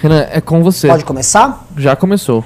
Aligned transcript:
Renan, 0.00 0.26
é 0.30 0.40
com 0.40 0.62
você. 0.62 0.88
Pode 0.88 1.04
começar? 1.04 1.64
Já 1.76 1.96
começou. 1.96 2.44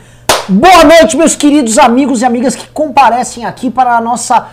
Boa 0.49 0.85
noite, 0.85 1.17
meus 1.17 1.37
queridos 1.37 1.79
amigos 1.79 2.23
e 2.23 2.25
amigas 2.25 2.55
que 2.57 2.69
comparecem 2.69 3.45
aqui 3.45 3.71
para 3.71 3.97
a 3.97 4.01
nossa, 4.01 4.47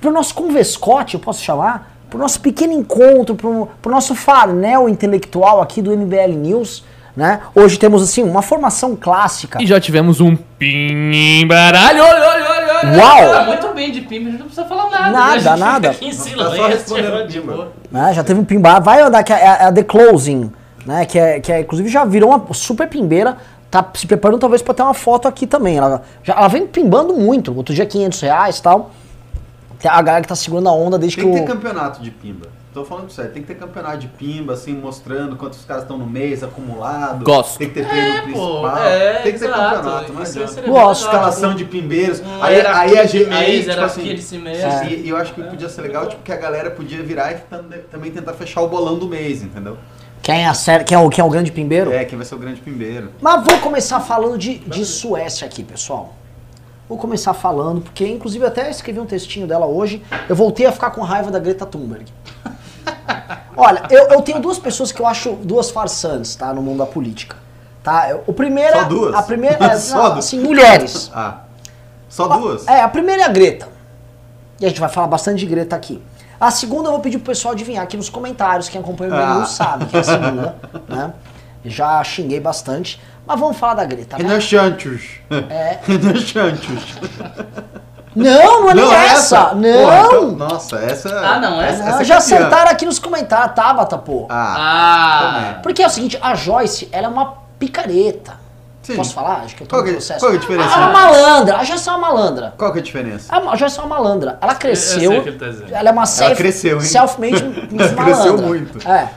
para 0.00 0.10
o 0.10 0.12
nosso 0.12 0.34
convescote, 0.34 1.14
eu 1.14 1.20
posso 1.20 1.42
chamar? 1.42 1.92
Para 2.08 2.16
o 2.18 2.20
nosso 2.20 2.40
pequeno 2.40 2.72
encontro, 2.72 3.34
para 3.34 3.48
o 3.48 3.68
nosso 3.92 4.14
farnel 4.14 4.88
intelectual 4.88 5.60
aqui 5.60 5.82
do 5.82 5.90
MBL 5.96 6.34
News. 6.36 6.84
Né? 7.16 7.40
Hoje 7.54 7.78
temos 7.78 8.02
assim 8.02 8.24
uma 8.24 8.42
formação 8.42 8.96
clássica. 8.96 9.62
E 9.62 9.66
já 9.66 9.78
tivemos 9.80 10.20
um 10.20 10.34
pimbaralho. 10.58 12.02
Olha, 12.02 12.28
olha, 12.28 12.44
olha, 12.50 12.74
olha. 12.82 12.98
Uau! 12.98 13.30
Tá 13.30 13.44
muito 13.44 13.68
bem 13.74 13.92
de 13.92 14.00
gente 14.00 14.20
não 14.20 14.46
precisa 14.46 14.64
falar 14.64 14.90
nada. 14.90 15.10
Nada, 15.10 15.12
né? 15.12 15.28
A 15.28 15.38
gente 15.38 15.58
nada. 15.60 15.90
Aqui 15.90 16.06
em 16.06 16.10
Tá 16.10 16.16
só 16.16 16.22
silêncio, 16.24 16.66
respondendo 16.66 17.28
de 17.28 17.40
pimba. 17.40 17.52
boa. 17.52 17.72
né? 17.90 18.12
Já 18.14 18.24
teve 18.24 18.40
um 18.40 18.44
pimbar, 18.44 18.82
vai 18.82 19.00
andar 19.00 19.22
que 19.22 19.32
é 19.32 19.46
a, 19.46 19.68
a 19.68 19.72
The 19.72 19.84
Closing, 19.84 20.52
né? 20.84 21.04
Que 21.06 21.18
é, 21.18 21.40
que 21.40 21.52
é 21.52 21.60
inclusive 21.60 21.88
já 21.88 22.04
virou 22.04 22.30
uma 22.30 22.52
super 22.54 22.88
pimbeira. 22.88 23.36
Tá 23.70 23.84
se 23.94 24.06
preparando 24.06 24.38
talvez 24.38 24.62
para 24.62 24.72
ter 24.74 24.82
uma 24.82 24.94
foto 24.94 25.26
aqui 25.26 25.46
também. 25.46 25.76
Ela, 25.78 26.02
já, 26.22 26.34
ela 26.34 26.46
vem 26.48 26.66
pimbando 26.66 27.12
muito. 27.14 27.52
Outro 27.54 27.74
dia 27.74 27.84
500 27.84 28.20
reais 28.20 28.58
e 28.58 28.62
tal. 28.62 28.90
A 29.84 30.00
galera 30.00 30.22
que 30.22 30.28
tá 30.28 30.36
segurando 30.36 30.68
a 30.68 30.72
onda 30.72 30.96
desde 30.98 31.16
Tem 31.16 31.26
que 31.26 31.30
que 31.32 31.38
ter 31.44 31.50
o 31.50 31.54
campeonato 31.54 32.00
de 32.00 32.10
pimba. 32.10 32.46
Tô 32.72 32.84
falando 32.84 33.08
sério, 33.10 33.30
tem 33.30 33.40
que 33.42 33.46
ter 33.46 33.54
campeonato 33.54 33.98
de 33.98 34.08
pimba, 34.08 34.54
assim, 34.54 34.72
mostrando 34.74 35.36
quantos 35.36 35.64
caras 35.64 35.82
estão 35.84 35.96
no 35.96 36.06
mês, 36.06 36.42
acumulado. 36.42 37.24
Gosto. 37.24 37.58
Tem 37.58 37.68
que 37.68 37.74
ter 37.74 37.88
treino 37.88 38.16
É, 38.16 38.20
principal. 38.22 38.78
é, 38.78 39.12
tem 39.22 39.32
que 39.32 39.38
ter 39.38 39.44
exato. 39.44 39.76
campeonato, 39.76 40.12
não 40.12 40.22
Isso 40.22 40.38
adianta. 40.40 40.62
Gosto. 40.62 41.04
Escalação 41.04 41.54
de 41.54 41.64
pimbeiros. 41.66 42.20
um 42.20 42.42
aí, 42.42 42.54
era 42.56 42.78
aí 42.78 42.98
a 42.98 43.06
gente. 43.06 43.30
Aí, 43.30 43.58
tipo 43.60 43.70
era 43.70 43.84
assim, 43.86 44.02
mês. 44.02 44.32
É. 44.60 44.86
E, 44.88 45.08
eu 45.08 45.16
acho 45.16 45.34
que 45.34 45.42
podia 45.42 45.68
ser 45.68 45.82
legal, 45.82 46.08
tipo, 46.08 46.22
que 46.22 46.32
a 46.32 46.36
galera 46.36 46.70
podia 46.70 47.00
virar 47.02 47.30
e 47.32 47.34
tam- 47.36 47.64
também 47.92 48.10
tentar 48.10 48.32
fechar 48.32 48.60
o 48.62 48.68
bolão 48.68 48.98
do 48.98 49.06
mês, 49.06 49.42
entendeu? 49.42 49.76
Quem 50.24 50.46
é, 50.46 50.54
série, 50.54 50.84
quem 50.84 50.96
é, 50.96 50.98
o, 50.98 51.10
quem 51.10 51.22
é 51.22 51.26
o 51.26 51.28
grande 51.28 51.52
pimbeiro. 51.52 51.92
É, 51.92 52.02
quem 52.02 52.16
vai 52.16 52.26
ser 52.26 52.34
o 52.34 52.38
grande 52.38 52.58
pimbeiro. 52.58 53.10
Mas 53.20 53.44
vou 53.44 53.58
começar 53.58 54.00
falando 54.00 54.38
de, 54.38 54.56
de 54.60 54.82
Suécia 54.86 55.46
aqui, 55.46 55.62
pessoal. 55.62 56.14
Vou 56.88 56.96
começar 56.96 57.34
falando, 57.34 57.82
porque 57.82 58.08
inclusive 58.08 58.42
até 58.46 58.70
escrevi 58.70 58.98
um 58.98 59.04
textinho 59.04 59.46
dela 59.46 59.66
hoje. 59.66 60.02
Eu 60.26 60.34
voltei 60.34 60.64
a 60.64 60.72
ficar 60.72 60.92
com 60.92 61.02
raiva 61.02 61.30
da 61.30 61.38
Greta 61.38 61.66
Thunberg. 61.66 62.06
Olha, 63.54 63.86
eu, 63.90 64.08
eu 64.08 64.22
tenho 64.22 64.40
duas 64.40 64.58
pessoas 64.58 64.90
que 64.90 65.02
eu 65.02 65.06
acho 65.06 65.32
duas 65.42 65.70
farsantes, 65.70 66.34
tá? 66.34 66.54
No 66.54 66.62
mundo 66.62 66.78
da 66.78 66.86
política. 66.86 67.36
Tá? 67.82 68.18
O 68.26 68.32
primeiro. 68.32 68.78
Só 68.78 68.84
duas? 68.84 69.14
A 69.14 69.22
primeira. 69.22 69.62
é, 69.62 69.76
Só 69.76 70.08
duas? 70.08 70.24
assim, 70.24 70.40
mulheres. 70.40 71.10
Ah. 71.14 71.40
Só 72.08 72.28
duas? 72.28 72.66
É, 72.66 72.80
a 72.80 72.88
primeira 72.88 73.24
é 73.24 73.24
a 73.26 73.28
Greta. 73.28 73.68
E 74.58 74.64
a 74.64 74.68
gente 74.70 74.80
vai 74.80 74.88
falar 74.88 75.06
bastante 75.06 75.40
de 75.40 75.46
Greta 75.46 75.76
aqui. 75.76 76.00
A 76.46 76.50
segunda 76.50 76.88
eu 76.88 76.92
vou 76.92 77.00
pedir 77.00 77.16
pro 77.18 77.26
pessoal 77.28 77.54
adivinhar 77.54 77.82
aqui 77.82 77.96
nos 77.96 78.10
comentários. 78.10 78.68
Quem 78.68 78.80
acompanha 78.80 79.12
o 79.14 79.16
menu 79.16 79.40
Ah. 79.42 79.46
sabe 79.46 79.86
que 79.86 79.96
é 79.96 80.00
a 80.00 80.04
segunda, 80.04 80.56
né? 80.88 81.12
Já 81.64 82.04
xinguei 82.04 82.38
bastante. 82.40 83.00
Mas 83.26 83.40
vamos 83.40 83.56
falar 83.56 83.74
da 83.74 83.84
Greta, 83.86 84.18
né? 84.18 84.24
Renan 84.24 84.40
Chanchos. 84.40 85.02
É. 85.48 85.78
Renan 85.88 86.16
Chanchos. 86.16 86.98
Não, 88.14 88.60
não 88.62 88.70
é 88.70 88.74
nem 88.74 88.92
é 88.92 89.06
essa. 89.06 89.46
Pô, 89.46 89.54
Não. 89.56 90.06
então- 90.06 90.30
nossa, 90.32 90.76
essa. 90.76 91.08
Ah, 91.08 91.40
não, 91.40 91.60
essa- 91.62 91.82
Não, 91.82 91.88
essa 91.88 92.02
é 92.02 92.04
já 92.04 92.18
campeã. 92.20 92.36
acertaram 92.36 92.70
aqui 92.70 92.84
nos 92.84 92.98
comentários, 92.98 93.54
Tabata, 93.56 93.96
pô. 93.96 94.26
Ah, 94.28 94.54
Ah, 95.56 95.60
Porque 95.62 95.82
é 95.82 95.86
o 95.86 95.90
seguinte, 95.90 96.18
a 96.20 96.34
Joyce, 96.34 96.88
ela 96.92 97.06
é 97.06 97.08
uma 97.10 97.38
picareta. 97.58 98.43
Sim. 98.84 98.94
Posso 98.96 99.12
falar? 99.14 99.42
Acho 99.44 99.56
que 99.56 99.62
eu 99.62 99.66
tô 99.66 99.74
Qual 99.76 99.82
no 99.82 99.86
que- 99.88 99.92
processo. 99.94 100.20
qual 100.20 100.30
que 100.30 100.36
é 100.36 100.38
a 100.38 100.42
diferença? 100.42 100.74
Ela 100.74 100.84
é 100.84 100.88
uma 100.88 100.92
malandra. 100.92 101.56
A 101.56 101.64
Joyce 101.64 101.88
é 101.88 101.92
uma 101.92 101.98
malandra. 101.98 102.54
Qual 102.56 102.72
que 102.72 102.78
é 102.78 102.80
a 102.80 102.84
diferença? 102.84 103.34
A 103.36 103.56
Joyce 103.56 103.78
é 103.78 103.82
uma 103.82 103.88
malandra. 103.96 104.38
Ela 104.40 104.54
cresceu. 104.54 105.10
sei 105.10 105.18
o 105.18 105.22
que 105.22 105.28
ele 105.30 105.38
tá 105.38 105.46
dizendo. 105.48 105.74
Ela 105.74 105.88
é 105.88 105.92
uma 105.92 106.06
self, 106.06 106.36
cresceu, 106.36 106.76
hein? 106.76 106.84
self-made 106.84 107.42
Miss 107.72 107.80
Ela 107.88 107.92
malandra. 107.92 108.04
cresceu 108.04 108.38
muito. 108.38 108.88
É. 108.88 109.08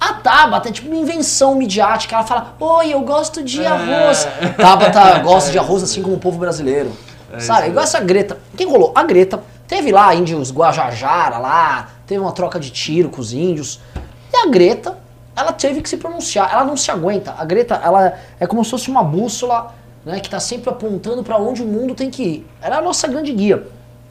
A 0.00 0.12
Tabata 0.14 0.68
é 0.68 0.72
tipo 0.72 0.88
uma 0.88 0.96
invenção 0.98 1.54
midiática. 1.54 2.14
Ela 2.14 2.24
fala, 2.24 2.54
oi, 2.60 2.92
eu 2.92 3.00
gosto 3.00 3.42
de 3.42 3.64
arroz. 3.64 4.28
Tabata 4.56 5.18
gosta 5.24 5.50
de 5.50 5.58
arroz 5.58 5.82
assim 5.82 6.02
como 6.02 6.16
o 6.16 6.18
povo 6.18 6.38
brasileiro. 6.38 6.92
Sabe? 7.38 7.68
Igual 7.68 7.84
essa 7.84 8.00
Greta. 8.00 8.36
Quem 8.56 8.68
rolou? 8.68 8.92
A 8.94 9.02
Greta. 9.02 9.40
Teve 9.66 9.90
lá 9.90 10.14
índios 10.14 10.52
Guajajara 10.52 11.38
lá, 11.38 11.88
teve 12.06 12.20
uma 12.20 12.32
troca 12.32 12.60
de 12.60 12.68
tiro 12.70 13.08
com 13.08 13.20
os 13.20 13.32
índios. 13.32 13.80
E 14.32 14.36
a 14.36 14.46
Greta, 14.50 14.98
ela 15.36 15.52
teve 15.52 15.82
que 15.82 15.88
se 15.88 15.96
pronunciar. 15.96 16.52
Ela 16.52 16.64
não 16.64 16.76
se 16.76 16.90
aguenta. 16.90 17.34
A 17.36 17.44
Greta, 17.44 17.80
ela 17.82 18.18
é 18.38 18.46
como 18.46 18.64
se 18.64 18.70
fosse 18.70 18.90
uma 18.90 19.02
bússola, 19.02 19.74
né, 20.04 20.20
que 20.20 20.28
tá 20.28 20.38
sempre 20.38 20.70
apontando 20.70 21.22
para 21.22 21.38
onde 21.38 21.62
o 21.62 21.66
mundo 21.66 21.94
tem 21.94 22.10
que 22.10 22.22
ir. 22.22 22.46
Ela 22.60 22.76
é 22.76 22.78
a 22.78 22.82
nossa 22.82 23.08
grande 23.08 23.32
guia. 23.32 23.66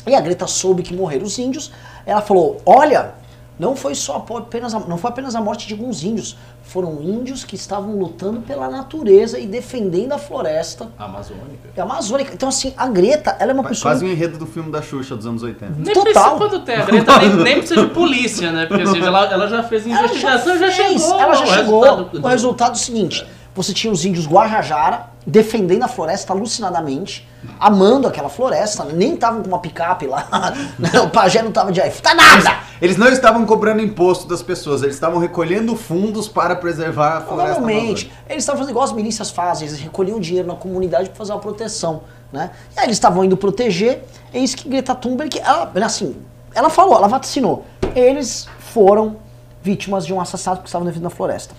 E 0.05 0.13
a 0.13 0.19
Greta 0.19 0.47
soube 0.47 0.83
que 0.83 0.93
morreram 0.93 1.25
os 1.25 1.37
índios. 1.39 1.71
Ela 2.05 2.21
falou: 2.21 2.61
"Olha, 2.65 3.13
não 3.63 3.77
foi 3.77 3.95
só 3.95 4.25
apenas 4.37 4.75
a, 4.75 4.79
não 4.81 4.97
foi 4.97 5.09
apenas 5.09 5.35
a 5.35 5.41
morte 5.41 5.65
de 5.65 5.73
alguns 5.73 6.03
índios, 6.03 6.35
foram 6.63 7.01
índios 7.01 7.45
que 7.45 7.55
estavam 7.55 7.97
lutando 7.97 8.41
pela 8.41 8.69
natureza 8.69 9.39
e 9.39 9.47
defendendo 9.47 10.11
a 10.11 10.17
floresta 10.17 10.91
amazônica. 10.99 11.69
amazônica. 11.77 12.33
Então 12.33 12.49
assim, 12.49 12.73
a 12.75 12.87
Greta, 12.87 13.37
ela 13.39 13.51
é 13.51 13.53
uma 13.53 13.63
pessoa 13.63 13.91
Quase 13.91 14.03
um 14.05 14.09
enredo 14.09 14.37
do 14.37 14.45
filme 14.45 14.69
da 14.69 14.81
Xuxa 14.81 15.15
dos 15.15 15.25
anos 15.25 15.41
80. 15.43 15.75
Nem 15.77 15.93
Total. 15.93 16.03
precisa 16.03 16.35
quando 16.35 16.59
tem 16.59 16.75
a 16.75 16.85
Greta, 16.85 17.17
nem, 17.23 17.35
nem 17.37 17.57
precisa 17.59 17.85
de 17.85 17.93
polícia, 17.93 18.51
né? 18.51 18.65
Porque 18.65 18.83
assim, 18.83 18.99
ela, 18.99 19.25
ela 19.31 19.47
já 19.47 19.63
fez 19.63 19.87
Ela 19.87 20.03
investigação, 20.05 20.57
já, 20.59 20.69
fez, 20.69 21.01
chegou. 21.01 21.21
Ela 21.21 21.33
já 21.35 21.45
chegou. 21.45 21.81
resultado. 21.81 22.19
O 22.21 22.27
resultado 22.27 22.71
é 22.71 22.75
o 22.75 22.79
seguinte: 22.79 23.25
você 23.55 23.73
tinha 23.73 23.93
os 23.93 24.03
índios 24.03 24.27
Guajajara 24.27 25.12
defendendo 25.25 25.83
a 25.83 25.87
floresta 25.87 26.33
alucinadamente, 26.33 27.27
amando 27.59 28.07
aquela 28.07 28.29
floresta, 28.29 28.85
nem 28.85 29.13
estavam 29.13 29.41
com 29.41 29.47
uma 29.47 29.59
picape 29.59 30.07
lá. 30.07 30.53
o 31.03 31.09
pajé 31.09 31.41
não 31.41 31.51
tava 31.51 31.71
de 31.71 31.79
iPhone, 31.79 32.01
tá 32.01 32.13
nada! 32.13 32.59
Eles 32.81 32.97
não 32.97 33.07
estavam 33.07 33.45
cobrando 33.45 33.81
imposto 33.81 34.27
das 34.27 34.41
pessoas, 34.41 34.83
eles 34.83 34.95
estavam 34.95 35.19
recolhendo 35.19 35.75
fundos 35.75 36.27
para 36.27 36.55
preservar 36.55 37.17
a 37.17 37.21
floresta 37.21 37.55
Provavelmente. 37.55 38.11
Eles 38.27 38.43
estavam 38.43 38.59
fazendo 38.59 38.71
igual 38.71 38.85
as 38.85 38.91
milícias 38.91 39.31
fazem, 39.31 39.67
eles 39.67 39.79
recolhiam 39.79 40.19
dinheiro 40.19 40.47
na 40.47 40.55
comunidade 40.55 41.09
para 41.09 41.17
fazer 41.17 41.31
uma 41.31 41.39
proteção, 41.39 42.01
né? 42.31 42.51
E 42.75 42.79
aí 42.79 42.85
eles 42.85 42.97
estavam 42.97 43.23
indo 43.23 43.37
proteger, 43.37 44.03
eis 44.33 44.53
que 44.53 44.67
Greta 44.67 44.93
Thunberg, 44.93 45.39
ela, 45.39 45.71
assim, 45.85 46.15
ela 46.53 46.69
falou, 46.69 46.97
ela 46.97 47.07
vaticinou. 47.07 47.65
Eles 47.95 48.47
foram 48.59 49.17
vítimas 49.61 50.05
de 50.05 50.13
um 50.13 50.19
assassinato 50.19 50.61
que 50.61 50.67
estavam 50.67 50.85
defendendo 50.85 51.07
a 51.07 51.15
floresta. 51.15 51.55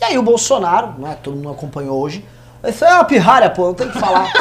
E 0.00 0.04
aí 0.04 0.16
o 0.16 0.22
Bolsonaro, 0.22 0.94
né, 0.98 1.18
todo 1.22 1.36
mundo 1.36 1.50
acompanhou 1.50 2.00
hoje, 2.00 2.24
isso 2.68 2.84
é 2.84 2.94
uma 2.94 3.04
pirralha, 3.04 3.50
pô, 3.50 3.66
não 3.66 3.74
tem 3.74 3.86
o 3.86 3.90
que 3.92 3.98
falar. 3.98 4.32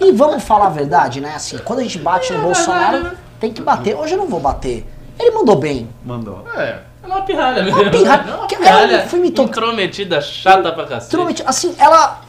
e 0.00 0.12
vamos 0.12 0.42
falar 0.42 0.66
a 0.66 0.70
verdade, 0.70 1.20
né? 1.20 1.32
Assim, 1.34 1.58
quando 1.58 1.80
a 1.80 1.82
gente 1.82 1.98
bate 1.98 2.32
no 2.32 2.40
Bolsonaro, 2.42 3.10
tem 3.40 3.52
que 3.52 3.60
bater. 3.62 3.94
Hoje 3.96 4.14
eu 4.14 4.18
não 4.18 4.26
vou 4.26 4.40
bater. 4.40 4.86
Ele 5.18 5.30
mandou 5.32 5.56
bem. 5.56 5.88
Mandou. 6.04 6.44
É, 6.56 6.78
é 7.02 7.06
uma 7.06 7.22
pirralha 7.22 7.62
mesmo. 7.62 7.80
Uma 7.82 7.90
pirralha. 7.90 8.30
É 8.30 8.34
uma 8.34 8.46
pirralha 8.46 8.92
ela 8.96 9.06
foi 9.08 9.20
me 9.20 9.30
tocar- 9.30 9.50
intrometida, 9.62 10.20
chata 10.20 10.72
pra 10.72 10.84
cacete. 10.84 11.04
Extremamente. 11.04 11.42
Assim, 11.46 11.74
ela. 11.78 12.20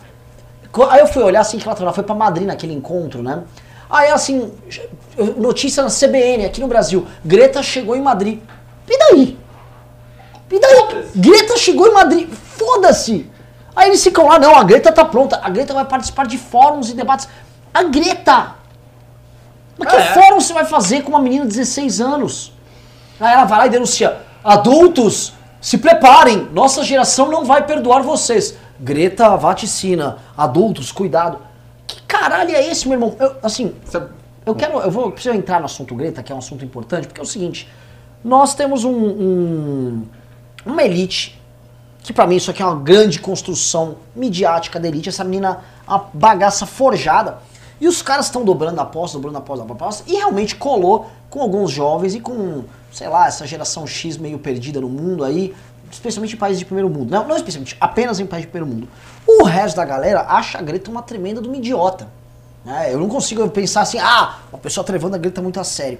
Aí 0.90 1.00
eu 1.02 1.08
fui 1.08 1.22
olhar 1.24 1.42
assim 1.42 1.58
que 1.60 1.68
ela, 1.68 1.78
ela 1.80 1.94
foi 1.94 2.04
pra 2.04 2.16
Madrid 2.16 2.48
naquele 2.48 2.74
encontro, 2.74 3.22
né? 3.22 3.44
Aí 3.90 4.10
assim, 4.10 4.52
notícia 5.38 5.84
na 5.84 5.90
CBN 5.90 6.46
aqui 6.46 6.60
no 6.60 6.68
Brasil. 6.68 7.06
Greta 7.24 7.62
chegou 7.62 7.96
em 7.96 8.02
Madrid. 8.02 8.40
E 8.90 8.98
daí? 8.98 9.38
E 10.52 10.60
daí? 10.60 11.06
Greta 11.16 11.58
chegou 11.58 11.88
em 11.88 11.94
Madrid. 11.94 12.28
Foda-se! 12.58 13.30
Aí 13.76 13.90
eles 13.90 14.04
ficam 14.04 14.28
lá, 14.28 14.38
não, 14.40 14.56
a 14.56 14.64
Greta 14.64 14.92
tá 14.92 15.04
pronta. 15.06 15.40
A 15.44 15.50
Greta 15.50 15.74
vai 15.74 15.86
participar 15.86 16.26
de 16.28 16.38
fóruns 16.38 16.90
e 16.90 16.94
debates. 16.94 17.28
A 17.74 17.84
Greta! 17.84 18.56
Mas 19.78 19.90
que 19.90 19.96
Ah, 19.96 20.00
é? 20.00 20.14
fórum 20.14 20.40
você 20.40 20.54
vai 20.54 20.66
fazer 20.66 21.02
com 21.02 21.10
uma 21.10 21.20
menina 21.20 21.46
de 21.46 21.50
16 21.56 22.00
anos? 22.00 22.54
Aí 23.20 23.34
ela 23.34 23.46
vai 23.46 23.60
lá 23.60 23.68
e 23.68 23.70
denuncia: 23.70 24.18
adultos, 24.44 25.34
se 25.60 25.78
preparem, 25.78 26.48
nossa 26.54 26.84
geração 26.84 27.30
não 27.30 27.44
vai 27.46 27.66
perdoar 27.66 28.02
vocês. 28.04 28.56
Greta 28.80 29.36
vaticina, 29.38 30.18
adultos, 30.38 30.92
cuidado. 30.92 31.40
Que 31.88 32.02
caralho 32.04 32.56
é 32.56 32.68
esse, 32.68 32.88
meu 32.88 32.96
irmão? 32.96 33.16
Eu, 33.20 33.36
assim, 33.42 33.74
eu 34.46 34.54
quero, 34.56 34.80
eu 34.80 34.92
vou 34.92 35.12
preciso 35.12 35.36
entrar 35.36 35.60
no 35.60 35.66
assunto 35.66 35.96
Greta, 35.96 36.22
que 36.22 36.32
é 36.32 36.36
um 36.36 36.40
assunto 36.40 36.64
importante, 36.64 37.08
porque 37.08 37.20
é 37.20 37.24
o 37.24 37.28
seguinte: 37.28 37.68
nós 38.24 38.54
temos 38.54 38.84
um, 38.84 38.92
um- 38.94 40.04
uma 40.66 40.84
elite 40.84 41.42
que 42.04 42.12
pra 42.12 42.28
mim 42.28 42.36
isso 42.36 42.52
aqui 42.52 42.62
é 42.62 42.66
uma 42.66 42.76
grande 42.76 43.20
construção 43.20 43.96
midiática 44.14 44.80
da 44.80 44.88
elite. 44.88 45.10
Essa 45.10 45.24
menina 45.24 45.62
uma 45.88 46.10
bagaça 46.14 46.66
forjada. 46.66 47.38
E 47.80 47.88
os 47.88 48.02
caras 48.02 48.26
estão 48.26 48.44
dobrando 48.44 48.80
a 48.80 48.84
aposta, 48.84 49.18
dobrando 49.18 49.38
a 49.38 49.40
aposta, 49.40 49.64
dobrando 49.64 49.84
a 49.84 49.86
aposta, 49.86 50.04
e 50.08 50.16
realmente 50.16 50.56
colou 50.56 51.08
com 51.30 51.42
alguns 51.42 51.72
jovens 51.72 52.14
e 52.16 52.20
com, 52.20 52.64
sei 52.92 53.10
lá, 53.10 53.28
essa 53.28 53.46
geração 53.46 53.86
X 53.88 54.18
meio 54.18 54.38
perdida 54.38 54.80
no 54.80 54.88
mundo 54.88 55.24
aí, 55.24 55.54
especialmente 55.92 56.36
em 56.36 56.38
países 56.38 56.60
de 56.60 56.66
primeiro 56.66 56.90
mundo. 56.90 57.12
Não, 57.12 57.28
não 57.28 57.36
especialmente, 57.36 57.76
apenas 57.82 58.20
em 58.20 58.26
países 58.26 58.48
de 58.48 58.52
primeiro 58.52 58.74
mundo. 58.74 58.88
O 59.28 59.44
resto 59.44 59.76
da 59.76 59.86
galera 59.86 60.22
acha 60.28 60.60
a 60.60 60.62
Greta 60.62 60.90
uma 60.90 61.02
tremenda 61.02 61.42
de 61.42 61.48
uma 61.48 61.58
idiota. 61.58 62.08
né? 62.64 62.94
eu 62.94 63.00
não 63.00 63.10
consigo 63.10 63.48
pensar 63.50 63.82
assim, 63.82 63.98
ah, 64.00 64.38
uma 64.52 64.60
pessoa 64.60 64.86
levando 64.90 65.16
a 65.16 65.18
Greta 65.18 65.42
muito 65.42 65.60
a 65.60 65.64
sério. 65.64 66.00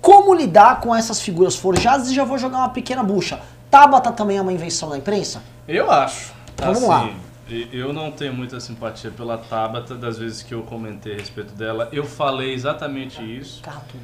Como 0.00 0.34
lidar 0.34 0.80
com 0.80 0.94
essas 0.94 1.20
figuras 1.20 1.54
forjadas? 1.54 2.08
E 2.08 2.14
já 2.14 2.24
vou 2.24 2.38
jogar 2.38 2.58
uma 2.58 2.70
pequena 2.70 3.02
bucha. 3.02 3.40
Tabata 3.72 4.12
também 4.12 4.36
é 4.36 4.42
uma 4.42 4.52
invenção 4.52 4.90
da 4.90 4.98
imprensa? 4.98 5.42
Eu 5.66 5.90
acho. 5.90 6.34
Então, 6.52 6.74
vamos 6.74 6.90
assim, 6.90 7.14
e- 7.48 7.68
Eu 7.72 7.90
não 7.90 8.10
tenho 8.12 8.34
muita 8.34 8.60
simpatia 8.60 9.10
pela 9.10 9.38
Tabata, 9.38 9.94
das 9.94 10.18
vezes 10.18 10.42
que 10.42 10.52
eu 10.52 10.62
comentei 10.62 11.14
a 11.14 11.16
respeito 11.16 11.54
dela. 11.54 11.88
Eu 11.90 12.04
falei 12.04 12.52
exatamente 12.52 13.22
isso. 13.22 13.62
Gato. 13.62 13.94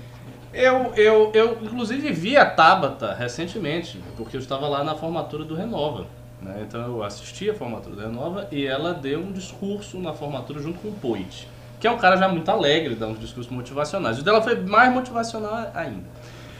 Eu, 0.54 0.94
eu, 0.96 1.30
eu 1.34 1.58
inclusive 1.60 2.10
vi 2.14 2.34
a 2.34 2.46
Tabata 2.48 3.12
recentemente, 3.12 4.02
porque 4.16 4.38
eu 4.38 4.40
estava 4.40 4.66
lá 4.66 4.82
na 4.82 4.94
formatura 4.94 5.44
do 5.44 5.54
Renova. 5.54 6.06
Né? 6.40 6.64
Então 6.66 6.80
eu 6.80 7.02
assisti 7.02 7.50
a 7.50 7.54
formatura 7.54 7.94
da 7.94 8.02
Renova 8.04 8.48
e 8.50 8.64
ela 8.64 8.94
deu 8.94 9.20
um 9.20 9.32
discurso 9.32 9.98
na 9.98 10.14
formatura 10.14 10.62
junto 10.62 10.78
com 10.78 10.88
o 10.88 10.92
Poit, 10.92 11.46
que 11.78 11.86
é 11.86 11.90
um 11.90 11.98
cara 11.98 12.16
já 12.16 12.26
muito 12.26 12.50
alegre, 12.50 12.94
dá 12.94 13.06
uns 13.06 13.20
discursos 13.20 13.52
motivacionais. 13.52 14.18
O 14.18 14.22
dela 14.22 14.40
foi 14.40 14.56
mais 14.58 14.90
motivacional 14.94 15.70
ainda. 15.74 16.04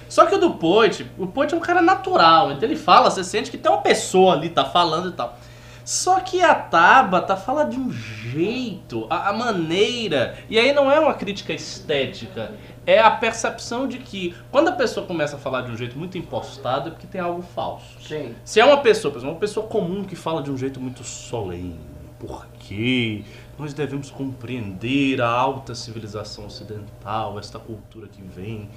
Só 0.08 0.26
que 0.26 0.34
o 0.34 0.38
do 0.38 0.54
Poit, 0.54 1.06
o 1.18 1.26
Poit 1.26 1.52
é 1.52 1.56
um 1.56 1.60
cara 1.60 1.82
natural, 1.82 2.52
então 2.52 2.68
ele 2.68 2.76
fala, 2.76 3.10
você 3.10 3.22
sente 3.22 3.50
que 3.50 3.58
tem 3.58 3.70
uma 3.70 3.82
pessoa 3.82 4.34
ali, 4.34 4.48
tá 4.48 4.64
falando 4.64 5.10
e 5.10 5.12
tal. 5.12 5.38
Só 5.84 6.20
que 6.20 6.42
a 6.42 6.54
Tabata 6.54 7.34
fala 7.34 7.64
de 7.64 7.78
um 7.78 7.90
jeito, 7.90 9.06
a, 9.08 9.30
a 9.30 9.32
maneira, 9.32 10.36
e 10.50 10.58
aí 10.58 10.70
não 10.72 10.92
é 10.92 11.00
uma 11.00 11.14
crítica 11.14 11.52
estética, 11.52 12.52
é 12.84 12.98
a 12.98 13.10
percepção 13.10 13.88
de 13.88 13.98
que 13.98 14.34
quando 14.50 14.68
a 14.68 14.72
pessoa 14.72 15.06
começa 15.06 15.36
a 15.36 15.38
falar 15.38 15.62
de 15.62 15.70
um 15.70 15.76
jeito 15.78 15.98
muito 15.98 16.18
impostado 16.18 16.88
é 16.88 16.90
porque 16.90 17.06
tem 17.06 17.20
algo 17.20 17.40
falso. 17.40 17.96
Sim. 18.00 18.34
Se 18.44 18.60
é 18.60 18.64
uma 18.66 18.78
pessoa, 18.78 19.10
por 19.10 19.18
exemplo, 19.18 19.34
uma 19.34 19.40
pessoa 19.40 19.66
comum 19.66 20.04
que 20.04 20.14
fala 20.14 20.42
de 20.42 20.50
um 20.50 20.58
jeito 20.58 20.78
muito 20.78 21.02
solene, 21.02 21.80
porque 22.18 23.24
nós 23.58 23.72
devemos 23.72 24.10
compreender 24.10 25.20
a 25.20 25.28
alta 25.28 25.74
civilização 25.74 26.46
ocidental, 26.46 27.38
esta 27.38 27.58
cultura 27.58 28.08
que 28.08 28.22
vem. 28.22 28.68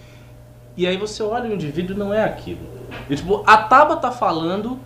E 0.75 0.87
aí 0.87 0.97
você 0.97 1.21
olha 1.21 1.49
o 1.49 1.53
indivíduo 1.53 1.95
e 1.95 1.99
não 1.99 2.13
é 2.13 2.23
aquilo. 2.23 2.61
E, 3.09 3.15
tipo, 3.15 3.43
a 3.45 3.57
Taba 3.57 3.97
tá 3.97 4.11
falando, 4.11 4.79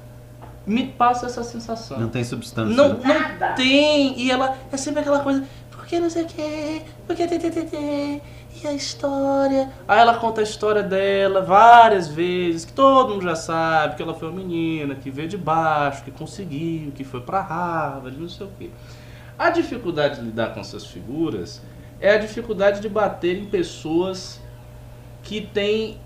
me 0.66 0.88
passa 0.88 1.28
essa 1.28 1.44
sensação. 1.44 2.00
Não 2.00 2.10
tem 2.10 2.24
substância. 2.24 2.76
Não, 2.76 2.98
né? 2.98 3.38
não 3.40 3.56
tem. 3.56 4.20
E 4.20 4.32
ela 4.32 4.58
é 4.72 4.78
sempre 4.78 5.02
aquela 5.02 5.20
coisa, 5.20 5.44
porque 5.72 6.00
não 6.00 6.10
sei 6.10 6.24
o 6.24 6.28
que, 6.28 6.82
porque 7.06 7.28
tê, 7.28 7.38
tê, 7.38 7.52
tê, 7.52 7.62
tê, 7.62 8.22
e 8.64 8.68
a 8.68 8.74
história. 8.74 9.70
Aí 9.88 10.00
ela 10.00 10.18
conta 10.18 10.42
a 10.42 10.44
história 10.44 10.82
dela 10.82 11.42
várias 11.42 12.08
vezes, 12.08 12.66
que 12.66 12.74
todo 12.74 13.14
mundo 13.14 13.24
já 13.24 13.36
sabe, 13.36 13.96
que 13.96 14.02
ela 14.02 14.14
foi 14.14 14.30
uma 14.30 14.38
menina 14.38 14.96
que 14.96 15.12
veio 15.12 15.28
de 15.28 15.38
baixo, 15.38 16.04
que 16.04 16.12
conseguiu, 16.12 16.92
que 16.92 17.04
foi 17.04 17.22
pra 17.22 17.42
Harvard, 17.42 18.18
não 18.20 18.30
sei 18.30 18.48
o 18.48 18.50
que. 18.58 18.72
A 19.38 19.50
dificuldade 19.50 20.16
de 20.16 20.22
lidar 20.22 20.54
com 20.54 20.60
essas 20.60 20.86
figuras 20.86 21.62
é 22.00 22.12
a 22.14 22.18
dificuldade 22.18 22.80
de 22.80 22.88
bater 22.88 23.38
em 23.38 23.46
pessoas 23.46 24.42
que 25.26 25.42
têm 25.42 25.98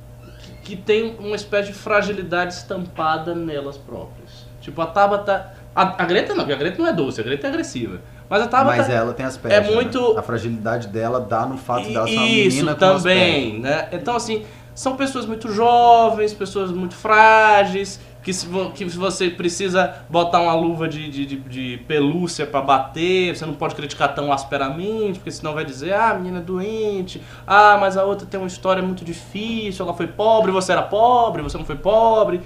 que, 0.63 0.75
tem 0.75 1.15
uma 1.19 1.35
espécie 1.35 1.69
de 1.69 1.73
fragilidade 1.73 2.53
estampada 2.53 3.33
nelas 3.35 3.77
próprias. 3.77 4.45
Tipo, 4.61 4.81
a 4.81 4.85
Tabata. 4.87 5.51
A, 5.75 6.03
a 6.03 6.05
Greta 6.05 6.33
não, 6.33 6.39
porque 6.43 6.53
a 6.53 6.57
Greta 6.57 6.81
não 6.81 6.87
é 6.87 6.93
doce, 6.93 7.21
a 7.21 7.23
Greta 7.23 7.47
é 7.47 7.49
agressiva. 7.49 8.01
Mas 8.29 8.41
a 8.43 8.47
Tabata. 8.47 8.77
Mas 8.77 8.89
ela 8.89 9.13
tem 9.13 9.25
aspecto. 9.25 9.53
é 9.55 9.61
muito- 9.73 10.17
A 10.17 10.21
fragilidade 10.21 10.87
dela 10.87 11.19
dá 11.19 11.45
no 11.45 11.57
fato 11.57 11.87
dela 11.91 12.07
ser 12.07 12.15
uma 12.15 12.25
Isso 12.25 12.55
menina 12.57 12.73
com 12.73 12.79
também, 12.79 13.59
né? 13.59 13.89
Então, 13.91 14.15
assim, 14.15 14.45
são 14.75 14.95
pessoas 14.95 15.25
muito 15.25 15.51
jovens, 15.51 16.33
pessoas 16.33 16.71
muito 16.71 16.95
frágeis, 16.95 17.99
que 18.29 18.33
se, 18.33 18.45
vo- 18.45 18.69
que 18.69 18.87
se 18.87 18.95
você 18.95 19.27
precisa 19.27 19.91
botar 20.07 20.39
uma 20.39 20.53
luva 20.53 20.87
de, 20.87 21.09
de, 21.09 21.25
de, 21.25 21.35
de 21.37 21.77
pelúcia 21.87 22.45
pra 22.45 22.61
bater, 22.61 23.35
você 23.35 23.43
não 23.43 23.55
pode 23.55 23.73
criticar 23.73 24.13
tão 24.13 24.31
asperamente, 24.31 25.17
porque 25.17 25.31
senão 25.31 25.51
vai 25.55 25.65
dizer, 25.65 25.93
ah, 25.93 26.11
a 26.11 26.13
menina 26.13 26.37
é 26.37 26.41
doente, 26.41 27.19
ah, 27.47 27.75
mas 27.81 27.97
a 27.97 28.03
outra 28.03 28.27
tem 28.27 28.39
uma 28.39 28.45
história 28.45 28.83
muito 28.83 29.03
difícil, 29.03 29.83
ela 29.83 29.95
foi 29.95 30.05
pobre, 30.05 30.51
você 30.51 30.71
era 30.73 30.83
pobre, 30.83 31.41
você 31.41 31.57
não 31.57 31.65
foi 31.65 31.75
pobre. 31.75 32.39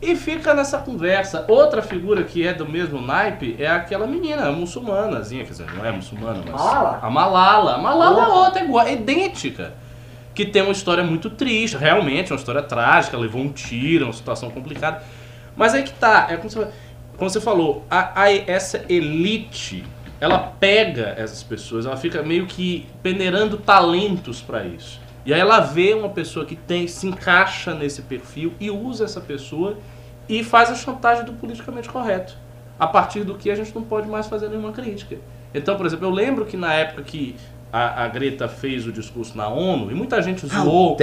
E 0.00 0.16
fica 0.16 0.54
nessa 0.54 0.78
conversa. 0.78 1.44
Outra 1.46 1.82
figura 1.82 2.22
que 2.22 2.46
é 2.46 2.54
do 2.54 2.66
mesmo 2.66 2.98
naipe 2.98 3.54
é 3.58 3.68
aquela 3.68 4.06
menina, 4.06 4.50
muçulmanazinha, 4.50 5.44
quer 5.44 5.50
dizer, 5.50 5.66
não 5.76 5.84
é 5.84 5.92
muçulmana, 5.92 6.42
mas. 6.46 6.54
Malala? 6.54 6.98
A 7.02 7.10
Malala. 7.10 7.74
A 7.74 7.78
Malala 7.78 8.22
é 8.24 8.28
outra, 8.28 8.60
é 8.60 8.64
igual, 8.64 8.86
é 8.86 8.94
idêntica. 8.94 9.74
Que 10.34 10.46
tem 10.46 10.62
uma 10.62 10.70
história 10.70 11.02
muito 11.02 11.28
triste, 11.30 11.76
realmente, 11.76 12.32
uma 12.32 12.36
história 12.38 12.62
trágica, 12.62 13.18
levou 13.18 13.42
um 13.42 13.48
tiro, 13.52 14.04
uma 14.04 14.12
situação 14.12 14.48
complicada. 14.50 15.02
Mas 15.58 15.74
aí 15.74 15.82
que 15.82 15.92
tá, 15.92 16.28
é 16.30 16.36
como 16.36 16.48
você, 16.48 16.68
como 17.16 17.28
você 17.28 17.40
falou, 17.40 17.84
a, 17.90 18.22
a- 18.22 18.32
essa 18.32 18.84
elite, 18.88 19.84
ela 20.20 20.38
pega 20.38 21.14
essas 21.18 21.42
pessoas, 21.42 21.84
ela 21.84 21.96
fica 21.96 22.22
meio 22.22 22.46
que 22.46 22.86
peneirando 23.02 23.56
talentos 23.58 24.40
pra 24.40 24.64
isso. 24.64 25.00
E 25.26 25.34
aí 25.34 25.40
ela 25.40 25.60
vê 25.60 25.92
uma 25.94 26.08
pessoa 26.08 26.46
que 26.46 26.54
tem, 26.56 26.86
se 26.86 27.06
encaixa 27.06 27.74
nesse 27.74 28.02
perfil 28.02 28.54
e 28.60 28.70
usa 28.70 29.04
essa 29.04 29.20
pessoa 29.20 29.76
e 30.28 30.42
faz 30.44 30.70
a 30.70 30.74
chantagem 30.74 31.24
do 31.24 31.32
politicamente 31.32 31.88
correto. 31.88 32.34
A 32.78 32.86
partir 32.86 33.24
do 33.24 33.34
que 33.34 33.50
a 33.50 33.54
gente 33.56 33.74
não 33.74 33.82
pode 33.82 34.08
mais 34.08 34.26
fazer 34.28 34.48
nenhuma 34.48 34.70
crítica. 34.72 35.16
Então, 35.52 35.76
por 35.76 35.84
exemplo, 35.86 36.06
eu 36.06 36.10
lembro 36.10 36.46
que 36.46 36.56
na 36.56 36.72
época 36.72 37.02
que 37.02 37.34
a, 37.72 38.04
a 38.04 38.08
Greta 38.08 38.46
fez 38.48 38.86
o 38.86 38.92
discurso 38.92 39.36
na 39.36 39.48
ONU, 39.48 39.90
e 39.90 39.94
muita 39.94 40.22
gente 40.22 40.46
zoou. 40.46 40.94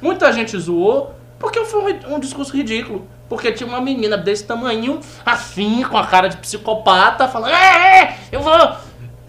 Muita 0.00 0.32
gente 0.32 0.56
zoou 0.56 1.14
porque 1.38 1.64
foi 1.64 1.98
um, 2.08 2.20
discurso 2.20 2.56
ridículo. 2.56 3.06
Porque 3.30 3.52
tinha 3.52 3.68
uma 3.68 3.80
menina 3.80 4.18
desse 4.18 4.44
tamanho, 4.44 4.98
assim, 5.24 5.84
com 5.84 5.96
a 5.96 6.04
cara 6.04 6.26
de 6.26 6.36
psicopata, 6.38 7.28
falando: 7.28 7.52
É, 7.52 8.02
é, 8.02 8.18
eu 8.32 8.40
vou. 8.40 8.52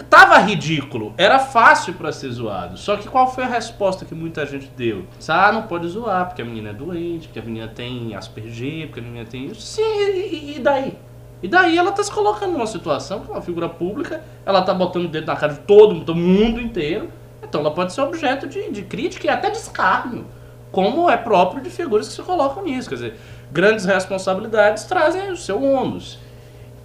Tava 0.10 0.38
ridículo, 0.40 1.14
era 1.18 1.40
fácil 1.40 1.94
pra 1.94 2.12
ser 2.12 2.32
zoado. 2.32 2.78
Só 2.78 2.98
que 2.98 3.08
qual 3.08 3.32
foi 3.32 3.46
a 3.46 3.48
resposta 3.48 4.04
que 4.04 4.14
muita 4.14 4.46
gente 4.46 4.70
deu? 4.76 5.06
Ah, 5.26 5.54
não 5.54 5.62
pode 5.62 5.88
zoar, 5.88 6.26
porque 6.26 6.42
a 6.42 6.46
menina 6.46 6.72
é 6.72 6.74
doente, 6.74 7.28
porque 7.28 7.40
a 7.40 7.44
menina 7.44 7.68
tem 7.70 8.14
Asperger, 8.14 8.88
porque 8.88 9.00
a 9.00 9.04
menina 9.04 9.24
tem 9.24 9.46
isso. 9.46 9.62
Sim, 9.62 9.82
e, 9.84 10.56
e 10.58 10.60
daí? 10.60 10.98
E 11.42 11.48
daí 11.48 11.78
ela 11.78 11.92
tá 11.92 12.04
se 12.04 12.12
colocando 12.12 12.52
numa 12.52 12.68
situação 12.68 13.22
que 13.22 13.30
é 13.30 13.34
uma 13.34 13.42
figura 13.42 13.70
pública, 13.70 14.22
ela 14.46 14.62
tá 14.64 14.74
botando 14.74 15.06
o 15.06 15.08
dedo 15.08 15.28
na 15.28 15.36
cara 15.36 15.54
de 15.54 15.60
todo 15.60 15.94
mundo, 15.94 16.06
do 16.06 16.16
mundo 16.16 16.60
inteiro. 16.60 17.10
Então 17.42 17.62
ela 17.62 17.72
pode 17.72 17.94
ser 17.94 18.02
objeto 18.02 18.48
de, 18.48 18.70
de 18.72 18.82
crítica 18.82 19.28
e 19.28 19.30
até 19.30 19.50
de 19.50 19.58
escárnio, 19.58 20.26
como 20.72 21.10
é 21.10 21.16
próprio 21.16 21.62
de 21.62 21.70
figuras 21.70 22.08
que 22.10 22.16
se 22.16 22.22
colocam 22.22 22.64
nisso. 22.64 22.90
Quer 22.90 22.96
dizer, 22.96 23.20
grandes 23.52 23.86
responsabilidades 23.86 24.84
trazem 24.86 25.32
o 25.32 25.38
seu 25.38 25.62
ônus. 25.62 26.20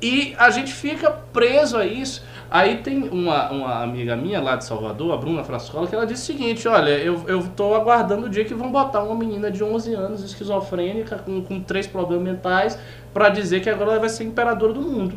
E 0.00 0.34
a 0.38 0.50
gente 0.50 0.72
fica 0.72 1.10
preso 1.10 1.76
a 1.76 1.86
isso. 1.86 2.22
Aí 2.50 2.76
tem 2.78 3.08
uma, 3.08 3.50
uma 3.50 3.82
amiga 3.82 4.14
minha 4.14 4.40
lá 4.40 4.56
de 4.56 4.64
Salvador, 4.64 5.14
a 5.14 5.16
Bruna 5.16 5.42
Frascola, 5.42 5.86
que 5.86 5.94
ela 5.94 6.06
disse 6.06 6.22
o 6.22 6.36
seguinte, 6.36 6.68
olha, 6.68 6.90
eu, 6.90 7.24
eu 7.26 7.42
tô 7.56 7.74
aguardando 7.74 8.26
o 8.26 8.28
dia 8.28 8.44
que 8.44 8.54
vão 8.54 8.70
botar 8.70 9.02
uma 9.02 9.14
menina 9.14 9.50
de 9.50 9.64
11 9.64 9.94
anos, 9.94 10.22
esquizofrênica, 10.22 11.18
com, 11.18 11.42
com 11.42 11.60
três 11.60 11.86
problemas 11.86 12.24
mentais, 12.24 12.78
pra 13.12 13.30
dizer 13.30 13.60
que 13.62 13.70
agora 13.70 13.92
ela 13.92 14.00
vai 14.00 14.08
ser 14.08 14.24
imperadora 14.24 14.72
do 14.72 14.80
mundo. 14.80 15.14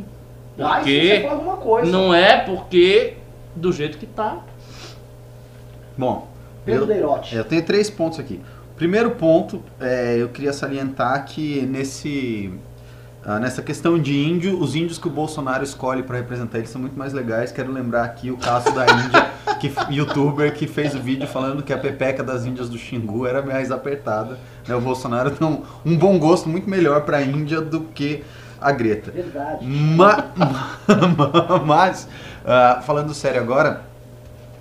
Mas 0.58 0.78
Porque 0.80 1.30
coisa. 1.62 1.92
não 1.92 2.14
é 2.14 2.38
porque 2.38 3.16
do 3.56 3.72
jeito 3.72 3.98
que 3.98 4.06
tá. 4.06 4.40
Bom, 5.98 6.28
Pedro 6.66 6.92
eu, 6.92 7.20
eu 7.32 7.44
tenho 7.44 7.64
três 7.64 7.90
pontos 7.90 8.20
aqui. 8.20 8.42
Primeiro 8.80 9.12
ponto, 9.12 9.62
é, 9.78 10.16
eu 10.18 10.30
queria 10.30 10.54
salientar 10.54 11.26
que 11.26 11.64
nesse, 11.64 12.50
ah, 13.26 13.38
nessa 13.38 13.62
questão 13.62 14.00
de 14.00 14.18
índio, 14.18 14.58
os 14.58 14.74
índios 14.74 14.98
que 14.98 15.06
o 15.06 15.12
Bolsonaro 15.12 15.66
escolhe 15.66 16.02
para 16.02 16.16
representar 16.16 16.60
eles 16.60 16.70
são 16.70 16.80
muito 16.80 16.98
mais 16.98 17.12
legais. 17.12 17.52
Quero 17.52 17.74
lembrar 17.74 18.06
aqui 18.06 18.32
o 18.32 18.38
caso 18.38 18.72
da 18.74 18.86
Índia, 18.86 19.32
que 19.60 19.70
youtuber 19.94 20.54
que 20.56 20.66
fez 20.66 20.96
o 20.96 21.00
vídeo 21.00 21.28
falando 21.28 21.62
que 21.62 21.74
a 21.74 21.78
pepeca 21.78 22.24
das 22.24 22.46
índias 22.46 22.70
do 22.70 22.78
Xingu 22.78 23.28
era 23.28 23.42
mais 23.42 23.70
apertada. 23.70 24.40
né? 24.66 24.74
O 24.74 24.80
Bolsonaro 24.80 25.32
tem 25.32 25.46
um, 25.46 25.62
um 25.86 25.98
bom 25.98 26.18
gosto 26.18 26.48
muito 26.48 26.70
melhor 26.70 27.02
para 27.02 27.18
a 27.18 27.22
Índia 27.22 27.60
do 27.60 27.82
que 27.82 28.24
a 28.62 28.72
Greta. 28.72 29.12
Verdade. 29.12 29.66
Ma- 29.68 30.24
mas, 31.68 32.08
ah, 32.46 32.82
falando 32.86 33.14
sério 33.14 33.42
agora, 33.42 33.82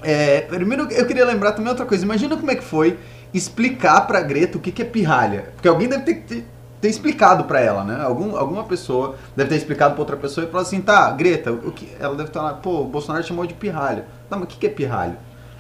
é, 0.03 0.41
primeiro 0.41 0.91
eu 0.91 1.07
queria 1.07 1.25
lembrar 1.25 1.53
também 1.53 1.71
outra 1.71 1.87
coisa. 1.87 2.05
Imagina 2.05 2.37
como 2.37 2.51
é 2.51 2.57
que 2.57 2.65
foi 2.65 2.99
explicar 3.33 4.07
pra 4.07 4.21
Greta 4.21 4.59
o 4.59 4.61
que, 4.61 4.73
que 4.73 4.83
é 4.83 4.85
pirralha. 4.85 5.53
Porque 5.55 5.69
alguém 5.69 5.89
deve 5.89 6.05
ter, 6.05 6.15
ter, 6.23 6.45
ter 6.81 6.89
explicado 6.89 7.45
pra 7.45 7.61
ela, 7.61 7.85
né? 7.85 8.03
Algum, 8.03 8.37
alguma 8.37 8.65
pessoa 8.65 9.17
deve 9.37 9.51
ter 9.51 9.57
explicado 9.57 9.95
pra 9.95 10.03
outra 10.03 10.17
pessoa 10.17 10.47
e 10.47 10.51
falou 10.51 10.63
assim, 10.63 10.81
tá, 10.81 11.11
Greta, 11.11 11.53
o 11.53 11.73
que, 11.73 11.89
ela 11.99 12.15
deve 12.15 12.31
estar 12.31 12.43
lá, 12.43 12.55
pô, 12.55 12.83
o 12.83 12.87
Bolsonaro 12.87 13.25
chamou 13.25 13.47
de 13.47 13.55
pirralha. 13.55 14.07
Não, 14.31 14.39
mas 14.39 14.47
o 14.47 14.51
que, 14.51 14.59
que 14.59 14.67
é 14.67 14.71
pirralho? 14.71 15.17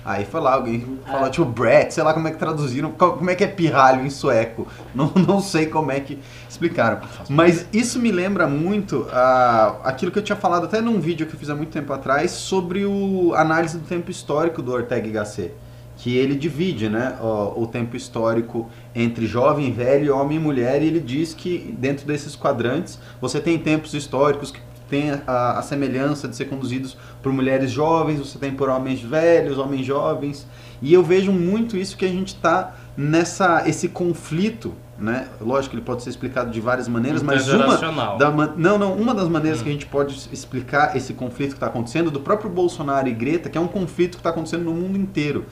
Aí 0.08 0.25
foi 0.25 0.40
lá, 0.40 0.54
alguém 0.54 0.98
falou, 1.06 1.28
tipo, 1.28 1.44
Brett, 1.44 1.92
sei 1.92 2.02
lá 2.02 2.14
como 2.14 2.26
é 2.28 2.30
que 2.30 2.38
traduziram, 2.38 2.90
como 2.92 3.28
é 3.28 3.34
que 3.34 3.44
é 3.44 3.46
pirralho 3.46 4.06
em 4.06 4.08
sueco. 4.08 4.66
Não, 4.94 5.12
não 5.14 5.40
sei 5.40 5.66
como 5.66 5.92
é 5.92 6.00
que 6.00 6.18
explicaram. 6.48 7.00
Mas 7.28 7.66
isso 7.75 8.00
me 8.00 8.10
lembra 8.10 8.46
muito 8.46 9.06
ah, 9.12 9.76
aquilo 9.84 10.10
que 10.10 10.18
eu 10.18 10.22
tinha 10.22 10.34
falado 10.34 10.64
até 10.64 10.80
num 10.80 10.98
vídeo 10.98 11.26
que 11.26 11.34
eu 11.34 11.38
fiz 11.38 11.50
há 11.50 11.54
muito 11.54 11.70
tempo 11.70 11.92
atrás 11.92 12.30
sobre 12.30 12.87
o 12.87 13.34
análise 13.34 13.76
do 13.76 13.87
tempo 13.87 14.10
histórico 14.10 14.62
do 14.62 14.72
Ortega 14.72 15.06
y 15.06 15.12
Gasset. 15.12 15.52
Que 15.99 16.17
ele 16.17 16.35
divide 16.35 16.88
né, 16.88 17.19
o, 17.21 17.62
o 17.62 17.67
tempo 17.67 17.97
histórico 17.97 18.71
entre 18.95 19.26
jovem, 19.26 19.73
velho, 19.73 20.17
homem 20.17 20.38
e 20.38 20.40
mulher, 20.40 20.81
e 20.81 20.87
ele 20.87 21.00
diz 21.00 21.35
que 21.35 21.75
dentro 21.78 22.07
desses 22.07 22.37
quadrantes 22.37 22.99
você 23.21 23.40
tem 23.40 23.59
tempos 23.59 23.95
históricos 23.95 24.50
que 24.50 24.61
tem 24.88 25.11
a, 25.26 25.59
a 25.59 25.62
semelhança 25.62 26.26
de 26.26 26.35
ser 26.35 26.47
conduzidos 26.47 26.97
por 27.23 27.33
mulheres 27.33 27.71
jovens, 27.71 28.19
você 28.19 28.38
tem 28.38 28.52
por 28.52 28.69
homens 28.69 29.02
velhos, 29.02 29.59
homens 29.59 29.85
jovens, 29.85 30.47
e 30.81 30.93
eu 30.93 31.02
vejo 31.02 31.33
muito 31.33 31.76
isso 31.76 31.97
que 31.97 32.05
a 32.05 32.09
gente 32.09 32.28
está 32.28 32.75
nessa 32.97 33.69
esse 33.69 33.88
conflito, 33.88 34.75
né? 34.99 35.28
Lógico 35.40 35.71
que 35.71 35.76
ele 35.76 35.85
pode 35.85 36.02
ser 36.02 36.11
explicado 36.11 36.50
de 36.50 36.61
várias 36.61 36.88
maneiras, 36.88 37.23
mas 37.23 37.49
uma 37.49 38.17
da 38.17 38.31
não, 38.57 38.78
não, 38.78 38.95
uma 38.95 39.14
das 39.14 39.28
maneiras 39.28 39.62
que 39.62 39.69
a 39.69 39.73
gente 39.73 39.87
pode 39.87 40.28
explicar 40.33 40.97
esse 40.97 41.14
conflito 41.14 41.50
que 41.50 41.57
está 41.57 41.67
acontecendo 41.67 42.11
do 42.11 42.21
próprio 42.21 42.50
Bolsonaro 42.50 43.09
e 43.09 43.12
Greta, 43.12 43.49
que 43.49 43.59
é 43.59 43.61
um 43.61 43.69
conflito 43.69 44.12
que 44.12 44.19
está 44.19 44.31
acontecendo 44.31 44.64
no 44.64 44.73
mundo 44.73 44.99
inteiro, 44.99 45.47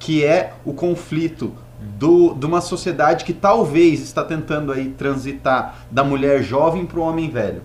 que 0.00 0.24
é 0.24 0.54
o 0.64 0.72
conflito 0.72 1.54
do, 1.98 2.34
de 2.34 2.46
uma 2.46 2.60
sociedade 2.60 3.24
que 3.24 3.32
talvez 3.32 4.00
está 4.00 4.24
tentando 4.24 4.72
aí 4.72 4.88
transitar 4.88 5.76
da 5.90 6.02
mulher 6.02 6.42
jovem 6.42 6.84
para 6.84 6.98
o 6.98 7.02
homem 7.02 7.30
velho. 7.30 7.62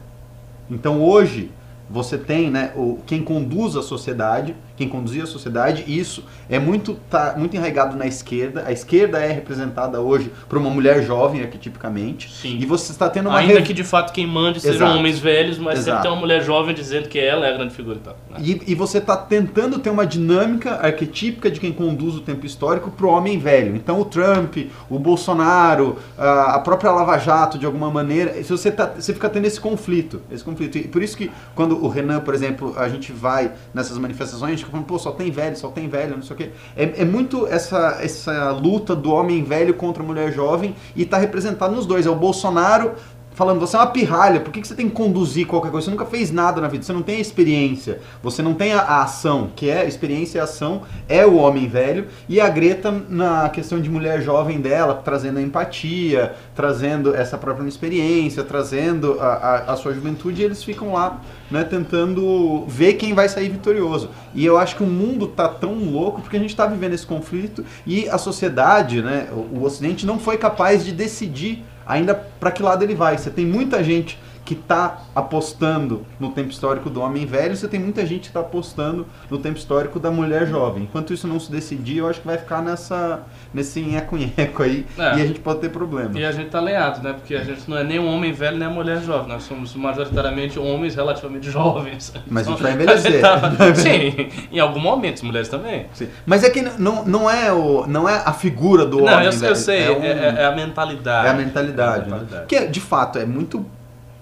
Então 0.69 1.01
hoje 1.01 1.51
você 1.89 2.17
tem 2.17 2.49
né, 2.49 2.71
o, 2.75 2.99
quem 3.05 3.21
conduz 3.23 3.75
a 3.75 3.81
sociedade, 3.81 4.55
quem 4.75 4.89
conduzia 4.89 5.23
a 5.23 5.27
sociedade, 5.27 5.83
e 5.87 5.97
isso 5.97 6.23
é 6.49 6.59
muito, 6.59 6.95
tá, 7.09 7.35
muito 7.37 7.55
enraigado 7.55 7.95
na 7.95 8.05
esquerda. 8.05 8.63
A 8.67 8.71
esquerda 8.73 9.19
é 9.19 9.31
representada 9.31 10.01
hoje 10.01 10.29
por 10.49 10.57
uma 10.57 10.69
mulher 10.69 11.01
jovem, 11.03 11.41
arquetipicamente. 11.41 12.29
Sim. 12.33 12.57
E 12.59 12.65
você 12.65 12.91
está 12.91 13.09
tendo 13.09 13.29
uma 13.29 13.37
Ainda 13.39 13.53
rev- 13.53 13.65
que 13.65 13.73
de 13.73 13.83
fato 13.85 14.11
quem 14.11 14.27
mande 14.27 14.59
sejam 14.59 14.75
Exato. 14.87 14.97
homens 14.99 15.19
velhos, 15.19 15.57
mas 15.57 15.79
Exato. 15.79 15.85
sempre 15.85 16.01
tem 16.01 16.11
uma 16.11 16.19
mulher 16.19 16.43
jovem 16.43 16.75
dizendo 16.75 17.07
que 17.07 17.17
ela 17.19 17.47
é 17.47 17.53
a 17.53 17.57
grande 17.57 17.73
figura 17.73 17.97
e 17.97 17.99
tal. 18.01 18.17
né? 18.29 18.37
E, 18.41 18.61
e 18.67 18.75
você 18.75 18.97
está 18.97 19.15
tentando 19.15 19.79
ter 19.79 19.89
uma 19.89 20.05
dinâmica 20.05 20.71
arquetípica 20.75 21.49
de 21.49 21.59
quem 21.59 21.71
conduz 21.71 22.15
o 22.15 22.19
tempo 22.21 22.45
histórico 22.45 22.91
para 22.91 23.05
o 23.05 23.09
homem 23.09 23.37
velho. 23.39 23.75
Então 23.75 24.01
o 24.01 24.05
Trump, 24.05 24.57
o 24.89 24.99
Bolsonaro, 24.99 25.97
a 26.17 26.59
própria 26.59 26.91
Lava 26.91 27.17
Jato, 27.17 27.57
de 27.57 27.65
alguma 27.65 27.89
maneira, 27.89 28.33
se 28.43 28.49
você, 28.49 28.71
tá, 28.71 28.87
você 28.97 29.13
fica 29.13 29.29
tendo 29.29 29.45
esse 29.45 29.59
conflito, 29.61 30.21
esse 30.31 30.43
conflito. 30.43 30.77
E 30.77 30.87
por 30.87 31.01
isso 31.01 31.15
que 31.15 31.31
quando 31.53 31.74
o 31.83 31.87
Renan, 31.87 32.19
por 32.21 32.33
exemplo, 32.33 32.73
a 32.77 32.87
gente 32.89 33.11
vai 33.11 33.51
nessas 33.73 33.97
manifestações, 33.97 34.43
a 34.43 34.49
gente 34.49 34.59
fica 34.59 34.71
falando, 34.71 34.87
pô, 34.87 34.97
só 34.97 35.11
tem 35.11 35.31
velho, 35.31 35.57
só 35.57 35.69
tem 35.69 35.87
velho, 35.87 36.15
não 36.15 36.23
sei 36.23 36.33
o 36.35 36.37
quê. 36.37 36.49
É, 36.75 37.01
é 37.01 37.05
muito 37.05 37.47
essa, 37.47 37.97
essa 38.01 38.51
luta 38.51 38.95
do 38.95 39.11
homem 39.11 39.43
velho 39.43 39.73
contra 39.73 40.01
a 40.01 40.05
mulher 40.05 40.31
jovem 40.31 40.75
e 40.95 41.03
está 41.03 41.17
representado 41.17 41.75
nos 41.75 41.85
dois. 41.85 42.05
É 42.05 42.09
o 42.09 42.15
Bolsonaro 42.15 42.93
falando, 43.35 43.59
você 43.59 43.75
é 43.75 43.79
uma 43.79 43.87
pirralha, 43.87 44.39
por 44.39 44.51
que, 44.51 44.61
que 44.61 44.67
você 44.67 44.73
tem 44.73 44.87
que 44.87 44.95
conduzir 44.95 45.45
qualquer 45.45 45.69
coisa? 45.69 45.85
Você 45.85 45.91
nunca 45.91 46.05
fez 46.05 46.31
nada 46.31 46.61
na 46.61 46.69
vida, 46.69 46.83
você 46.83 46.93
não 46.93 47.01
tem 47.01 47.17
a 47.17 47.19
experiência, 47.19 47.99
você 48.23 48.41
não 48.41 48.53
tem 48.53 48.73
a, 48.73 48.79
a 48.79 49.03
ação, 49.03 49.49
que 49.53 49.69
é 49.69 49.85
experiência 49.85 50.39
e 50.39 50.41
ação, 50.41 50.83
é 51.07 51.25
o 51.25 51.35
homem 51.35 51.67
velho, 51.67 52.07
e 52.29 52.39
a 52.39 52.47
Greta 52.47 52.91
na 53.09 53.49
questão 53.49 53.79
de 53.79 53.89
mulher 53.89 54.21
jovem 54.21 54.61
dela, 54.61 55.01
trazendo 55.03 55.37
a 55.37 55.41
empatia, 55.41 56.33
trazendo 56.55 57.13
essa 57.13 57.37
própria 57.37 57.67
experiência, 57.67 58.41
trazendo 58.41 59.19
a, 59.19 59.25
a, 59.25 59.73
a 59.73 59.75
sua 59.75 59.93
juventude, 59.93 60.41
e 60.41 60.45
eles 60.45 60.63
ficam 60.63 60.93
lá, 60.93 61.19
né, 61.51 61.65
tentando 61.65 62.63
ver 62.67 62.93
quem 62.93 63.13
vai 63.13 63.27
sair 63.27 63.49
vitorioso. 63.49 64.09
E 64.33 64.45
eu 64.45 64.57
acho 64.57 64.77
que 64.77 64.83
o 64.83 64.87
mundo 64.87 65.27
tá 65.27 65.49
tão 65.49 65.73
louco 65.73 66.21
porque 66.21 66.37
a 66.37 66.39
gente 66.39 66.51
está 66.51 66.65
vivendo 66.65 66.93
esse 66.93 67.05
conflito 67.05 67.65
e 67.85 68.07
a 68.07 68.17
sociedade, 68.17 69.01
né, 69.01 69.27
o, 69.31 69.57
o 69.57 69.63
Ocidente 69.63 70.05
não 70.05 70.17
foi 70.17 70.37
capaz 70.37 70.85
de 70.85 70.93
decidir 70.93 71.65
ainda 71.85 72.15
para 72.15 72.51
que 72.51 72.63
lado 72.63 72.83
ele 72.83 72.95
vai. 72.95 73.17
Você 73.17 73.29
tem 73.29 73.45
muita 73.45 73.83
gente 73.83 74.17
que 74.45 74.53
está 74.53 74.99
apostando 75.15 76.05
no 76.19 76.29
tempo 76.29 76.51
histórico 76.51 76.89
do 76.89 77.01
homem 77.01 77.25
velho, 77.25 77.55
você 77.55 77.67
tem 77.67 77.79
muita 77.79 78.05
gente 78.05 78.21
que 78.21 78.27
está 78.27 78.41
apostando 78.41 79.07
no 79.29 79.39
tempo 79.39 79.57
histórico 79.57 79.99
da 79.99 80.11
mulher 80.11 80.45
jovem. 80.47 80.83
Enquanto 80.83 81.13
isso 81.13 81.27
não 81.27 81.39
se 81.39 81.51
decidir, 81.51 81.97
eu 81.97 82.07
acho 82.07 82.21
que 82.21 82.27
vai 82.27 82.37
ficar 82.37 82.61
nessa 82.61 83.21
nesse 83.53 83.81
nheco-nheco 83.81 84.61
aí 84.61 84.85
É. 84.97 85.17
e 85.17 85.21
a 85.21 85.25
gente 85.25 85.39
pode 85.39 85.59
ter 85.61 85.69
problema. 85.69 86.17
E 86.19 86.23
a 86.23 86.31
gente 86.31 86.49
tá 86.49 86.59
alinhado, 86.59 87.01
né? 87.01 87.13
Porque 87.13 87.33
a 87.35 87.43
gente 87.43 87.67
não 87.69 87.77
é 87.77 87.83
nem 87.83 87.99
um 87.99 88.07
homem 88.07 88.31
velho, 88.31 88.57
nem 88.57 88.67
uma 88.67 88.75
mulher 88.75 89.01
jovem. 89.01 89.29
Nós 89.29 89.43
somos 89.43 89.73
majoritariamente 89.75 90.59
homens 90.59 90.93
relativamente 90.95 91.49
jovens. 91.51 92.13
Mas 92.27 92.47
a 92.47 92.51
gente 92.51 92.59
Então, 92.59 92.71
vai 92.71 92.83
envelhecer. 92.83 93.21
tá- 93.21 93.41
Sim, 93.75 94.29
em 94.51 94.59
algum 94.59 94.79
momento, 94.79 95.15
as 95.15 95.21
mulheres 95.23 95.47
também. 95.49 95.87
Sim. 95.93 96.07
Mas 96.25 96.43
é 96.43 96.49
que 96.49 96.61
não, 96.61 97.03
não, 97.05 97.29
é 97.29 97.51
o, 97.51 97.87
não 97.87 98.07
é 98.07 98.21
a 98.25 98.33
figura 98.33 98.85
do 98.85 98.97
não, 98.97 99.13
homem 99.13 99.25
eu, 99.25 99.31
velho. 99.31 99.51
eu 99.51 99.55
sei, 99.55 99.83
é, 99.83 99.91
um- 99.91 100.03
é- 100.03 100.35
é 100.41 100.45
a 100.45 100.51
mentalidade. 100.55 101.27
É 101.27 101.31
a 101.31 101.33
mentalidade. 101.33 102.03
É 102.03 102.07
a 102.07 102.15
né? 102.15 102.21
mentalidade. 102.21 102.45
Que, 102.47 102.67
de 102.67 102.79
fato, 102.79 103.17
é 103.17 103.25
muito 103.25 103.65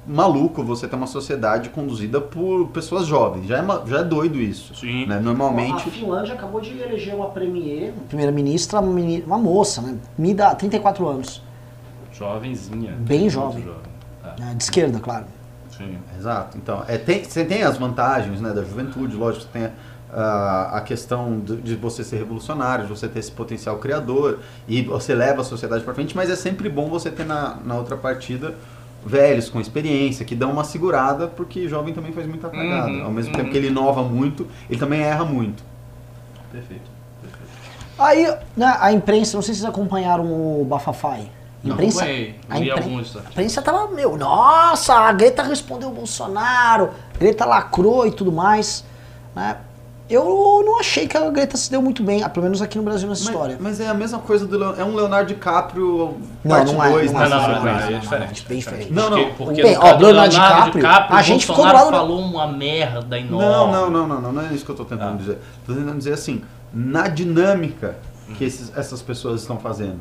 maluco 0.06 0.64
você 0.64 0.88
ter 0.88 0.96
uma 0.96 1.08
sociedade 1.08 1.70
conduzida 1.70 2.20
por 2.20 2.68
pessoas 2.70 3.08
jovens. 3.08 3.48
Já 3.48 3.60
é, 3.60 3.66
já 3.88 4.00
é 4.00 4.04
doido 4.04 4.40
isso. 4.40 4.76
Sim. 4.76 5.06
Né? 5.06 5.18
A 5.18 5.20
Normalmente. 5.20 5.90
Finlândia 5.90 6.34
acabou 6.34 6.60
de 6.60 6.72
eleger 6.72 7.16
uma 7.16 7.30
premier, 7.30 7.94
uma 7.94 8.06
primeira-ministra, 8.08 8.80
uma, 8.80 9.38
moça, 9.38 9.82
né? 9.82 9.98
Me 10.18 10.34
dá 10.34 10.54
34 10.54 11.08
anos. 11.08 11.42
Jovenzinha. 12.12 12.94
Bem 13.00 13.22
Muito 13.22 13.32
jovem. 13.32 13.66
É, 14.24 14.40
né, 14.40 14.54
De 14.56 14.64
esquerda, 14.64 15.00
claro. 15.00 15.26
sim. 15.76 15.98
Exato. 16.18 16.58
Então, 16.58 16.84
é, 16.88 16.98
tem, 16.98 17.24
você 17.24 17.44
tem 17.46 17.64
as 17.64 17.78
vantagens 17.78 18.40
né, 18.42 18.52
da 18.52 18.64
juventude, 18.64 19.16
lógico, 19.16 19.46
você 19.46 19.60
tem 19.60 19.72
a, 20.12 20.78
a 20.78 20.82
questão 20.82 21.40
de, 21.40 21.58
de 21.58 21.76
você 21.76 22.04
ser 22.04 22.18
revolucionário, 22.18 22.86
de 22.86 22.92
você 22.92 23.08
ter 23.08 23.20
esse 23.20 23.32
potencial 23.32 23.78
criador 23.78 24.40
e 24.68 24.84
você 24.84 25.16
leva 25.16 25.42
a 25.42 25.44
sociedade 25.44 25.84
para 25.84 25.94
frente, 25.94 26.16
mas 26.16 26.30
é 26.30 26.36
sempre 26.36 26.70
bom 26.70 26.88
você 26.88 27.10
ter 27.10 27.26
na, 27.26 27.58
na 27.66 27.76
outra 27.76 27.98
partida 27.98 28.54
velhos 29.06 29.50
com 29.50 29.60
experiência, 29.60 30.26
que 30.26 30.36
dão 30.36 30.52
uma 30.52 30.64
segurada, 30.64 31.28
porque 31.28 31.68
jovem 31.68 31.94
também 31.94 32.12
faz 32.12 32.26
muita 32.28 32.50
cagada. 32.50 32.92
Uhum, 32.92 33.04
Ao 33.06 33.12
mesmo 33.12 33.32
uhum. 33.32 33.38
tempo 33.40 33.52
que 33.52 33.58
ele 33.58 33.68
inova 33.68 34.02
muito, 34.04 34.48
ele 34.70 34.80
também 34.80 35.02
erra 35.02 35.26
muito. 35.26 35.64
Perfeito. 36.52 36.90
perfeito. 37.22 37.52
Aí, 37.98 38.38
né, 38.56 38.78
a 38.80 38.92
imprensa, 38.92 39.36
não 39.38 39.42
sei 39.42 39.54
se 39.54 39.62
vocês 39.62 39.70
acompanharam 39.70 40.26
o 40.26 40.66
Bafafai. 40.66 41.30
Não 41.64 41.76
Imprensa, 41.76 42.00
acompanhei, 42.04 42.36
a, 42.50 42.58
li 42.60 42.70
impren- 42.70 42.84
alguns, 42.84 43.14
tá? 43.14 43.20
a 43.26 43.30
imprensa 43.32 43.62
tava, 43.62 43.88
meu, 43.88 44.18
nossa, 44.18 44.94
a 44.96 45.14
Greta 45.14 45.44
respondeu 45.44 45.90
o 45.90 45.94
Bolsonaro, 45.94 46.90
Greta 47.18 47.46
lacrou 47.46 48.06
e 48.06 48.12
tudo 48.12 48.34
mais. 48.34 48.84
Né? 49.34 49.56
Eu 50.10 50.62
não 50.66 50.80
achei 50.80 51.08
que 51.08 51.16
a 51.18 51.30
Greta 51.30 51.56
se 51.56 51.72
deu 51.72 51.82
muito 51.82 52.04
bem, 52.04 52.24
ah, 52.24 52.30
pelo 52.30 52.44
menos 52.44 52.62
aqui 52.62 52.78
no 52.78 52.84
Brasil 52.84 53.08
nessa 53.08 53.24
história. 53.24 53.56
Mas, 53.60 53.80
mas 53.80 53.88
é 53.88 53.90
a 53.90 53.94
mesma 53.94 54.20
coisa 54.20 54.46
do 54.46 54.58
Leo- 54.58 54.76
é 54.78 54.84
um 54.84 54.94
Leonardo 54.96 55.28
DiCaprio 55.34 56.18
Não, 56.44 56.56
parte 56.58 56.74
não 56.74 56.84
é, 56.84 56.90
2 56.92 57.12
não 57.14 57.20
Não, 57.20 57.26
é, 57.26 57.30
não, 57.30 57.40
não, 57.40 57.48
não, 57.48 57.48
não, 57.48 57.54
não, 57.54 57.64
não, 57.64 57.88
é 57.88 57.92
não, 57.92 58.00
diferente. 58.00 58.46
bem 58.48 58.60
diferente. 58.60 58.60
diferente. 58.60 58.94
Não, 58.94 59.10
não. 59.10 59.32
Porque, 59.34 59.64
Bem, 59.64 59.78
ó, 59.78 59.96
Leonardo 59.98 60.36
DiCaprio, 60.36 60.88
a 60.88 61.20
o 61.20 61.22
gente 61.24 61.46
ficou 61.46 61.64
lado- 61.66 61.90
falou 61.90 62.20
uma 62.20 62.48
merda 62.48 63.18
enorme. 63.18 63.46
Não, 63.48 63.72
não, 63.72 63.90
não, 63.90 64.08
não, 64.08 64.22
não, 64.22 64.32
não 64.34 64.42
é 64.42 64.54
isso 64.54 64.66
que 64.66 64.72
eu 64.72 64.76
tô 64.76 64.84
tentando 64.86 65.14
Ah. 65.14 65.18
dizer. 65.18 65.38
Tô 65.66 65.74
tentando 65.74 65.98
dizer 65.98 66.14
assim, 66.14 66.44
na 66.74 67.08
dinâmica 67.08 67.96
que 68.38 68.44
esses- 68.44 68.72
essas 68.76 69.02
pessoas 69.02 69.42
estão 69.42 69.58
fazendo. 69.58 70.00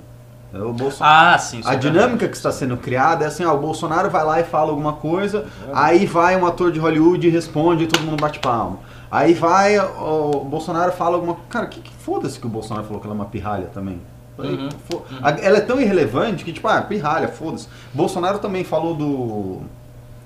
O 0.52 0.72
Bolsonaro, 0.72 1.34
Ah, 1.34 1.38
sim. 1.38 1.62
a 1.64 1.72
é 1.72 1.76
dinâmica 1.76 2.28
que 2.28 2.36
está 2.36 2.52
sendo 2.52 2.76
criada 2.76 3.24
é 3.24 3.28
assim, 3.28 3.42
ó, 3.44 3.54
o 3.54 3.58
Bolsonaro 3.58 4.10
vai 4.10 4.22
lá 4.22 4.38
e 4.40 4.44
fala 4.44 4.68
alguma 4.70 4.92
coisa, 4.92 5.46
aí 5.72 6.04
vai 6.04 6.36
um 6.36 6.44
ator 6.44 6.70
de 6.70 6.78
Hollywood 6.78 7.26
e 7.26 7.30
responde 7.30 7.84
e 7.84 7.86
todo 7.86 8.02
mundo 8.02 8.20
bate 8.20 8.38
palma. 8.38 8.78
Aí 9.12 9.34
vai, 9.34 9.78
o 9.78 10.42
Bolsonaro 10.44 10.90
fala 10.92 11.16
alguma 11.16 11.36
Cara, 11.50 11.66
que, 11.66 11.80
que 11.82 11.92
foda-se 11.92 12.40
que 12.40 12.46
o 12.46 12.48
Bolsonaro 12.50 12.86
falou 12.86 12.98
que 12.98 13.06
ela 13.06 13.14
é 13.14 13.18
uma 13.18 13.26
pirralha 13.26 13.66
também. 13.66 14.00
Falei, 14.34 14.52
Uhum. 14.54 14.68
a- 15.22 15.30
Ela 15.32 15.58
é 15.58 15.60
tão 15.60 15.78
irrelevante 15.78 16.42
que, 16.42 16.52
tipo, 16.54 16.66
ah, 16.66 16.80
pirralha, 16.80 17.28
foda-se. 17.28 17.68
Bolsonaro 17.92 18.38
também 18.38 18.64
falou 18.64 18.94
do. 18.94 19.60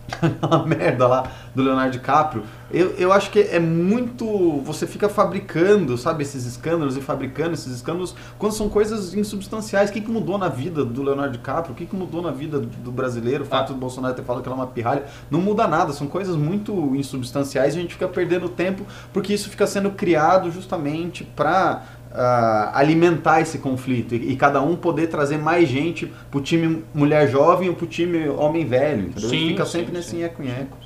Aquela 0.22 0.64
merda 0.64 1.06
lá 1.06 1.30
do 1.54 1.62
Leonardo 1.62 1.92
DiCaprio. 1.92 2.44
Eu, 2.70 2.90
eu 2.96 3.12
acho 3.12 3.30
que 3.30 3.40
é 3.40 3.58
muito. 3.58 4.60
Você 4.62 4.86
fica 4.86 5.08
fabricando, 5.08 5.96
sabe, 5.96 6.22
esses 6.22 6.44
escândalos 6.44 6.96
e 6.96 7.00
fabricando 7.00 7.54
esses 7.54 7.72
escândalos 7.72 8.14
quando 8.38 8.52
são 8.52 8.68
coisas 8.68 9.14
insubstanciais. 9.14 9.90
O 9.90 9.92
que, 9.92 10.00
que 10.00 10.10
mudou 10.10 10.36
na 10.36 10.48
vida 10.48 10.84
do 10.84 11.02
Leonardo 11.02 11.32
DiCaprio? 11.32 11.72
O 11.72 11.76
que, 11.76 11.86
que 11.86 11.94
mudou 11.94 12.22
na 12.22 12.30
vida 12.30 12.58
do 12.58 12.90
brasileiro? 12.90 13.44
O 13.44 13.46
fato 13.46 13.72
do 13.72 13.78
Bolsonaro 13.78 14.14
ter 14.14 14.22
falado 14.22 14.42
que 14.42 14.48
ela 14.48 14.56
é 14.56 14.60
uma 14.60 14.66
pirralha. 14.66 15.04
Não 15.30 15.40
muda 15.40 15.66
nada, 15.66 15.92
são 15.92 16.06
coisas 16.06 16.36
muito 16.36 16.94
insubstanciais 16.94 17.74
e 17.74 17.78
a 17.78 17.82
gente 17.82 17.94
fica 17.94 18.08
perdendo 18.08 18.48
tempo 18.48 18.84
porque 19.12 19.32
isso 19.32 19.48
fica 19.48 19.66
sendo 19.66 19.90
criado 19.90 20.50
justamente 20.50 21.24
para 22.10 22.70
alimentar 22.74 23.40
esse 23.40 23.58
conflito 23.58 24.14
e, 24.14 24.32
e 24.32 24.36
cada 24.36 24.60
um 24.62 24.76
poder 24.76 25.08
trazer 25.08 25.38
mais 25.38 25.68
gente 25.68 26.10
pro 26.30 26.40
time 26.40 26.84
mulher 26.94 27.28
jovem 27.28 27.68
ou 27.68 27.74
pro 27.74 27.86
time 27.86 28.28
homem 28.28 28.64
velho. 28.64 29.08
Entendeu? 29.08 29.28
Sim, 29.28 29.48
fica 29.48 29.64
sim, 29.64 29.72
sempre 29.72 29.92
nesse 29.92 30.10
sim. 30.10 30.18
nheco-nheco. 30.18 30.78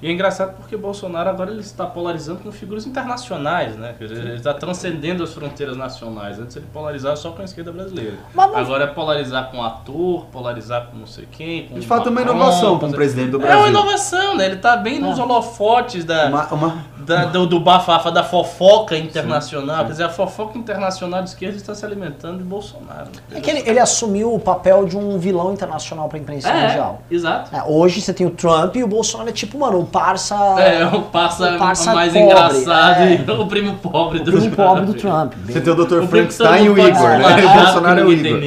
Sim. 0.00 0.06
E 0.06 0.08
é 0.08 0.12
engraçado 0.12 0.54
porque 0.56 0.76
Bolsonaro 0.76 1.28
agora 1.28 1.50
ele 1.50 1.60
está 1.60 1.84
polarizando 1.86 2.40
com 2.40 2.52
figuras 2.52 2.86
internacionais, 2.86 3.76
né? 3.76 3.94
Quer 3.98 4.06
dizer, 4.08 4.20
Ele 4.24 4.34
está 4.36 4.54
transcendendo 4.54 5.22
as 5.24 5.32
fronteiras 5.32 5.76
nacionais. 5.76 6.38
Antes 6.38 6.56
ele 6.56 6.66
polarizava 6.72 7.16
só 7.16 7.30
com 7.32 7.42
a 7.42 7.44
esquerda 7.44 7.72
brasileira. 7.72 8.14
Mas 8.34 8.50
não- 8.50 8.58
Agora 8.58 8.84
é 8.84 8.86
polarizar 8.86 9.50
com 9.50 9.62
ator, 9.62 10.26
polarizar 10.26 10.86
com 10.86 10.96
não 10.98 11.06
sei 11.06 11.26
quem. 11.30 11.68
Com 11.68 11.78
De 11.78 11.86
fato, 11.86 12.08
é 12.08 12.12
uma 12.12 12.22
inovação 12.22 12.72
com- 12.74 12.78
para 12.80 12.88
um 12.88 12.92
presidente 12.92 13.30
do 13.30 13.38
É 13.38 13.40
Brasil. 13.40 13.58
uma 13.58 13.68
inovação, 13.68 14.36
né? 14.36 14.46
Ele 14.46 14.54
está 14.56 14.76
bem 14.76 14.98
nos 15.00 15.18
Ah. 15.18 15.22
holofotes 15.24 16.04
da, 16.04 16.26
Uma- 16.26 16.46
uma- 16.54 16.84
da- 16.98 17.24
do, 17.26 17.46
do 17.46 17.60
bafafa, 17.60 18.10
da 18.10 18.22
fofoca 18.22 18.96
internacional. 18.96 19.84
Quer 19.86 19.90
dizer, 19.92 20.04
a 20.04 20.08
fofoca 20.10 20.58
internacional 20.58 21.22
de 21.22 21.30
esquerda 21.30 21.56
está 21.56 21.74
se 21.74 21.84
alimentando 21.84 22.38
de 22.38 22.44
Bolsonaro. 22.44 23.08
É 23.32 23.40
que 23.40 23.50
ele, 23.50 23.68
ele 23.68 23.78
assumiu 23.78 24.34
o 24.34 24.38
papel 24.40 24.84
de 24.84 24.96
um 24.96 25.18
vilão 25.18 25.52
internacional 25.52 26.08
pra 26.08 26.18
imprensa 26.18 26.48
É, 26.48 26.66
mundial. 26.68 27.02
exato. 27.10 27.54
É, 27.54 27.62
hoje 27.64 28.00
você 28.00 28.12
tem 28.12 28.26
o 28.26 28.30
Trump 28.30 28.76
e 28.76 28.84
o 28.84 28.86
Bolsonaro 28.88 29.28
é 29.30 29.32
tipo, 29.32 29.58
mano, 29.58 29.87
parça. 29.88 30.34
É, 30.58 30.86
o 30.86 31.02
parça, 31.02 31.54
O 31.54 31.58
parça 31.58 31.92
mais 31.94 32.12
pobre, 32.12 32.26
engraçado 32.26 33.00
é. 33.02 33.24
e 33.26 33.30
o 33.30 33.46
primo 33.46 33.74
pobre 33.76 34.20
o 34.20 34.24
do 34.24 34.32
primo 34.32 34.54
pobre 34.56 34.86
do 34.86 34.94
Trump. 34.94 35.32
Trump. 35.32 35.46
Você 35.46 35.60
tem 35.60 35.72
o 35.72 35.76
Dr. 35.76 35.94
O 36.02 36.08
Frankenstein 36.08 36.64
e 36.64 36.68
o 36.70 36.78
Igor, 36.78 37.08
né? 37.08 37.44
O 37.44 37.54
Bolsonaro 37.64 38.00
é 38.00 38.04
o 38.04 38.08
ninguém 38.08 38.22
tem 38.22 38.30
Igor. 38.32 38.40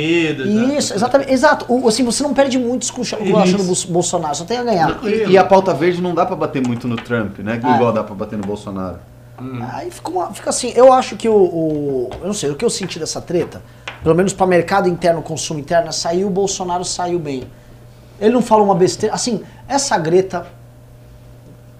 medo? 0.45 0.73
Isso, 0.77 0.93
exatamente. 0.93 1.31
Exato. 1.31 1.65
O, 1.67 1.87
assim, 1.87 2.03
você 2.03 2.23
não 2.23 2.33
perde 2.33 2.57
muito 2.57 2.81
discurso 2.81 3.15
achando 3.15 3.71
Isso. 3.71 3.87
o 3.89 3.91
Bolsonaro, 3.91 4.35
só 4.35 4.45
tem 4.45 4.57
a 4.57 4.63
ganhar. 4.63 4.99
E, 5.03 5.31
e 5.31 5.37
a 5.37 5.43
pauta 5.43 5.73
verde 5.73 6.01
não 6.01 6.13
dá 6.15 6.25
pra 6.25 6.35
bater 6.35 6.65
muito 6.65 6.87
no 6.87 6.95
Trump, 6.95 7.39
né? 7.39 7.59
Ah. 7.63 7.75
Igual 7.75 7.91
dá 7.91 8.03
pra 8.03 8.15
bater 8.15 8.37
no 8.37 8.45
Bolsonaro. 8.45 8.97
Aí 9.73 9.89
fica, 9.89 10.11
uma- 10.11 10.31
fica 10.31 10.49
assim, 10.51 10.71
eu 10.75 10.93
acho 10.93 11.15
que 11.15 11.27
o, 11.27 11.33
o- 11.33 12.09
Eu 12.21 12.27
não 12.27 12.33
sei, 12.33 12.51
o 12.51 12.55
que 12.55 12.63
eu 12.63 12.69
senti 12.69 12.99
dessa 12.99 13.19
treta, 13.19 13.61
pelo 14.03 14.13
menos 14.13 14.33
para 14.33 14.45
mercado 14.45 14.87
interno, 14.87 15.19
consumo 15.23 15.59
interno, 15.59 15.89
é 15.89 15.91
saiu 15.91 16.27
o 16.27 16.29
Bolsonaro 16.29 16.85
saiu 16.85 17.17
bem. 17.17 17.45
Ele 18.19 18.33
não 18.33 18.41
fala 18.43 18.61
uma 18.61 18.75
besteira. 18.75 19.15
Assim, 19.15 19.41
essa 19.67 19.97
Greta. 19.97 20.45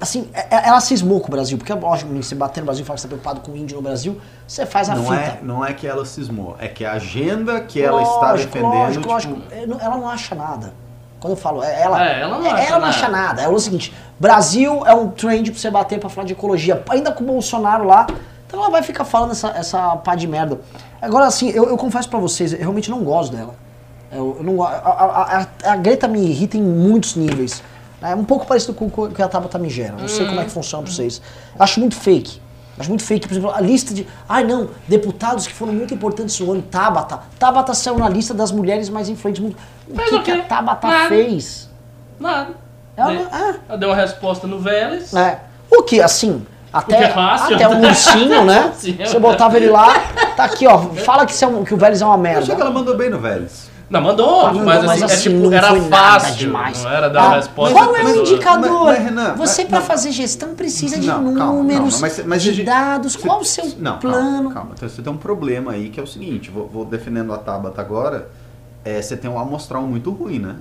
Assim, 0.01 0.27
é- 0.33 0.47
é- 0.55 0.67
ela 0.67 0.81
cismou 0.81 1.19
com 1.21 1.27
o 1.27 1.31
Brasil, 1.31 1.57
porque 1.59 1.71
lógico, 1.71 2.11
você 2.11 2.33
bater 2.33 2.59
no 2.61 2.65
Brasil 2.65 2.83
e 2.83 2.85
falar 2.87 2.95
que 2.95 3.01
você 3.01 3.07
tá 3.07 3.15
preocupado 3.15 3.39
com 3.41 3.51
o 3.51 3.55
índio 3.57 3.75
no 3.77 3.83
Brasil, 3.83 4.19
você 4.47 4.65
faz 4.65 4.89
a 4.89 4.95
Não 4.95 5.03
fita. 5.03 5.15
é, 5.15 5.39
não 5.43 5.63
é 5.63 5.73
que 5.73 5.85
ela 5.85 6.03
cismou, 6.05 6.55
é 6.59 6.67
que 6.67 6.83
a 6.83 6.93
agenda 6.93 7.61
que 7.61 7.79
ela 7.81 8.01
está 8.01 8.31
Lógico, 8.31 8.51
defendendo. 8.53 8.73
Lógico, 8.73 8.99
tipo, 9.01 9.09
lógico. 9.13 9.41
É, 9.51 9.63
Ela 9.85 9.97
não 9.97 10.09
acha 10.09 10.33
nada. 10.33 10.73
Quando 11.19 11.33
eu 11.33 11.37
falo, 11.37 11.63
é- 11.63 11.81
ela, 11.83 12.03
É, 12.03 12.19
ela 12.21 12.39
não 12.39 12.45
é- 12.47 12.49
acha 12.51 12.61
ela 12.63 12.71
não 12.71 12.79
nada. 12.79 12.87
acha 12.89 13.09
nada. 13.09 13.41
É 13.43 13.47
o 13.47 13.59
seguinte, 13.59 13.93
Brasil 14.19 14.83
é 14.87 14.93
um 14.95 15.07
trend 15.09 15.51
pra 15.51 15.59
você 15.59 15.69
bater 15.69 15.99
pra 15.99 16.09
falar 16.09 16.25
de 16.25 16.33
ecologia. 16.33 16.81
Ainda 16.89 17.11
com 17.11 17.23
o 17.23 17.27
Bolsonaro 17.27 17.83
lá, 17.85 18.07
então 18.47 18.59
ela 18.59 18.71
vai 18.71 18.81
ficar 18.81 19.05
falando 19.05 19.31
essa, 19.31 19.49
essa 19.49 19.95
pá 19.97 20.15
de 20.15 20.27
merda. 20.27 20.59
Agora, 20.99 21.27
assim, 21.27 21.49
eu, 21.51 21.69
eu 21.69 21.77
confesso 21.77 22.09
pra 22.09 22.17
vocês, 22.17 22.53
eu 22.53 22.59
realmente 22.59 22.89
não 22.89 23.03
gosto 23.03 23.35
dela. 23.35 23.53
Eu, 24.11 24.35
eu 24.39 24.43
não, 24.43 24.63
a, 24.63 24.69
a, 24.69 25.41
a- 25.41 25.71
a 25.73 25.75
Greta 25.75 26.07
me 26.07 26.19
irrita 26.25 26.57
em 26.57 26.63
muitos 26.63 27.15
níveis. 27.15 27.61
É 28.01 28.15
um 28.15 28.23
pouco 28.23 28.45
parecido 28.47 28.73
com 28.73 28.85
o 28.85 29.09
que 29.11 29.21
a 29.21 29.27
Tabata 29.27 29.59
me 29.59 29.69
gera. 29.69 29.93
Não 29.97 30.07
sei 30.07 30.25
como 30.25 30.39
é 30.41 30.43
que 30.45 30.49
funciona 30.51 30.83
pra 30.83 30.91
vocês. 30.91 31.21
Acho 31.59 31.79
muito 31.79 31.95
fake. 31.95 32.41
Acho 32.79 32.89
muito 32.89 33.03
fake, 33.03 33.27
por 33.27 33.33
exemplo, 33.33 33.51
a 33.53 33.61
lista 33.61 33.93
de. 33.93 34.07
Ai 34.27 34.43
não, 34.43 34.69
deputados 34.87 35.45
que 35.45 35.53
foram 35.53 35.71
muito 35.73 35.93
importantes 35.93 36.39
no 36.39 36.51
ano. 36.51 36.61
Tabata. 36.63 37.19
Tabata 37.37 37.73
saiu 37.73 37.97
na 37.99 38.09
lista 38.09 38.33
das 38.33 38.51
mulheres 38.51 38.89
mais 38.89 39.07
influentes 39.09 39.39
do 39.41 39.47
mundo. 39.49 39.57
O 39.89 39.93
que, 39.93 40.19
que 40.23 40.31
a? 40.31 40.43
Tabata 40.43 40.87
Nada. 40.87 41.09
fez? 41.09 41.69
Nada. 42.19 42.51
Ela 42.97 43.07
Dei- 43.11 43.19
não- 43.23 43.25
é. 43.49 43.55
Ela 43.69 43.77
deu 43.77 43.89
uma 43.89 43.95
resposta 43.95 44.47
no 44.47 44.59
Vélez. 44.59 45.13
É. 45.13 45.39
O 45.69 45.83
que, 45.83 46.01
assim, 46.01 46.45
até, 46.73 47.03
é 47.03 47.09
fácil. 47.09 47.55
até 47.55 47.67
um 47.67 47.81
ursinho, 47.81 48.45
né? 48.45 48.71
Sim. 48.77 48.97
Você 48.97 49.19
botava 49.19 49.57
ele 49.57 49.69
lá, 49.69 49.93
tá 50.35 50.45
aqui, 50.45 50.65
ó. 50.67 50.79
Fala 51.05 51.25
que, 51.25 51.43
é 51.43 51.47
um- 51.47 51.63
que 51.63 51.73
o 51.73 51.77
Vélez 51.77 52.01
é 52.01 52.05
uma 52.05 52.15
Eu 52.15 52.19
achei 52.21 52.33
merda. 52.33 52.55
que 52.55 52.61
ela 52.61 52.71
mandou 52.71 52.97
bem 52.97 53.09
no 53.09 53.19
Vélez. 53.19 53.69
Não, 53.91 53.99
mandou, 54.01 54.39
Ah, 54.39 54.45
mandou, 54.53 54.63
mas, 54.63 54.85
mas 54.85 55.03
assim, 55.03 55.03
assim, 55.03 55.13
é, 55.13 55.31
tipo, 55.33 55.49
não 55.49 55.53
era 55.53 55.81
fácil. 55.81 56.35
demais. 56.35 56.81
Não 56.81 56.91
era 56.91 57.09
dar 57.09 57.23
Ah, 57.23 57.35
resposta. 57.35 57.73
Qual 57.73 57.93
é 57.93 57.99
o 58.01 58.03
mas- 58.05 58.15
indicador? 58.17 58.85
mas, 58.85 59.03
Renan, 59.03 59.35
Você, 59.35 59.61
mas- 59.63 59.69
pra 59.69 59.79
não. 59.81 59.85
fazer 59.85 60.11
gestão, 60.13 60.55
precisa 60.55 60.97
de 60.97 61.07
Não, 61.07 61.33
calma, 61.35 61.53
números, 61.55 61.99
calma, 61.99 61.99
mas- 62.15 62.25
mas 62.25 62.41
de 62.41 62.53
gente- 62.53 62.65
dados. 62.65 63.13
você- 63.13 63.19
Qual 63.19 63.41
o 63.41 63.45
seu 63.45 63.65
não, 63.77 63.99
plano? 63.99 64.33
Calma, 64.43 64.53
calma. 64.53 64.71
Então, 64.77 64.87
você 64.87 65.01
tem 65.01 65.11
um 65.11 65.17
problema 65.17 65.73
aí 65.73 65.89
que 65.89 65.99
é 65.99 66.03
o 66.03 66.07
seguinte, 66.07 66.49
vou, 66.49 66.69
vou 66.69 66.85
defendendo 66.85 67.33
a 67.33 67.37
Tabata 67.37 67.81
agora, 67.81 68.29
é, 68.85 69.01
você 69.01 69.17
tem 69.17 69.29
um 69.29 69.37
amostral 69.37 69.81
muito 69.83 70.09
ruim, 70.09 70.39
né? 70.39 70.55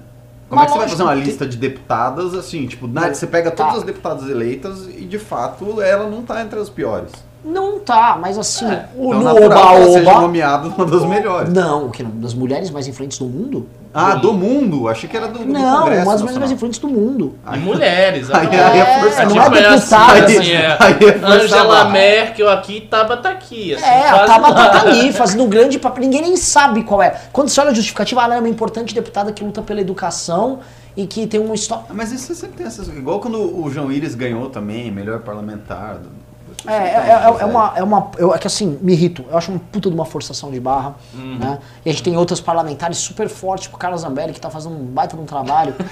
Como 0.48 0.60
é 0.60 0.64
que 0.66 0.72
você 0.72 0.78
vai 0.78 0.86
Mas 0.88 0.90
fazer 0.98 1.02
uma 1.04 1.14
lista 1.14 1.46
de 1.46 1.56
deputadas, 1.56 2.34
assim, 2.34 2.66
tipo, 2.66 2.88
na- 2.88 3.14
você 3.14 3.28
pega 3.28 3.52
tá. 3.52 3.62
todas 3.64 3.78
as 3.78 3.84
deputadas 3.84 4.28
eleitas 4.28 4.88
e 4.88 5.04
de 5.04 5.18
fato 5.20 5.80
ela 5.80 6.10
não 6.10 6.22
tá 6.22 6.42
entre 6.42 6.58
as 6.58 6.68
piores. 6.68 7.12
Não 7.42 7.78
tá, 7.80 8.18
mas 8.20 8.36
assim, 8.36 8.66
É, 8.70 8.86
o, 8.94 9.14
Então, 9.14 9.32
no 9.34 9.34
que 9.36 9.42
ela 9.44 9.84
seja 9.92 10.20
nomeada 10.20 10.68
uma 10.68 10.84
das 10.84 11.04
melhores. 11.06 11.52
Não, 11.52 11.86
o 11.86 11.90
que 11.90 12.02
não? 12.02 12.10
Das 12.10 12.34
mulheres 12.34 12.70
mais 12.70 12.86
influentes 12.86 13.18
do 13.18 13.24
mundo? 13.24 13.66
Ah, 13.94 14.14
do 14.14 14.32
mundo? 14.34 14.86
Achei 14.88 15.08
que 15.08 15.16
era 15.16 15.26
do, 15.26 15.38
do 15.38 15.46
Não, 15.46 15.78
Congresso 15.80 16.02
uma 16.02 16.12
das 16.12 16.20
mulheres 16.20 16.38
mais 16.38 16.52
influentes 16.52 16.78
do 16.78 16.86
mundo. 16.88 17.34
E 17.52 17.58
mulheres. 17.58 18.30
Aí- 18.30 18.46
aí 18.46 18.78
é 18.78 18.82
É, 18.84 19.00
força 19.00 19.24
não 19.24 19.34
barra. 19.34 19.46
é 19.58 19.70
deputada, 19.70 20.12
assim, 20.12 20.24
assim, 20.26 20.38
assim, 20.38 20.52
é. 20.52 20.76
aí 20.78 20.92
é 20.92 21.12
força 21.18 21.26
Angela. 21.44 21.84
Merkel 21.86 22.48
aqui, 22.50 22.80
Tabata 22.82 23.28
aqui. 23.30 23.74
Assim, 23.74 23.84
É, 23.84 24.08
a 24.10 24.18
Tabata 24.26 24.68
tá 24.70 24.80
ali, 24.82 25.10
fazendo 25.14 25.42
um 25.42 25.48
grande 25.48 25.78
papel. 25.78 26.02
Ninguém 26.04 26.20
nem 26.22 26.36
sabe 26.36 26.84
qual 26.84 27.02
é. 27.02 27.18
Quando 27.32 27.48
você 27.48 27.60
olha 27.60 27.70
a 27.70 27.74
justificativa, 27.74 28.22
ela 28.22 28.36
é 28.36 28.38
uma 28.38 28.48
importante 28.50 28.94
deputada 28.94 29.32
que 29.32 29.42
luta 29.42 29.62
pela 29.62 29.80
educação 29.80 30.60
e 30.96 31.06
que 31.06 31.26
tem 31.26 31.40
uma 31.40 31.54
história. 31.54 31.84
Ah, 31.88 31.92
Mas 31.94 32.12
isso 32.12 32.26
você 32.26 32.34
sempre 32.34 32.58
tem 32.58 32.66
essas. 32.66 32.86
Igual 32.86 33.18
quando 33.18 33.38
o 33.60 33.68
João 33.70 33.90
Íris 33.90 34.14
ganhou 34.14 34.50
também, 34.50 34.90
melhor 34.92 35.20
parlamentar. 35.20 35.94
do- 35.94 36.20
É, 36.66 36.72
é, 36.72 36.76
é, 36.78 37.42
é 37.42 37.44
uma. 37.44 37.72
É, 37.76 37.82
uma 37.82 38.10
eu, 38.18 38.34
é 38.34 38.38
que 38.38 38.46
assim, 38.46 38.78
me 38.80 38.92
irrito. 38.92 39.24
Eu 39.30 39.38
acho 39.38 39.50
uma 39.50 39.60
puta 39.60 39.88
de 39.88 39.94
uma 39.94 40.04
forçação 40.04 40.50
de 40.50 40.60
barra. 40.60 40.94
Né? 41.14 41.58
E 41.84 41.90
a 41.90 41.92
gente 41.92 42.02
tem 42.02 42.16
outras 42.16 42.40
parlamentares 42.40 42.98
super 42.98 43.28
fortes, 43.28 43.64
tipo 43.64 43.76
o 43.76 43.78
Carlos 43.78 44.02
Zambelli, 44.02 44.32
que 44.32 44.40
tá 44.40 44.50
fazendo 44.50 44.74
um 44.74 44.84
baita 44.84 45.16
de 45.16 45.22
um 45.22 45.26
trabalho. 45.26 45.74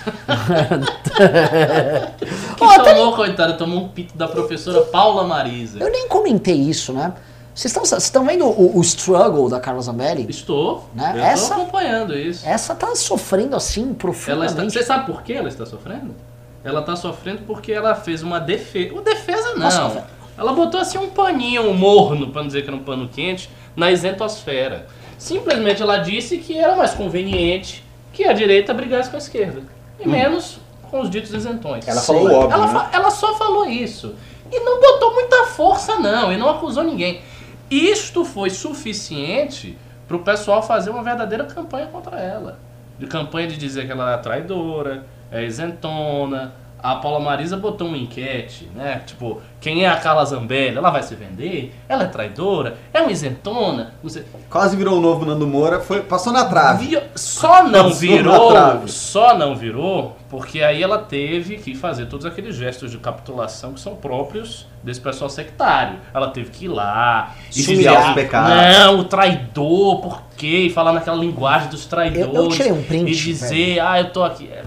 Que 2.56 2.64
até 2.64 2.94
tomou, 2.94 3.14
coitada, 3.14 3.54
tomou 3.54 3.80
um 3.80 3.88
pito 3.88 4.16
da 4.16 4.28
professora 4.28 4.82
Paula 4.82 5.24
Marisa. 5.24 5.78
Eu 5.78 5.90
nem 5.90 6.08
comentei 6.08 6.56
isso, 6.56 6.92
né? 6.92 7.12
Vocês 7.54 7.72
estão 7.72 7.84
vocês 7.84 8.04
estão 8.04 8.24
vendo 8.24 8.46
o, 8.46 8.78
o 8.78 8.80
struggle 8.82 9.48
da 9.48 9.58
Carla 9.58 9.82
Zambelli? 9.82 10.26
Estou. 10.28 10.88
Né? 10.94 11.12
Eu 11.16 11.22
Essa- 11.24 11.42
estou 11.42 11.62
acompanhando 11.62 12.16
isso. 12.16 12.46
Essa 12.46 12.74
tá 12.74 12.94
sofrendo 12.94 13.56
assim 13.56 13.82
Ela 13.82 13.90
está, 13.90 13.98
profundamente. 13.98 14.72
você 14.72 14.82
sabe 14.84 15.06
por 15.06 15.22
que 15.22 15.32
ela 15.32 15.48
está 15.48 15.66
sofrendo? 15.66 16.14
Ela 16.62 16.80
está 16.80 16.94
sofrendo 16.94 17.42
porque 17.46 17.72
ela 17.72 17.94
fez 17.96 18.22
uma 18.22 18.38
defesa. 18.38 18.92
Uma 18.92 19.02
defesa 19.02 19.54
não. 19.54 19.58
Nossa. 19.58 20.06
Ela 20.38 20.52
botou 20.52 20.80
assim 20.80 20.96
um 20.98 21.10
paninho 21.10 21.74
morno, 21.74 22.28
para 22.28 22.42
não 22.42 22.46
dizer 22.46 22.62
que 22.62 22.68
era 22.68 22.76
um 22.76 22.82
pano 22.82 23.08
quente, 23.08 23.50
na 23.74 23.90
isentosfera. 23.90 24.86
Simplesmente 25.18 25.82
ela 25.82 25.98
disse 25.98 26.38
que 26.38 26.56
era 26.56 26.76
mais 26.76 26.94
conveniente 26.94 27.84
que 28.12 28.24
a 28.24 28.32
direita 28.32 28.72
brigasse 28.72 29.10
com 29.10 29.16
a 29.16 29.18
esquerda. 29.18 29.62
E 29.98 30.08
menos 30.08 30.60
com 30.90 31.00
os 31.00 31.10
ditos 31.10 31.34
isentões. 31.34 31.86
Ela 31.86 32.00
Sei. 32.00 32.14
falou 32.14 32.32
óbvio. 32.32 32.54
Ela, 32.54 32.72
né? 32.72 32.88
ela 32.92 33.10
só 33.10 33.34
falou 33.34 33.66
isso. 33.66 34.14
E 34.50 34.60
não 34.60 34.80
botou 34.80 35.12
muita 35.12 35.46
força, 35.46 35.96
não. 35.98 36.32
E 36.32 36.36
não 36.36 36.48
acusou 36.48 36.84
ninguém. 36.84 37.20
Isto 37.68 38.24
foi 38.24 38.48
suficiente 38.48 39.76
para 40.06 40.16
o 40.16 40.20
pessoal 40.20 40.62
fazer 40.62 40.90
uma 40.90 41.02
verdadeira 41.02 41.44
campanha 41.44 41.86
contra 41.88 42.18
ela. 42.18 42.58
De 42.98 43.06
campanha 43.06 43.48
de 43.48 43.56
dizer 43.56 43.86
que 43.86 43.92
ela 43.92 44.14
é 44.14 44.16
traidora, 44.18 45.04
é 45.30 45.44
isentona. 45.44 46.54
A 46.80 46.94
Paula 46.96 47.18
Marisa 47.18 47.56
botou 47.56 47.88
uma 47.88 47.96
enquete, 47.98 48.68
né? 48.74 49.02
Tipo, 49.04 49.40
quem 49.60 49.84
é 49.84 49.88
a 49.88 49.96
Carla 49.96 50.24
Zambelli? 50.24 50.76
Ela 50.76 50.90
vai 50.90 51.02
se 51.02 51.14
vender? 51.16 51.74
Ela 51.88 52.04
é 52.04 52.06
traidora? 52.06 52.76
É 52.94 53.00
uma 53.00 53.10
isentona? 53.10 53.94
Não 54.02 54.08
sei. 54.08 54.24
Quase 54.48 54.76
virou 54.76 54.98
o 54.98 55.00
novo 55.00 55.24
Nando 55.26 55.46
Moura, 55.46 55.80
foi, 55.80 56.02
passou 56.02 56.32
na 56.32 56.44
trave. 56.44 56.86
Vi- 56.86 57.02
Só 57.16 57.64
não 57.64 57.90
Passou 57.90 57.90
na 57.90 57.94
virou, 58.16 58.50
trave. 58.52 58.88
só 58.92 59.36
não 59.36 59.56
virou, 59.56 60.16
porque 60.30 60.62
aí 60.62 60.80
ela 60.82 60.98
teve 60.98 61.56
que 61.56 61.74
fazer 61.74 62.06
todos 62.06 62.24
aqueles 62.24 62.54
gestos 62.54 62.90
de 62.92 62.98
capitulação 62.98 63.72
que 63.72 63.80
são 63.80 63.96
próprios 63.96 64.66
desse 64.82 65.00
pessoal 65.00 65.28
sectário. 65.28 65.98
Ela 66.14 66.28
teve 66.28 66.50
que 66.50 66.66
ir 66.66 66.68
lá 66.68 67.34
e 67.50 67.54
Se 67.54 67.60
dizer 67.62 67.74
humilhar. 67.74 67.96
assim, 67.98 68.08
os 68.10 68.14
pecados. 68.14 68.50
não, 68.52 68.98
o 69.00 69.04
traidor, 69.04 70.00
por 70.00 70.22
quê? 70.36 70.66
E 70.66 70.70
falar 70.70 70.92
naquela 70.92 71.16
linguagem 71.16 71.68
dos 71.68 71.86
traidores. 71.86 72.26
Eu- 72.34 72.42
eu 72.44 72.48
tirei 72.48 72.72
um 72.72 72.82
print, 72.84 73.10
E 73.10 73.14
dizer, 73.14 73.80
ah, 73.80 73.98
eu 74.00 74.10
tô 74.10 74.22
aqui. 74.22 74.48
É, 74.52 74.62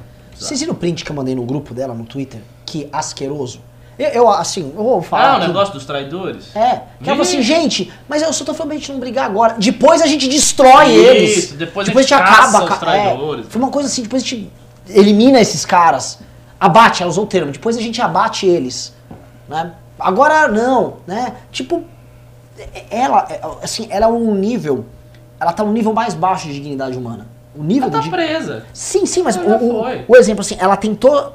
Vocês 0.46 0.60
viram 0.60 0.74
o 0.74 0.76
print 0.76 1.04
que 1.06 1.12
eu 1.12 1.16
mandei 1.16 1.36
no 1.36 1.44
grupo 1.46 1.74
dela 1.74 1.94
no 1.94 2.04
Twitter? 2.06 2.42
Que 2.66 2.88
asqueroso. 2.92 3.60
Eu, 4.00 4.08
eu, 4.10 4.30
assim, 4.30 4.72
eu 4.76 4.84
vou 4.84 5.02
falar. 5.02 5.24
Ah, 5.24 5.34
o 5.34 5.38
aqui. 5.38 5.48
negócio 5.48 5.74
dos 5.74 5.86
traidores? 5.86 6.56
É, 6.56 6.60
que 7.02 7.08
ela 7.10 7.18
falou 7.18 7.22
assim, 7.22 7.42
gente, 7.42 7.92
mas 8.10 8.22
eu 8.22 8.32
só 8.34 8.44
tô 8.44 8.54
falando 8.54 8.70
pra 8.72 8.78
gente 8.80 8.92
não 8.92 9.00
brigar 9.00 9.26
agora. 9.26 9.56
Depois 9.60 10.02
a 10.02 10.08
gente 10.08 10.28
destrói 10.28 10.88
Isso, 10.92 11.00
eles. 11.10 11.52
depois 11.54 11.88
a 11.88 11.92
gente 11.92 12.10
caça 12.10 12.64
os 12.64 12.70
ca- 12.70 12.78
traidores. 12.78 13.46
É, 13.46 13.50
foi 13.50 13.62
uma 13.62 13.70
coisa 13.70 13.88
assim, 13.88 14.02
depois 14.04 14.24
a 14.24 14.26
gente 14.26 14.50
elimina 14.90 15.40
esses 15.40 15.66
caras. 15.66 16.20
Abate, 16.60 17.04
ela 17.04 17.10
usou 17.12 17.26
o 17.26 17.28
termo. 17.28 17.52
Depois 17.52 17.78
a 17.78 17.82
gente 17.82 18.02
abate 18.02 18.46
eles. 18.46 18.94
Né? 19.48 19.72
Agora 20.00 20.48
não, 20.48 20.96
né? 21.06 21.34
Tipo, 21.52 21.84
ela, 22.90 23.28
é, 23.30 23.42
assim, 23.62 23.88
ela 23.90 24.06
é 24.06 24.10
um 24.10 24.34
nível. 24.34 24.86
Ela 25.40 25.54
tá 25.54 25.64
um 25.64 25.72
nível 25.72 25.94
mais 25.94 26.14
baixo 26.14 26.48
de 26.48 26.54
dignidade 26.54 26.98
humana. 26.98 27.28
O 27.56 27.64
nível 27.64 27.90
Ela 27.90 27.98
tá 27.98 28.04
de- 28.04 28.10
presa. 28.10 28.66
Sim, 28.74 29.06
sim, 29.06 29.24
mas 29.24 29.36
o, 29.36 29.42
o- 29.42 29.84
foi. 29.84 30.06
o 30.08 30.16
exemplo 30.16 30.42
assim, 30.42 30.56
ela 30.60 30.78
tentou. 30.78 31.34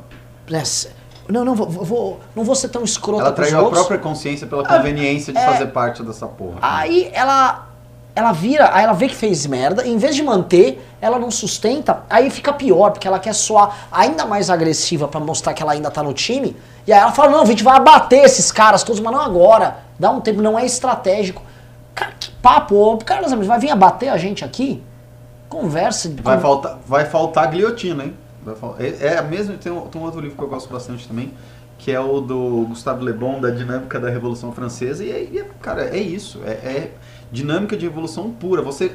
Não, 1.29 1.45
não 1.45 1.55
vou, 1.55 1.69
vou- 1.69 2.21
não 2.35 2.45
vou 2.45 2.55
ser 2.55 2.69
tão 2.69 2.85
escrota 2.85 3.23
Ela 3.25 3.33
traiu 3.33 3.67
a 3.67 3.71
própria 3.71 3.99
consciência 3.99 4.47
pela 4.47 4.65
conveniência 4.65 5.33
de 5.33 5.39
é. 5.39 5.45
fazer 5.45 5.67
parte 5.67 6.03
dessa 6.03 6.27
porra. 6.27 6.59
Aí 6.63 7.11
ela 7.13 7.67
ela 8.15 8.33
vira, 8.33 8.71
aí 8.73 8.83
ela 8.85 8.95
vê 8.95 9.09
que 9.09 9.15
fez 9.15 9.45
merda, 9.45 9.87
em 9.87 9.99
vez 9.99 10.17
de 10.17 10.23
manter, 10.23 10.83
ela 11.03 11.19
não 11.19 11.31
sustenta, 11.31 12.03
aí 12.09 12.31
fica 12.31 12.51
pior, 12.51 12.91
porque 12.93 13.07
ela 13.07 13.19
quer 13.19 13.35
soar 13.35 13.89
ainda 13.93 14.25
mais 14.25 14.49
agressiva 14.49 15.07
pra 15.07 15.21
mostrar 15.21 15.53
que 15.53 15.63
ela 15.63 15.73
ainda 15.73 15.91
tá 15.91 16.03
no 16.03 16.15
time. 16.15 16.57
E 16.87 16.93
aí 16.95 16.99
ela 16.99 17.13
fala: 17.13 17.33
"Não, 17.33 17.43
a 17.43 17.45
gente 17.45 17.63
vai 17.63 17.77
abater 17.77 18.25
esses 18.25 18.51
caras 18.51 18.83
todos, 18.83 19.01
mas 19.01 19.13
não 19.13 19.21
agora. 19.21 19.79
Dá 19.99 20.11
um 20.11 20.21
tempo, 20.23 20.41
não 20.41 20.59
é 20.59 20.65
estratégico". 20.65 21.43
Cara, 21.95 22.13
que 22.19 22.31
papo, 22.31 22.75
ô, 22.77 22.97
Carlos, 22.99 23.33
vai 23.47 23.59
vir 23.59 23.71
abater 23.71 24.09
a 24.11 24.17
gente 24.17 24.43
aqui? 24.45 24.83
Conversa, 25.49 26.13
Vai 26.23 26.37
con- 26.37 26.43
faltar, 26.43 26.79
vai 26.87 27.05
faltar 27.05 27.51
guilhotina, 27.51 28.05
hein? 28.05 28.15
Vai 28.45 28.55
fal- 28.55 28.77
É, 28.79 29.15
é 29.15 29.19
a 29.19 29.23
mesma. 29.23 29.55
Tem 29.55 29.73
um, 29.73 29.83
tem 29.83 30.01
um 30.01 30.05
outro 30.05 30.21
livro 30.21 30.37
que 30.37 30.43
eu 30.43 30.49
gosto 30.49 30.73
bastante 30.73 31.07
também, 31.09 31.33
que 31.79 31.91
é 31.93 32.01
o 32.01 32.21
do 32.21 32.67
Gustave 32.69 33.05
Le 33.05 33.13
Bon, 33.13 33.41
da 33.41 33.51
dinâmica 33.51 33.99
da 34.01 34.09
Revolução 34.11 34.53
Francesa. 34.53 35.05
E, 35.05 35.11
é- 35.11 35.29
e 35.33 35.39
é- 35.39 35.47
cara, 35.63 35.85
é 35.85 35.99
isso. 35.99 36.41
É, 36.45 36.51
é 36.51 36.91
dinâmica 37.31 37.77
de 37.77 37.85
revolução 37.87 38.31
pura. 38.31 38.63
Você 38.63 38.93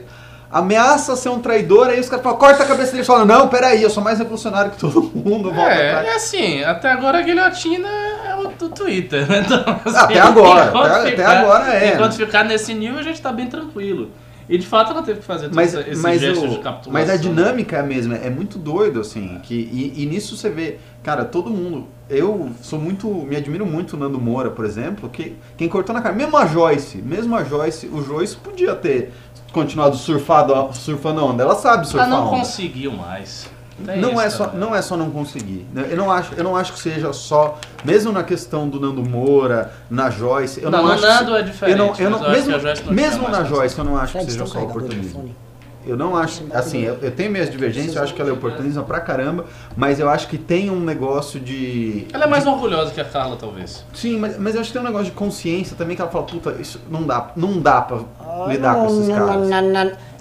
ameaça 0.51 1.15
ser 1.15 1.29
um 1.29 1.39
traidor, 1.39 1.87
aí 1.87 1.99
os 1.99 2.09
caras 2.09 2.23
falam, 2.23 2.37
corta 2.37 2.63
a 2.63 2.65
cabeça 2.65 2.91
dele 2.91 3.03
e 3.03 3.05
falam, 3.05 3.25
não, 3.25 3.47
peraí, 3.47 3.81
eu 3.81 3.89
sou 3.89 4.03
mais 4.03 4.19
revolucionário 4.19 4.71
que 4.71 4.77
todo 4.79 5.01
mundo, 5.15 5.49
É, 5.57 6.07
é 6.07 6.15
assim, 6.15 6.61
até 6.63 6.91
agora 6.91 7.19
a 7.19 7.21
guilhotina 7.21 7.87
é 7.87 8.35
o 8.35 8.49
do 8.49 8.67
Twitter, 8.69 9.25
né? 9.29 9.43
Então, 9.45 9.63
assim, 9.85 9.97
Até 9.97 10.19
agora, 10.19 10.65
enquanto 10.67 10.85
até- 10.91 11.13
até 11.13 11.25
agora 11.25 11.73
é, 11.73 11.93
Enquanto 11.93 12.17
né? 12.19 12.25
ficar 12.25 12.43
nesse 12.43 12.73
nível, 12.73 12.99
a 12.99 13.03
gente 13.03 13.21
tá 13.21 13.31
bem 13.31 13.47
tranquilo. 13.47 14.09
E 14.51 14.57
de 14.57 14.67
fato 14.67 14.91
ela 14.91 15.01
teve 15.01 15.21
que 15.21 15.25
fazer 15.25 15.49
Mas, 15.53 15.73
esses 15.73 16.01
mas, 16.01 16.19
gestos 16.19 16.43
o- 16.43 16.47
de 16.49 16.59
capitulação. 16.59 16.91
mas 16.91 17.09
a 17.09 17.15
dinâmica 17.15 17.77
é 17.77 17.79
a 17.79 17.83
mesma, 17.83 18.15
é 18.15 18.29
muito 18.29 18.59
doido, 18.59 18.99
assim, 18.99 19.39
que, 19.43 19.53
e, 19.55 20.03
e 20.03 20.05
nisso 20.05 20.35
você 20.35 20.49
vê, 20.49 20.77
cara, 21.01 21.23
todo 21.23 21.49
mundo, 21.49 21.87
eu 22.09 22.49
sou 22.61 22.77
muito, 22.77 23.07
me 23.07 23.37
admiro 23.37 23.65
muito 23.65 23.95
o 23.95 23.97
Nando 23.99 24.19
Moura, 24.19 24.51
por 24.51 24.65
exemplo, 24.65 25.07
que 25.09 25.37
quem 25.55 25.69
cortou 25.69 25.95
na 25.95 26.01
cara, 26.01 26.13
mesmo 26.13 26.35
a 26.35 26.45
Joyce, 26.45 26.97
mesmo 26.97 27.33
a 27.33 27.45
Joyce, 27.45 27.87
o 27.87 28.03
Joyce 28.03 28.35
podia 28.35 28.75
ter 28.75 29.13
continuado 29.53 29.95
surfado, 29.95 30.69
surfando 30.73 31.21
a 31.21 31.23
onda, 31.23 31.43
ela 31.43 31.55
sabe 31.55 31.77
Ela 31.77 31.85
surfar 31.85 32.09
não 32.09 32.17
a 32.17 32.21
onda. 32.27 32.37
conseguiu 32.39 32.91
mais. 32.91 33.49
Tem 33.85 33.99
Não 33.99 34.11
isso 34.11 34.21
é, 34.21 34.29
só, 34.29 34.51
não 34.53 34.75
é 34.75 34.81
só 34.81 34.95
não 34.97 35.09
conseguir. 35.09 35.65
né? 35.73 35.87
Eu 35.89 35.97
não, 35.97 36.11
acho, 36.11 36.33
eu 36.35 36.43
não 36.43 36.55
acho 36.55 36.73
que 36.73 36.79
seja 36.79 37.11
só. 37.13 37.57
Mesmo 37.83 38.11
na 38.11 38.23
questão 38.23 38.69
do 38.69 38.79
Nando 38.79 39.03
Moura, 39.07 39.73
na 39.89 40.09
Joyce. 40.09 40.61
Eu 40.61 40.69
Não, 40.69 40.83
não, 40.83 40.91
acho 40.91 41.01
Nando 41.01 41.31
que, 41.31 41.37
é 41.37 41.41
diferente, 41.41 41.79
Eu 41.79 41.85
não, 41.87 41.95
eu 41.97 42.09
não, 42.09 42.31
mesmo 42.31 42.59
Joyce 42.59 42.83
não 42.85 42.93
mesmo 42.93 43.29
na 43.29 43.43
Joyce, 43.43 43.77
eu 43.77 43.85
não 43.85 43.97
acho 43.97 44.17
que 44.17 44.25
seja 44.25 44.45
só 44.45 44.59
de 44.59 44.65
oportunismo. 44.65 45.35
Eu 45.83 45.97
não 45.97 46.15
acho, 46.15 46.43
assim, 46.53 46.81
eu, 46.81 46.99
eu 47.01 47.09
tenho 47.09 47.31
minhas 47.31 47.49
divergências, 47.49 47.95
eu 47.95 48.03
acho 48.03 48.13
que 48.13 48.21
ela 48.21 48.29
é 48.29 48.33
oportunista 48.33 48.83
pra 48.83 48.99
caramba, 48.99 49.45
mas 49.75 49.99
eu 49.99 50.07
acho 50.07 50.27
que 50.27 50.37
tem 50.37 50.69
um 50.69 50.79
negócio 50.79 51.39
de... 51.39 52.05
Ela 52.13 52.25
é 52.25 52.27
mais 52.27 52.45
orgulhosa 52.45 52.91
que 52.91 53.01
a 53.01 53.05
Carla, 53.05 53.35
talvez. 53.35 53.83
Sim, 53.91 54.19
mas, 54.19 54.37
mas 54.37 54.53
eu 54.53 54.61
acho 54.61 54.69
que 54.69 54.73
tem 54.73 54.81
um 54.81 54.85
negócio 54.85 55.07
de 55.07 55.11
consciência 55.13 55.75
também 55.75 55.95
que 55.95 56.01
ela 56.03 56.11
fala, 56.11 56.25
puta, 56.25 56.55
isso 56.59 56.79
não 56.87 57.01
dá, 57.01 57.31
não 57.35 57.59
dá 57.59 57.81
pra 57.81 57.97
lidar 58.47 58.75
com 58.75 58.85
esses 58.87 59.07
caras. 59.07 59.49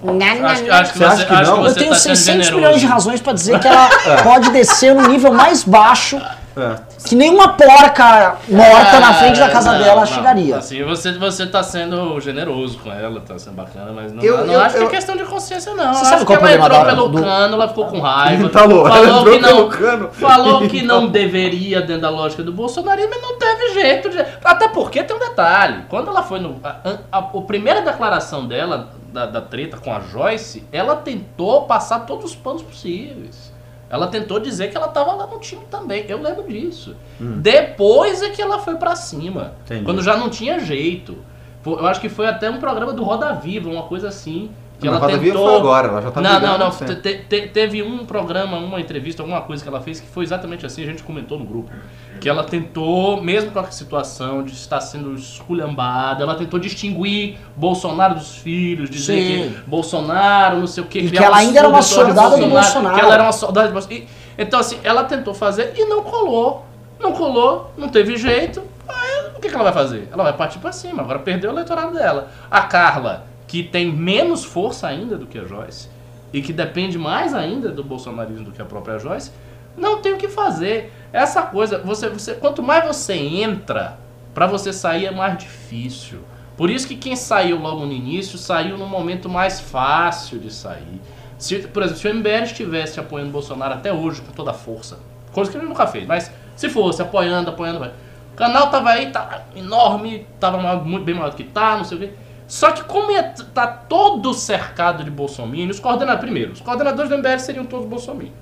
Acho, 0.02 0.62
que- 0.64 0.70
acho 0.70 0.92
que 0.92 0.98
Você 0.98 1.04
acha 1.04 1.26
que 1.26 1.34
acho 1.34 1.50
não? 1.50 1.62
que 1.62 1.68
Eu 1.68 1.74
tenho 1.74 1.90
tá 1.90 1.94
sendo 1.96 2.16
600 2.16 2.24
generoso. 2.46 2.56
milhões 2.56 2.80
de 2.80 2.86
razões 2.86 3.20
pra 3.20 3.32
dizer 3.34 3.58
que 3.60 3.68
ela 3.68 3.88
pode 4.24 4.50
descer 4.50 4.94
no 4.94 5.06
nível 5.08 5.30
mais 5.32 5.62
baixo 5.62 6.18
É. 6.56 6.76
que 7.04 7.14
nenhuma 7.14 7.48
porca 7.50 8.36
morta 8.48 8.98
na 8.98 9.12
frente 9.14 9.38
da 9.38 9.46
É, 9.46 9.50
casa 9.50 9.72
não, 9.72 9.78
dela 9.78 10.00
não. 10.00 10.06
chegaria. 10.06 10.56
Assim, 10.56 10.82
você, 10.84 11.12
você 11.12 11.46
tá 11.46 11.62
sendo 11.62 12.18
generoso 12.20 12.78
com 12.78 12.90
ela, 12.90 13.20
tá 13.20 13.38
sendo 13.38 13.54
bacana, 13.56 13.92
mas 13.94 14.10
não, 14.12 14.22
Eu- 14.22 14.46
não 14.46 14.54
eu- 14.54 14.60
acho 14.62 14.74
que 14.76 14.82
eu- 14.82 14.86
é 14.86 14.90
questão 14.90 15.16
de 15.16 15.24
consciência, 15.24 15.74
não. 15.74 15.92
Você 15.94 16.04
sabe 16.04 16.16
acho 16.16 16.24
qual 16.26 16.38
que 16.38 16.44
é 16.46 16.52
ela 16.54 16.66
entrou 16.66 16.84
pelo 16.86 17.08
do- 17.08 17.22
cano, 17.22 17.54
ela 17.54 17.68
ficou 17.68 17.86
com 17.86 18.00
raiva. 18.02 18.48
Tá 18.48 18.58
falou 18.60 18.88
entrou 18.88 19.24
que 19.24 19.38
não, 19.38 19.48
pelo 19.48 19.68
cano. 19.68 20.08
Falou 20.12 20.68
que 20.68 20.80
não 20.82 21.08
deveria 21.08 21.82
dentro 21.82 22.02
da 22.02 22.10
lógica 22.10 22.42
do 22.42 22.52
bolsonarismo 22.52 23.14
e 23.14 23.18
não 23.20 23.38
teve 23.38 23.74
jeito. 23.74 24.08
De... 24.10 24.24
Até 24.44 24.66
porque 24.68 25.02
tem 25.02 25.14
um 25.14 25.20
detalhe. 25.20 25.84
Quando 25.90 26.08
ela 26.08 26.22
foi 26.22 26.40
no. 26.40 26.58
A, 26.64 26.68
a, 26.68 26.90
a- 27.12 27.18
a 27.18 27.42
primeira 27.46 27.82
declaração 27.82 28.46
dela, 28.46 28.88
da, 29.12 29.26
da 29.26 29.40
treta 29.40 29.76
com 29.76 29.92
a 29.92 30.00
Joyce, 30.00 30.64
ela 30.72 30.96
tentou 30.96 31.66
passar 31.66 32.00
todos 32.00 32.26
os 32.26 32.36
panos 32.36 32.62
possíveis. 32.62 33.52
Ela 33.88 34.06
tentou 34.06 34.38
dizer 34.38 34.70
que 34.70 34.76
ela 34.76 34.86
tava 34.88 35.12
lá 35.14 35.26
no 35.26 35.38
time 35.40 35.62
também. 35.68 36.04
Eu 36.08 36.22
lembro 36.22 36.46
disso. 36.46 36.96
Depois 37.18 38.22
é 38.22 38.30
que 38.30 38.40
ela 38.40 38.60
foi 38.60 38.76
pra 38.76 38.94
cima. 38.94 39.54
Entendi. 39.64 39.84
Quando 39.84 40.00
já 40.02 40.16
não 40.16 40.30
tinha 40.30 40.60
jeito. 40.60 41.18
Eu 41.66 41.86
acho 41.86 42.00
que 42.00 42.08
foi 42.08 42.26
até 42.26 42.48
um 42.48 42.58
programa 42.58 42.92
do 42.92 43.02
Roda 43.02 43.32
Viva, 43.34 43.68
uma 43.68 43.82
coisa 43.82 44.08
assim. 44.08 44.50
Que 44.80 44.86
Não, 44.86 44.94
ela 44.94 45.06
Roda 45.06 45.18
tentou... 45.18 45.56
agora, 45.58 45.88
ela 45.88 46.00
já 46.02 46.10
tá 46.10 46.20
Não, 46.22 46.40
não, 46.40 46.58
não. 46.58 46.72
sempre. 46.72 46.96
Te- 46.96 47.18
te- 47.28 47.48
teve 47.48 47.82
um 47.82 48.06
programa, 48.06 48.56
uma 48.56 48.80
entrevista, 48.80 49.22
alguma 49.22 49.42
coisa 49.42 49.62
que 49.62 49.68
ela 49.68 49.80
fez 49.80 50.00
que 50.00 50.06
foi 50.08 50.24
exatamente 50.24 50.64
assim, 50.64 50.82
a 50.82 50.86
gente 50.86 51.02
comentou 51.02 51.38
no 51.38 51.44
grupo. 51.44 51.70
Que 52.18 52.28
ela 52.28 52.42
tentou, 52.44 53.22
mesmo 53.22 53.50
com 53.50 53.58
a 53.58 53.70
situação 53.70 54.42
de 54.42 54.52
estar 54.54 54.80
sendo 54.80 55.14
esculhambada, 55.14 56.22
ela 56.22 56.34
tentou 56.34 56.58
distinguir 56.58 57.36
Bolsonaro 57.56 58.14
dos 58.14 58.36
filhos, 58.36 58.88
dizer 58.88 59.14
Sim. 59.14 59.54
que 59.54 59.70
Bolsonaro, 59.70 60.58
não 60.60 60.66
sei 60.66 60.82
o 60.82 60.86
que. 60.86 60.98
E 61.00 61.08
criar 61.08 61.20
que 61.20 61.26
ela 61.26 61.36
um 61.36 61.38
ainda 61.40 61.58
era 61.58 61.68
uma 61.68 61.82
soldada 61.82 62.36
do 62.38 62.46
Bolsonaro. 62.46 62.94
Que 62.94 63.00
ela 63.00 63.14
era 63.14 63.22
uma 63.22 63.32
soldada 63.32 63.68
do 63.68 63.72
Bolsonaro. 63.74 64.02
E- 64.02 64.08
Então, 64.42 64.58
assim, 64.60 64.78
ela 64.82 65.04
tentou 65.04 65.34
fazer 65.34 65.74
e 65.76 65.84
não 65.84 66.02
colou. 66.02 66.64
Não 66.98 67.12
colou, 67.12 67.70
não 67.76 67.88
teve 67.88 68.16
jeito. 68.16 68.62
Aí, 68.88 69.30
o 69.36 69.40
que, 69.40 69.48
que 69.48 69.54
ela 69.54 69.64
vai 69.64 69.72
fazer? 69.72 70.08
Ela 70.12 70.22
vai 70.24 70.32
partir 70.32 70.58
pra 70.58 70.72
cima. 70.72 71.02
Agora 71.02 71.18
perdeu 71.18 71.50
o 71.50 71.54
eleitorado 71.54 71.92
dela. 71.92 72.28
A 72.50 72.62
Carla, 72.62 73.24
que 73.50 73.64
tem 73.64 73.92
menos 73.92 74.44
força 74.44 74.86
ainda 74.86 75.18
do 75.18 75.26
que 75.26 75.36
a 75.36 75.44
Joyce, 75.44 75.88
e 76.32 76.40
que 76.40 76.52
depende 76.52 76.96
mais 76.96 77.34
ainda 77.34 77.68
do 77.68 77.82
bolsonarismo 77.82 78.44
do 78.44 78.52
que 78.52 78.62
a 78.62 78.64
própria 78.64 78.96
Joyce, 78.96 79.32
não 79.76 80.00
tem 80.00 80.12
o 80.12 80.16
que 80.16 80.28
fazer. 80.28 80.92
Essa 81.12 81.42
coisa, 81.42 81.78
você, 81.78 82.08
você, 82.08 82.34
quanto 82.34 82.62
mais 82.62 82.86
você 82.86 83.14
entra, 83.14 83.98
pra 84.32 84.46
você 84.46 84.72
sair 84.72 85.06
é 85.06 85.10
mais 85.10 85.36
difícil. 85.36 86.20
Por 86.56 86.70
isso 86.70 86.86
que 86.86 86.94
quem 86.94 87.16
saiu 87.16 87.58
logo 87.58 87.84
no 87.84 87.92
início, 87.92 88.38
saiu 88.38 88.78
no 88.78 88.86
momento 88.86 89.28
mais 89.28 89.58
fácil 89.58 90.38
de 90.38 90.52
sair. 90.52 91.00
Se, 91.36 91.58
por 91.58 91.82
exemplo, 91.82 92.00
se 92.00 92.06
o 92.06 92.14
MBL 92.14 92.44
estivesse 92.44 93.00
apoiando 93.00 93.30
o 93.30 93.32
Bolsonaro 93.32 93.74
até 93.74 93.92
hoje 93.92 94.20
com 94.20 94.30
toda 94.30 94.52
a 94.52 94.54
força, 94.54 95.00
coisa 95.32 95.50
que 95.50 95.56
ele 95.56 95.66
nunca 95.66 95.88
fez, 95.88 96.06
mas 96.06 96.30
se 96.54 96.68
fosse 96.68 97.02
apoiando, 97.02 97.50
apoiando, 97.50 97.84
o 97.84 98.36
canal 98.36 98.70
tava 98.70 98.90
aí, 98.90 99.10
tá 99.10 99.42
enorme, 99.56 100.24
tava 100.38 100.76
bem 100.76 101.16
maior 101.16 101.30
do 101.30 101.36
que 101.36 101.42
tá, 101.42 101.76
não 101.76 101.84
sei 101.84 101.98
o 101.98 102.00
quê. 102.02 102.10
Só 102.50 102.72
que 102.72 102.82
como 102.82 103.12
t- 103.22 103.44
tá 103.54 103.64
todo 103.64 104.34
cercado 104.34 105.04
de 105.04 105.10
bolsominions, 105.10 105.76
os 105.76 105.80
coordenadores, 105.80 106.20
primeiro, 106.20 106.50
os 106.52 106.60
coordenadores 106.60 107.08
do 107.08 107.16
MBL 107.16 107.38
seriam 107.38 107.64
todos 107.64 107.86
bolsominions. 107.86 108.34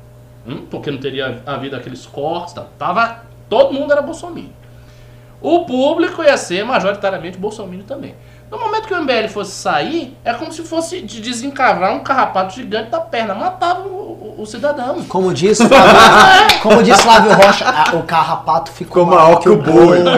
Hum, 0.47 0.65
porque 0.71 0.91
não 0.91 0.97
teria 0.99 1.43
havido 1.45 1.77
aqueles 1.77 2.07
cortes, 2.07 2.55
tá? 2.55 2.65
tava, 2.79 3.25
todo 3.51 3.75
mundo 3.75 3.93
era 3.93 4.01
bolsominion. 4.01 4.49
O 5.43 5.67
público 5.67 6.23
ia 6.23 6.39
ser 6.39 6.65
majoritariamente 6.65 7.37
bolsominion 7.37 7.85
também. 7.85 8.15
No 8.51 8.59
momento 8.59 8.87
que 8.89 8.95
o 8.95 9.03
MBL 9.03 9.29
fosse 9.29 9.51
sair, 9.53 10.17
é 10.25 10.33
como 10.33 10.51
se 10.53 10.63
fosse 10.63 11.03
de 11.03 11.21
desencavar 11.21 11.93
um 11.93 12.01
carrapato 12.01 12.55
gigante 12.55 12.91
da 12.91 13.01
perna. 13.01 13.35
Matava 13.35 13.81
o, 13.81 13.89
o- 14.39 14.43
o 14.43 14.47
cidadão. 14.47 15.05
Como 15.05 15.35
disse 15.35 15.67
Flávio, 15.69 15.97
como 16.63 16.83
disse 16.83 17.03
Flávio 17.03 17.33
Rocha, 17.33 17.65
o 17.97 18.03
carrapato 18.05 18.71
ficou 18.73 19.05
Ficou 19.05 19.07
maior 19.07 19.39
que 19.39 19.49
o 19.49 19.57
boi. 19.57 19.99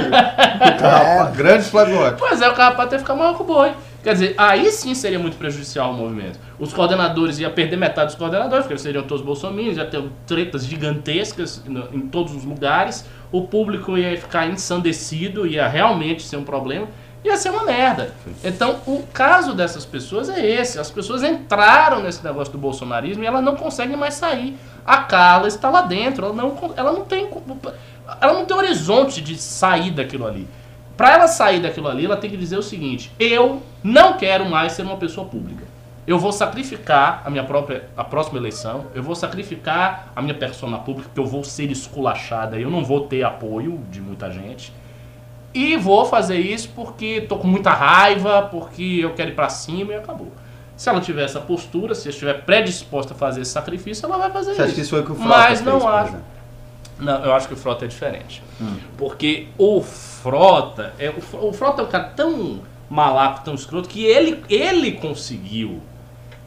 É. 0.61 1.31
Grande 1.37 1.65
Flávio 1.65 1.97
Rocha. 1.99 2.17
Pois 2.19 2.41
é, 2.41 2.49
o 2.49 2.55
carrapato 2.55 2.95
ia 2.95 2.99
ficar 2.99 3.15
maior 3.15 3.35
que 3.35 3.43
o 3.43 3.45
boi. 3.45 3.73
Quer 4.03 4.13
dizer, 4.15 4.35
aí 4.39 4.71
sim 4.71 4.95
seria 4.95 5.19
muito 5.19 5.37
prejudicial 5.37 5.89
ao 5.89 5.93
movimento. 5.95 6.39
Os 6.59 6.73
coordenadores 6.73 7.39
iam 7.39 7.51
perder 7.51 7.77
metade 7.77 8.09
dos 8.09 8.15
coordenadores, 8.17 8.65
porque 8.65 8.75
eles 8.75 8.83
seriam 8.83 9.03
todos 9.05 9.23
bolsominions, 9.25 9.77
ia 9.77 9.85
ter 9.85 10.03
tretas 10.27 10.65
gigantescas 10.67 11.63
em 11.93 12.01
todos 12.01 12.35
os 12.35 12.45
lugares. 12.45 13.05
O 13.33 13.43
público 13.43 13.97
ia 13.99 14.17
ficar 14.19 14.47
ensandecido, 14.47 15.47
ia 15.47 15.67
realmente 15.69 16.23
ser 16.23 16.37
um 16.37 16.45
problema. 16.45 16.87
Ia 17.23 17.37
ser 17.37 17.51
uma 17.51 17.65
merda. 17.65 18.15
Então, 18.43 18.81
o 18.87 19.03
caso 19.13 19.55
dessas 19.55 19.85
pessoas 19.85 20.29
é 20.31 20.45
esse. 20.45 20.79
As 20.79 20.91
pessoas 20.91 21.23
entraram 21.23 22.03
nesse 22.03 22.25
negócio 22.25 22.53
do 22.53 22.59
bolsonarismo 22.59 23.23
e 23.23 23.27
elas 23.27 23.45
não 23.45 23.57
conseguem 23.57 23.97
mais 23.97 24.15
sair. 24.15 24.57
A 24.87 24.99
Carla 24.99 25.47
está 25.47 25.69
lá 25.69 25.83
dentro. 25.83 26.25
Ela 26.25 26.35
não, 26.35 26.75
ela 26.77 26.93
não 26.93 27.05
tem. 27.05 27.29
Ela 28.21 28.33
não 28.33 28.47
tem 28.47 28.57
horizonte 28.57 29.21
de 29.21 29.37
sair 29.37 29.91
daquilo 29.91 30.27
ali. 30.27 30.49
Para 30.97 31.15
ela 31.15 31.29
sair 31.29 31.61
daquilo 31.61 31.89
ali, 31.89 32.05
ela 32.05 32.17
tem 32.17 32.31
que 32.31 32.37
dizer 32.37 32.59
o 32.59 32.63
seguinte: 32.63 33.13
eu 33.19 33.63
não 33.83 34.19
quero 34.19 34.49
mais 34.49 34.73
ser 34.73 34.83
uma 34.83 34.97
pessoa 34.97 35.27
pública. 35.27 35.65
Eu 36.07 36.19
vou 36.19 36.33
sacrificar 36.33 37.23
a 37.25 37.31
minha 37.31 37.45
própria 37.45 37.89
a 37.97 38.03
próxima 38.03 38.39
eleição, 38.39 38.87
eu 38.95 39.03
vou 39.03 39.15
sacrificar 39.15 40.13
a 40.17 40.21
minha 40.21 40.35
persona 40.35 40.79
pública, 40.79 41.09
porque 41.09 41.21
eu 41.21 41.27
vou 41.27 41.45
ser 41.45 41.71
esculachada, 41.71 42.59
eu 42.59 42.71
não 42.71 42.85
vou 42.85 43.07
ter 43.07 43.23
apoio 43.23 43.79
de 43.91 44.01
muita 44.01 44.31
gente. 44.31 44.73
E 45.53 45.77
vou 45.77 46.05
fazer 46.05 46.39
isso 46.39 46.71
porque 46.75 47.23
tô 47.23 47.37
com 47.37 47.49
muita 47.49 47.71
raiva, 47.73 48.43
porque 48.51 49.01
eu 49.03 49.15
quero 49.15 49.31
ir 49.31 49.35
pra 49.35 49.49
cima 49.49 49.93
e 49.93 49.97
acabou. 49.97 50.33
Se 50.77 50.89
ela 50.89 51.01
tiver 51.01 51.25
essa 51.25 51.41
postura, 51.41 51.95
se 51.95 52.09
estiver 52.09 52.45
predisposta 52.45 53.13
a 53.13 53.17
fazer 53.17 53.43
esse 53.43 53.51
sacrifício, 53.51 54.07
ela 54.07 54.17
vai 54.17 54.31
fazer 54.31 54.55
Você 54.55 54.63
acha 54.63 54.67
isso. 54.67 54.75
que 54.77 54.81
isso 54.81 54.91
foi 54.91 55.05
que 55.05 55.13
o 55.13 55.15
Frota 55.15 55.29
Mas 55.29 55.61
não 55.61 55.87
acho. 55.87 56.17
Não, 56.99 57.25
eu 57.25 57.35
acho 57.35 57.49
que 57.49 57.55
o 57.55 57.57
Frota 57.57 57.85
é 57.85 57.89
diferente. 57.89 58.43
Porque 58.97 59.49
o 59.59 59.83
Frota, 59.83 60.93
é, 60.99 61.13
o 61.35 61.53
Frota 61.53 61.83
é 61.83 61.85
um 61.85 61.89
cara 61.89 62.05
tão 62.05 62.61
malaco, 62.89 63.45
tão 63.45 63.55
escroto, 63.55 63.89
que 63.89 64.05
ele, 64.05 64.43
ele 64.49 64.93
conseguiu, 64.93 65.81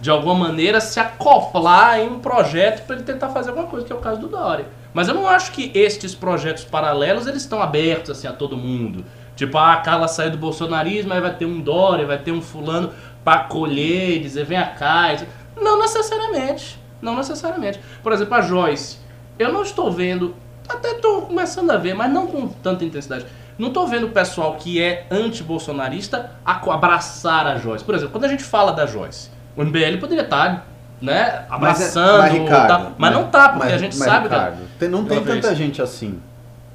de 0.03 0.09
alguma 0.09 0.35
maneira, 0.35 0.81
se 0.81 0.99
acoplar 0.99 1.97
em 1.97 2.09
um 2.09 2.19
projeto 2.19 2.85
para 2.85 2.97
ele 2.97 3.05
tentar 3.05 3.29
fazer 3.29 3.51
alguma 3.51 3.67
coisa, 3.69 3.85
que 3.85 3.93
é 3.93 3.95
o 3.95 3.99
caso 3.99 4.19
do 4.19 4.27
Dória. 4.27 4.65
Mas 4.93 5.07
eu 5.07 5.13
não 5.13 5.25
acho 5.25 5.53
que 5.53 5.71
estes 5.73 6.13
projetos 6.13 6.65
paralelos, 6.65 7.25
eles 7.25 7.41
estão 7.43 7.61
abertos 7.61 8.11
assim 8.11 8.27
a 8.27 8.33
todo 8.33 8.57
mundo. 8.57 9.05
Tipo, 9.33 9.57
ah, 9.57 9.71
a 9.71 9.77
Carla 9.77 10.09
saiu 10.09 10.31
do 10.31 10.37
bolsonarismo, 10.37 11.13
aí 11.13 11.21
vai 11.21 11.33
ter 11.33 11.45
um 11.45 11.61
Dória, 11.61 12.05
vai 12.05 12.17
ter 12.17 12.33
um 12.33 12.41
fulano 12.41 12.91
para 13.23 13.43
acolher 13.43 14.17
e 14.17 14.19
dizer, 14.19 14.43
vem 14.43 14.59
cá. 14.77 15.13
e- 15.13 15.25
Não 15.57 15.79
necessariamente. 15.79 16.77
Não 17.01 17.15
necessariamente. 17.15 17.79
Por 18.03 18.11
exemplo, 18.11 18.35
a 18.35 18.41
Joyce. 18.41 18.97
Eu 19.39 19.53
não 19.53 19.61
estou 19.63 19.89
vendo, 19.89 20.35
até 20.67 20.91
estou 20.91 21.21
começando 21.21 21.71
a 21.71 21.77
ver, 21.77 21.93
mas 21.93 22.11
não 22.11 22.27
com 22.27 22.45
tanta 22.49 22.83
intensidade. 22.83 23.25
Não 23.57 23.69
estou 23.69 23.87
vendo 23.87 24.07
o 24.07 24.09
pessoal 24.09 24.55
que 24.55 24.81
é 24.81 25.07
anti-bolsonarista 25.09 26.31
abraçar 26.43 27.47
a 27.47 27.55
Joyce. 27.55 27.85
Por 27.85 27.95
exemplo, 27.95 28.11
quando 28.11 28.25
a 28.25 28.27
gente 28.27 28.43
fala 28.43 28.73
da 28.73 28.85
Joyce, 28.85 29.31
o 29.55 29.63
MBL 29.63 29.97
poderia 29.99 30.23
estar, 30.23 30.65
né, 31.01 31.45
Mas, 31.49 31.49
é- 31.49 31.53
abraçando, 31.55 32.17
mas, 32.19 32.33
Ricardo, 32.33 32.67
tá- 32.67 32.91
mas 32.97 33.13
não 33.13 33.23
tá, 33.27 33.49
porque 33.49 33.65
mas- 33.65 33.73
a 33.73 33.77
gente 33.77 33.97
mas, 33.97 34.07
sabe 34.07 34.27
que 34.29 34.33
Ricardo, 34.35 34.57
tem- 34.79 34.89
não 34.89 35.03
tem 35.05 35.21
vez. 35.21 35.41
tanta 35.41 35.55
gente 35.55 35.81
assim, 35.81 36.19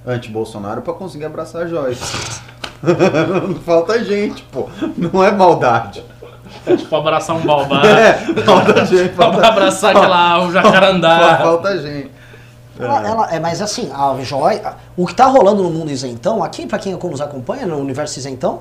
anti-Bolsonaro, 0.06 0.82
pra 0.82 0.92
conseguir 0.94 1.24
abraçar 1.24 1.62
a 1.62 1.66
Joyce. 1.66 2.40
Falta 3.64 4.02
gente, 4.04 4.42
pô. 4.44 4.68
Não 4.96 5.22
é 5.24 5.30
maldade. 5.32 6.02
é 6.66 6.76
tipo 6.76 6.94
abraçar 6.94 7.36
um 7.36 7.40
baobá, 7.40 7.82
É, 7.86 8.12
falta 8.44 8.84
gente. 8.86 9.14
Falta, 9.14 9.46
abraçar 9.46 9.96
aquela 9.96 10.44
o 10.44 10.52
jacarandá. 10.52 11.38
falta 11.38 11.76
gente. 11.80 12.10
Ela, 12.78 13.08
ela- 13.08 13.30
é, 13.34 13.40
mas 13.40 13.60
assim, 13.60 13.90
a 13.92 14.14
Joy, 14.22 14.60
o 14.96 15.04
que 15.06 15.14
tá 15.14 15.24
rolando 15.26 15.62
no 15.64 15.70
mundo 15.70 15.90
isentão, 15.90 16.44
aqui 16.44 16.66
pra 16.66 16.78
quem 16.78 16.92
nos 16.96 17.20
acompanha 17.20 17.66
no 17.66 17.76
universo 17.78 18.18
isentão, 18.18 18.60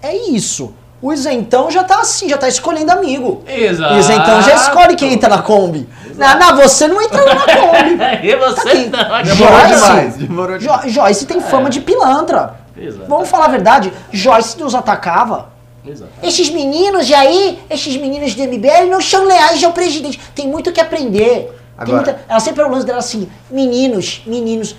é 0.00 0.14
isso. 0.30 0.72
O 1.00 1.12
isentão 1.12 1.70
já 1.70 1.84
tá 1.84 2.00
assim, 2.00 2.28
já 2.28 2.38
tá 2.38 2.48
escolhendo 2.48 2.90
amigo. 2.90 3.42
Exato. 3.46 3.94
O 3.94 3.98
isentão 3.98 4.42
já 4.42 4.54
escolhe 4.54 4.96
quem 4.96 5.12
entra 5.12 5.28
na 5.28 5.42
Kombi. 5.42 5.86
Não, 6.16 6.38
não, 6.38 6.56
você 6.56 6.88
não 6.88 7.00
entra 7.02 7.22
na 7.24 7.36
Kombi. 7.44 8.26
E 8.26 8.36
você 8.36 8.86
Tá 8.88 9.18
aqui. 9.18 9.28
não. 9.28 9.34
Demorou 9.34 9.58
Joyce. 9.60 9.74
demais, 9.74 10.16
demorou 10.16 10.58
demais. 10.58 10.82
Jo- 10.84 10.88
Joyce 10.88 11.26
tem 11.26 11.40
fama 11.40 11.68
de 11.68 11.80
pilantra. 11.80 12.56
Exato. 12.76 13.06
Vamos 13.08 13.28
falar 13.28 13.44
a 13.46 13.48
verdade, 13.48 13.92
Joyce 14.10 14.58
nos 14.58 14.74
atacava. 14.74 15.50
Exato. 15.86 16.10
Esses 16.22 16.50
meninos 16.50 17.06
de 17.06 17.14
aí, 17.14 17.58
esses 17.70 17.96
meninos 17.96 18.34
do 18.34 18.42
MBL 18.42 18.88
não 18.90 19.00
são 19.00 19.24
leais 19.24 19.62
ao 19.62 19.72
presidente. 19.72 20.18
Tem 20.34 20.48
muito 20.48 20.70
o 20.70 20.72
que 20.72 20.80
aprender. 20.80 21.44
Tem 21.44 21.54
Agora- 21.78 21.96
muita- 22.02 22.20
ela 22.28 22.40
sempre 22.40 22.62
é 22.62 22.66
o 22.66 22.70
lance 22.70 22.86
dela 22.86 22.98
assim, 22.98 23.28
meninos, 23.50 24.22
meninos. 24.26 24.74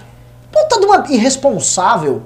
Puta 0.52 0.80
de 0.80 0.86
uma 0.86 1.04
irresponsável, 1.10 2.24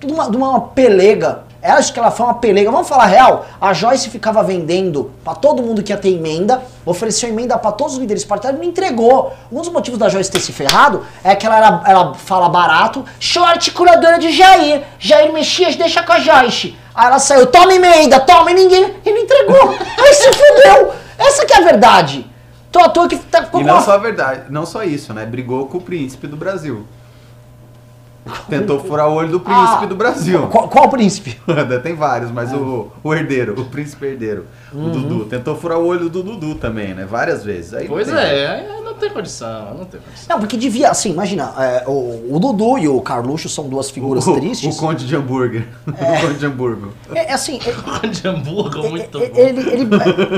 de 0.00 0.12
uma, 0.12 0.28
de 0.30 0.36
uma 0.36 0.60
pelega. 0.60 1.44
Ela 1.62 1.78
acho 1.78 1.92
que 1.92 1.98
ela 2.00 2.10
foi 2.10 2.26
uma 2.26 2.34
pelega. 2.34 2.70
Vamos 2.72 2.88
falar 2.88 3.04
a 3.04 3.06
real? 3.06 3.46
A 3.60 3.72
Joyce 3.72 4.10
ficava 4.10 4.42
vendendo 4.42 5.12
pra 5.22 5.32
todo 5.34 5.62
mundo 5.62 5.80
que 5.82 5.92
ia 5.92 5.96
ter 5.96 6.08
emenda, 6.12 6.60
ofereceu 6.84 7.28
emenda 7.28 7.56
pra 7.56 7.70
todos 7.70 7.92
os 7.94 7.98
líderes 8.00 8.24
partidários 8.24 8.60
e 8.60 8.64
não 8.64 8.68
entregou. 8.70 9.32
Um 9.50 9.60
dos 9.60 9.68
motivos 9.68 9.96
da 9.98 10.08
Joyce 10.08 10.28
ter 10.30 10.40
se 10.40 10.52
ferrado 10.52 11.06
é 11.22 11.36
que 11.36 11.46
ela, 11.46 11.56
era- 11.56 11.82
ela 11.86 12.14
fala 12.14 12.48
barato, 12.48 13.04
short 13.20 13.70
curadora 13.70 14.18
de 14.18 14.32
Jair. 14.32 14.82
Jair 14.98 15.32
Mexias 15.32 15.76
deixa 15.76 16.02
com 16.02 16.12
a 16.12 16.18
Joyce. 16.18 16.76
Aí 16.94 17.06
ela 17.06 17.20
saiu, 17.20 17.46
toma 17.46 17.72
emenda, 17.72 18.18
toma, 18.18 18.50
e 18.50 18.54
ninguém. 18.54 18.96
E 19.06 19.10
não 19.12 19.18
entregou. 19.18 19.70
Aí 19.98 20.14
se 20.14 20.30
fudeu. 20.32 20.92
Essa 21.16 21.46
que 21.46 21.54
é 21.54 21.58
a 21.58 21.60
verdade. 21.60 22.26
Tô 22.72 22.80
à 22.80 22.88
toa 22.88 23.06
que 23.08 23.16
tá 23.16 23.42
ficou 23.44 23.60
E 23.60 23.64
não 23.64 23.74
uma- 23.74 23.82
só 23.82 23.92
a 23.92 23.98
verdade, 23.98 24.44
não 24.50 24.66
só 24.66 24.82
isso, 24.82 25.14
né? 25.14 25.24
Brigou 25.24 25.66
com 25.68 25.78
o 25.78 25.80
príncipe 25.80 26.26
do 26.26 26.36
Brasil. 26.36 26.84
Tentou 28.48 28.78
furar 28.80 29.08
o 29.08 29.14
olho 29.14 29.30
do 29.30 29.40
príncipe 29.40 29.84
Ah, 29.84 29.86
do 29.86 29.96
Brasil. 29.96 30.46
Qual, 30.46 30.68
qual 30.68 30.88
príncipe? 30.88 31.40
Tem 31.82 31.94
vários, 31.94 32.30
mas 32.30 32.52
o, 32.52 32.88
o 33.02 33.14
herdeiro, 33.14 33.60
o 33.60 33.64
príncipe 33.64 34.06
herdeiro, 34.06 34.46
o 34.72 34.78
Uhum. 34.78 34.90
Dudu. 34.90 35.24
Tentou 35.26 35.56
furar 35.56 35.78
o 35.78 35.86
olho 35.86 36.08
do 36.08 36.22
Dudu 36.22 36.54
também, 36.54 36.94
né? 36.94 37.04
Várias 37.04 37.44
vezes. 37.44 37.74
Aí 37.74 37.84
não 37.88 37.94
Pois 37.94 38.06
tem 38.06 38.16
é, 38.16 38.46
aí 38.46 38.82
não 38.82 38.94
tem 38.94 39.10
condição, 39.10 39.74
não 39.74 39.84
tem 39.84 40.00
condição. 40.00 40.26
Não, 40.28 40.38
porque 40.38 40.56
devia, 40.56 40.90
assim, 40.90 41.10
imagina, 41.10 41.52
é, 41.58 41.84
o, 41.88 42.28
o 42.30 42.38
Dudu 42.38 42.78
e 42.78 42.86
o 42.88 43.00
Carluxo 43.00 43.48
são 43.48 43.68
duas 43.68 43.90
figuras 43.90 44.24
o, 44.26 44.34
tristes. 44.34 44.76
O 44.76 44.78
conde 44.78 45.04
de 45.06 45.16
hambúrguer. 45.16 45.66
O 45.86 45.92
conde 46.20 46.34
de 46.38 46.46
hambúrguer. 46.46 46.88
É, 47.14 47.30
é 47.30 47.32
assim, 47.32 47.58
é- 47.64 48.06
De 48.06 48.28
hambúrguer, 48.28 48.88
muito 48.88 49.18
é- 49.18 49.28
bom. 49.30 49.38
ele, 49.38 49.68
ele- 49.68 49.88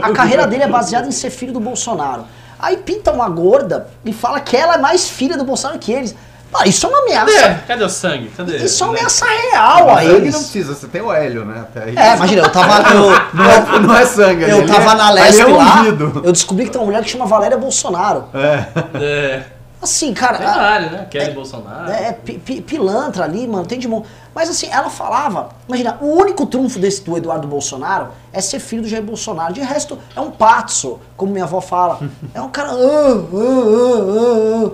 a 0.02 0.10
carreira 0.12 0.46
dele 0.46 0.62
é 0.62 0.68
baseada 0.68 1.06
em 1.06 1.12
ser 1.12 1.28
filho 1.30 1.52
do 1.52 1.60
Bolsonaro. 1.60 2.24
Aí 2.58 2.78
pinta 2.78 3.12
uma 3.12 3.28
gorda 3.28 3.88
e 4.04 4.12
fala 4.12 4.40
que 4.40 4.56
ela 4.56 4.76
é 4.76 4.78
mais 4.78 5.06
filha 5.08 5.36
do 5.36 5.44
Bolsonaro 5.44 5.78
que 5.78 5.92
eles. 5.92 6.14
Mano, 6.54 6.66
isso 6.68 6.86
é 6.86 6.88
uma 6.88 7.00
Cadê? 7.02 7.16
ameaça. 7.16 7.62
Cadê 7.66 7.84
o 7.84 7.88
sangue? 7.88 8.28
Cadê? 8.36 8.56
Isso 8.58 8.82
é 8.82 8.86
uma 8.86 8.92
ameaça 8.96 9.26
real 9.26 9.90
a 9.90 9.94
Sangue 9.96 10.08
não 10.08 10.16
eles. 10.18 10.36
precisa, 10.36 10.74
você 10.74 10.86
tem 10.86 11.02
o 11.02 11.12
hélio, 11.12 11.44
né? 11.44 11.60
Até 11.62 11.82
aí. 11.84 11.96
É, 11.96 12.14
imagina, 12.16 12.42
eu 12.42 12.50
tava. 12.52 12.88
Eu, 12.94 13.10
Não 13.34 13.44
é, 13.50 13.78
não 13.80 13.96
é 13.96 14.06
sangue 14.06 14.42
eu 14.48 14.58
ali 14.58 14.66
tava 14.68 14.92
é- 14.92 14.94
na 14.94 15.10
Lesp 15.10 15.40
é 15.40 15.46
lá. 15.46 15.84
Eu 16.22 16.32
descobri 16.32 16.64
que 16.66 16.70
tem 16.70 16.80
uma 16.80 16.86
mulher 16.86 17.02
que 17.02 17.10
chama 17.10 17.26
Valéria 17.26 17.58
Bolsonaro. 17.58 18.26
É. 18.32 18.64
É, 19.02 19.42
Assim, 19.82 20.14
cara. 20.14 20.38
tem 20.38 20.46
a- 20.46 20.54
vários, 20.54 20.92
né? 20.92 21.06
Kelly 21.10 21.32
Bolsonaro. 21.32 21.90
É, 21.90 22.12
pi- 22.12 22.62
pilantra 22.62 23.24
ali, 23.24 23.46
mano, 23.48 23.66
tem 23.66 23.78
de 23.78 23.86
monte. 23.88 24.06
Mas 24.34 24.48
assim, 24.48 24.68
ela 24.70 24.88
falava, 24.88 25.50
imagina, 25.68 25.98
o 26.00 26.06
único 26.06 26.46
trunfo 26.46 26.78
desse 26.78 27.02
do 27.02 27.16
Eduardo 27.16 27.46
Bolsonaro 27.48 28.08
é 28.32 28.40
ser 28.40 28.60
filho 28.60 28.82
do 28.82 28.88
Jair 28.88 29.02
Bolsonaro. 29.02 29.52
De 29.52 29.60
resto, 29.60 29.98
é 30.16 30.20
um 30.20 30.30
patso, 30.30 31.00
como 31.16 31.32
minha 31.32 31.44
avó 31.44 31.60
fala. 31.60 31.98
É 32.32 32.40
um 32.40 32.48
cara. 32.48 32.70
ah, 32.70 32.74
ah, 32.74 34.64
ah, 34.64 34.66
ah, 34.66 34.70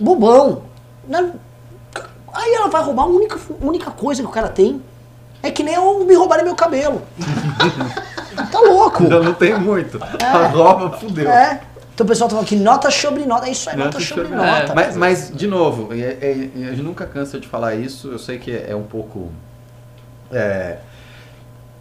bobão. 0.00 0.62
Aí 2.34 2.54
ela 2.54 2.68
vai 2.68 2.82
roubar 2.82 3.02
a 3.02 3.06
única, 3.06 3.38
única 3.60 3.90
coisa 3.90 4.22
que 4.22 4.28
o 4.28 4.32
cara 4.32 4.48
tem. 4.48 4.80
É 5.42 5.50
que 5.50 5.62
nem 5.62 5.74
eu 5.74 6.04
me 6.04 6.14
roubarem 6.14 6.44
meu 6.44 6.54
cabelo. 6.54 7.02
tá 8.50 8.60
louco. 8.60 9.06
Já 9.06 9.20
não 9.20 9.34
tem 9.34 9.58
muito. 9.58 9.98
A 10.02 10.46
roupa 10.46 10.96
fudeu. 10.98 11.28
É. 11.30 11.60
Então 11.94 12.06
o 12.06 12.08
pessoal 12.08 12.28
tá 12.30 12.36
falando 12.36 12.48
que 12.48 12.56
nota 12.56 12.90
sobre 12.90 13.26
nota. 13.26 13.46
É 13.48 13.50
isso 13.50 13.68
aí, 13.68 13.76
nota 13.76 13.98
Nota 13.98 14.00
sobre 14.00 14.28
nota. 14.28 14.74
Mas, 14.74 14.96
mas, 14.96 15.30
de 15.34 15.46
novo, 15.46 15.92
e- 15.92 16.00
e- 16.00 16.52
e 16.56 16.64
a 16.64 16.70
gente 16.70 16.82
nunca 16.82 17.04
cansa 17.06 17.38
de 17.38 17.46
falar 17.46 17.74
isso, 17.74 18.08
eu 18.08 18.18
sei 18.18 18.38
que 18.38 18.50
é, 18.50 18.70
é 18.70 18.76
um 18.76 18.84
pouco. 18.84 19.30
é, 20.30 20.78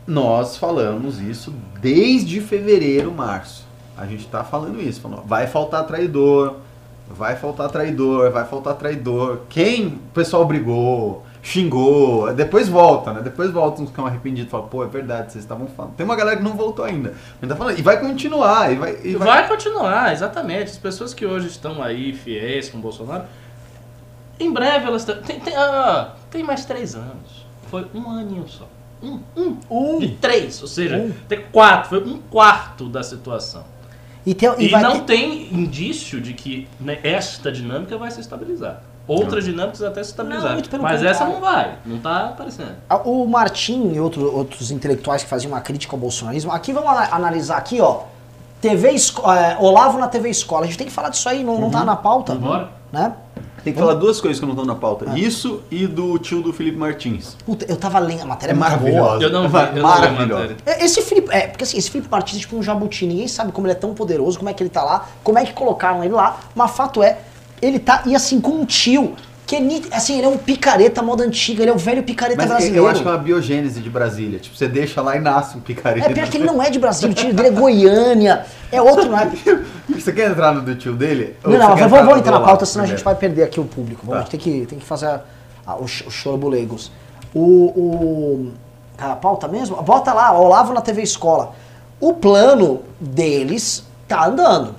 nós 0.05 0.57
falamos 0.57 1.21
isso 1.21 1.53
desde 1.79 2.41
fevereiro, 2.41 3.11
março. 3.13 3.63
A 3.97 4.05
gente 4.05 4.27
tá 4.27 4.43
falando 4.43 4.81
isso, 4.81 4.99
falando, 4.99 5.23
vai 5.25 5.47
faltar 5.47 5.85
traidor, 5.85 6.55
vai 7.11 7.35
faltar 7.35 7.69
traidor, 7.69 8.31
vai 8.31 8.45
faltar 8.45 8.75
traidor. 8.75 9.41
Quem 9.49 9.87
o 9.87 10.13
pessoal 10.13 10.45
brigou, 10.45 11.23
xingou, 11.41 12.33
depois 12.33 12.67
volta, 12.69 13.13
né? 13.13 13.21
Depois 13.21 13.51
volta 13.51 13.81
uns 13.81 13.85
que 13.85 13.91
estão 13.91 14.05
arrependidos 14.05 14.47
e 14.47 14.51
falam, 14.51 14.67
pô, 14.67 14.83
é 14.83 14.87
verdade, 14.87 15.31
vocês 15.31 15.43
estavam 15.43 15.67
falando. 15.67 15.93
Tem 15.95 16.05
uma 16.05 16.15
galera 16.15 16.37
que 16.37 16.43
não 16.43 16.53
voltou 16.53 16.85
ainda. 16.85 17.09
A 17.09 17.13
gente 17.45 17.49
tá 17.49 17.55
falando, 17.55 17.77
e 17.79 17.81
vai 17.81 17.99
continuar, 17.99 18.71
e 18.71 18.75
vai. 18.75 18.97
E 19.03 19.15
Vai 19.15 19.47
continuar, 19.47 20.13
exatamente. 20.13 20.71
As 20.71 20.77
pessoas 20.77 21.13
que 21.13 21.25
hoje 21.25 21.47
estão 21.47 21.81
aí 21.81 22.13
fiéis 22.13 22.69
com 22.69 22.77
o 22.77 22.81
Bolsonaro, 22.81 23.25
em 24.39 24.51
breve 24.51 24.85
elas 24.85 25.05
têm. 25.05 25.15
Tem, 25.21 25.39
tem, 25.39 25.55
ah, 25.55 26.13
tem 26.29 26.43
mais 26.43 26.65
três 26.65 26.95
anos. 26.95 27.45
Foi 27.69 27.85
um 27.93 28.09
aninho 28.09 28.47
só. 28.47 28.67
Um, 29.01 29.19
um, 29.35 29.57
Um. 29.69 29.99
de 29.99 30.09
três, 30.09 30.61
ou 30.61 30.67
seja, 30.67 30.95
Um. 30.97 31.11
tem 31.27 31.41
quatro, 31.51 31.89
foi 31.89 32.03
um 32.03 32.19
quarto 32.19 32.87
da 32.87 33.01
situação. 33.01 33.63
E, 34.25 34.33
tem, 34.35 34.49
e 34.59 34.67
E, 34.67 34.71
não 34.71 34.99
ter- 34.99 35.17
tem 35.17 35.53
indício 35.53 36.21
de 36.21 36.33
que 36.33 36.67
né, 36.79 36.99
esta 37.03 37.51
dinâmica 37.51 37.97
vai 37.97 38.11
se 38.11 38.19
estabilizar. 38.21 38.81
Outras 39.07 39.43
dinâmicas 39.43 39.81
até 39.81 40.03
se 40.03 40.09
Não, 40.09 40.23
estabilizar. 40.25 40.53
muito 40.53 40.69
pelo 40.69 40.83
Mas 40.83 40.97
contrário. 41.01 41.15
essa 41.15 41.25
não 41.25 41.41
vai, 41.41 41.75
não 41.85 41.97
tá 41.97 42.27
aparecendo. 42.27 42.75
O 43.03 43.25
Martim 43.25 43.91
e 43.93 43.99
outro- 43.99 44.33
outros 44.33 44.69
intelectuais 44.71 45.23
que 45.23 45.29
faziam 45.29 45.51
uma 45.51 45.59
crítica 45.59 45.95
ao 45.95 45.99
bolsonarismo, 45.99 46.51
aqui 46.51 46.71
vamos 46.71 46.89
ana- 46.91 47.09
analisar 47.11 47.57
aqui, 47.57 47.81
ó. 47.81 48.01
TV 48.61 48.91
Esco- 48.91 49.29
é, 49.31 49.57
Olavo 49.59 49.97
na 49.97 50.07
TV 50.07 50.29
Escola. 50.29 50.63
A 50.63 50.67
gente 50.67 50.77
tem 50.77 50.85
que 50.87 50.93
falar 50.93 51.09
disso 51.09 51.27
aí, 51.27 51.43
não, 51.43 51.59
não 51.59 51.71
tá 51.71 51.83
na 51.83 51.95
pauta. 51.95 52.35
Bora. 52.35 52.69
Né? 52.91 53.11
Tem 53.63 53.73
que 53.73 53.79
falar 53.79 53.93
duas 53.93 54.19
coisas 54.19 54.39
que 54.39 54.45
não 54.45 54.53
estão 54.53 54.65
na 54.65 54.75
pauta. 54.75 55.05
Ah. 55.09 55.17
Isso 55.17 55.61
e 55.69 55.85
do 55.85 56.17
tio 56.17 56.41
do 56.41 56.51
Felipe 56.51 56.77
Martins. 56.77 57.35
Puta, 57.45 57.65
eu 57.69 57.75
tava 57.77 57.99
lendo, 57.99 58.23
a 58.23 58.25
matéria 58.25 58.53
É 58.53 58.55
é 58.55 58.57
maravilhosa. 58.59 59.23
Eu 59.23 59.29
não 59.29 59.47
vi, 59.47 59.55
eu 59.57 59.61
não 59.61 59.71
vi 59.73 59.79
a 59.79 59.81
maravilhosa. 59.83 60.41
matéria. 60.41 60.57
É, 60.65 60.83
Esse 60.85 61.01
Felipe, 61.01 61.29
é, 61.31 61.47
porque 61.47 61.63
assim, 61.63 61.77
esse 61.77 61.89
Felipe 61.91 62.09
Martins 62.09 62.37
é 62.37 62.39
tipo 62.41 62.55
um 62.57 62.63
jabuti, 62.63 63.05
ninguém 63.05 63.27
sabe 63.27 63.51
como 63.51 63.67
ele 63.67 63.73
é 63.73 63.75
tão 63.75 63.93
poderoso, 63.93 64.37
como 64.37 64.49
é 64.49 64.53
que 64.53 64.63
ele 64.63 64.69
tá 64.69 64.83
lá, 64.83 65.07
como 65.23 65.37
é 65.37 65.45
que 65.45 65.53
colocaram 65.53 66.03
ele 66.03 66.13
lá, 66.13 66.39
mas 66.55 66.71
fato 66.71 67.03
é, 67.03 67.19
ele 67.61 67.77
tá, 67.79 68.01
e 68.05 68.15
assim, 68.15 68.41
com 68.41 68.51
um 68.51 68.65
tio, 68.65 69.15
que 69.45 69.55
é 69.55 69.95
assim, 69.95 70.17
ele 70.17 70.25
é 70.27 70.29
um 70.29 70.37
picareta 70.37 71.01
moda 71.01 71.23
antiga, 71.23 71.63
ele 71.63 71.71
é 71.71 71.73
o 71.73 71.77
velho 71.77 72.03
picareta 72.03 72.37
Mas 72.37 72.47
brasileiro. 72.47 72.85
eu 72.85 72.87
acho 72.89 73.01
que 73.01 73.07
é 73.07 73.11
uma 73.11 73.17
biogênese 73.17 73.81
de 73.81 73.89
Brasília. 73.89 74.39
Tipo, 74.39 74.55
você 74.55 74.67
deixa 74.67 75.01
lá 75.01 75.17
e 75.17 75.19
nasce 75.19 75.57
um 75.57 75.59
picareta. 75.59 76.09
É 76.09 76.13
pior 76.13 76.29
que 76.29 76.37
ele 76.37 76.45
não 76.45 76.61
é 76.61 76.69
de 76.69 76.79
Brasília, 76.79 77.11
o 77.11 77.15
tio 77.15 77.33
dele 77.33 77.49
é 77.49 77.51
Goiânia, 77.51 78.45
é 78.71 78.81
outro, 78.81 79.09
não 79.09 79.19
é? 79.19 79.29
Você 79.89 80.13
quer 80.13 80.31
entrar 80.31 80.53
no 80.53 80.61
do 80.61 80.75
tio 80.75 80.93
dele? 80.95 81.35
Não, 81.43 81.51
não, 81.51 81.89
vamos, 81.89 82.17
entrar 82.17 82.31
do 82.31 82.39
na 82.39 82.45
pauta, 82.45 82.65
senão 82.65 82.85
a 82.85 82.87
gente 82.87 83.03
vai 83.03 83.15
perder 83.15 83.43
aqui 83.43 83.59
o 83.59 83.65
público. 83.65 84.05
Vamos, 84.05 84.11
Tá. 84.11 84.19
A 84.19 84.23
gente 84.23 84.31
tem 84.31 84.39
que, 84.39 84.65
tem 84.67 84.79
que 84.79 84.85
fazer 84.85 85.07
a, 85.07 85.21
a, 85.65 85.75
o, 85.75 85.83
o 85.83 85.87
chorobulegos. 85.87 86.91
O, 87.33 87.41
o, 87.41 88.51
a 88.97 89.15
pauta 89.15 89.47
mesmo? 89.47 89.81
Bota 89.81 90.13
lá, 90.13 90.37
Olavo 90.37 90.73
na 90.73 90.81
TV 90.81 91.01
Escola. 91.01 91.53
O 91.99 92.13
plano 92.13 92.81
deles 92.99 93.83
tá 94.07 94.27
andando. 94.27 94.75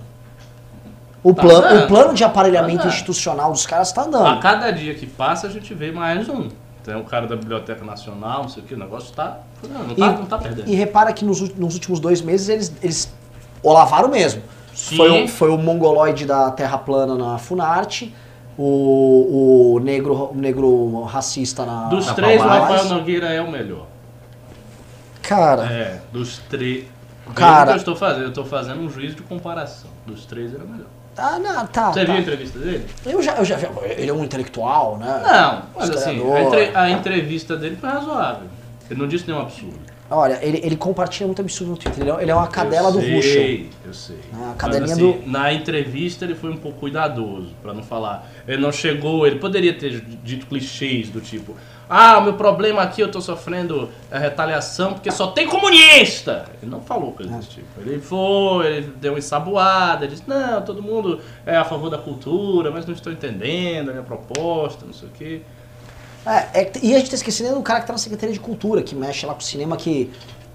O, 1.25 1.33
Tá 1.33 1.43
plano, 1.43 1.67
andando. 1.67 1.85
o 1.85 1.89
plano 1.89 2.15
de 2.15 2.25
aparelhamento 2.25 2.83
Tá 2.83 2.89
institucional 2.89 3.53
dos 3.53 3.65
caras 3.65 3.93
tá 3.93 4.03
A 4.03 4.05
andando. 4.07 4.41
cada 4.41 4.71
dia 4.73 4.93
que 4.95 5.07
passa, 5.07 5.47
a 5.47 5.51
gente 5.51 5.73
vê 5.73 5.93
mais 5.93 6.29
um. 6.29 6.49
Tem 6.85 6.97
o 6.97 7.05
cara 7.05 7.29
da 7.29 7.37
Biblioteca 7.37 7.85
Nacional, 7.85 8.43
não 8.43 8.49
sei 8.49 8.63
o 8.63 8.67
que, 8.67 8.75
o 8.75 8.79
negócio 8.79 9.15
tá. 9.15 9.39
Não, 9.63 9.85
não, 9.85 9.95
tá, 9.95 10.07
não 10.13 10.27
tá 10.27 10.39
perdendo. 10.39 10.69
E 10.69 10.75
repara 10.75 11.13
que 11.13 11.25
nos, 11.25 11.41
nos 11.55 11.75
últimos 11.75 12.01
dois 12.01 12.21
meses 12.21 12.49
eles, 12.49 12.73
eles 12.83 13.15
olavaram 13.63 14.09
mesmo. 14.09 14.43
Sim. 14.75 14.97
Foi 14.97 15.25
o, 15.25 15.29
foi 15.29 15.51
o 15.51 15.59
mongoloide 15.59 16.27
da 16.27 16.51
Terra 16.51 16.77
Plana 16.79 17.15
na 17.15 17.39
Funarte, 17.39 18.13
o, 18.59 19.75
o 19.77 19.79
negro, 19.81 20.31
o 20.33 20.35
negro 20.37 21.05
racista 21.05 21.65
na. 21.65 21.85
Dos 21.85 22.07
na 22.07 22.15
três, 22.15 22.41
o 22.43 22.45
Palmares. 22.45 22.69
Rafael 22.83 22.99
Nogueira 22.99 23.27
é 23.33 23.41
o 23.41 23.49
melhor. 23.49 23.87
Cara, 25.23 25.65
É, 25.73 26.01
dos 26.13 26.39
três. 26.51 26.87
Cara- 27.35 27.73
eu 27.73 27.77
estou 27.77 27.95
fazendo, 27.95 28.23
eu 28.25 28.29
estou 28.31 28.45
fazendo 28.45 28.81
um 28.81 28.91
juízo 28.91 29.15
de 29.17 29.23
comparação. 29.23 29.89
Dos 30.05 30.27
três 30.27 30.53
é 30.53 30.57
o 30.57 30.67
melhor. 30.67 30.89
Ah, 31.17 31.39
não, 31.39 31.67
tá. 31.67 31.93
Você 31.93 32.01
tá. 32.01 32.07
viu 32.07 32.15
a 32.15 32.19
entrevista 32.21 32.59
dele? 32.59 32.87
Eu 33.05 33.23
já, 33.23 33.37
eu 33.37 33.45
já 33.45 33.57
vi. 33.57 33.67
Ele 33.99 34.11
é 34.11 34.13
um 34.15 34.25
intelectual, 34.25 34.97
né? 34.99 35.21
Não, 35.23 35.63
mas 35.79 35.91
assim, 35.91 36.21
a, 36.33 36.43
entre- 36.43 36.71
a 36.77 36.91
entrevista 36.91 37.57
dele 37.57 37.77
foi 37.81 37.89
razoável. 37.91 38.49
Ele 38.91 39.01
não 39.01 39.09
disse 39.09 39.27
nenhum 39.27 39.41
absurdo. 39.41 39.93
Olha, 40.11 40.39
ele, 40.43 40.61
ele 40.63 40.77
compartilha 40.77 41.27
muito 41.27 41.41
absurdo 41.41 41.71
no 41.71 41.77
Twitter. 41.79 42.03
Ele 42.03 42.11
é, 42.11 42.23
ele 42.23 42.31
é 42.31 42.35
uma 42.35 42.47
cadela 42.47 42.89
eu 42.89 42.93
do 42.93 43.01
sei, 43.01 43.15
Ruschel. 43.15 43.67
Eu 43.87 43.95
sei. 43.95 44.17
A 44.35 44.37
Mas, 44.37 44.57
cadelinha 44.59 44.93
assim, 44.93 45.13
do- 45.23 45.27
Na 45.31 45.53
entrevista 45.55 46.27
ele 46.27 46.35
foi 46.35 46.51
um 46.51 46.57
pouco 46.59 46.81
cuidadoso, 46.81 47.49
pra 47.63 47.73
não 47.73 47.83
falar. 47.83 48.31
Ele 48.47 48.61
não 48.61 48.71
chegou, 48.71 49.27
ele 49.27 49.37
poderia 49.39 49.73
ter 49.73 50.03
dito 50.23 50.45
clichês 50.47 51.09
do 51.09 51.21
tipo: 51.23 51.57
Ah, 51.95 52.19
o 52.21 52.23
meu 52.23 52.33
problema 52.33 52.81
aqui 52.81 53.03
eu 53.03 53.11
tô 53.11 53.21
sofrendo 53.21 53.91
a 54.11 54.19
retaliação 54.19 54.95
porque 54.95 55.11
só 55.11 55.27
tem 55.27 55.47
comunista. 55.47 56.47
Ele 56.63 56.71
não 56.71 56.81
falou 56.81 57.13
coisa 57.13 57.31
desse 57.37 57.51
tipo. 57.51 57.67
Ele 57.83 58.01
foi, 58.01 58.67
ele 58.67 58.95
deu 58.99 59.13
uma 59.13 59.19
ensaboada, 59.19 60.07
ele 60.07 60.15
disse: 60.15 60.27
Não, 60.27 60.63
todo 60.63 60.83
mundo 60.83 61.21
é 61.45 61.55
a 61.55 61.65
favor 61.65 61.91
da 61.91 61.99
cultura, 61.99 62.71
mas 62.71 62.87
não 62.87 62.95
estou 62.95 63.13
entendendo 63.13 63.91
a 63.91 63.93
minha 63.93 64.05
proposta, 64.05 64.87
não 64.87 64.95
sei 64.95 65.07
o 65.07 65.13
quê. 65.13 65.43
É, 66.25 66.63
é 66.63 66.73
e 66.83 66.95
a 66.95 66.99
gente 66.99 67.11
tá 67.11 67.17
esquecendo 67.17 67.57
do 67.57 67.63
cara 67.63 67.81
que 67.81 67.87
tá 67.87 67.93
na 67.93 67.99
Secretaria 67.99 68.33
de 68.33 68.41
Cultura, 68.41 68.83
que 68.83 68.95
mexe 68.95 69.27
lá 69.27 69.35
com 69.35 69.41
o 69.41 69.45
cinema, 69.45 69.77
que 69.77 70.11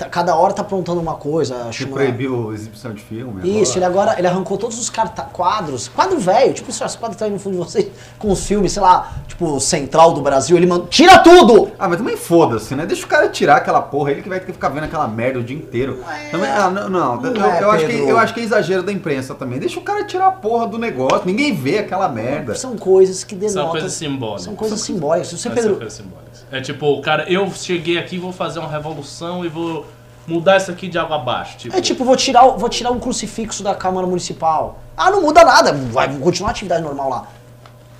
cada 0.05 0.35
hora 0.35 0.53
tá 0.53 0.61
aprontando 0.61 0.99
uma 0.99 1.15
coisa. 1.15 1.69
Que 1.71 1.85
proibiu 1.85 2.51
a 2.51 2.53
exibição 2.53 2.93
de 2.93 3.01
filme. 3.01 3.41
Isso, 3.61 3.77
ele 3.77 3.85
agora. 3.85 4.11
agora 4.11 4.19
ele 4.19 4.27
arrancou 4.27 4.57
todos 4.57 4.77
os 4.79 4.89
carta 4.89 5.23
quadros, 5.23 5.87
quadro 5.87 6.19
velho, 6.19 6.53
tipo 6.53 6.69
isso, 6.69 6.83
esse 6.83 6.97
quadro 6.97 7.17
tá 7.17 7.25
aí 7.25 7.31
no 7.31 7.39
fundo 7.39 7.53
de 7.53 7.59
vocês, 7.59 7.87
com 8.19 8.31
os 8.31 8.45
filmes, 8.45 8.71
sei 8.71 8.81
lá, 8.81 9.13
tipo 9.27 9.59
Central 9.59 10.13
do 10.13 10.21
Brasil, 10.21 10.55
ele 10.55 10.67
mandou. 10.67 10.87
Tira 10.87 11.19
tudo! 11.19 11.71
Ah, 11.79 11.87
mas 11.87 11.97
também 11.97 12.17
foda-se, 12.17 12.75
né? 12.75 12.85
Deixa 12.85 13.05
o 13.05 13.09
cara 13.09 13.29
tirar 13.29 13.57
aquela 13.57 13.81
porra, 13.81 14.11
ele 14.11 14.21
que 14.21 14.29
vai 14.29 14.39
ter 14.39 14.47
que 14.47 14.53
ficar 14.53 14.69
vendo 14.69 14.83
aquela 14.83 15.07
merda 15.07 15.39
o 15.39 15.43
dia 15.43 15.57
inteiro. 15.57 16.03
é. 16.09 16.29
Também, 16.29 16.49
ah, 16.49 16.69
não, 16.69 16.89
não, 16.89 17.21
Não 17.21 17.35
eu, 17.35 17.45
é, 17.45 17.63
eu 17.63 17.71
acho 17.71 17.85
que, 17.85 17.93
eu 17.93 18.17
acho 18.17 18.33
que 18.33 18.39
é 18.39 18.43
exagero 18.43 18.83
da 18.83 18.91
imprensa 18.91 19.33
também. 19.33 19.59
Deixa 19.59 19.79
o 19.79 19.83
cara 19.83 20.03
tirar 20.03 20.27
a 20.27 20.31
porra 20.31 20.67
do 20.67 20.77
negócio, 20.77 21.23
ninguém 21.25 21.53
vê 21.53 21.79
aquela 21.79 22.07
merda. 22.09 22.55
São 22.55 22.77
coisas 22.77 23.23
que 23.23 23.35
denotam. 23.35 23.63
São 23.63 23.71
coisas 23.71 23.93
simbólicas. 23.93 24.43
São 24.43 24.55
coisas 24.55 24.81
simbólicas. 24.81 25.27
Se 25.29 25.37
você, 25.37 25.43
São 25.43 25.51
Pedro, 25.53 25.75
coisas 25.75 25.93
simbólicas. 25.93 26.26
É 26.51 26.61
tipo, 26.61 26.85
o 26.87 27.01
cara, 27.01 27.23
eu 27.31 27.49
cheguei 27.51 27.97
aqui, 27.97 28.17
vou 28.17 28.31
fazer 28.31 28.59
uma 28.59 28.69
revolução 28.69 29.43
e 29.43 29.49
vou 29.49 29.85
mudar 30.25 30.57
isso 30.57 30.71
aqui 30.71 30.87
de 30.87 30.97
água 30.97 31.17
abaixo. 31.17 31.57
Tipo, 31.57 31.75
É 31.75 31.81
tipo, 31.81 32.03
vou 32.05 32.15
tirar, 32.15 32.45
o- 32.45 32.57
vou 32.57 32.69
tirar 32.69 32.91
um 32.91 32.99
crucifixo 32.99 33.63
da 33.63 33.73
Câmara 33.75 34.05
Municipal. 34.07 34.79
Ah, 34.95 35.11
não 35.11 35.21
muda 35.21 35.43
nada, 35.43 35.73
vai 35.73 36.07
continuar 36.17 36.49
a 36.49 36.51
atividade 36.51 36.81
normal 36.83 37.09
lá. 37.09 37.27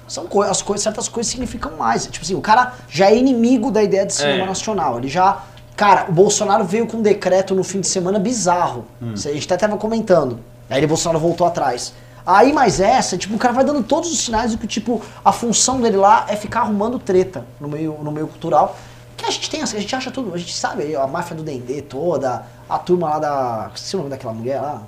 São 0.07 0.25
co 0.25 0.41
as 0.41 0.61
coisas, 0.61 0.83
certas 0.83 1.09
coisas 1.09 1.29
significam 1.29 1.73
mais. 1.77 2.05
Tipo 2.07 2.23
assim, 2.23 2.35
o 2.35 2.41
cara 2.41 2.73
já 2.89 3.07
é 3.11 3.17
inimigo 3.17 3.69
da 3.71 3.83
ideia 3.83 4.05
de 4.05 4.13
cinema 4.13 4.43
É. 4.43 4.47
nacional. 4.47 4.97
Ele 4.97 5.09
já. 5.09 5.39
Cara, 5.75 6.05
o 6.09 6.11
Bolsonaro 6.13 6.63
veio 6.63 6.87
com 6.87 6.97
um 6.97 7.01
decreto 7.01 7.53
no 7.53 7.63
fim 7.63 7.81
de 7.81 7.87
semana 7.87 8.17
bizarro. 8.17 8.85
Isso 9.13 9.27
A 9.27 9.33
gente 9.33 9.45
até 9.45 9.57
tava 9.67 9.77
comentando. 9.77 10.39
Aí 10.69 10.79
ele 10.79 10.87
Bolsonaro 10.87 11.19
voltou 11.19 11.45
atrás. 11.45 11.93
Aí, 12.27 12.51
mais 12.51 12.81
essa, 12.81 13.17
tipo, 13.17 13.35
o 13.35 13.37
cara 13.37 13.53
vai 13.53 13.63
dando 13.63 13.81
todos 13.81 14.11
os 14.11 14.19
sinais 14.19 14.51
de 14.51 14.57
que, 14.57 14.67
tipo, 14.67 15.01
a 15.23 15.31
função 15.31 15.79
dele 15.79 15.95
lá 15.95 16.25
é 16.27 16.35
ficar 16.35 16.59
arrumando 16.59 16.99
treta 16.99 17.45
no 17.57 17.69
meio, 17.69 17.97
no 18.03 18.11
meio 18.11 18.27
cultural. 18.27 18.75
Que 19.15 19.25
a 19.25 19.29
gente 19.31 19.49
tem, 19.49 19.61
a 19.61 19.65
gente 19.65 19.95
acha 19.95 20.11
tudo, 20.11 20.33
a 20.33 20.37
gente 20.37 20.53
sabe 20.53 20.93
a 20.93 21.07
máfia 21.07 21.37
do 21.37 21.41
Dendê 21.41 21.81
toda, 21.81 22.43
a 22.69 22.77
turma 22.77 23.11
lá 23.11 23.19
da. 23.19 23.71
Esqueci 23.73 23.95
o 23.95 23.99
nome 23.99 24.09
daquela 24.09 24.33
mulher 24.33 24.59
lá. 24.61 24.81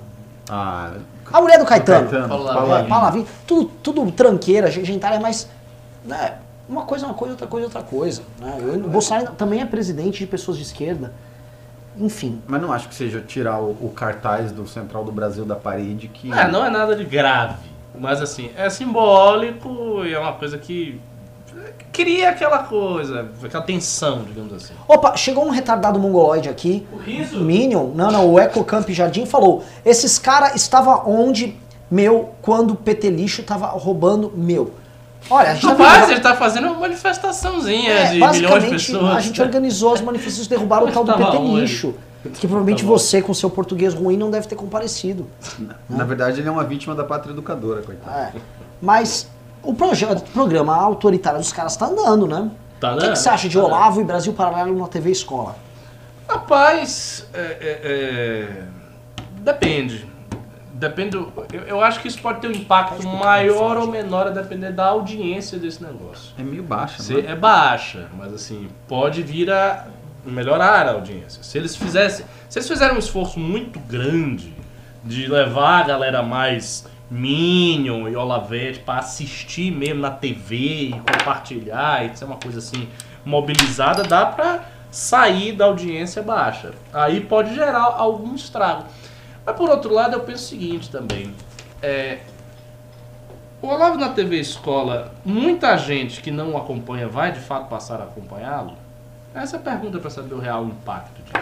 Ah, 0.50 0.92
A 1.32 1.40
mulher 1.40 1.58
do 1.58 1.64
Caetano. 1.64 2.10
Caetano, 2.10 2.28
Paula 2.28 2.50
É, 2.52 2.54
Lavigne. 2.68 2.88
Palavrinha, 2.90 3.26
tudo, 3.46 3.70
tudo 3.82 4.12
tranqueira, 4.12 4.70
gentalha, 4.70 5.18
mas 5.18 5.48
né, 6.04 6.34
uma 6.68 6.82
coisa 6.82 7.06
é 7.06 7.08
uma 7.08 7.14
coisa, 7.14 7.32
outra 7.32 7.46
coisa 7.46 7.64
é 7.64 7.68
outra 7.68 7.82
coisa. 7.82 8.22
Né? 8.38 8.58
Eu- 8.60 8.74
o 8.84 8.88
Bolsonaro 8.90 9.32
também 9.32 9.62
é 9.62 9.64
presidente 9.64 10.18
de 10.18 10.26
pessoas 10.26 10.58
de 10.58 10.62
esquerda. 10.64 11.12
Enfim. 11.96 12.40
Mas 12.46 12.60
não 12.62 12.72
acho 12.72 12.88
que 12.88 12.94
seja 12.94 13.20
tirar 13.20 13.60
o, 13.60 13.70
o 13.80 13.92
cartaz 13.94 14.52
do 14.52 14.66
Central 14.66 15.04
do 15.04 15.12
Brasil 15.12 15.44
da 15.44 15.56
parede 15.56 16.08
que. 16.08 16.32
É, 16.32 16.48
não 16.50 16.64
é 16.64 16.70
nada 16.70 16.94
de 16.94 17.04
grave. 17.04 17.70
Mas 17.98 18.22
assim, 18.22 18.50
é 18.56 18.70
simbólico 18.70 20.04
e 20.04 20.14
é 20.14 20.18
uma 20.18 20.32
coisa 20.34 20.56
que 20.56 21.00
cria 21.92 22.30
aquela 22.30 22.60
coisa, 22.60 23.28
aquela 23.42 23.62
tensão, 23.62 24.22
digamos 24.22 24.52
assim. 24.52 24.72
Opa, 24.86 25.16
chegou 25.16 25.44
um 25.44 25.50
retardado 25.50 25.98
mongoloide 25.98 26.48
aqui. 26.48 26.86
O 26.92 26.96
riso? 26.96 27.40
Minion, 27.40 27.88
não, 27.94 28.10
não, 28.10 28.32
o 28.32 28.38
Ecocamp 28.38 28.88
Jardim 28.90 29.26
falou: 29.26 29.64
esses 29.84 30.18
caras 30.18 30.54
estavam 30.54 31.02
onde, 31.06 31.56
meu, 31.90 32.34
quando 32.40 32.72
o 32.72 32.76
PT 32.76 33.10
lixo 33.10 33.42
tava 33.42 33.66
roubando 33.66 34.32
meu. 34.34 34.74
Olha, 35.28 35.50
a 35.50 35.54
gente 35.54 35.62
tá 35.62 35.68
Rapaz, 35.70 36.00
vendo- 36.00 36.10
ele 36.12 36.20
tá 36.20 36.34
fazendo 36.36 36.66
uma 36.68 36.76
manifestaçãozinha 36.80 37.90
É, 37.92 38.04
de 38.06 38.14
milhões 38.14 38.32
de 38.36 38.42
basicamente, 38.42 38.70
pessoas. 38.86 39.16
a 39.16 39.20
gente 39.20 39.42
organizou 39.42 39.94
as 39.94 40.00
manifestações 40.00 40.48
derrubaram 40.48 40.86
o 40.88 40.92
tal 40.92 41.04
do 41.04 41.12
Tava 41.12 41.30
PT 41.32 41.44
lixo. 41.60 41.94
Que 42.34 42.46
provavelmente 42.46 42.82
Tá 42.82 42.88
você, 42.88 43.22
com 43.22 43.32
seu 43.32 43.48
português 43.48 43.94
ruim, 43.94 44.16
não 44.16 44.30
deve 44.30 44.46
ter 44.46 44.54
comparecido. 44.54 45.26
Na 45.88 46.04
verdade, 46.04 46.40
ele 46.40 46.48
é 46.48 46.50
uma 46.52 46.64
vítima 46.64 46.94
da 46.94 47.02
pátria 47.04 47.32
educadora, 47.32 47.80
coitado. 47.82 48.10
É. 48.18 48.32
Mas 48.80 49.26
o 49.62 49.72
projeto, 49.72 50.18
o 50.20 50.30
programa 50.32 50.74
autoritário 50.76 51.38
dos 51.38 51.52
caras 51.52 51.76
tá 51.76 51.86
andando, 51.86 52.26
né? 52.26 52.50
Tá 52.78 52.94
O 52.94 52.98
que, 52.98 53.08
que 53.10 53.16
você 53.16 53.28
acha 53.28 53.48
de 53.48 53.56
Tá 53.58 53.64
Olavo 53.64 54.00
e 54.00 54.04
Brasil 54.04 54.32
Paralelo 54.32 54.76
na 54.78 54.86
TV 54.86 55.10
Escola? 55.10 55.56
Rapaz, 56.28 57.26
é, 57.32 57.38
é, 57.40 57.80
é, 57.82 58.62
depende. 59.40 60.06
Depende. 60.80 61.10
do- 61.10 61.30
Eu, 61.52 61.60
eu 61.62 61.80
acho 61.82 62.00
que 62.00 62.08
isso 62.08 62.20
pode 62.20 62.40
ter 62.40 62.48
um 62.48 62.52
impacto 62.52 63.06
maior 63.06 63.76
ou 63.76 63.86
menor 63.86 64.26
a 64.26 64.30
depender 64.30 64.72
da 64.72 64.86
audiência 64.86 65.58
desse 65.58 65.82
negócio. 65.82 66.32
É 66.38 66.42
meio 66.42 66.62
baixa, 66.62 67.02
Se- 67.02 67.14
né? 67.14 67.30
é 67.30 67.34
baixa, 67.36 68.08
mas 68.16 68.32
assim, 68.32 68.68
pode 68.88 69.22
vir 69.22 69.50
a 69.50 69.86
melhorar 70.24 70.86
a 70.88 70.92
audiência. 70.92 71.42
Se 71.42 71.58
eles 71.58 71.76
fizessem. 71.76 72.24
Se 72.48 72.58
eles 72.58 72.66
fizerem 72.68 72.96
um 72.96 72.98
esforço 72.98 73.38
muito 73.38 73.78
grande 73.80 74.54
de 75.04 75.26
levar 75.26 75.80
a 75.80 75.86
galera 75.86 76.22
mais 76.22 76.86
Minion 77.10 78.08
e 78.08 78.16
Olavete 78.16 78.78
para 78.80 79.00
assistir 79.00 79.70
mesmo 79.70 80.00
na 80.00 80.10
TV 80.10 80.56
e 80.56 80.90
compartilhar 80.92 82.06
e 82.06 82.16
ser 82.16 82.24
uma 82.24 82.36
coisa 82.36 82.58
assim 82.58 82.88
mobilizada, 83.24 84.02
dá 84.02 84.24
pra 84.26 84.64
sair 84.90 85.52
da 85.52 85.66
audiência 85.66 86.22
baixa. 86.22 86.72
Aí 86.92 87.20
pode 87.20 87.54
gerar 87.54 87.82
algum 87.82 88.34
estrago. 88.34 88.84
Mas 89.44 89.56
por 89.56 89.68
outro 89.68 89.92
lado, 89.92 90.14
eu 90.14 90.20
penso 90.20 90.44
o 90.44 90.48
seguinte 90.48 90.90
também. 90.90 91.34
É, 91.82 92.18
o 93.62 93.66
Olavo 93.68 93.96
na 93.98 94.10
TV 94.10 94.38
Escola, 94.38 95.12
muita 95.24 95.76
gente 95.76 96.20
que 96.20 96.30
não 96.30 96.52
o 96.52 96.56
acompanha 96.56 97.08
vai 97.08 97.32
de 97.32 97.40
fato 97.40 97.68
passar 97.68 98.00
a 98.00 98.04
acompanhá-lo? 98.04 98.72
Essa 99.34 99.56
é 99.56 99.58
a 99.58 99.62
pergunta 99.62 99.98
para 99.98 100.10
saber 100.10 100.34
o 100.34 100.38
real 100.38 100.64
impacto 100.64 101.22
disso. 101.22 101.38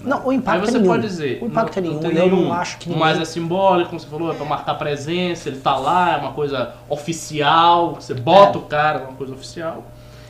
né? 0.00 0.10
Não, 0.10 0.26
o 0.26 0.32
impacto 0.32 0.60
Aí 0.64 0.66
você 0.70 0.76
é 0.76 0.80
nenhum. 0.80 0.92
pode 0.92 1.06
dizer. 1.06 1.38
O 1.42 1.46
impacto 1.46 1.80
não, 1.80 1.90
é 1.90 1.92
não 1.94 2.00
nenhum. 2.00 2.14
tem 2.14 2.18
Eu 2.24 2.28
não 2.30 2.36
nenhum. 2.42 2.52
acho 2.52 2.78
que 2.78 2.90
Mas 2.90 2.98
ninguém- 3.10 3.22
é 3.22 3.24
simbólico, 3.24 3.90
como 3.90 4.00
você 4.00 4.06
falou, 4.08 4.32
é 4.32 4.34
pra 4.34 4.44
marcar 4.44 4.74
presença, 4.74 5.48
ele 5.48 5.60
tá 5.60 5.76
lá, 5.76 6.14
é 6.14 6.16
uma 6.16 6.32
coisa 6.32 6.74
oficial, 6.88 7.94
você 7.94 8.12
bota 8.14 8.58
É. 8.58 8.60
o 8.60 8.64
cara, 8.64 8.98
é 8.98 9.02
uma 9.04 9.12
coisa 9.12 9.32
oficial. 9.32 9.84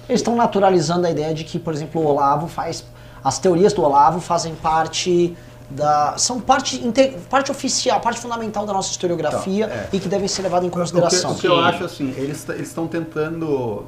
Eles 0.09 0.21
estão 0.21 0.37
naturalizando 0.37 1.07
a 1.07 1.11
ideia 1.11 1.33
de 1.33 1.45
que, 1.45 1.59
por 1.59 1.73
exemplo, 1.73 2.03
o 2.03 2.07
Olavo 2.07 2.47
faz. 2.49 2.85
As 3.25 3.38
teorias 3.38 3.73
do 3.73 3.83
Olavo 3.83 4.21
fazem 4.21 4.55
parte 4.57 5.35
da. 5.70 6.14
são 6.18 6.40
parte, 6.40 6.77
inte- 6.87 7.16
parte 7.31 7.51
oficial, 7.51 8.01
parte 8.01 8.20
fundamental 8.20 8.64
da 8.66 8.72
nossa 8.72 8.90
historiografia 8.90 9.64
Então, 9.66 9.77
é. 9.77 9.88
e 9.92 10.01
que 10.01 10.09
devem 10.09 10.29
ser 10.29 10.42
levadas 10.42 10.64
em 10.64 10.68
O 10.68 10.70
que, 10.72 10.79
consideração. 10.79 11.33
o 11.33 11.35
que 11.37 11.46
eu 11.46 11.59
acho 11.61 11.85
assim, 11.85 12.12
eles 12.16 12.46
estão 12.61 12.87
tentando, 12.87 13.85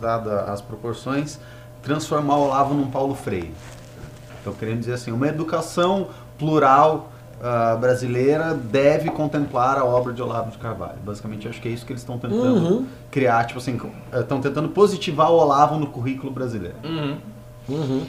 dada 0.00 0.42
as 0.44 0.60
proporções, 0.60 1.38
transformar 1.82 2.36
o 2.36 2.44
Olavo 2.46 2.74
num 2.74 2.90
Paulo 2.90 3.14
Freire. 3.14 3.52
Estão 4.38 4.52
querendo 4.54 4.80
dizer 4.80 4.94
assim, 4.94 5.12
uma 5.12 5.28
educação 5.28 6.08
plural 6.38 7.10
ah, 7.42 7.76
brasileira 7.80 8.52
deve 8.54 9.10
contemplar 9.10 9.78
a 9.78 9.84
obra 9.84 10.12
de 10.12 10.22
Olavo 10.22 10.50
de 10.50 10.58
Carvalho. 10.58 10.98
Basicamente, 11.04 11.48
acho 11.48 11.60
que 11.60 11.68
é 11.68 11.70
isso 11.70 11.86
que 11.86 11.92
eles 11.92 12.02
estão 12.02 12.18
tentando 12.18 12.42
Uhum. 12.44 12.86
criar, 13.10 13.44
tipo 13.46 13.58
assim, 13.58 13.78
estão 14.12 14.40
tentando 14.42 14.68
positivar 14.68 15.30
o 15.30 15.36
Olavo 15.36 15.78
no 15.78 15.86
currículo 15.86 16.30
brasileiro. 16.32 16.76
Uhum. 16.84 17.16
Uhum. 17.68 18.06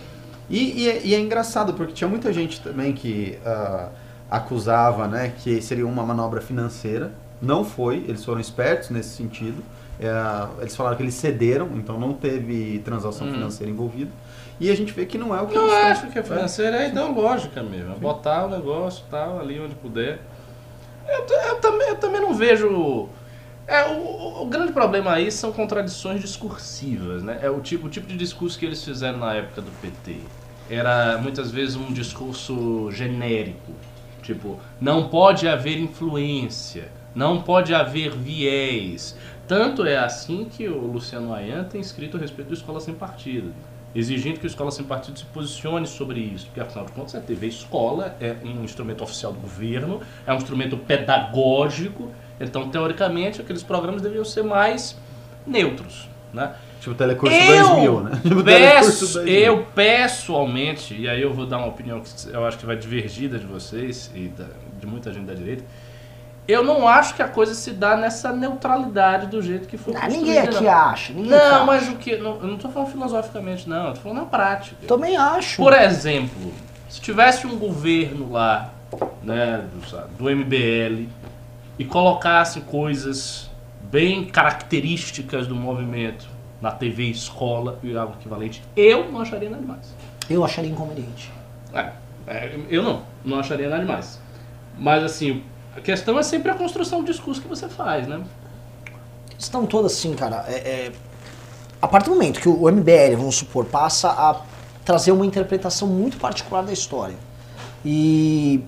E, 0.51 0.81
e 0.83 0.89
é, 0.89 1.01
e 1.05 1.15
é 1.15 1.19
engraçado, 1.19 1.73
porque 1.73 1.93
tinha 1.93 2.07
muita 2.09 2.31
gente 2.33 2.59
também 2.59 2.91
que 2.93 3.39
ah, 3.45 3.87
acusava 4.29 5.07
né, 5.07 5.33
que 5.41 5.61
seria 5.61 5.87
uma 5.87 6.03
manobra 6.05 6.41
financeira. 6.41 7.11
Não 7.41 7.63
foi, 7.63 7.97
eles 8.07 8.23
foram 8.23 8.39
espertos 8.41 8.89
nesse 8.89 9.09
sentido. 9.15 9.63
É, 9.99 10.11
eles 10.61 10.75
falaram 10.75 10.97
que 10.97 11.03
eles 11.03 11.13
cederam, 11.13 11.69
então 11.75 11.99
não 11.99 12.13
teve 12.13 12.79
transação 12.83 13.27
Hum. 13.27 13.31
financeira 13.33 13.71
envolvida. 13.71 14.11
E 14.59 14.69
a 14.69 14.75
gente 14.75 14.91
vê 14.93 15.05
que 15.05 15.17
não 15.17 15.35
é 15.35 15.41
o 15.41 15.47
que 15.47 15.55
Eu 15.55 15.61
eles 15.63 15.73
estão- 15.73 15.89
acho 15.91 16.07
que 16.07 16.19
a 16.19 16.23
financeira 16.23 16.83
é 16.83 16.89
ideológica 16.89 17.63
mesmo. 17.63 17.93
É 17.93 17.95
botar 17.95 18.45
o 18.45 18.49
negócio 18.49 19.03
tal, 19.09 19.39
ali 19.39 19.59
onde 19.59 19.73
puder. 19.75 20.19
Eu, 21.07 21.25
eu 21.49 21.55
também, 21.55 21.87
eu 21.89 21.95
também 21.95 22.21
não 22.21 22.33
vejo. 22.33 23.07
É, 23.67 23.85
o, 23.85 23.93
o- 23.99 24.41
o 24.43 24.45
grande 24.47 24.71
problema 24.71 25.13
aí 25.13 25.31
são 25.31 25.51
contradições 25.51 26.19
discursivas, 26.21 27.23
né? 27.23 27.39
É 27.41 27.49
o 27.49 27.59
tipo, 27.61 27.87
o 27.87 27.89
tipo 27.89 28.05
de 28.07 28.17
discurso 28.17 28.57
que 28.59 28.65
eles 28.65 28.83
fizeram 28.83 29.17
na 29.17 29.33
época 29.33 29.61
do 29.61 29.71
PT. 29.81 30.17
Era 30.71 31.17
muitas 31.17 31.51
vezes 31.51 31.75
um 31.75 31.91
discurso 31.91 32.89
genérico. 32.91 33.73
Tipo, 34.23 34.57
não 34.79 35.09
pode 35.09 35.45
haver 35.45 35.77
influência, 35.77 36.89
não 37.13 37.41
pode 37.41 37.73
haver 37.73 38.11
viés. 38.11 39.17
Tanto 39.45 39.85
é 39.85 39.97
assim 39.97 40.45
que 40.45 40.69
o 40.69 40.79
Luciano 40.87 41.33
Ayan 41.33 41.65
tem 41.65 41.81
escrito 41.81 42.15
a 42.15 42.19
respeito 42.21 42.47
do 42.47 42.53
Escola 42.53 42.79
Sem 42.79 42.93
Partido, 42.93 43.51
exigindo 43.93 44.39
que 44.39 44.45
o 44.45 44.47
Escola 44.47 44.71
Sem 44.71 44.85
Partido 44.85 45.19
se 45.19 45.25
posicione 45.25 45.85
sobre 45.85 46.21
isso, 46.21 46.45
porque 46.45 46.61
afinal 46.61 46.85
de 46.85 46.93
contas 46.93 47.15
a 47.15 47.19
TV 47.19 47.47
Escola 47.47 48.15
é 48.21 48.37
um 48.41 48.63
instrumento 48.63 49.03
oficial 49.03 49.33
do 49.33 49.41
governo, 49.41 49.99
é 50.25 50.31
um 50.31 50.37
instrumento 50.37 50.77
pedagógico, 50.77 52.09
então 52.39 52.69
teoricamente 52.69 53.41
aqueles 53.41 53.61
programas 53.61 54.01
deviam 54.01 54.23
ser 54.23 54.43
mais 54.43 54.97
neutros, 55.45 56.07
né? 56.33 56.55
Tipo 56.81 56.95
Telecurso 56.95 57.33
Eu 57.35 57.63
2000, 57.63 58.01
né? 58.01 58.11
Tipo 58.27 58.43
Telecurso 58.43 58.99
peço, 58.99 59.13
2000. 59.19 59.33
eu 59.43 59.65
pessoalmente, 59.73 60.99
e 60.99 61.07
aí 61.07 61.21
eu 61.21 61.33
vou 61.33 61.45
dar 61.45 61.59
uma 61.59 61.67
opinião 61.67 62.01
que 62.01 62.09
eu 62.29 62.45
acho 62.45 62.57
que 62.57 62.65
vai 62.65 62.75
divergir 62.75 63.29
da 63.29 63.37
de 63.37 63.45
vocês 63.45 64.11
e 64.13 64.27
da- 64.27 64.45
de 64.79 64.85
muita 64.87 65.13
gente 65.13 65.25
da 65.25 65.33
direita, 65.33 65.63
eu 66.47 66.63
não 66.63 66.87
acho 66.87 67.13
que 67.15 67.21
a 67.21 67.27
coisa 67.27 67.53
se 67.53 67.69
dá 67.71 67.95
nessa 67.95 68.33
neutralidade 68.33 69.27
do 69.27 69.41
jeito 69.41 69.67
que 69.67 69.77
foi 69.77 69.93
Ah, 69.95 70.07
ninguém 70.09 70.39
aqui 70.39 70.61
não. 70.63 70.69
acha. 70.71 71.13
Ninguém 71.13 71.29
Não, 71.31 71.37
acha. 71.55 71.65
mas 71.65 71.87
o 71.87 71.95
que? 71.97 72.17
Não, 72.17 72.37
eu 72.41 72.47
não 72.47 72.57
tô 72.57 72.67
falando 72.67 72.89
filosoficamente, 72.89 73.69
não, 73.69 73.89
eu 73.89 73.93
tô 73.93 74.01
falando 74.01 74.17
na 74.17 74.25
prática. 74.25 74.75
Também 74.87 75.15
acho. 75.15 75.57
Por 75.57 75.73
exemplo, 75.73 76.51
se 76.89 76.99
tivesse 76.99 77.45
um 77.45 77.57
governo 77.57 78.31
lá, 78.31 78.71
né, 79.23 79.63
do, 79.71 80.17
do 80.17 80.29
MBL, 80.35 81.07
e 81.77 81.85
colocasse 81.85 82.61
coisas 82.61 83.49
bem 83.83 84.25
características 84.25 85.45
do 85.45 85.55
movimento 85.55 86.27
na 86.61 86.71
TV 86.71 87.05
escola 87.05 87.79
e 87.81 87.95
algo 87.97 88.13
equivalente, 88.19 88.61
eu 88.75 89.11
não 89.11 89.21
acharia 89.21 89.49
nada 89.49 89.61
demais. 89.61 89.95
Eu 90.29 90.45
acharia 90.45 90.69
inconveniente. 90.69 91.31
É, 91.73 91.91
é, 92.27 92.59
eu 92.69 92.83
não, 92.83 93.03
não 93.25 93.39
acharia 93.39 93.67
nada 93.67 93.81
demais. 93.81 94.19
Mas 94.77 95.03
assim, 95.03 95.43
a 95.75 95.81
questão 95.81 96.19
é 96.19 96.23
sempre 96.23 96.51
a 96.51 96.55
construção 96.55 97.01
do 97.01 97.05
discurso 97.05 97.41
que 97.41 97.47
você 97.47 97.67
faz, 97.67 98.07
né? 98.07 98.21
Estão 99.37 99.65
todas 99.65 99.93
assim, 99.93 100.13
cara. 100.13 100.45
É, 100.47 100.53
é, 100.53 100.91
a 101.81 101.87
partir 101.87 102.09
do 102.09 102.15
momento 102.15 102.39
que 102.39 102.47
o 102.47 102.69
MBL, 102.71 103.17
vamos 103.17 103.35
supor, 103.35 103.65
passa 103.65 104.09
a 104.09 104.41
trazer 104.85 105.11
uma 105.11 105.25
interpretação 105.25 105.87
muito 105.87 106.17
particular 106.17 106.63
da 106.63 106.71
história 106.71 107.15
e 107.83 108.63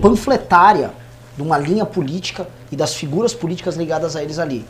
panfletária 0.00 0.92
de 1.36 1.42
uma 1.42 1.56
linha 1.56 1.86
política 1.86 2.48
e 2.70 2.76
das 2.76 2.94
figuras 2.94 3.32
políticas 3.32 3.76
ligadas 3.76 4.16
a 4.16 4.22
eles 4.22 4.38
ali. 4.38 4.66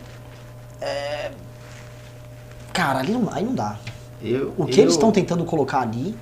É, 0.81 1.31
cara, 2.79 3.01
ali 3.01 3.13
não, 3.13 3.29
aí 3.33 3.45
não 3.45 3.55
dá. 3.57 3.77
Eu, 4.23 4.55
O 4.57 4.65
que 4.65 4.79
eu- 4.79 4.85
eles 4.85 4.95
estão 4.95 5.11
tentando 5.11 5.45
colocar 5.45 5.81
ali 5.81 6.15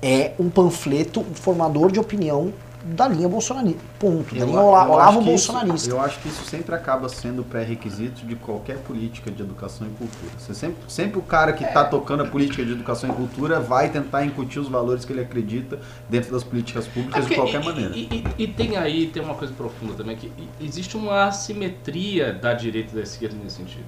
é 0.00 0.32
um 0.38 0.48
panfleto 0.48 1.24
formador 1.34 1.90
de 1.90 1.98
opinião 1.98 2.52
da 2.84 3.08
linha 3.08 3.26
bolsonarista. 3.28 3.80
Ponto. 3.98 4.34
Da 4.34 4.42
Eu, 4.42 4.46
linha 4.46 4.60
Ola- 4.60 4.82
acho 4.82 4.92
Olavo 4.92 5.12
que 5.22 5.32
isso- 5.32 5.52
bolsonarista. 5.52 5.90
eu 5.90 6.00
acho 6.00 6.20
que 6.20 6.28
isso 6.28 6.44
sempre 6.44 6.74
acaba 6.74 7.08
sendo 7.08 7.42
pré-requisito 7.42 8.24
de 8.26 8.36
qualquer 8.36 8.76
política 8.78 9.30
de 9.30 9.42
educação 9.42 9.86
e 9.86 9.90
cultura. 9.90 10.32
Você 10.38 10.54
sempre, 10.54 10.76
sempre 10.86 11.18
o 11.18 11.22
cara 11.22 11.52
que 11.54 11.64
está 11.64 11.82
tocando 11.82 12.22
a 12.22 12.26
política 12.26 12.62
de 12.64 12.70
educação 12.72 13.08
e 13.10 13.12
cultura 13.14 13.58
vai 13.58 13.88
tentar 13.88 14.24
incutir 14.26 14.60
os 14.60 14.68
valores 14.68 15.04
que 15.04 15.12
ele 15.12 15.22
acredita 15.22 15.78
dentro 16.10 16.30
das 16.30 16.44
políticas 16.44 16.86
É 16.86 16.90
públicas 16.90 17.20
porque- 17.24 17.34
de 17.34 17.40
qualquer 17.40 17.62
e, 17.62 17.64
maneira. 17.64 17.96
E, 17.96 18.02
e- 18.38 18.42
e 18.44 18.46
tem 18.48 18.76
aí, 18.76 19.06
tem 19.06 19.22
uma 19.22 19.34
coisa 19.34 19.54
profunda 19.54 19.94
também, 19.94 20.14
que 20.16 20.30
existe 20.60 20.94
uma 20.96 21.24
assimetria 21.24 22.32
da 22.34 22.52
direita 22.52 22.90
e 22.92 22.96
da 22.96 23.02
esquerda 23.02 23.34
nesse 23.42 23.56
sentido. 23.56 23.86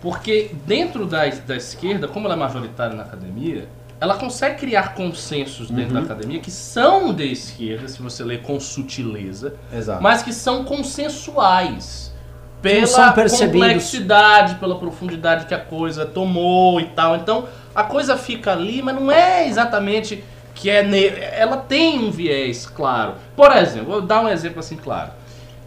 Porque 0.00 0.50
dentro 0.66 1.06
da, 1.06 1.26
da 1.26 1.56
esquerda, 1.56 2.08
como 2.08 2.26
ela 2.26 2.34
é 2.34 2.38
majoritária 2.38 2.96
na 2.96 3.02
academia, 3.02 3.68
ela 4.00 4.16
consegue 4.16 4.58
criar 4.60 4.94
consensos 4.94 5.70
dentro 5.70 5.94
Uhum. 5.94 6.00
da 6.00 6.12
academia 6.12 6.40
que 6.40 6.50
são 6.50 7.12
de 7.12 7.30
esquerda, 7.30 7.86
se 7.86 8.00
você 8.00 8.24
ler 8.24 8.40
com 8.40 8.58
sutileza, 8.58 9.54
Exato. 9.72 10.02
mas 10.02 10.22
que 10.22 10.32
são 10.32 10.64
consensuais. 10.64 12.10
Pela 12.62 13.12
complexidade, 13.12 14.56
pela 14.56 14.78
profundidade 14.78 15.46
que 15.46 15.54
a 15.54 15.58
coisa 15.58 16.04
tomou 16.04 16.78
e 16.78 16.86
tal. 16.86 17.16
Então, 17.16 17.48
a 17.74 17.82
coisa 17.84 18.18
fica 18.18 18.52
ali, 18.52 18.82
mas 18.82 18.94
não 18.94 19.10
é 19.10 19.48
exatamente 19.48 20.22
que 20.54 20.68
é... 20.68 20.82
Ne... 20.82 21.06
Ela 21.06 21.56
tem 21.56 21.98
um 21.98 22.10
viés, 22.10 22.66
claro. 22.66 23.14
Por 23.34 23.50
exemplo, 23.56 23.92
vou 23.92 24.02
dar 24.02 24.20
um 24.20 24.28
exemplo 24.28 24.60
assim 24.60 24.76
claro. 24.76 25.10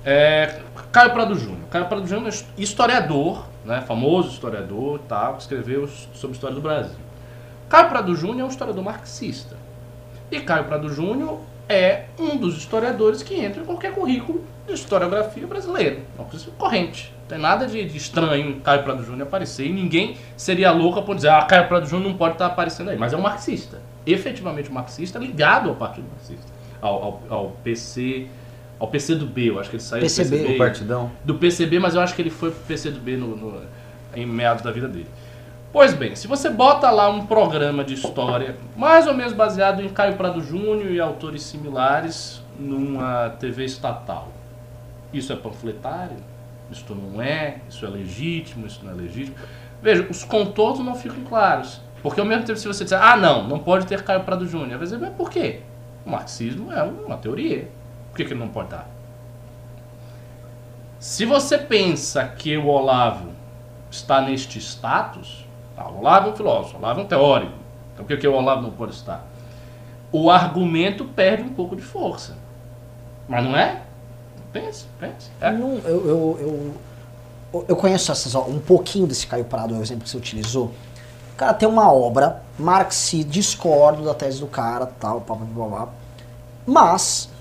É, 0.05 0.59
Caio 0.91 1.11
Prado 1.11 1.33
Júnior. 1.35 1.67
Caio 1.71 1.85
Prado 1.85 2.05
Júnior 2.05 2.31
é 2.31 2.61
historiador, 2.61 3.43
né, 3.65 3.81
famoso 3.81 4.29
historiador 4.29 4.99
tal, 5.07 5.35
que 5.35 5.41
escreveu 5.41 5.87
sobre 5.87 6.29
a 6.29 6.35
história 6.35 6.55
do 6.55 6.61
Brasil. 6.61 6.95
Caio 7.69 7.89
Prado 7.89 8.15
Júnior 8.15 8.41
é 8.41 8.43
um 8.43 8.49
historiador 8.49 8.83
marxista. 8.83 9.55
E 10.29 10.39
Caio 10.39 10.65
Prado 10.65 10.89
Júnior 10.89 11.39
é 11.67 12.05
um 12.19 12.37
dos 12.37 12.57
historiadores 12.57 13.23
que 13.23 13.35
entra 13.35 13.61
em 13.61 13.65
qualquer 13.65 13.93
currículo 13.93 14.43
de 14.67 14.73
historiografia 14.73 15.47
brasileira. 15.47 15.97
É 16.17 16.21
uma 16.21 16.29
coisa 16.29 16.51
corrente. 16.57 17.13
Não 17.21 17.27
tem 17.27 17.37
nada 17.37 17.65
de, 17.65 17.83
de 17.85 17.97
estranho 17.97 18.49
em 18.49 18.59
Caio 18.59 18.83
Prado 18.83 19.03
Júnior 19.03 19.27
aparecer 19.27 19.65
e 19.65 19.73
ninguém 19.73 20.17
seria 20.35 20.71
louco 20.71 21.01
por 21.01 21.15
dizer 21.15 21.29
ah, 21.29 21.41
Caio 21.43 21.67
Prado 21.67 21.87
Júnior 21.87 22.11
não 22.11 22.17
pode 22.17 22.33
estar 22.33 22.47
aparecendo 22.47 22.89
aí. 22.89 22.97
Mas 22.97 23.13
é 23.13 23.17
um 23.17 23.21
marxista. 23.21 23.81
Efetivamente 24.05 24.69
um 24.69 24.73
marxista 24.73 25.17
ligado 25.17 25.69
ao 25.69 25.75
Partido 25.75 26.07
Marxista. 26.11 26.51
Ao, 26.81 27.03
ao, 27.03 27.21
ao 27.29 27.49
PC... 27.63 28.27
Ao 28.83 28.89
PC 28.89 29.15
do 29.15 29.25
B, 29.25 29.49
eu 29.49 29.61
acho 29.61 29.69
que 29.69 29.77
ele 29.77 29.83
saiu 29.83 30.01
PCB. 30.01 30.29
do 30.29 30.41
PCB 30.41 30.55
O 30.55 30.57
partidão. 30.57 31.11
do 31.23 31.35
PCB, 31.35 31.79
mas 31.79 31.95
eu 31.95 32.01
acho 32.01 32.13
que 32.13 32.21
ele 32.21 32.29
foi 32.29 32.51
pro 32.51 32.59
PCdoB 32.63 33.15
no, 33.15 33.27
no, 33.37 33.61
em 34.13 34.25
meados 34.25 34.61
da 34.61 34.71
vida 34.71 34.89
dele. 34.89 35.07
Pois 35.71 35.93
bem, 35.93 36.17
se 36.17 36.27
você 36.27 36.49
bota 36.49 36.91
lá 36.91 37.09
um 37.09 37.25
programa 37.25 37.81
de 37.81 37.93
história, 37.93 38.57
mais 38.75 39.07
ou 39.07 39.13
menos 39.13 39.31
baseado 39.31 39.81
em 39.81 39.87
Caio 39.87 40.15
Prado 40.17 40.41
Júnior 40.41 40.91
e 40.91 40.99
autores 40.99 41.43
similares, 41.43 42.41
numa 42.59 43.29
TV 43.39 43.63
estatal, 43.63 44.27
isso 45.13 45.31
é 45.31 45.37
panfletário? 45.37 46.17
Isso 46.69 46.83
não 46.93 47.21
é? 47.21 47.59
Isso 47.69 47.85
é 47.85 47.89
legítimo? 47.89 48.67
Isso 48.67 48.81
não 48.83 48.91
é 48.91 48.95
legítimo? 48.95 49.37
Veja, 49.81 50.05
os 50.09 50.25
contornos 50.25 50.85
não 50.85 50.95
ficam 50.95 51.23
claros. 51.23 51.79
Porque 52.01 52.19
ao 52.19 52.25
mesmo 52.25 52.43
tempo, 52.43 52.59
se 52.59 52.67
você 52.67 52.83
disser, 52.83 53.01
ah, 53.01 53.15
não, 53.15 53.47
não 53.47 53.59
pode 53.59 53.85
ter 53.85 54.03
Caio 54.03 54.25
Prado 54.25 54.45
Júnior, 54.45 54.71
vai 54.71 54.79
dizer, 54.79 54.99
mas 54.99 55.13
por 55.13 55.29
quê? 55.29 55.61
O 56.05 56.09
marxismo 56.09 56.69
é 56.69 56.83
uma 56.83 57.15
teoria. 57.15 57.69
Por 58.13 58.17
que, 58.17 58.25
que 58.25 58.33
ele 58.33 58.41
não 58.41 58.49
pode 58.49 58.69
dar? 58.69 58.87
Se 60.99 61.25
você 61.25 61.57
pensa 61.57 62.27
que 62.27 62.55
o 62.55 62.67
Olavo 62.67 63.31
está 63.89 64.21
neste 64.21 64.59
status, 64.59 65.47
tá, 65.75 65.89
o 65.89 65.97
Olavo 65.97 66.29
é 66.29 66.31
um 66.31 66.35
filósofo, 66.35 66.75
o 66.75 66.79
Olavo 66.79 66.99
é 66.99 67.03
um 67.03 67.07
teórico, 67.07 67.53
então 67.91 68.05
por 68.05 68.09
que, 68.09 68.17
que 68.17 68.27
o 68.27 68.35
Olavo 68.35 68.61
não 68.61 68.69
pode 68.69 68.93
estar? 68.93 69.25
O 70.11 70.29
argumento 70.29 71.05
perde 71.05 71.41
um 71.41 71.55
pouco 71.55 71.75
de 71.75 71.81
força. 71.81 72.37
Mas 73.27 73.43
não 73.43 73.57
é? 73.57 73.81
Pense, 74.51 74.85
pense. 74.99 75.31
É. 75.41 75.51
Não, 75.51 75.79
eu, 75.79 76.07
eu, 76.07 76.75
eu, 77.51 77.65
eu 77.67 77.75
conheço 77.75 78.11
essas, 78.11 78.35
ó, 78.35 78.43
um 78.43 78.59
pouquinho 78.59 79.07
desse 79.07 79.25
Caio 79.25 79.45
Prado, 79.45 79.73
é 79.73 79.77
o 79.79 79.81
exemplo 79.81 80.03
que 80.03 80.09
você 80.11 80.17
utilizou. 80.17 80.65
O 81.33 81.35
cara 81.35 81.55
tem 81.55 81.67
uma 81.67 81.91
obra, 81.91 82.43
marxista, 82.59 83.31
discordo 83.31 84.05
da 84.05 84.13
tese 84.13 84.39
do 84.39 84.45
cara, 84.45 84.85
tal, 84.85 85.21
blá, 85.21 85.35
blá, 85.35 85.47
blá, 85.47 85.67
blá. 85.67 85.89
Mas 86.67 87.32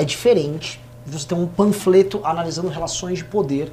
é 0.00 0.04
diferente 0.04 0.80
de 1.04 1.12
você 1.12 1.28
ter 1.28 1.34
um 1.34 1.46
panfleto 1.46 2.20
analisando 2.24 2.68
relações 2.68 3.18
de 3.18 3.24
poder. 3.24 3.70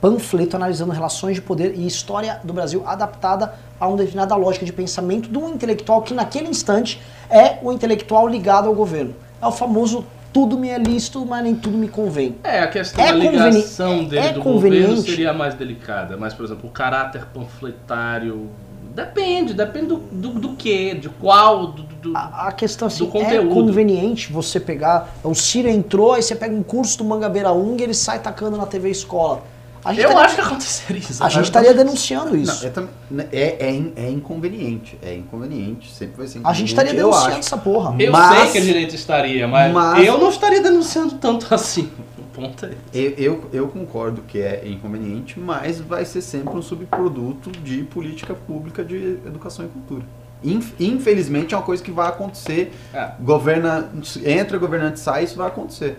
Panfleto 0.00 0.54
analisando 0.54 0.92
relações 0.92 1.34
de 1.34 1.42
poder 1.42 1.74
e 1.74 1.84
história 1.86 2.40
do 2.44 2.52
Brasil 2.52 2.82
adaptada 2.86 3.54
a 3.80 3.88
uma 3.88 3.96
determinada 3.96 4.36
lógica 4.36 4.64
de 4.64 4.72
pensamento 4.72 5.28
de 5.28 5.36
um 5.36 5.48
intelectual 5.48 6.02
que 6.02 6.14
naquele 6.14 6.48
instante 6.48 7.02
é 7.28 7.58
o 7.60 7.72
intelectual 7.72 8.28
ligado 8.28 8.68
ao 8.68 8.74
governo. 8.74 9.16
É 9.42 9.46
o 9.46 9.52
famoso 9.52 10.04
tudo 10.32 10.58
me 10.58 10.68
é 10.68 10.78
lícito, 10.78 11.24
mas 11.24 11.42
nem 11.42 11.54
tudo 11.54 11.78
me 11.78 11.88
convém. 11.88 12.36
É, 12.44 12.60
a 12.60 12.68
questão 12.68 13.02
É 13.02 13.08
da 13.08 13.14
ligação 13.14 14.04
dele 14.04 14.26
é 14.26 14.32
do 14.34 14.42
governo 14.42 14.98
seria 14.98 15.32
mais 15.32 15.54
delicada. 15.54 16.16
Mas, 16.18 16.34
por 16.34 16.44
exemplo, 16.44 16.68
o 16.68 16.72
caráter 16.72 17.24
panfletário. 17.32 18.50
Depende, 18.96 19.52
depende 19.52 19.88
do, 19.88 19.96
do, 19.96 20.28
do 20.30 20.48
que, 20.56 20.94
de 20.94 21.10
qual. 21.10 21.66
Do, 21.66 21.82
do- 21.82 22.16
A, 22.16 22.48
a 22.48 22.52
questão 22.52 22.88
assim, 22.88 23.04
do 23.04 23.10
conteúdo. 23.10 23.50
é 23.50 23.54
conveniente 23.54 24.32
você 24.32 24.58
pegar. 24.58 25.14
O 25.22 25.34
Ciro 25.34 25.68
entrou, 25.68 26.14
aí 26.14 26.22
você 26.22 26.34
pega 26.34 26.54
um 26.54 26.62
curso 26.62 26.96
do 26.96 27.04
Mangabeira 27.04 27.52
Ung 27.52 27.78
e 27.78 27.84
ele 27.84 27.92
sai 27.92 28.20
tacando 28.20 28.56
na 28.56 28.64
TV 28.64 28.88
escola. 28.90 29.42
A 29.84 29.92
gente 29.92 30.02
Eu 30.02 30.08
estaria- 30.08 30.26
acho 30.26 30.34
que 30.34 30.40
aconteceria 30.40 30.98
isso. 30.98 31.22
A 31.22 31.28
gente 31.28 31.44
estaria 31.44 31.74
denunciando 31.74 32.36
isso. 32.36 32.60
Não, 32.62 32.66
é, 32.68 32.70
tam- 32.72 32.88
é, 33.30 33.66
é, 33.68 33.70
in- 33.70 33.92
é 33.96 34.10
inconveniente. 34.10 34.98
É 35.02 35.14
inconveniente. 35.14 35.92
Sempre 35.94 36.16
vai 36.16 36.26
ser 36.26 36.38
a 36.38 36.40
inconveniente. 36.40 36.58
gente 36.58 36.68
estaria 36.70 36.94
denunciando 36.94 37.28
acho. 37.28 37.38
essa 37.38 37.56
porra. 37.58 37.94
Eu 37.98 38.10
Mas- 38.10 38.40
sei 38.44 38.50
que 38.52 38.58
a 38.58 38.60
direita 38.62 38.94
estaria, 38.94 39.46
mas, 39.46 39.72
mas- 39.72 40.06
eu 40.06 40.16
não 40.18 40.30
estaria 40.30 40.60
denunciando 40.62 41.16
tanto 41.16 41.54
assim. 41.54 41.90
Ponto 42.36 42.66
é 42.66 42.68
esse. 42.68 42.78
Eu, 42.92 43.10
eu, 43.16 43.44
eu 43.52 43.68
concordo 43.68 44.20
que 44.22 44.38
é 44.38 44.62
inconveniente, 44.68 45.40
mas 45.40 45.80
vai 45.80 46.04
ser 46.04 46.20
sempre 46.20 46.54
um 46.56 46.60
subproduto 46.62 47.50
de 47.50 47.82
política 47.84 48.34
pública 48.34 48.84
de 48.84 49.18
educação 49.26 49.64
e 49.64 49.68
cultura. 49.68 50.04
Inf- 50.44 50.74
Infelizmente 50.78 51.54
é 51.54 51.56
uma 51.56 51.64
coisa 51.64 51.82
que 51.82 51.90
vai 51.90 52.08
acontecer. 52.08 52.72
É. 52.92 53.12
Governa, 53.20 53.90
entra 54.24 54.58
governante 54.58 55.00
sai, 55.00 55.24
isso 55.24 55.36
vai 55.36 55.48
acontecer. 55.48 55.96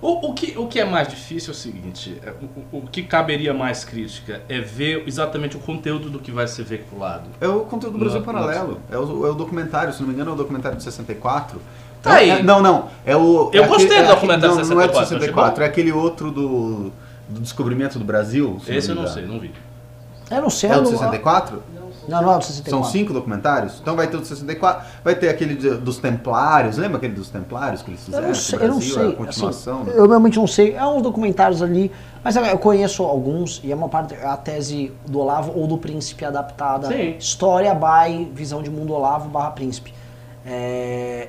O, 0.00 0.30
o, 0.30 0.34
que, 0.34 0.58
o 0.58 0.66
que 0.66 0.80
é 0.80 0.84
mais 0.84 1.06
difícil 1.06 1.50
é 1.50 1.54
o 1.54 1.56
seguinte: 1.56 2.18
é, 2.24 2.30
o, 2.72 2.78
o- 2.78 2.86
que 2.88 3.02
caberia 3.04 3.54
mais 3.54 3.84
crítica 3.84 4.42
é 4.48 4.58
ver 4.60 5.04
exatamente 5.06 5.56
o 5.56 5.60
conteúdo 5.60 6.10
do 6.10 6.18
que 6.18 6.32
vai 6.32 6.48
ser 6.48 6.64
veiculado. 6.64 7.28
É 7.40 7.46
o 7.46 7.60
conteúdo 7.60 7.92
do 7.92 7.98
Brasil 8.00 8.18
Não, 8.18 8.24
Paralelo. 8.26 8.80
É 8.90 8.96
o, 8.98 9.26
é 9.26 9.30
o 9.30 9.34
documentário, 9.34 9.92
se 9.92 10.00
não 10.00 10.08
me 10.08 10.14
engano, 10.14 10.30
é 10.30 10.34
o 10.34 10.36
documentário 10.36 10.76
de 10.76 10.82
64. 10.82 11.60
Tá 12.02 12.14
aí. 12.14 12.30
É- 12.30 12.42
não, 12.42 12.60
não. 12.60 12.86
É 13.06 13.16
o. 13.16 13.50
Eu 13.52 13.64
é 13.64 13.66
gostei 13.68 13.86
aquele- 13.86 14.02
do 14.02 14.10
é 14.10 14.14
documentário 14.14 14.54
aquele- 14.54 14.62
de 14.64 14.68
não, 14.70 14.76
não 14.76 14.82
é 14.82 14.88
do 14.88 14.94
64, 14.94 15.18
64, 15.20 15.62
é 15.62 15.66
aquele 15.66 15.92
outro 15.92 16.30
do, 16.30 16.90
do 17.28 17.40
descobrimento 17.40 17.98
do 17.98 18.04
Brasil. 18.04 18.58
se 18.64 18.74
Esse 18.74 18.88
eu 18.90 18.94
não 18.96 19.06
sei, 19.06 19.24
não 19.26 19.38
vi. 19.38 19.52
Eu 20.30 20.42
não 20.42 20.50
sei. 20.50 20.70
É 20.70 20.74
eu 20.74 20.78
o 20.78 20.82
do 20.82 20.90
não- 20.90 20.98
64? 20.98 21.62
Não, 22.08 22.20
não 22.20 22.32
é 22.32 22.34
o 22.34 22.38
do 22.40 22.44
64. 22.44 22.70
São 22.82 22.90
cinco 22.90 23.12
documentários? 23.12 23.78
Então 23.80 23.94
vai 23.94 24.08
ter 24.08 24.16
o 24.16 24.20
do 24.20 24.26
64, 24.26 24.84
vai 25.04 25.14
ter 25.14 25.28
aquele 25.28 25.54
de- 25.54 25.76
dos 25.76 25.98
Templários, 25.98 26.76
lembra 26.76 26.96
aquele 26.96 27.12
dos 27.14 27.28
Templários 27.30 27.80
que 27.82 27.90
eles 27.92 28.00
Eu 28.00 28.06
fizeram? 28.06 28.26
não 28.26 28.32
pro 28.32 28.40
sei, 28.42 28.58
eu 28.58 28.62
não 28.68 28.76
Brasil, 28.78 28.94
sei. 28.94 29.08
a 29.08 29.12
continuação. 29.14 29.80
assim, 29.82 29.90
né? 29.90 29.94
eu 29.96 30.08
realmente 30.08 30.36
não 30.38 30.46
sei. 30.48 30.74
É 30.74 30.84
uns 30.84 31.02
documentários 31.02 31.62
ali, 31.62 31.92
mas 32.24 32.34
eu 32.34 32.58
conheço 32.58 33.04
alguns 33.04 33.60
e 33.62 33.70
é 33.70 33.74
uma 33.76 33.88
parte 33.88 34.14
a 34.16 34.36
tese 34.36 34.90
do 35.06 35.20
Olavo 35.20 35.52
ou 35.54 35.68
do 35.68 35.78
Príncipe 35.78 36.24
adaptada. 36.24 36.88
Sim. 36.88 37.14
História 37.16 37.72
by 37.72 38.24
visão 38.34 38.60
de 38.62 38.70
mundo 38.70 38.92
Olavo 38.92 39.28
barra 39.28 39.52
Príncipe. 39.52 39.94
É, 40.44 41.28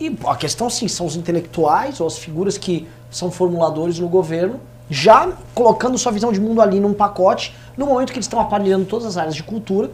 E 0.00 0.16
a 0.26 0.36
questão 0.36 0.70
sim, 0.70 0.86
são 0.86 1.06
os 1.06 1.16
intelectuais 1.16 2.00
ou 2.00 2.06
as 2.06 2.18
figuras 2.18 2.56
que 2.56 2.88
são 3.10 3.30
formuladores 3.30 3.98
no 3.98 4.08
governo, 4.08 4.60
já 4.88 5.32
colocando 5.54 5.98
sua 5.98 6.12
visão 6.12 6.32
de 6.32 6.40
mundo 6.40 6.60
ali 6.60 6.78
num 6.78 6.94
pacote, 6.94 7.54
no 7.76 7.86
momento 7.86 8.12
que 8.12 8.18
eles 8.18 8.26
estão 8.26 8.40
aparelhando 8.40 8.84
todas 8.84 9.06
as 9.06 9.16
áreas 9.16 9.34
de 9.34 9.42
cultura. 9.42 9.90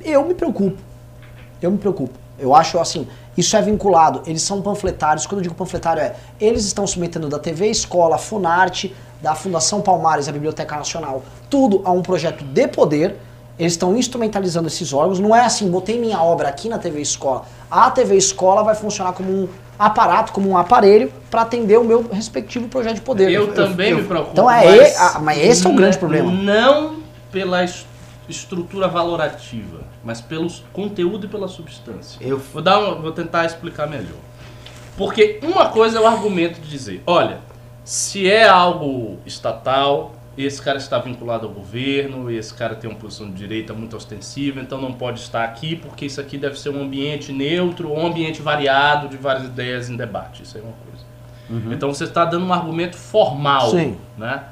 Eu 0.00 0.24
me 0.26 0.34
preocupo. 0.34 0.78
Eu 1.60 1.70
me 1.70 1.78
preocupo. 1.78 2.18
Eu 2.38 2.54
acho 2.54 2.78
assim, 2.78 3.06
isso 3.36 3.56
é 3.56 3.62
vinculado, 3.62 4.22
eles 4.26 4.42
são 4.42 4.60
panfletários. 4.60 5.26
Quando 5.26 5.38
eu 5.38 5.42
digo 5.42 5.54
panfletário 5.54 6.02
é, 6.02 6.16
eles 6.40 6.64
estão 6.64 6.86
submetendo 6.86 7.28
da 7.28 7.38
TV 7.38 7.68
Escola, 7.68 8.18
Funarte, 8.18 8.94
da 9.22 9.34
Fundação 9.34 9.80
Palmares, 9.80 10.28
a 10.28 10.32
Biblioteca 10.32 10.76
Nacional, 10.76 11.22
tudo 11.48 11.80
a 11.84 11.92
um 11.92 12.02
projeto 12.02 12.44
de 12.44 12.68
poder. 12.68 13.16
Eles 13.58 13.72
estão 13.74 13.96
instrumentalizando 13.96 14.66
esses 14.68 14.92
órgãos. 14.92 15.18
Não 15.20 15.34
é 15.36 15.40
assim, 15.44 15.70
botei 15.70 15.98
minha 15.98 16.20
obra 16.20 16.48
aqui 16.48 16.68
na 16.68 16.78
TV 16.78 17.00
Escola. 17.00 17.44
A 17.70 17.90
TV 17.90 18.16
Escola 18.16 18.62
vai 18.62 18.74
funcionar 18.74 19.12
como 19.12 19.30
um 19.30 19.48
aparato, 19.78 20.32
como 20.32 20.48
um 20.50 20.56
aparelho 20.56 21.12
para 21.30 21.42
atender 21.42 21.78
o 21.78 21.84
meu 21.84 22.06
respectivo 22.10 22.68
projeto 22.68 22.96
de 22.96 23.00
poder. 23.02 23.30
Eu, 23.30 23.52
também 23.52 23.90
eu- 23.90 23.98
me 23.98 24.04
preocupo. 24.04 24.32
Então 24.32 24.50
é 24.50 24.64
mas, 24.64 24.92
e- 24.92 24.96
ah, 24.96 25.18
mas 25.20 25.38
esse 25.38 25.66
é 25.66 25.70
o 25.70 25.74
grande 25.74 25.98
problema. 25.98 26.30
Não 26.32 26.96
pela 27.30 27.62
es- 27.64 27.86
estrutura 28.28 28.88
valorativa, 28.88 29.80
mas 30.04 30.20
pelo 30.20 30.48
conteúdo 30.72 31.26
e 31.26 31.28
pela 31.28 31.48
substância. 31.48 32.18
Eu- 32.20 32.38
Vou, 32.38 32.62
dar 32.62 32.78
um- 32.78 33.02
vou 33.02 33.12
tentar 33.12 33.44
explicar 33.44 33.86
melhor. 33.86 34.16
Porque 34.96 35.40
uma 35.42 35.66
coisa 35.68 35.98
é 35.98 36.00
o 36.00 36.06
argumento 36.06 36.60
de 36.60 36.68
dizer, 36.68 37.02
olha, 37.06 37.38
se 37.84 38.30
é 38.30 38.46
algo 38.48 39.18
estatal, 39.26 40.12
esse 40.36 40.62
cara 40.62 40.78
está 40.78 40.98
vinculado 40.98 41.46
ao 41.46 41.52
governo, 41.52 42.30
esse 42.30 42.54
cara 42.54 42.74
tem 42.74 42.88
uma 42.88 42.98
posição 42.98 43.30
de 43.30 43.36
direita 43.36 43.74
muito 43.74 43.96
ostensiva, 43.96 44.60
então 44.60 44.80
não 44.80 44.92
pode 44.92 45.20
estar 45.20 45.44
aqui 45.44 45.76
porque 45.76 46.06
isso 46.06 46.20
aqui 46.20 46.38
deve 46.38 46.58
ser 46.58 46.70
um 46.70 46.82
ambiente 46.82 47.32
neutro, 47.32 47.92
um 47.92 48.06
ambiente 48.06 48.40
variado 48.40 49.08
de 49.08 49.16
várias 49.16 49.44
ideias 49.44 49.90
em 49.90 49.96
debate. 49.96 50.42
Isso 50.42 50.56
é 50.56 50.60
uma 50.60 50.72
coisa. 50.72 51.12
Então 51.70 51.92
você 51.92 52.04
está 52.04 52.24
dando 52.24 52.46
um 52.46 52.52
argumento 52.52 52.96
formal, 52.96 53.70
Sim. 53.70 53.98
né? 54.16 54.44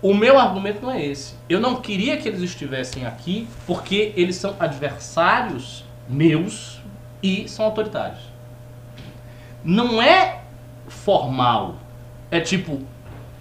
O 0.00 0.14
meu 0.14 0.38
argumento 0.38 0.80
não 0.80 0.92
é 0.92 1.04
esse. 1.04 1.34
Eu 1.48 1.60
não 1.60 1.76
queria 1.76 2.16
que 2.16 2.28
eles 2.28 2.40
estivessem 2.40 3.04
aqui 3.04 3.48
porque 3.66 4.12
eles 4.16 4.36
são 4.36 4.54
adversários 4.58 5.84
meus 6.08 6.80
e 7.22 7.48
são 7.48 7.64
autoritários. 7.64 8.20
Não 9.64 10.00
é 10.00 10.40
formal. 10.86 11.76
É 12.30 12.40
tipo, 12.40 12.80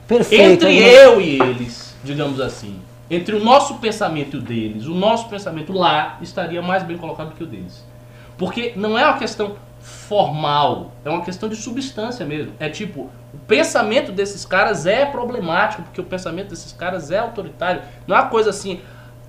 Perfeito. 0.07 0.65
entre 0.65 0.79
né? 0.79 1.05
eu 1.05 1.21
e 1.21 1.39
eles, 1.41 1.95
digamos 2.03 2.39
assim, 2.39 2.79
entre 3.09 3.35
o 3.35 3.43
nosso 3.43 3.75
pensamento 3.75 4.37
e 4.37 4.39
o 4.39 4.41
deles, 4.41 4.85
o 4.85 4.93
nosso 4.93 5.29
pensamento 5.29 5.71
lá 5.73 6.17
estaria 6.21 6.61
mais 6.61 6.83
bem 6.83 6.97
colocado 6.97 7.29
do 7.29 7.35
que 7.35 7.43
o 7.43 7.47
deles. 7.47 7.85
Porque 8.37 8.73
não 8.75 8.97
é 8.97 9.05
uma 9.05 9.17
questão 9.17 9.55
formal, 9.79 10.91
é 11.03 11.09
uma 11.09 11.21
questão 11.23 11.47
de 11.47 11.55
substância 11.55 12.25
mesmo. 12.25 12.51
É 12.59 12.69
tipo, 12.69 13.09
o 13.33 13.37
pensamento 13.47 14.11
desses 14.11 14.45
caras 14.45 14.85
é 14.85 15.05
problemático, 15.05 15.83
porque 15.83 16.01
o 16.01 16.03
pensamento 16.03 16.49
desses 16.49 16.71
caras 16.73 17.09
é 17.11 17.17
autoritário. 17.17 17.81
Não 18.05 18.15
é 18.15 18.19
uma 18.19 18.29
coisa 18.29 18.49
assim, 18.49 18.81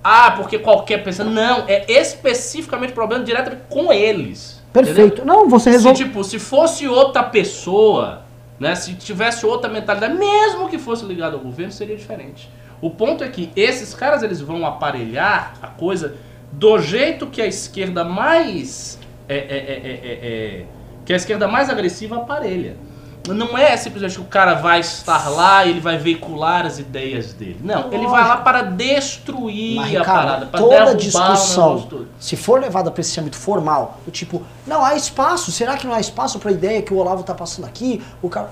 ah, 0.03 0.31
porque 0.31 0.59
qualquer 0.59 1.03
pensamento. 1.03 1.33
Não, 1.33 1.63
é 1.67 1.85
especificamente 1.89 2.93
problema 2.93 3.23
diretamente 3.23 3.63
com 3.69 3.91
eles. 3.91 4.61
entendeu? 4.71 4.93
Perfeito. 4.93 5.25
Não, 5.25 5.49
você 5.49 5.71
Se, 5.71 5.77
resolve. 5.77 6.03
tipo, 6.03 6.23
se 6.23 6.39
fosse 6.39 6.87
outra 6.87 7.23
pessoa, 7.23 8.21
né, 8.59 8.75
se 8.75 8.93
tivesse 8.95 9.45
outra 9.45 9.69
mentalidade, 9.69 10.13
mesmo 10.15 10.67
que 10.67 10.77
fosse 10.77 11.05
ligado 11.05 11.35
ao 11.35 11.39
governo, 11.39 11.71
seria 11.71 11.95
diferente. 11.95 12.49
O 12.81 12.89
ponto 12.89 13.23
é 13.23 13.29
que 13.29 13.51
esses 13.55 13.93
caras 13.93 14.23
eles 14.23 14.41
vão 14.41 14.65
aparelhar 14.65 15.55
a 15.61 15.67
coisa 15.67 16.15
do 16.51 16.79
jeito 16.79 17.27
que 17.27 17.41
a 17.41 17.45
esquerda 17.45 18.03
mais 18.03 18.99
é, 19.27 19.35
é, 19.35 19.39
é, 19.39 19.43
é, 19.43 19.99
é, 20.03 20.59
é, 20.61 20.65
que 21.05 21.13
a 21.13 21.15
esquerda 21.15 21.47
mais 21.47 21.69
agressiva 21.69 22.17
aparelha. 22.17 22.75
Não 23.27 23.57
é 23.57 23.75
simplesmente 23.77 24.15
que 24.15 24.21
o 24.21 24.25
cara 24.25 24.55
vai 24.55 24.79
estar 24.79 25.29
lá 25.29 25.65
e 25.65 25.71
ele 25.71 25.79
vai 25.79 25.97
veicular 25.97 26.65
as 26.65 26.79
ideias 26.79 27.33
dele. 27.33 27.59
Não, 27.63 27.91
ele 27.91 28.07
vai 28.07 28.27
lá 28.27 28.37
para 28.37 28.61
destruir 28.63 29.75
Mas, 29.75 29.85
a 29.85 29.99
Ricardo, 29.99 30.25
parada, 30.25 30.45
para 30.47 30.59
toda 30.59 30.91
o 30.91 30.95
discussão, 30.95 31.87
se 32.19 32.35
for 32.35 32.59
levada 32.59 32.89
para 32.89 33.01
esse 33.01 33.19
âmbito 33.19 33.37
formal, 33.37 33.99
do 34.05 34.11
tipo, 34.11 34.41
não 34.65 34.83
há 34.83 34.95
espaço, 34.95 35.51
será 35.51 35.77
que 35.77 35.85
não 35.85 35.93
há 35.93 35.99
espaço 35.99 36.39
para 36.39 36.49
a 36.49 36.53
ideia 36.53 36.81
que 36.81 36.93
o 36.93 36.97
Olavo 36.97 37.23
tá 37.23 37.33
passando 37.33 37.65
aqui? 37.65 38.01
O 38.21 38.29
cara. 38.29 38.51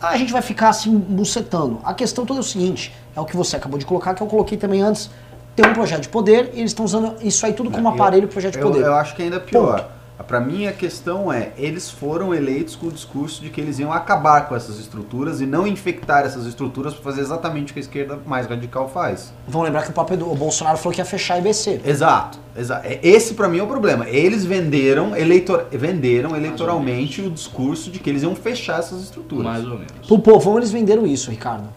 A 0.00 0.16
gente 0.16 0.32
vai 0.32 0.42
ficar 0.42 0.70
assim 0.70 0.98
bucetando. 0.98 1.78
A 1.84 1.94
questão 1.94 2.26
toda 2.26 2.40
é 2.40 2.42
o 2.42 2.44
seguinte: 2.44 2.92
é 3.16 3.20
o 3.20 3.24
que 3.24 3.36
você 3.36 3.56
acabou 3.56 3.78
de 3.78 3.86
colocar, 3.86 4.14
que 4.14 4.22
eu 4.22 4.26
coloquei 4.26 4.58
também 4.58 4.82
antes. 4.82 5.08
Tem 5.54 5.64
um 5.64 5.74
projeto 5.74 6.00
de 6.02 6.08
poder 6.08 6.50
e 6.54 6.58
eles 6.58 6.70
estão 6.70 6.84
usando 6.84 7.14
isso 7.22 7.44
aí 7.46 7.52
tudo 7.52 7.70
como 7.70 7.86
Eu- 7.86 7.92
aparelho 7.92 8.22
pro 8.22 8.32
projeto 8.32 8.54
de 8.54 8.60
poder. 8.60 8.84
Eu 8.84 8.94
acho 8.94 9.14
que 9.14 9.22
ainda 9.22 9.38
pior. 9.38 9.88
Pra 10.28 10.40
mim 10.40 10.66
a 10.68 10.72
questão 10.72 11.32
é, 11.32 11.50
eles 11.58 11.90
foram 11.90 12.32
eleitos 12.32 12.76
com 12.76 12.86
o 12.86 12.92
discurso 12.92 13.42
de 13.42 13.50
que 13.50 13.60
eles 13.60 13.80
iam 13.80 13.92
acabar 13.92 14.46
com 14.48 14.54
essas 14.54 14.78
estruturas 14.78 15.40
e 15.40 15.46
não 15.46 15.66
infectar 15.66 16.24
essas 16.24 16.46
estruturas 16.46 16.94
para 16.94 17.02
fazer 17.02 17.22
exatamente 17.22 17.70
o 17.70 17.74
que 17.74 17.80
a 17.80 17.82
esquerda 17.82 18.18
mais 18.24 18.46
radical 18.46 18.88
faz. 18.88 19.32
Vamos 19.48 19.66
lembrar 19.66 19.82
que 19.82 19.90
o 19.90 19.92
próprio 19.92 20.30
o 20.30 20.34
Bolsonaro 20.36 20.78
falou 20.78 20.94
que 20.94 21.00
ia 21.00 21.04
fechar 21.04 21.34
a 21.34 21.38
IBC. 21.38 21.80
Exato, 21.84 22.38
exato. 22.56 22.86
É- 22.86 23.00
Esse 23.02 23.34
pra 23.34 23.48
mim 23.48 23.58
é 23.58 23.62
o 23.64 23.66
problema. 23.66 24.08
Eles 24.08 24.44
venderam, 24.44 25.16
eleitor, 25.16 25.66
venderam 25.72 26.36
eleitoralmente 26.36 27.20
o 27.20 27.28
discurso 27.30 27.90
de 27.90 27.98
que 27.98 28.08
eles 28.08 28.22
iam 28.22 28.36
fechar 28.36 28.78
essas 28.78 29.02
estruturas. 29.02 29.44
Mais 29.44 29.64
ou 29.64 29.78
menos. 29.78 30.06
Pro 30.06 30.20
povão 30.20 30.56
eles 30.56 30.70
venderam 30.70 31.04
isso, 31.04 31.30
Ricardo. 31.32 31.68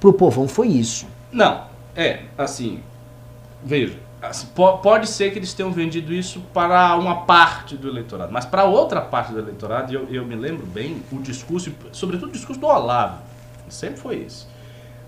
Pro 0.00 0.12
povão 0.12 0.48
foi 0.48 0.66
isso. 0.68 1.06
Não, 1.30 1.62
é, 1.94 2.22
assim, 2.36 2.80
veja, 3.64 3.94
assim, 4.28 4.46
po- 4.54 4.78
pode 4.78 5.08
ser 5.08 5.32
que 5.32 5.38
eles 5.38 5.52
tenham 5.52 5.70
vendido 5.72 6.12
isso 6.12 6.40
para 6.52 6.96
uma 6.96 7.22
parte 7.22 7.76
do 7.76 7.88
eleitorado, 7.88 8.32
mas 8.32 8.44
para 8.44 8.64
outra 8.64 9.00
parte 9.00 9.32
do 9.32 9.38
eleitorado, 9.38 9.92
eu, 9.92 10.06
eu 10.10 10.24
me 10.24 10.34
lembro 10.34 10.66
bem, 10.66 11.02
o 11.12 11.20
discurso, 11.20 11.72
sobretudo 11.92 12.28
o 12.28 12.32
discurso 12.32 12.60
do 12.60 12.66
Olavo, 12.66 13.18
sempre 13.68 14.00
foi 14.00 14.22
esse. 14.22 14.46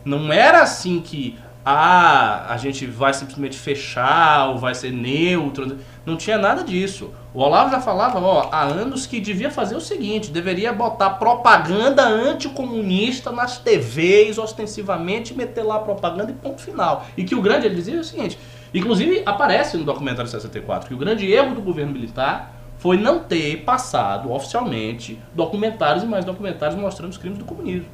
Não 0.05 0.33
era 0.33 0.63
assim 0.63 1.01
que, 1.01 1.37
ah, 1.65 2.47
a 2.49 2.57
gente 2.57 2.87
vai 2.87 3.13
simplesmente 3.13 3.59
fechar 3.59 4.51
ou 4.51 4.59
vai 4.59 4.75
ser 4.75 4.93
neutro, 4.93 5.79
não 6.05 6.17
tinha 6.17 6.39
nada 6.39 6.63
disso. 6.63 7.13
O 7.35 7.41
Olavo 7.41 7.71
já 7.71 7.81
falava, 7.81 8.21
ó, 8.21 8.49
há 8.53 8.63
anos 8.63 9.05
que 9.05 9.21
devia 9.21 9.51
fazer 9.51 9.75
o 9.75 9.81
seguinte, 9.81 10.31
deveria 10.31 10.73
botar 10.73 11.11
propaganda 11.11 12.07
anticomunista 12.07 13.33
nas 13.33 13.59
TVs 13.59 14.39
ostensivamente, 14.39 15.35
meter 15.35 15.65
lá 15.65 15.81
propaganda 15.81 16.31
e 16.31 16.35
ponto 16.35 16.63
final. 16.63 17.05
E 17.17 17.25
que 17.25 17.35
o 17.35 17.43
grande, 17.43 17.67
ele 17.67 17.75
dizia 17.75 18.01
o 18.01 18.05
seguinte, 18.05 18.39
inclusive 18.79 19.23
aparece 19.25 19.77
no 19.77 19.85
documentário 19.85 20.31
64, 20.31 20.89
que 20.89 20.95
o 20.95 20.99
grande 20.99 21.31
erro 21.31 21.55
do 21.55 21.61
governo 21.61 21.93
militar 21.93 22.53
foi 22.79 22.97
não 22.97 23.21
ter 23.21 23.63
passado 23.65 24.31
oficialmente 24.31 25.19
documentários 25.35 26.05
e 26.05 26.07
mais 26.07 26.25
documentários 26.25 26.79
mostrando 26.79 27.11
os 27.11 27.19
crimes 27.19 27.39
do 27.39 27.45
comunismo. 27.45 27.89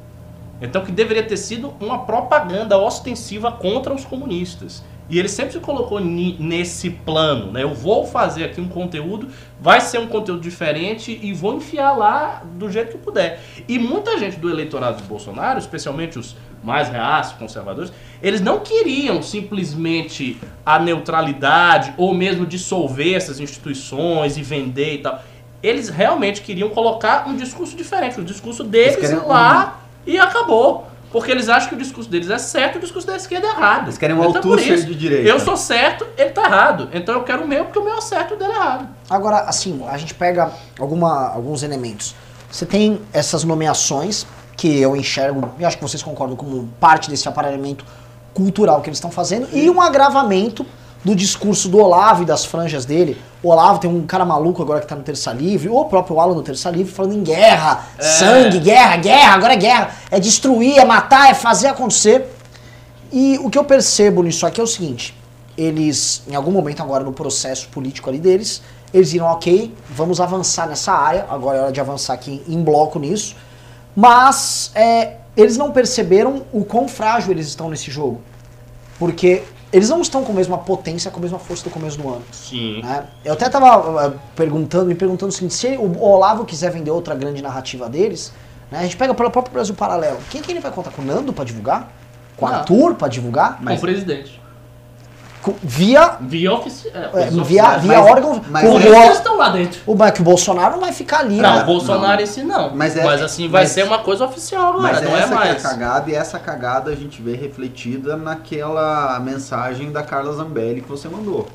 Então 0.61 0.83
que 0.83 0.91
deveria 0.91 1.23
ter 1.23 1.37
sido 1.37 1.73
uma 1.79 2.05
propaganda 2.05 2.77
ostensiva 2.77 3.51
contra 3.51 3.93
os 3.93 4.05
comunistas. 4.05 4.83
E 5.09 5.19
ele 5.19 5.27
sempre 5.27 5.53
se 5.53 5.59
colocou 5.59 5.99
nesse 5.99 6.89
plano, 6.89 7.51
né? 7.51 7.61
Eu 7.61 7.73
vou 7.73 8.05
fazer 8.07 8.45
aqui 8.45 8.61
um 8.61 8.69
conteúdo, 8.69 9.27
vai 9.59 9.81
ser 9.81 9.99
um 9.99 10.07
conteúdo 10.07 10.41
diferente 10.41 11.19
e 11.21 11.33
vou 11.33 11.55
enfiar 11.55 11.91
lá 11.91 12.41
do 12.55 12.71
jeito 12.71 12.93
que 12.93 12.97
puder. 12.97 13.41
E 13.67 13.77
muita 13.77 14.17
gente 14.17 14.39
do 14.39 14.49
eleitorado 14.49 15.01
de 15.01 15.03
Bolsonaro, 15.03 15.59
especialmente 15.59 16.17
os 16.17 16.37
mais 16.63 16.89
reaços, 16.89 17.33
conservadores, 17.37 17.91
eles 18.21 18.41
não 18.41 18.59
queriam 18.59 19.21
simplesmente 19.21 20.39
a 20.65 20.79
neutralidade 20.79 21.93
ou 21.97 22.13
mesmo 22.13 22.45
dissolver 22.45 23.15
essas 23.15 23.39
instituições 23.39 24.37
e 24.37 24.41
vender 24.41 24.95
e 24.95 24.97
tal. 24.99 25.21
Eles 25.61 25.89
realmente 25.89 26.41
queriam 26.41 26.69
colocar 26.69 27.27
um 27.27 27.35
discurso 27.35 27.75
diferente, 27.75 28.19
o 28.19 28.23
discurso 28.23 28.63
deles 28.63 29.11
lá 29.25 29.81
e 30.05 30.17
acabou. 30.17 30.87
Porque 31.11 31.29
eles 31.29 31.47
acham 31.47 31.69
que 31.69 31.75
o 31.75 31.77
discurso 31.77 32.09
deles 32.09 32.27
é 32.31 32.39
certo 32.39 32.75
e 32.75 32.77
o 32.79 32.81
discurso 32.81 33.05
da 33.05 33.15
esquerda 33.15 33.45
é 33.45 33.51
errado. 33.51 33.83
Eles 33.85 33.99
querem 33.99 34.15
um 34.15 34.19
Então, 34.19 34.35
Althusser 34.35 34.73
isso, 34.73 34.87
de 34.87 34.95
direita. 34.95 35.29
Eu 35.29 35.39
sou 35.39 35.55
certo, 35.55 36.07
ele 36.17 36.31
tá 36.31 36.45
errado. 36.45 36.89
Então 36.91 37.13
eu 37.13 37.23
quero 37.23 37.43
o 37.43 37.47
meu 37.47 37.65
porque 37.65 37.77
o 37.77 37.83
meu 37.83 37.95
é 37.95 38.01
certo 38.01 38.31
e 38.31 38.33
o 38.33 38.37
dele 38.37 38.51
é 38.51 38.55
errado. 38.55 38.87
Agora, 39.07 39.41
assim, 39.41 39.79
a 39.87 39.95
gente 39.95 40.15
pega 40.15 40.51
alguma, 40.79 41.27
alguns 41.27 41.61
elementos. 41.61 42.15
Você 42.49 42.65
tem 42.65 42.99
essas 43.13 43.43
nomeações 43.43 44.25
que 44.55 44.79
eu 44.79 44.95
enxergo, 44.95 45.49
e 45.59 45.65
acho 45.65 45.77
que 45.77 45.83
vocês 45.83 46.01
concordam, 46.01 46.35
como 46.35 46.67
parte 46.79 47.09
desse 47.09 47.27
aparelhamento 47.27 47.85
cultural 48.33 48.81
que 48.81 48.89
eles 48.89 48.97
estão 48.97 49.11
fazendo, 49.11 49.47
e 49.51 49.69
um 49.69 49.81
agravamento 49.81 50.65
do 51.03 51.13
discurso 51.15 51.67
do 51.67 51.79
Olavo 51.79 52.23
e 52.23 52.25
das 52.25 52.45
franjas 52.45 52.85
dele. 52.85 53.21
O 53.41 53.49
Olavo 53.49 53.79
tem 53.79 53.89
um 53.89 54.05
cara 54.05 54.23
maluco 54.23 54.61
agora 54.61 54.79
que 54.79 54.87
tá 54.87 54.95
no 54.95 55.03
Terça 55.03 55.33
Livre, 55.33 55.67
ou 55.67 55.81
o 55.81 55.85
próprio 55.85 56.19
Alan 56.19 56.33
no 56.33 56.41
Terça 56.41 56.69
Livre, 56.69 56.91
falando 56.93 57.15
em 57.15 57.23
guerra, 57.23 57.85
sangue, 57.99 58.59
guerra, 58.59 58.95
guerra, 58.97 59.33
agora 59.33 59.53
é 59.53 59.57
guerra. 59.57 59.91
É 60.09 60.19
destruir, 60.19 60.77
é 60.77 60.85
matar, 60.85 61.29
é 61.29 61.33
fazer 61.33 61.67
acontecer. 61.67 62.33
E 63.11 63.37
o 63.43 63.49
que 63.49 63.57
eu 63.57 63.65
percebo 63.65 64.23
nisso 64.23 64.45
aqui 64.45 64.61
é 64.61 64.63
o 64.63 64.67
seguinte: 64.67 65.13
eles, 65.57 66.23
em 66.27 66.35
algum 66.35 66.51
momento 66.51 66.81
agora 66.81 67.03
no 67.03 67.11
processo 67.11 67.67
político 67.67 68.09
ali 68.09 68.19
deles, 68.19 68.61
eles 68.93 69.11
viram, 69.11 69.25
ok, 69.25 69.75
vamos 69.89 70.21
avançar 70.21 70.67
nessa 70.67 70.93
área, 70.93 71.25
agora 71.29 71.57
é 71.57 71.61
hora 71.63 71.71
de 71.71 71.81
avançar 71.81 72.13
aqui 72.13 72.41
em 72.47 72.63
bloco 72.63 72.97
nisso, 72.97 73.35
mas 73.95 74.71
é, 74.75 75.17
eles 75.35 75.57
não 75.57 75.71
perceberam 75.71 76.43
o 76.51 76.63
quão 76.63 76.87
frágil 76.87 77.31
eles 77.31 77.47
estão 77.47 77.69
nesse 77.69 77.91
jogo. 77.91 78.21
Porque 78.99 79.43
eles 79.71 79.89
não 79.89 80.01
estão 80.01 80.23
com 80.23 80.31
a 80.31 80.35
mesma 80.35 80.57
potência, 80.57 81.09
com 81.09 81.17
a 81.17 81.21
mesma 81.21 81.39
força 81.39 81.63
do 81.63 81.71
começo 81.71 81.97
do 81.97 82.07
ano. 82.07 82.23
Sim. 82.31 82.81
né? 82.83 83.05
Eu 83.25 83.33
até 83.33 83.49
tava 83.49 84.07
uh, 84.07 84.19
perguntando, 84.35 84.85
me 84.85 84.95
perguntando 84.95 85.31
o 85.31 85.33
seguinte, 85.33 85.55
se 85.55 85.67
o 85.77 85.99
Olavo 85.99 86.45
quiser 86.45 86.71
vender 86.71 86.91
outra 86.91 87.15
grande 87.15 87.41
narrativa 87.41 87.89
deles, 87.89 88.31
né, 88.71 88.79
a 88.79 88.83
gente 88.83 88.95
pega 88.95 89.13
pelo 89.15 89.31
próprio 89.31 89.51
Brasil 89.51 89.73
Paralelo. 89.73 90.19
Quem 90.29 90.41
que 90.41 90.51
ele 90.51 90.59
vai 90.59 90.71
contar? 90.71 90.91
Com 90.91 91.01
o 91.01 91.05
Nando 91.05 91.33
pra 91.33 91.43
divulgar? 91.43 91.91
Com 92.37 92.45
o. 92.45 92.49
Arthur 92.49 92.93
pra 92.93 93.07
divulgar? 93.07 93.57
Com 93.57 93.73
o 93.73 93.79
presidente. 93.79 94.39
Com- 95.43 95.53
via 95.61 96.17
Via 96.21 96.53
oficial. 96.53 96.93
é, 97.13 97.25
via, 97.29 97.77
via 97.77 97.99
mas- 98.01 98.09
órgão. 98.11 98.41
mas 98.49 98.63
é- 98.63 98.69
o, 98.69 98.79
eles 98.79 99.17
estão 99.17 99.37
lá 99.37 99.49
dentro. 99.49 99.81
o, 99.85 99.93
mas 99.95 100.11
que 100.11 100.21
o 100.21 100.23
Bolsonaro 100.23 100.71
não 100.75 100.79
vai 100.79 100.93
ficar 100.93 101.19
ali. 101.19 101.35
Não, 101.35 101.55
né? 101.57 101.61
o 101.63 101.65
Bolsonaro 101.65 102.15
não. 102.15 102.23
em 102.23 102.25
si 102.25 102.43
não. 102.43 102.69
Mas 102.73 102.95
Mas, 102.95 103.21
é- 103.21 103.23
assim, 103.25 103.49
vai 103.49 103.63
mas- 103.63 103.71
ser 103.71 103.83
uma 103.83 103.99
coisa 103.99 104.23
oficial 104.25 104.69
agora, 104.69 104.93
Mas 104.93 105.01
não 105.01 105.11
é 105.15 105.19
essa 105.19 105.27
que 105.27 105.33
é 105.33 105.35
a 105.35 105.39
mais. 105.39 105.61
cagada 105.61 106.09
e 106.09 106.15
essa 106.15 106.39
cagada 106.39 106.91
a 106.91 106.95
gente 106.95 107.21
vê 107.21 107.35
refletida 107.35 108.15
naquela 108.15 109.19
mensagem 109.19 109.91
da 109.91 110.01
Carla 110.01 110.31
Zambelli 110.33 110.81
que 110.81 110.89
você 110.89 111.09
mandou. 111.09 111.47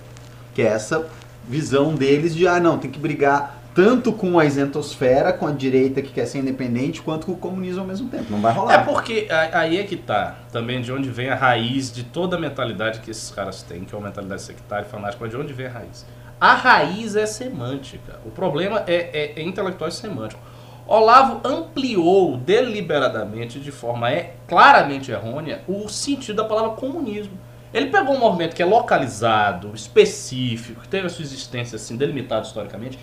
Que 0.55 0.63
é 0.63 0.67
essa 0.67 1.07
visão 1.49 1.95
deles 1.95 2.35
de, 2.35 2.47
ah 2.47 2.61
não, 2.61 2.77
tem 2.79 2.91
que 2.91 2.99
brigar 2.99 3.58
tanto 3.79 4.13
com 4.13 4.41
a 4.41 4.45
isentosfera, 4.45 5.33
com 5.33 5.47
a 5.47 5.53
direita 5.53 6.03
que 6.03 6.11
quer 6.11 6.27
ser 6.27 6.41
independente, 6.41 7.01
quanto 7.01 7.27
com 7.27 7.33
o 7.33 7.37
comunismo 7.37 7.83
ao 7.83 7.87
mesmo 7.87 8.09
tempo. 8.09 8.25
Não 8.29 8.41
vai 8.41 8.53
rolar. 8.53 8.75
É 8.75 8.79
porque 8.79 9.29
aí 9.31 9.79
é 9.79 9.85
que 9.85 9.97
tá 9.97 10.35
também 10.51 10.81
de 10.81 10.91
onde 10.91 11.09
vem 11.09 11.31
a 11.31 11.37
raiz 11.37 11.93
de 11.93 12.03
toda 12.03 12.35
a 12.35 12.41
mentalidade 12.41 12.99
que 12.99 13.09
esses 13.09 13.31
caras 13.31 13.63
têm, 13.63 13.85
que 13.85 13.95
é 13.95 13.97
uma 13.97 14.09
mentalidade 14.09 14.43
sectária 14.43 14.85
fanática, 14.85 15.19
mas 15.21 15.31
de 15.31 15.37
onde 15.37 15.53
vem 15.53 15.67
a 15.67 15.71
raiz? 15.71 16.05
A 16.41 16.55
raiz 16.55 17.15
é 17.15 17.25
semântica. 17.25 18.19
O 18.27 18.31
problema 18.31 18.83
é, 18.85 18.95
é, 18.97 19.33
é 19.37 19.43
intelectual 19.45 19.89
e 19.89 19.93
semântico. 19.93 20.41
Olavo 20.85 21.41
ampliou 21.47 22.37
deliberadamente, 22.37 23.61
de 23.61 23.71
forma 23.71 24.11
é, 24.11 24.35
claramente 24.49 25.13
errônea, 25.13 25.63
o 25.69 25.89
sentido 25.89 26.39
da 26.39 26.45
palavra 26.45 26.73
comunismo. 26.73 27.39
Ele 27.73 27.91
pegou 27.91 28.17
um 28.17 28.19
movimento 28.19 28.57
que 28.57 28.63
é 28.63 28.67
localizado, 28.67 29.71
específico, 29.73 30.81
que 30.81 30.89
teve 30.89 31.07
a 31.07 31.11
sua 31.11 31.23
existência 31.23 31.77
assim, 31.77 31.97
delimitada 31.97 32.45
historicamente, 32.45 32.99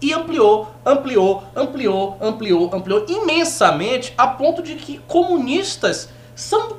e 0.00 0.12
ampliou, 0.12 0.72
ampliou, 0.84 1.44
ampliou, 1.54 2.16
ampliou, 2.20 2.70
ampliou 2.74 3.06
imensamente, 3.08 4.14
a 4.16 4.26
ponto 4.26 4.62
de 4.62 4.74
que 4.74 4.98
comunistas 5.06 6.08
são. 6.34 6.78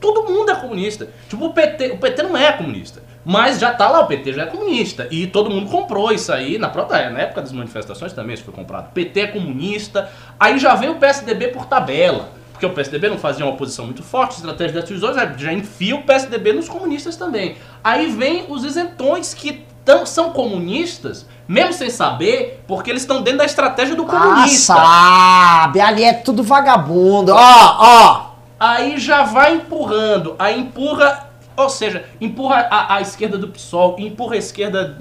Todo 0.00 0.24
mundo 0.30 0.50
é 0.50 0.54
comunista. 0.54 1.08
Tipo, 1.28 1.46
o 1.46 1.52
PT, 1.52 1.92
o 1.92 1.98
PT 1.98 2.22
não 2.22 2.36
é 2.36 2.52
comunista. 2.52 3.02
Mas 3.24 3.58
já 3.58 3.74
tá 3.74 3.88
lá, 3.90 4.00
o 4.00 4.06
PT 4.06 4.32
já 4.32 4.42
é 4.42 4.46
comunista. 4.46 5.08
E 5.10 5.26
todo 5.26 5.50
mundo 5.50 5.70
comprou 5.70 6.12
isso 6.12 6.32
aí 6.32 6.56
na 6.58 6.68
própria 6.68 7.10
na 7.10 7.20
época 7.20 7.42
das 7.42 7.52
manifestações 7.52 8.12
também, 8.12 8.34
isso 8.34 8.44
foi 8.44 8.54
comprado. 8.54 8.92
PT 8.92 9.20
é 9.20 9.26
comunista. 9.26 10.10
Aí 10.38 10.58
já 10.58 10.74
veio 10.74 10.92
o 10.92 10.96
PSDB 10.96 11.48
por 11.48 11.66
tabela. 11.66 12.30
Porque 12.52 12.66
o 12.66 12.70
PSDB 12.70 13.08
não 13.08 13.18
fazia 13.18 13.44
uma 13.44 13.52
oposição 13.52 13.84
muito 13.84 14.02
forte, 14.02 14.36
estratégia 14.36 14.80
das 14.80 14.88
divisões, 14.88 15.16
aí 15.16 15.32
já 15.36 15.52
enfia 15.52 15.94
o 15.94 16.02
PSDB 16.02 16.54
nos 16.54 16.68
comunistas 16.68 17.16
também. 17.16 17.56
Aí 17.84 18.10
vem 18.10 18.46
os 18.48 18.64
isentões 18.64 19.32
que 19.32 19.64
tão, 19.88 20.04
são 20.04 20.32
comunistas, 20.32 21.24
mesmo 21.48 21.72
sem 21.72 21.88
saber, 21.88 22.62
porque 22.66 22.90
eles 22.90 23.00
estão 23.00 23.22
dentro 23.22 23.38
da 23.38 23.46
estratégia 23.46 23.96
do 23.96 24.02
Ah, 24.02 24.06
comunista. 24.06 24.74
sabe, 24.74 25.80
ali 25.80 26.04
é 26.04 26.12
tudo 26.12 26.42
vagabundo. 26.42 27.32
Ó, 27.32 27.38
ó. 27.38 28.30
Aí 28.60 28.98
já 28.98 29.22
vai 29.22 29.54
empurrando, 29.54 30.36
aí 30.38 30.60
empurra, 30.60 31.30
ou 31.56 31.70
seja, 31.70 32.04
empurra 32.20 32.68
a, 32.70 32.96
a 32.96 33.00
esquerda 33.00 33.38
do 33.38 33.48
PSOL, 33.48 33.96
empurra 33.98 34.34
a 34.34 34.36
esquerda, 34.36 34.98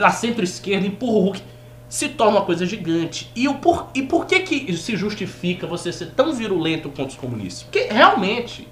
a 0.00 0.10
centro-esquerda, 0.12 0.86
empurra 0.86 1.12
o 1.12 1.20
Hulk. 1.24 1.42
Se 1.88 2.08
torna 2.10 2.38
uma 2.38 2.44
coisa 2.44 2.64
gigante. 2.64 3.28
E, 3.34 3.48
o 3.48 3.54
por, 3.54 3.88
e 3.92 4.02
por 4.02 4.26
que, 4.26 4.40
que 4.40 4.76
se 4.76 4.96
justifica 4.96 5.66
você 5.66 5.92
ser 5.92 6.12
tão 6.12 6.32
virulento 6.32 6.90
contra 6.90 7.06
os 7.06 7.16
comunistas? 7.16 7.64
Porque 7.64 7.88
realmente, 7.92 8.68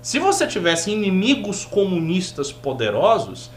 se 0.00 0.18
você 0.18 0.46
tivesse 0.46 0.90
inimigos 0.90 1.66
comunistas 1.66 2.52
poderosos, 2.52 3.50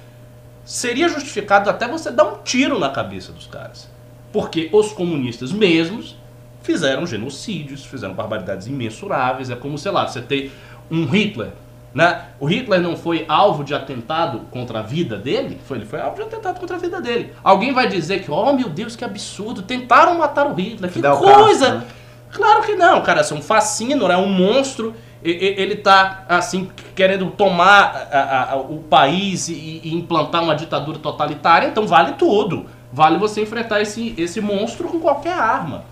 seria 0.63 1.09
justificado 1.09 1.69
até 1.69 1.87
você 1.87 2.11
dar 2.11 2.25
um 2.25 2.37
tiro 2.43 2.79
na 2.79 2.89
cabeça 2.89 3.31
dos 3.31 3.47
caras. 3.47 3.89
Porque 4.31 4.69
os 4.71 4.93
comunistas 4.93 5.51
mesmos 5.51 6.15
fizeram 6.61 7.05
genocídios, 7.05 7.85
fizeram 7.85 8.13
barbaridades 8.13 8.67
imensuráveis. 8.67 9.49
É 9.49 9.55
como, 9.55 9.77
sei 9.77 9.91
lá, 9.91 10.07
você 10.07 10.21
ter 10.21 10.51
um 10.89 11.05
Hitler. 11.05 11.51
Né? 11.93 12.27
O 12.39 12.45
Hitler 12.45 12.79
não 12.79 12.95
foi 12.95 13.25
alvo 13.27 13.63
de 13.65 13.73
atentado 13.73 14.41
contra 14.49 14.79
a 14.79 14.81
vida 14.81 15.17
dele? 15.17 15.59
Foi, 15.65 15.77
ele 15.77 15.85
foi 15.85 15.99
alvo 15.99 16.15
de 16.15 16.21
atentado 16.21 16.59
contra 16.59 16.77
a 16.77 16.79
vida 16.79 17.01
dele. 17.01 17.33
Alguém 17.43 17.73
vai 17.73 17.87
dizer 17.87 18.23
que, 18.23 18.31
oh 18.31 18.53
meu 18.53 18.69
Deus, 18.69 18.95
que 18.95 19.03
absurdo, 19.03 19.61
tentaram 19.61 20.17
matar 20.17 20.47
o 20.47 20.53
Hitler, 20.53 20.89
que 20.89 21.01
coisa! 21.01 21.79
Né? 21.79 21.85
Claro 22.31 22.63
que 22.63 22.75
não, 22.75 23.01
cara, 23.01 23.21
é 23.21 23.33
um 23.33 23.41
fascínio, 23.41 24.09
é 24.09 24.15
um 24.15 24.29
monstro. 24.29 24.95
Ele 25.23 25.75
tá, 25.75 26.25
assim, 26.27 26.69
querendo 26.95 27.27
tomar 27.31 28.07
a- 28.11 28.53
a- 28.53 28.55
o 28.57 28.79
país 28.79 29.49
e, 29.49 29.81
e 29.83 29.93
implantar 29.93 30.43
uma 30.43 30.55
ditadura 30.55 30.97
totalitária, 30.97 31.67
então 31.67 31.85
vale 31.85 32.13
tudo. 32.13 32.65
Vale 32.91 33.17
você 33.17 33.41
enfrentar 33.41 33.81
esse, 33.81 34.13
esse 34.17 34.41
monstro 34.41 34.87
com 34.87 34.99
qualquer 34.99 35.33
arma. 35.33 35.83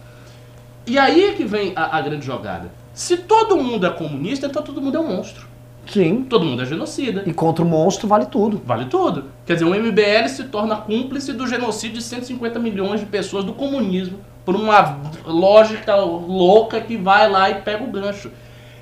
E 0.88 0.97
aí 0.97 1.25
é 1.25 1.34
que 1.34 1.45
vem 1.45 1.73
a, 1.75 1.97
a 1.97 2.01
grande 2.01 2.25
jogada. 2.25 2.71
Se 2.93 3.17
todo 3.17 3.55
mundo 3.55 3.86
é 3.86 3.89
comunista, 3.91 4.47
então 4.47 4.63
todo 4.63 4.82
mundo 4.82 4.97
é 4.97 4.99
um 4.99 5.07
monstro. 5.15 5.47
Sim. 5.86 6.23
Todo 6.23 6.45
mundo 6.45 6.61
é 6.61 6.65
genocida. 6.65 7.23
E 7.25 7.34
contra 7.34 7.63
o 7.63 7.67
monstro 7.67 8.07
vale 8.07 8.25
tudo. 8.25 8.61
Vale 8.65 8.86
tudo. 8.86 9.25
Quer 9.45 9.53
dizer, 9.53 9.65
o 9.65 9.73
MBL 9.73 10.27
se 10.27 10.43
torna 10.45 10.75
cúmplice 10.77 11.34
do 11.34 11.47
genocídio 11.47 11.97
de 11.97 12.03
150 12.03 12.59
milhões 12.59 12.99
de 12.99 13.05
pessoas 13.05 13.43
do 13.45 13.53
comunismo 13.53 14.19
por 14.43 14.55
uma 14.55 14.97
lógica 15.25 15.95
louca 15.95 16.82
que 16.82 16.97
vai 16.97 17.30
lá 17.30 17.49
e 17.49 17.55
pega 17.61 17.84
o 17.84 17.88
gancho. 17.88 18.32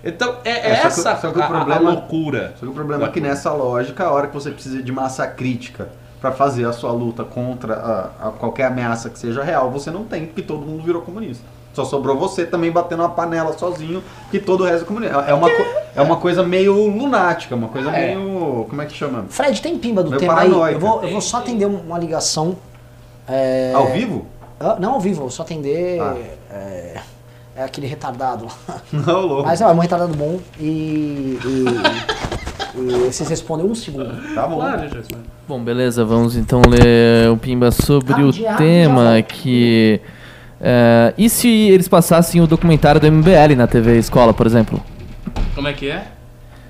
Então, 0.03 0.35
é, 0.45 0.71
é 0.71 0.75
só 0.75 0.81
que- 0.81 0.87
essa 0.87 1.15
só 1.17 1.31
que 1.31 1.37
o 1.37 1.41
a- 1.41 1.45
a, 1.45 1.47
problema- 1.49 1.91
loucura. 1.91 2.53
Só 2.59 2.65
que 2.65 2.71
o 2.71 2.73
problema 2.75 3.05
é 3.05 3.09
que 3.09 3.19
nessa 3.21 3.51
lógica, 3.53 4.05
a 4.05 4.11
hora 4.11 4.27
que 4.27 4.33
você 4.33 4.51
precisa 4.51 4.81
de 4.81 4.91
massa 4.91 5.25
crítica 5.27 5.89
para 6.21 6.31
fazer 6.31 6.65
a 6.65 6.73
sua 6.73 6.91
luta 6.91 7.23
contra 7.23 7.73
a, 7.75 8.27
a 8.27 8.31
qualquer 8.31 8.65
ameaça 8.65 9.09
que 9.09 9.19
seja 9.19 9.43
real, 9.43 9.69
você 9.71 9.91
não 9.91 10.03
tem, 10.03 10.25
porque 10.25 10.41
todo 10.41 10.65
mundo 10.65 10.83
virou 10.83 11.01
comunista. 11.01 11.43
Só 11.73 11.85
sobrou 11.85 12.17
você 12.17 12.43
também 12.43 12.71
batendo 12.71 13.03
uma 13.03 13.09
panela 13.09 13.55
sozinho, 13.55 14.03
que 14.31 14.39
todo 14.39 14.61
o 14.61 14.65
resto 14.65 14.83
é 14.83 14.87
comunista. 14.87 15.15
É 15.27 15.33
uma, 15.35 15.47
é 15.95 16.01
uma 16.01 16.15
coisa 16.17 16.41
meio 16.41 16.73
lunática, 16.87 17.55
uma 17.55 17.67
coisa 17.67 17.91
É. 17.91 18.15
meio. 18.15 18.65
Como 18.67 18.81
é 18.81 18.85
que 18.87 18.93
chama? 18.95 19.25
Fred, 19.29 19.61
tem 19.61 19.77
pimba 19.77 20.01
do 20.01 20.09
Meio 20.09 20.19
tema 20.19 20.33
aí? 20.39 20.49
paranoica. 20.49 20.75
Eu 20.75 20.79
vou, 20.79 21.03
eu 21.03 21.11
vou 21.11 21.21
só 21.21 21.37
atender 21.37 21.65
uma 21.67 21.99
ligação. 21.99 22.55
É... 23.27 23.73
Ao 23.75 23.87
vivo? 23.91 24.25
Ah, 24.59 24.77
Não 24.79 24.93
ao 24.93 24.99
vivo, 24.99 25.21
vou 25.21 25.29
só 25.29 25.43
atender. 25.43 26.01
Ah. 26.01 26.15
É... 26.51 26.95
é 27.57 27.63
aquele 27.63 27.87
retardado 27.87 28.45
lá. 28.45 28.81
Não, 28.93 29.21
louco. 29.25 29.43
Mas 29.47 29.59
é 29.59 29.67
um 29.67 29.79
retardado 29.79 30.13
bom 30.15 30.39
e. 30.59 31.37
e, 31.45 31.65
e 32.77 33.07
vocês 33.11 33.27
respondem 33.29 33.65
um 33.65 33.73
segundo. 33.75 34.09
Tá 34.35 34.47
bom. 34.47 34.57
Claro, 34.57 34.81
gente. 34.89 35.15
Bom, 35.47 35.63
beleza, 35.63 36.03
vamos 36.05 36.35
então 36.35 36.61
ler 36.67 37.29
o 37.31 37.37
Pimba 37.37 37.71
sobre 37.71 38.13
Ah, 38.13 38.25
o 38.25 38.31
tema 38.57 39.15
já. 39.15 39.21
que... 39.23 39.99
é, 40.61 41.13
e 41.17 41.29
se 41.29 41.47
eles 41.47 41.87
passassem 41.87 42.41
o 42.41 42.47
documentário 42.47 42.99
do 42.99 43.09
MBL 43.11 43.55
na 43.55 43.65
TV 43.65 43.97
Escola, 43.97 44.33
por 44.33 44.45
exemplo? 44.45 44.83
Como 45.55 45.67
é 45.67 45.73
que 45.73 45.89
é? 45.89 46.07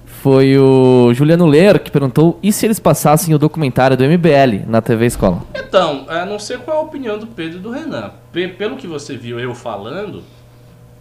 Foi 0.05 0.57
o 0.57 1.11
Juliano 1.13 1.45
Leiro 1.45 1.79
que 1.79 1.89
perguntou 1.91 2.39
e 2.43 2.51
se 2.51 2.65
eles 2.65 2.79
passassem 2.79 3.33
o 3.33 3.39
documentário 3.39 3.95
do 3.97 4.03
MBL 4.03 4.65
na 4.67 4.81
TV 4.81 5.05
Escola? 5.07 5.41
Então, 5.55 6.05
não 6.27 6.37
sei 6.39 6.57
qual 6.57 6.77
é 6.77 6.79
a 6.79 6.83
opinião 6.83 7.17
do 7.17 7.27
Pedro 7.27 7.57
e 7.57 7.61
do 7.61 7.71
Renan. 7.71 8.11
Pe- 8.31 8.47
pelo 8.49 8.75
que 8.77 8.87
você 8.87 9.15
viu 9.17 9.39
eu 9.39 9.53
falando, 9.55 10.21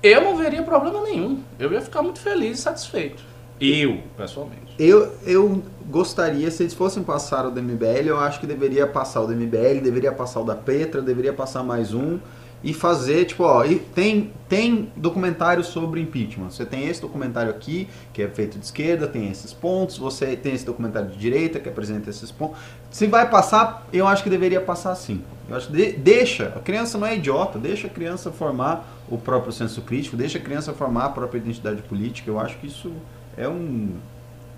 eu 0.03 0.21
não 0.21 0.37
veria 0.37 0.63
problema 0.63 1.03
nenhum. 1.03 1.43
Eu 1.59 1.73
ia 1.73 1.81
ficar 1.81 2.03
muito 2.03 2.21
feliz 2.21 2.59
e 2.59 2.63
satisfeito. 2.63 3.23
Eu, 3.61 4.01
pessoalmente. 4.17 4.75
Eu, 4.79 5.15
eu 5.25 5.63
gostaria, 5.87 6.51
se 6.51 6.63
eles 6.63 6.75
fossem 6.75 7.03
passar 7.03 7.47
o 7.47 7.51
do 7.51 7.63
MBL, 7.63 8.07
eu 8.07 8.19
acho 8.19 8.39
que 8.39 8.47
deveria 8.47 8.87
passar 8.87 9.23
o 9.23 9.27
do 9.27 9.35
MBL, 9.35 9.81
deveria 9.83 10.13
passar 10.13 10.41
o 10.41 10.45
da 10.45 10.55
Petra, 10.55 11.01
deveria 11.01 11.33
passar 11.33 11.63
mais 11.63 11.95
um 11.95 12.19
e 12.69 12.75
fazer, 12.75 13.27
tipo, 13.27 13.45
ó, 13.45 13.63
tem, 13.95 14.33
tem 14.49 14.91
documentário 14.97 15.63
sobre 15.63 16.01
impeachment. 16.01 16.51
Você 16.51 16.67
tem 16.67 16.89
esse 16.89 17.01
documentário 17.01 17.49
aqui, 17.49 17.87
que 18.13 18.21
é 18.21 18.27
feito 18.27 18.59
de 18.59 18.65
esquerda, 18.65 19.07
tem 19.07 19.31
esses 19.31 19.53
pontos, 19.53 19.97
você 19.97 20.35
tem 20.35 20.53
esse 20.53 20.67
documentário 20.67 21.09
de 21.11 21.17
direita, 21.17 21.61
que 21.61 21.69
apresenta 21.69 22.11
esses 22.11 22.33
pontos. 22.33 22.59
Se 22.91 23.07
vai 23.07 23.31
passar, 23.31 23.87
eu 23.93 24.05
acho 24.05 24.25
que 24.25 24.29
deveria 24.29 24.61
passar 24.61 24.97
sim. 24.97 25.23
Eu 25.49 25.55
acho 25.57 25.69
que 25.69 25.75
de- 25.77 25.93
deixa, 25.93 26.53
a 26.57 26.59
criança 26.61 26.99
não 26.99 27.07
é 27.07 27.15
idiota, 27.15 27.57
deixa 27.57 27.87
a 27.87 27.91
criança 27.91 28.33
formar 28.33 28.85
o 29.09 29.17
próprio 29.17 29.53
senso 29.53 29.81
crítico, 29.83 30.17
deixa 30.17 30.39
a 30.39 30.41
criança 30.41 30.73
formar 30.73 31.05
a 31.05 31.09
própria 31.11 31.39
identidade 31.39 31.83
política. 31.83 32.29
Eu 32.29 32.41
acho 32.41 32.59
que 32.59 32.67
isso 32.67 32.91
é 33.37 33.47
um 33.49 33.91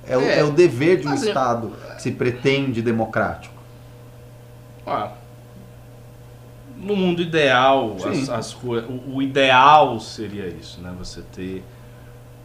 é, 0.06 0.16
o, 0.16 0.20
É, 0.22 0.38
é 0.38 0.44
o 0.44 0.50
dever 0.50 0.98
de 0.98 1.06
um 1.06 1.10
eu- 1.10 1.16
Estado 1.16 1.72
que 1.94 2.00
se 2.00 2.10
pretende 2.12 2.80
democrático. 2.80 3.52
Ah, 4.86 5.12
no 6.80 6.94
mundo 6.96 7.20
ideal, 7.22 7.96
as, 8.08 8.28
as 8.28 8.54
o, 8.54 8.70
o 9.14 9.22
ideal 9.22 9.98
seria 10.00 10.46
isso, 10.46 10.80
né? 10.80 10.92
Você 10.98 11.22
ter 11.32 11.64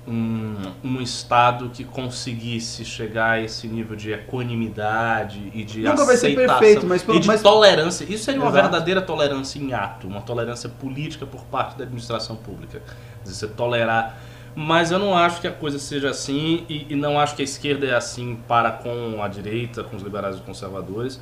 um, 0.07 0.55
um 0.83 1.01
Estado 1.01 1.69
que 1.69 1.83
conseguisse 1.83 2.83
chegar 2.83 3.31
a 3.31 3.41
esse 3.41 3.67
nível 3.67 3.95
de 3.95 4.11
equanimidade 4.11 5.51
e 5.53 5.63
de 5.63 5.81
Nunca 5.81 6.03
vai 6.05 6.17
ser 6.17 6.35
perfeito, 6.35 6.85
mas 6.85 7.01
pelo- 7.03 7.17
e 7.17 7.21
de 7.21 7.27
mas- 7.27 7.41
tolerância. 7.41 8.03
Isso 8.05 8.25
seria 8.25 8.41
uma 8.41 8.49
Exato. 8.49 8.63
verdadeira 8.63 9.01
tolerância 9.01 9.59
em 9.59 9.73
ato, 9.73 10.07
uma 10.07 10.21
tolerância 10.21 10.67
política 10.69 11.25
por 11.25 11.43
parte 11.45 11.77
da 11.77 11.83
administração 11.83 12.35
pública. 12.35 12.81
Você 13.23 13.47
tolerar. 13.47 14.17
Mas 14.55 14.91
eu 14.91 14.99
não 14.99 15.17
acho 15.17 15.41
que 15.41 15.47
a 15.47 15.51
coisa 15.51 15.79
seja 15.79 16.09
assim 16.09 16.63
e, 16.69 16.85
e 16.89 16.95
não 16.95 17.19
acho 17.19 17.35
que 17.35 17.41
a 17.41 17.45
esquerda 17.45 17.87
é 17.87 17.95
assim 17.95 18.37
para 18.47 18.71
com 18.71 19.23
a 19.23 19.27
direita, 19.27 19.83
com 19.83 19.95
os 19.95 20.03
liberais 20.03 20.35
e 20.37 20.41
conservadores. 20.41 21.19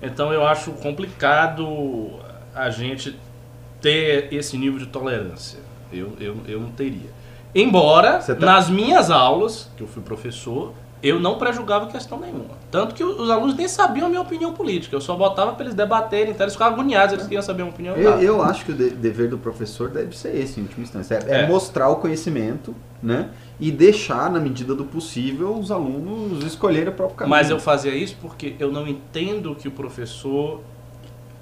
Então 0.00 0.32
eu 0.32 0.46
acho 0.46 0.70
complicado 0.72 1.66
a 2.54 2.70
gente 2.70 3.18
ter 3.80 4.28
esse 4.32 4.56
nível 4.56 4.78
de 4.78 4.86
tolerância. 4.86 5.58
Eu, 5.92 6.12
eu, 6.20 6.36
eu 6.48 6.60
não 6.60 6.70
teria. 6.70 7.10
Embora, 7.54 8.18
tá- 8.18 8.34
nas 8.34 8.68
minhas 8.68 9.10
aulas, 9.10 9.70
que 9.76 9.82
eu 9.82 9.86
fui 9.86 10.02
professor, 10.02 10.72
eu 11.02 11.20
não 11.20 11.36
prejugava 11.38 11.86
questão 11.86 12.18
nenhuma. 12.18 12.54
Tanto 12.70 12.94
que 12.94 13.04
os 13.04 13.28
alunos 13.28 13.54
nem 13.54 13.68
sabiam 13.68 14.06
a 14.06 14.08
minha 14.08 14.22
opinião 14.22 14.52
política. 14.54 14.96
Eu 14.96 15.00
só 15.02 15.14
botava 15.14 15.52
para 15.52 15.64
eles 15.66 15.74
debaterem, 15.74 16.30
então 16.32 16.44
eles 16.44 16.54
ficavam 16.54 16.74
agoniados, 16.74 17.12
eles 17.12 17.24
queriam 17.26 17.42
saber 17.42 17.60
a 17.62 17.64
minha 17.66 17.74
opinião. 17.74 17.94
Eu, 17.94 18.10
dava. 18.10 18.22
eu 18.22 18.42
acho 18.42 18.64
que 18.64 18.72
o 18.72 18.74
de- 18.74 18.90
dever 18.90 19.28
do 19.28 19.36
professor 19.38 19.90
deve 19.90 20.16
ser 20.16 20.34
esse, 20.34 20.58
em 20.58 20.62
última 20.62 20.82
instância. 20.82 21.14
É, 21.26 21.30
é 21.30 21.40
É. 21.42 21.46
mostrar 21.46 21.90
o 21.90 21.96
conhecimento, 21.96 22.74
né? 23.02 23.28
E 23.60 23.70
deixar, 23.70 24.30
na 24.32 24.40
medida 24.40 24.74
do 24.74 24.84
possível, 24.84 25.54
os 25.56 25.70
alunos 25.70 26.42
escolherem 26.44 26.88
o 26.88 26.92
próprio 26.92 27.18
caminho. 27.18 27.36
Mas 27.36 27.50
eu 27.50 27.60
fazia 27.60 27.94
isso 27.94 28.16
porque 28.20 28.56
eu 28.58 28.72
não 28.72 28.88
entendo 28.88 29.54
que 29.54 29.68
o 29.68 29.70
professor 29.70 30.60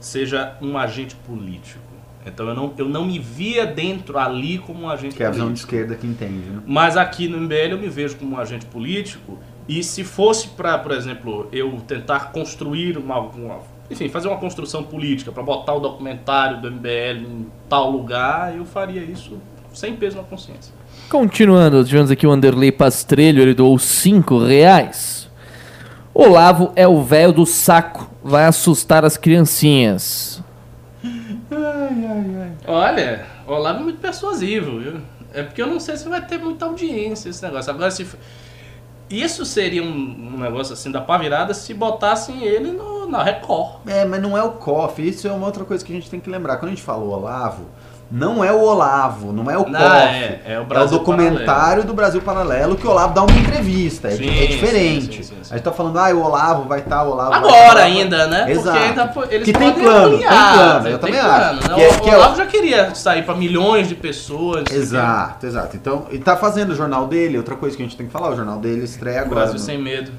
seja 0.07 0.57
um 0.61 0.77
agente 0.77 1.15
político. 1.15 1.81
Então 2.25 2.47
eu 2.49 2.55
não, 2.55 2.73
eu 2.79 2.89
não 2.89 3.05
me 3.05 3.19
via 3.19 3.67
dentro 3.67 4.17
ali 4.19 4.59
como 4.59 4.83
um 4.83 4.89
agente 4.89 5.17
Que 5.17 5.25
é 5.25 5.27
a 5.27 5.31
político. 5.31 5.49
visão 5.49 5.53
de 5.53 5.59
esquerda 5.59 5.95
que 5.97 6.07
entende, 6.07 6.49
né? 6.51 6.63
Mas 6.67 6.97
aqui 6.97 7.27
no 7.27 7.39
MBL 7.39 7.73
eu 7.73 7.79
me 7.79 7.89
vejo 7.89 8.17
como 8.17 8.37
um 8.37 8.39
agente 8.39 8.65
político 8.67 9.39
e 9.69 9.83
se 9.83 10.05
fosse 10.05 10.49
para, 10.49 10.79
por 10.79 10.93
exemplo, 10.93 11.49
eu 11.53 11.81
tentar 11.87 12.31
construir 12.33 12.97
uma, 12.97 13.19
uma 13.19 13.59
enfim, 13.91 14.09
fazer 14.09 14.29
uma 14.29 14.37
construção 14.39 14.83
política 14.85 15.33
para 15.33 15.43
botar 15.43 15.75
o 15.75 15.81
documentário 15.81 16.61
do 16.61 16.71
MBL 16.71 17.27
em 17.29 17.47
tal 17.69 17.91
lugar, 17.91 18.57
eu 18.57 18.65
faria 18.65 19.03
isso 19.03 19.39
sem 19.75 19.97
peso 19.97 20.17
na 20.17 20.23
consciência. 20.23 20.73
Continuando, 21.09 21.85
tivemos 21.85 22.11
aqui 22.11 22.27
o 22.27 22.31
Anderley 22.31 22.71
Pastrelho, 22.71 23.43
ele 23.43 23.55
doou 23.55 23.79
5 23.79 24.39
reais. 24.45 25.29
Olavo 26.15 26.73
é 26.77 26.87
o 26.87 27.03
velho 27.03 27.33
do 27.33 27.47
saco, 27.47 28.11
vai 28.23 28.45
assustar 28.45 29.05
as 29.05 29.17
criancinhas. 29.17 30.43
Olha, 32.67 33.27
o 33.47 33.53
Olavo 33.53 33.81
é 33.81 33.83
muito 33.83 34.01
persuasivo, 34.01 34.79
viu? 34.79 35.01
É 35.35 35.43
porque 35.43 35.61
eu 35.61 35.67
não 35.67 35.81
sei 35.81 35.97
se 35.97 36.09
vai 36.09 36.25
ter 36.25 36.39
muita 36.39 36.67
audiência 36.67 37.29
esse 37.29 37.43
negócio. 37.43 37.71
Agora, 37.71 37.91
se. 37.91 38.07
Isso 39.11 39.45
seria 39.45 39.83
um, 39.83 40.35
um 40.35 40.39
negócio 40.39 40.73
assim 40.73 40.91
da 40.91 41.01
pá 41.01 41.19
virada 41.19 41.53
se 41.53 41.75
botassem 41.75 42.45
ele 42.45 42.73
no, 42.73 43.07
na 43.07 43.23
Record. 43.23 43.87
É, 43.87 44.07
mas 44.07 44.23
não 44.23 44.37
é 44.39 44.43
o 44.43 44.53
COF. 44.53 45.07
Isso 45.07 45.29
é 45.29 45.33
uma 45.33 45.45
outra 45.45 45.65
coisa 45.65 45.85
que 45.85 45.93
a 45.93 45.95
gente 45.95 46.09
tem 46.09 46.19
que 46.19 46.31
lembrar. 46.31 46.57
Quando 46.57 46.71
a 46.71 46.75
gente 46.75 46.83
fala 46.83 47.03
o 47.03 47.11
Olavo, 47.11 47.67
não 48.15 48.45
é 48.45 48.53
o 48.53 48.61
Olavo, 48.61 49.33
não 49.33 49.51
é 49.51 49.57
o 49.57 49.67
Não, 49.67 49.81
COF. 49.81 49.85
é- 49.89 50.41
é 50.47 50.61
o 50.61 50.65
Brasil 50.67 50.99
documentário 50.99 51.83
do 51.83 51.95
Brasil 51.95 52.21
Paralelo 52.21 52.77
que 52.77 52.87
o 52.87 52.91
Olavo 52.91 53.15
dá 53.15 53.23
uma 53.23 53.39
entrevista. 53.39 54.09
É, 54.09 54.11
Sim, 54.11 54.29
é 54.29 54.47
diferente. 54.47 55.25
sim, 55.25 55.33
sim. 55.43 55.51
A 55.51 55.55
gente 55.55 55.65
tá 55.65 55.73
falando, 55.73 55.99
ah, 55.99 56.11
o 56.15 56.23
Olavo 56.23 56.69
vai 56.69 56.81
estar, 56.81 57.03
o 57.05 57.13
Olavo 57.13 57.31
vai 57.31 57.39
Agora 57.41 57.81
tá, 57.81 57.85
ainda, 57.87 58.27
né? 58.27 58.53
Exato. 58.53 58.79
Porque 58.79 58.79
ainda 58.79 59.35
eles 59.35 59.45
Que 59.47 59.53
tem 59.55 59.73
plano, 59.73 60.19
tem 60.19 60.29
plano, 60.29 60.89
eu 60.89 60.99
também 60.99 61.21
plano, 61.21 61.59
acho. 61.61 61.69
né? 61.71 61.75
Que 61.75 61.83
é- 61.83 61.89
o 61.89 62.01
que 62.01 62.11
é- 62.11 62.17
Olavo 62.17 62.37
já 62.37 62.47
queria 62.47 62.95
sair 62.95 63.23
pra 63.25 63.35
milhões 63.35 63.89
de 63.89 63.95
pessoas. 63.95 64.65
o. 64.71 64.75
Exato, 64.75 65.47
exato. 65.47 65.75
Então, 65.77 66.07
ele 66.11 66.23
tá 66.23 66.37
fazendo 66.37 66.73
o 66.73 66.75
jornal 66.75 67.07
dele, 67.07 67.39
outra 67.39 67.57
coisa 67.57 67.75
que 67.77 67.83
a 67.83 67.87
gente 67.87 67.97
tem 67.97 68.07
que 68.07 68.13
falar, 68.13 68.31
o 68.31 68.37
jornal 68.37 68.59
dele 68.59 68.85
estreia 68.85 69.21
agora. 69.23 69.37
Brasil 69.37 69.55
no- 69.55 69.59
sem 69.61 69.79
medo. 69.79 70.11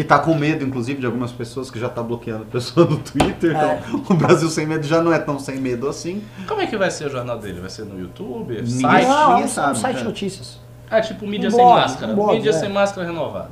Que 0.00 0.04
tá 0.04 0.18
com 0.18 0.34
medo, 0.34 0.64
inclusive, 0.64 0.98
de 0.98 1.04
algumas 1.04 1.30
pessoas 1.30 1.70
que 1.70 1.78
já 1.78 1.86
tá 1.86 2.02
bloqueando 2.02 2.46
pessoa 2.46 2.86
no 2.88 2.96
Twitter. 2.96 3.54
É. 3.54 3.82
Então, 3.86 4.02
o 4.08 4.14
Brasil 4.14 4.48
sem 4.48 4.64
medo 4.66 4.86
já 4.86 5.02
não 5.02 5.12
é 5.12 5.18
tão 5.18 5.38
sem 5.38 5.60
medo 5.60 5.86
assim. 5.86 6.22
Como 6.48 6.58
é 6.58 6.66
que 6.66 6.74
vai 6.74 6.90
ser 6.90 7.08
o 7.08 7.10
jornal 7.10 7.38
dele? 7.38 7.60
Vai 7.60 7.68
ser 7.68 7.84
no 7.84 8.00
YouTube? 8.00 8.54
Ninguém 8.54 8.80
Site? 8.80 9.06
Não, 9.06 9.30
é 9.30 9.34
ninguém 9.34 9.48
sabe, 9.48 9.78
site 9.78 9.92
de 9.92 9.98
cara. 9.98 10.08
notícias. 10.08 10.58
É 10.90 11.02
tipo 11.02 11.26
mídia 11.26 11.48
Um 11.48 11.52
sem 11.52 11.60
blog, 11.60 11.80
máscara. 11.82 12.12
um 12.12 12.14
blog, 12.14 12.34
mídia 12.34 12.48
é. 12.48 12.52
sem 12.54 12.70
máscara 12.70 13.06
renovada. 13.06 13.50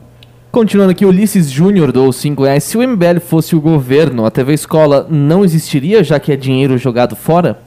Continuando 0.51 0.92
aqui, 0.92 1.05
Ulisses 1.05 1.51
Júnior 1.51 1.92
doou 1.92 2.11
5 2.14 2.42
reais. 2.42 2.64
Se 2.64 2.78
o 2.78 2.88
MBL 2.88 3.20
fosse 3.20 3.55
o 3.55 3.61
governo, 3.61 4.24
a 4.24 4.30
TV 4.30 4.55
Escola 4.55 5.07
não 5.11 5.44
existiria, 5.44 6.03
já 6.03 6.18
que 6.18 6.32
é 6.32 6.36
dinheiro 6.36 6.78
jogado 6.78 7.14
fora? 7.14 7.61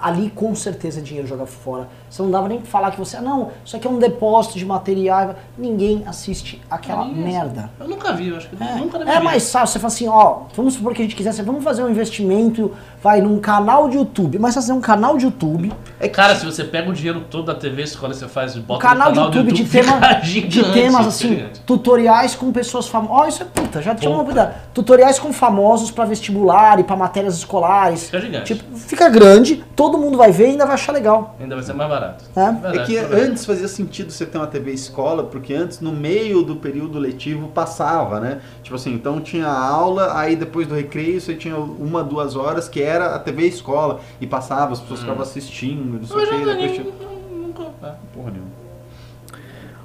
Ali 0.00 0.30
com 0.34 0.54
certeza 0.54 1.00
dinheiro 1.02 1.26
jogado 1.28 1.46
fora. 1.48 1.88
Você 2.08 2.22
não 2.22 2.30
dava 2.30 2.48
nem 2.48 2.58
pra 2.58 2.66
falar 2.70 2.90
que 2.90 2.98
você. 2.98 3.16
"Ah, 3.16 3.20
Não, 3.20 3.50
isso 3.64 3.76
aqui 3.76 3.86
é 3.86 3.90
um 3.90 3.98
depósito 3.98 4.58
de 4.58 4.64
material. 4.64 5.34
Ninguém 5.58 6.02
assiste 6.06 6.60
aquela 6.70 7.04
Ninguém 7.04 7.24
merda. 7.24 7.70
Eu 7.80 7.88
nunca 7.88 8.12
vi, 8.12 8.28
eu 8.28 8.36
acho 8.36 8.48
que 8.48 8.62
É, 8.62 8.74
nunca 8.76 8.98
é 8.98 9.20
mais 9.20 9.50
fácil, 9.50 9.72
você 9.74 9.78
fala 9.78 9.92
assim, 9.92 10.08
ó, 10.08 10.40
vamos 10.54 10.74
supor 10.74 10.92
que 10.94 11.02
a 11.02 11.04
gente 11.04 11.16
quisesse, 11.16 11.42
vamos 11.42 11.62
fazer 11.64 11.82
um 11.82 11.88
investimento, 11.90 12.72
vai 13.02 13.20
num 13.20 13.38
canal 13.38 13.88
de 13.88 13.96
YouTube, 13.96 14.38
mas 14.38 14.54
fazer 14.54 14.72
um 14.72 14.80
canal 14.80 15.16
de 15.16 15.24
YouTube, 15.24 15.72
É 15.98 16.08
cara, 16.08 16.34
se 16.36 16.44
você 16.44 16.64
pega 16.64 16.90
o 16.90 16.92
dinheiro 16.92 17.20
todo 17.30 17.44
da 17.46 17.54
TV 17.54 17.82
escola 17.82 18.12
e 18.12 18.16
você 18.16 18.28
faz 18.28 18.54
e 18.54 18.58
um 18.58 18.62
bota 18.62 18.80
canal, 18.82 19.08
no 19.08 19.12
de 19.12 19.18
canal 19.18 19.32
YouTube 19.32 19.48
do 19.50 19.54
de, 19.54 19.62
YouTube, 19.62 19.84
tema, 19.84 19.92
fica 20.00 20.14
de 20.20 20.28
gigante, 20.30 20.72
temas 20.72 21.06
assim, 21.06 21.28
gigante. 21.28 21.60
tutoriais 21.60 22.34
com 22.34 22.52
pessoas 22.52 22.88
famosas. 22.88 23.16
Ó, 23.16 23.26
isso 23.28 23.42
é 23.42 23.46
puta, 23.46 23.80
já 23.82 23.94
tinha 23.94 24.10
uma 24.10 24.18
novidade. 24.18 24.54
Tutoriais 24.74 25.18
com 25.18 25.32
famosos 25.32 25.90
pra 25.90 26.04
vestibular 26.04 26.78
e 26.80 26.84
pra 26.84 26.96
matérias 26.96 27.36
escolares. 27.36 28.04
Fica 28.06 28.20
gigante. 28.20 28.54
Tipo, 28.54 28.76
fica 28.76 29.08
grande, 29.08 29.64
todo 29.82 29.98
mundo 29.98 30.16
vai 30.16 30.30
ver 30.30 30.46
e 30.46 30.50
ainda 30.52 30.64
vai 30.64 30.74
achar 30.74 30.92
legal. 30.92 31.34
Ainda 31.40 31.56
vai 31.56 31.64
ser 31.64 31.72
mais 31.72 31.90
barato. 31.90 32.24
É. 32.36 32.76
É 32.76 32.84
que 32.84 32.94
verdade. 32.94 33.22
antes 33.22 33.44
fazia 33.44 33.66
sentido 33.66 34.12
você 34.12 34.24
ter 34.24 34.38
uma 34.38 34.46
TV 34.46 34.70
escola, 34.70 35.24
porque 35.24 35.52
antes, 35.52 35.80
no 35.80 35.90
meio 35.90 36.42
do 36.42 36.54
período 36.54 37.00
letivo, 37.00 37.48
passava, 37.48 38.20
né? 38.20 38.40
Tipo 38.62 38.76
assim, 38.76 38.94
então 38.94 39.20
tinha 39.20 39.48
aula, 39.48 40.16
aí 40.16 40.36
depois 40.36 40.68
do 40.68 40.74
recreio 40.76 41.20
você 41.20 41.34
tinha 41.34 41.56
uma, 41.56 42.04
duas 42.04 42.36
horas 42.36 42.68
que 42.68 42.80
era 42.80 43.16
a 43.16 43.18
TV 43.18 43.48
escola, 43.48 43.98
e 44.20 44.26
passava, 44.26 44.72
as 44.72 44.80
pessoas 44.80 45.00
ficavam 45.00 45.22
assistindo, 45.22 45.98
não 45.98 46.06
sei 46.06 46.16
o 46.16 46.28
que, 46.28 46.44
depois 46.44 46.72
tinha... 46.72 46.86
nunca-. 47.32 47.96
Porra 48.14 48.30
nenhuma. 48.30 48.52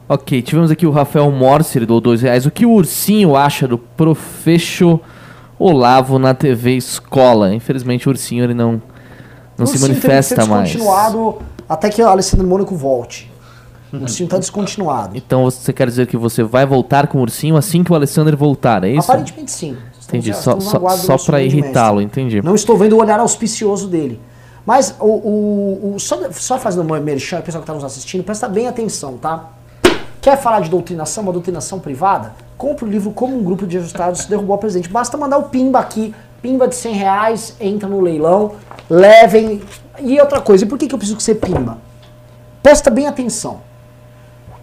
Ok, 0.08 0.42
tivemos 0.44 0.70
aqui 0.70 0.86
o 0.86 0.92
Rafael 0.92 1.30
Morse, 1.32 1.78
ele 1.78 1.88
doou 1.88 2.00
2 2.00 2.22
reais. 2.22 2.46
O 2.46 2.52
que 2.52 2.66
o 2.66 2.72
Ursinho 2.72 3.36
acha 3.36 3.68
do 3.68 3.78
Profecho 3.78 5.00
Olavo 5.58 6.20
na 6.20 6.34
TV 6.36 6.78
Escola? 6.78 7.54
Infelizmente 7.54 8.08
o 8.08 8.12
Ursinho 8.12 8.44
ele 8.44 8.54
não, 8.54 8.82
não 9.58 9.66
O 9.66 9.68
se 9.68 9.80
manifesta 9.80 10.36
tem 10.36 10.48
mais. 10.48 10.70
descontinuado 10.70 11.38
até 11.68 11.90
que 11.90 12.02
o 12.02 12.08
Alessandro 12.08 12.48
Mônico 12.48 12.76
volte. 12.76 13.32
O 13.92 13.98
Ursinho 13.98 14.28
tá 14.28 14.38
descontinuado. 14.38 15.16
Então 15.16 15.46
você 15.46 15.72
quer 15.72 15.88
dizer 15.88 16.08
que 16.08 16.18
você 16.18 16.44
vai 16.44 16.66
voltar 16.66 17.08
com 17.08 17.20
o 17.20 17.22
Ursinho 17.22 17.56
assim 17.56 17.84
que 17.84 17.92
o 17.92 17.96
Alessandro 17.96 18.36
voltar, 18.36 18.84
é 18.84 18.90
isso? 18.90 19.10
Aparentemente 19.10 19.50
sim. 19.52 19.78
Entendi, 20.08 20.34
só, 20.34 20.60
só, 20.60 20.80
só 20.98 21.14
mestre. 21.14 21.46
irritá-lo, 21.46 22.02
entendi. 22.02 22.42
Não 22.42 22.56
estou 22.56 22.78
vendo 22.78 22.94
o 22.94 23.00
olhar 23.02 23.20
auspicioso 23.20 23.88
dele. 23.88 24.20
Mas 24.66 24.94
o, 25.00 25.06
o, 25.06 25.94
o- 25.96 26.00
só, 26.00 26.20
só 26.32 26.58
fazendo 26.58 26.82
uma 26.86 27.00
merchan, 27.00 27.40
o 27.40 27.42
pessoal 27.42 27.62
que 27.62 27.70
está 27.70 27.74
nos 27.74 27.84
assistindo, 27.84 28.24
presta 28.24 28.48
bem 28.50 28.68
atenção, 28.68 29.18
tá? 29.18 29.52
Quer 30.22 30.38
falar 30.42 30.60
de 30.62 30.70
doutrinação, 30.70 31.24
uma 31.24 31.32
doutrinação 31.32 31.80
privada? 31.80 32.34
Compre 32.58 32.84
o 32.84 32.88
livro 32.90 33.12
Como 33.12 33.38
um 33.38 33.44
Grupo 33.44 33.66
de 33.66 33.78
Ajustados 33.78 34.26
Derrubou 34.26 34.56
a 34.56 34.58
Presidente. 34.58 34.90
Basta 34.90 35.16
mandar 35.18 35.38
o 35.38 35.44
Pimba 35.44 35.80
aqui, 35.80 36.14
Pimba 36.42 36.68
de 36.68 36.76
100 36.76 36.94
reais, 36.94 37.56
entra 37.60 37.88
no 37.90 38.00
leilão, 38.02 38.54
levem. 38.90 39.62
E 40.00 40.20
outra 40.20 40.40
coisa, 40.42 40.64
e 40.64 40.68
por 40.68 40.78
que, 40.78 40.88
que 40.88 40.94
eu 40.94 40.98
preciso 41.00 41.18
que 41.18 41.24
você 41.24 41.34
Pimba? 41.36 41.78
Presta 42.62 42.90
bem 42.90 43.08
atenção. 43.08 43.62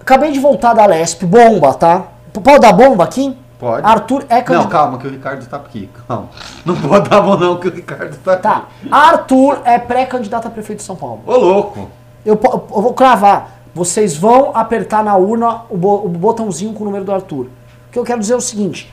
Acabei 0.01 0.33
de 0.33 0.39
voltar 0.39 0.75
da 0.75 0.85
Lesp, 0.87 1.25
bomba, 1.25 1.73
tá? 1.75 2.05
Pode 2.33 2.61
dar 2.61 2.73
bomba 2.73 3.05
aqui? 3.05 3.37
Pode. 3.59 3.87
Arthur 3.87 4.25
é 4.29 4.37
Não, 4.37 4.43
candidato. 4.43 4.69
calma, 4.71 4.99
que 4.99 5.07
o 5.07 5.11
Ricardo 5.11 5.47
tá 5.47 5.57
aqui, 5.57 5.89
calma. 6.07 6.29
Não 6.65 6.77
pode 6.77 7.09
dar 7.09 7.21
bom 7.23 7.37
não, 7.37 7.57
que 7.59 7.69
o 7.69 7.71
Ricardo 7.73 8.17
tá 8.19 8.33
aqui. 8.35 8.43
Tá. 8.43 8.65
Arthur 8.91 9.61
é 9.65 9.79
pré-candidato 9.79 10.47
a 10.47 10.51
prefeito 10.51 10.81
de 10.81 10.85
São 10.85 10.97
Paulo. 10.97 11.21
Ô, 11.27 11.37
louco. 11.37 11.89
Eu, 12.27 12.39
eu 12.43 12.83
vou 12.83 12.93
cravar. 12.93 13.53
Vocês 13.75 14.17
vão 14.17 14.51
apertar 14.55 15.03
na 15.03 15.17
urna 15.17 15.63
o, 15.71 15.77
bo- 15.77 16.05
o 16.05 16.09
botãozinho 16.09 16.73
com 16.75 16.83
o 16.83 16.87
número 16.87 17.05
do 17.05 17.13
Arthur. 17.13 17.47
O 17.47 17.93
que 17.93 17.99
eu 17.99 18.05
quero 18.05 18.21
dizer 18.21 18.35
é 18.35 18.37
o 18.37 18.41
seguinte: 18.41 18.93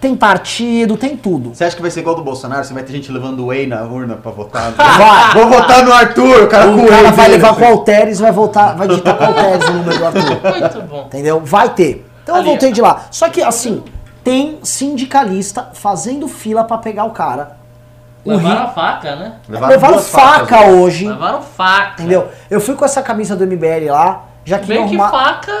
tem 0.00 0.16
partido, 0.16 0.96
tem 0.96 1.16
tudo. 1.16 1.54
Você 1.54 1.64
acha 1.64 1.76
que 1.76 1.82
vai 1.82 1.90
ser 1.90 2.00
igual 2.00 2.16
do 2.16 2.22
Bolsonaro? 2.22 2.64
Você 2.64 2.72
vai 2.72 2.82
ter 2.82 2.92
gente 2.92 3.12
levando 3.12 3.46
whey 3.46 3.66
na 3.66 3.82
urna 3.82 4.16
pra 4.16 4.30
votar? 4.32 4.70
Vai. 4.72 5.34
Vou 5.34 5.46
votar 5.48 5.84
no 5.84 5.92
Arthur, 5.92 6.44
o 6.44 6.46
cara 6.48 6.66
com 6.66 6.84
O 6.84 6.86
cara 6.88 7.02
whey 7.02 7.12
vai 7.12 7.26
dele, 7.26 7.28
levar 7.36 7.50
assim. 7.50 7.60
com 7.60 7.64
o 7.66 7.68
Alteres 7.72 8.18
e 8.18 8.22
vai 8.22 8.32
voltar, 8.32 8.74
vai 8.76 8.88
digitar 8.88 9.16
com 9.18 9.24
o 9.24 9.26
Alteres 9.26 9.68
o 9.68 9.72
número 9.72 9.98
do 9.98 10.06
Arthur. 10.06 10.40
Muito 10.60 10.82
bom. 10.88 11.02
Entendeu? 11.06 11.40
Vai 11.44 11.68
ter. 11.70 12.06
Então 12.22 12.34
eu 12.36 12.40
Ali, 12.40 12.48
voltei 12.50 12.72
de 12.72 12.80
lá. 12.80 13.02
Só 13.10 13.28
que 13.28 13.42
assim, 13.42 13.82
tem 14.24 14.58
sindicalista 14.62 15.68
fazendo 15.74 16.26
fila 16.28 16.64
pra 16.64 16.78
pegar 16.78 17.04
o 17.04 17.10
cara. 17.10 17.56
O 18.24 18.30
Levaram 18.30 18.64
Rio- 18.66 18.74
faca, 18.74 19.16
né? 19.16 19.32
Levaram 19.48 19.78
duas 19.92 20.08
faca 20.10 20.46
facas, 20.58 20.74
hoje. 20.74 21.08
Levaram 21.08 21.42
faca. 21.42 22.02
Entendeu? 22.02 22.28
Eu 22.50 22.60
fui 22.60 22.74
com 22.74 22.84
essa 22.84 23.02
camisa 23.02 23.34
do 23.34 23.46
MBL 23.46 23.90
lá, 23.90 24.24
já 24.44 24.58
que 24.58 24.66
Bem 24.66 24.86
que 24.88 24.94
arrumar... 24.94 25.10
faca 25.10 25.52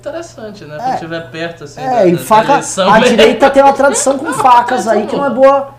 interessante, 0.00 0.64
né? 0.64 0.76
É. 0.76 0.78
Quando 0.78 0.94
estiver 0.94 1.30
perto, 1.30 1.64
assim, 1.64 1.80
É, 1.80 2.08
e 2.08 2.12
da- 2.12 2.18
da 2.18 2.24
faca. 2.24 2.52
eleição, 2.52 2.92
A 2.92 2.98
direita 3.00 3.50
tem 3.50 3.62
uma 3.62 3.72
tradição 3.72 4.18
com 4.18 4.32
facas 4.34 4.86
aí 4.88 5.06
que 5.06 5.16
não 5.16 5.26
é 5.26 5.30
boa. 5.30 5.70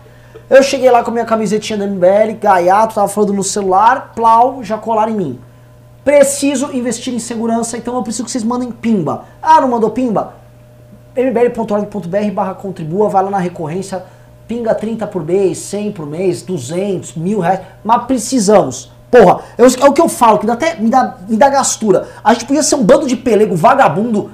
Eu 0.48 0.62
cheguei 0.62 0.90
lá 0.90 1.02
com 1.02 1.10
a 1.10 1.12
minha 1.12 1.24
camisetinha 1.24 1.78
da 1.78 1.86
MBL, 1.86 2.34
gaiato, 2.40 2.94
tava 2.96 3.08
falando 3.08 3.32
no 3.32 3.44
celular, 3.44 4.12
plau, 4.14 4.62
já 4.64 4.76
colaram 4.76 5.12
em 5.12 5.16
mim. 5.16 5.40
Preciso 6.04 6.72
investir 6.72 7.14
em 7.14 7.18
segurança, 7.18 7.76
então 7.76 7.94
eu 7.94 8.02
preciso 8.02 8.24
que 8.24 8.30
vocês 8.30 8.42
mandem 8.42 8.70
pimba. 8.72 9.24
Ah, 9.42 9.60
não 9.60 9.68
mandou 9.68 9.90
pimba? 9.90 10.34
mbl.org.br 11.14 12.30
barra 12.32 12.54
contribua, 12.54 13.08
vai 13.08 13.22
lá 13.24 13.30
na 13.30 13.38
recorrência, 13.38 14.02
pinga 14.48 14.74
30 14.74 15.06
por 15.06 15.24
mês, 15.24 15.58
100 15.58 15.92
por 15.92 16.06
mês, 16.06 16.42
200, 16.42 17.14
mil 17.14 17.40
reais, 17.40 17.60
mas 17.84 18.04
precisamos. 18.04 18.90
Porra, 19.10 19.40
eu- 19.58 19.66
é 19.66 19.88
o 19.88 19.92
que 19.92 20.00
eu 20.00 20.08
falo, 20.08 20.38
que 20.38 20.48
até 20.50 20.76
me 20.76 20.88
dá, 20.88 21.16
me 21.28 21.36
dá 21.36 21.48
gastura. 21.48 22.08
A 22.22 22.32
gente 22.32 22.44
podia 22.46 22.62
ser 22.62 22.76
um 22.76 22.84
bando 22.84 23.06
de 23.06 23.16
pelego 23.16 23.56
vagabundo 23.56 24.30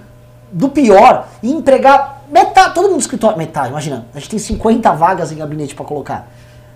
do 0.53 0.69
pior 0.69 1.27
e 1.43 1.51
empregar 1.51 2.23
metade, 2.31 2.75
todo 2.75 2.85
mundo 2.85 2.95
no 2.95 2.99
escritório, 3.01 3.39
metade, 3.39 3.69
imagina, 3.71 4.07
a 4.15 4.19
gente 4.19 4.31
tem 4.31 4.39
50 4.39 4.93
vagas 4.93 5.33
em 5.33 5.37
gabinete 5.37 5.75
pra 5.75 5.85
colocar. 5.85 6.29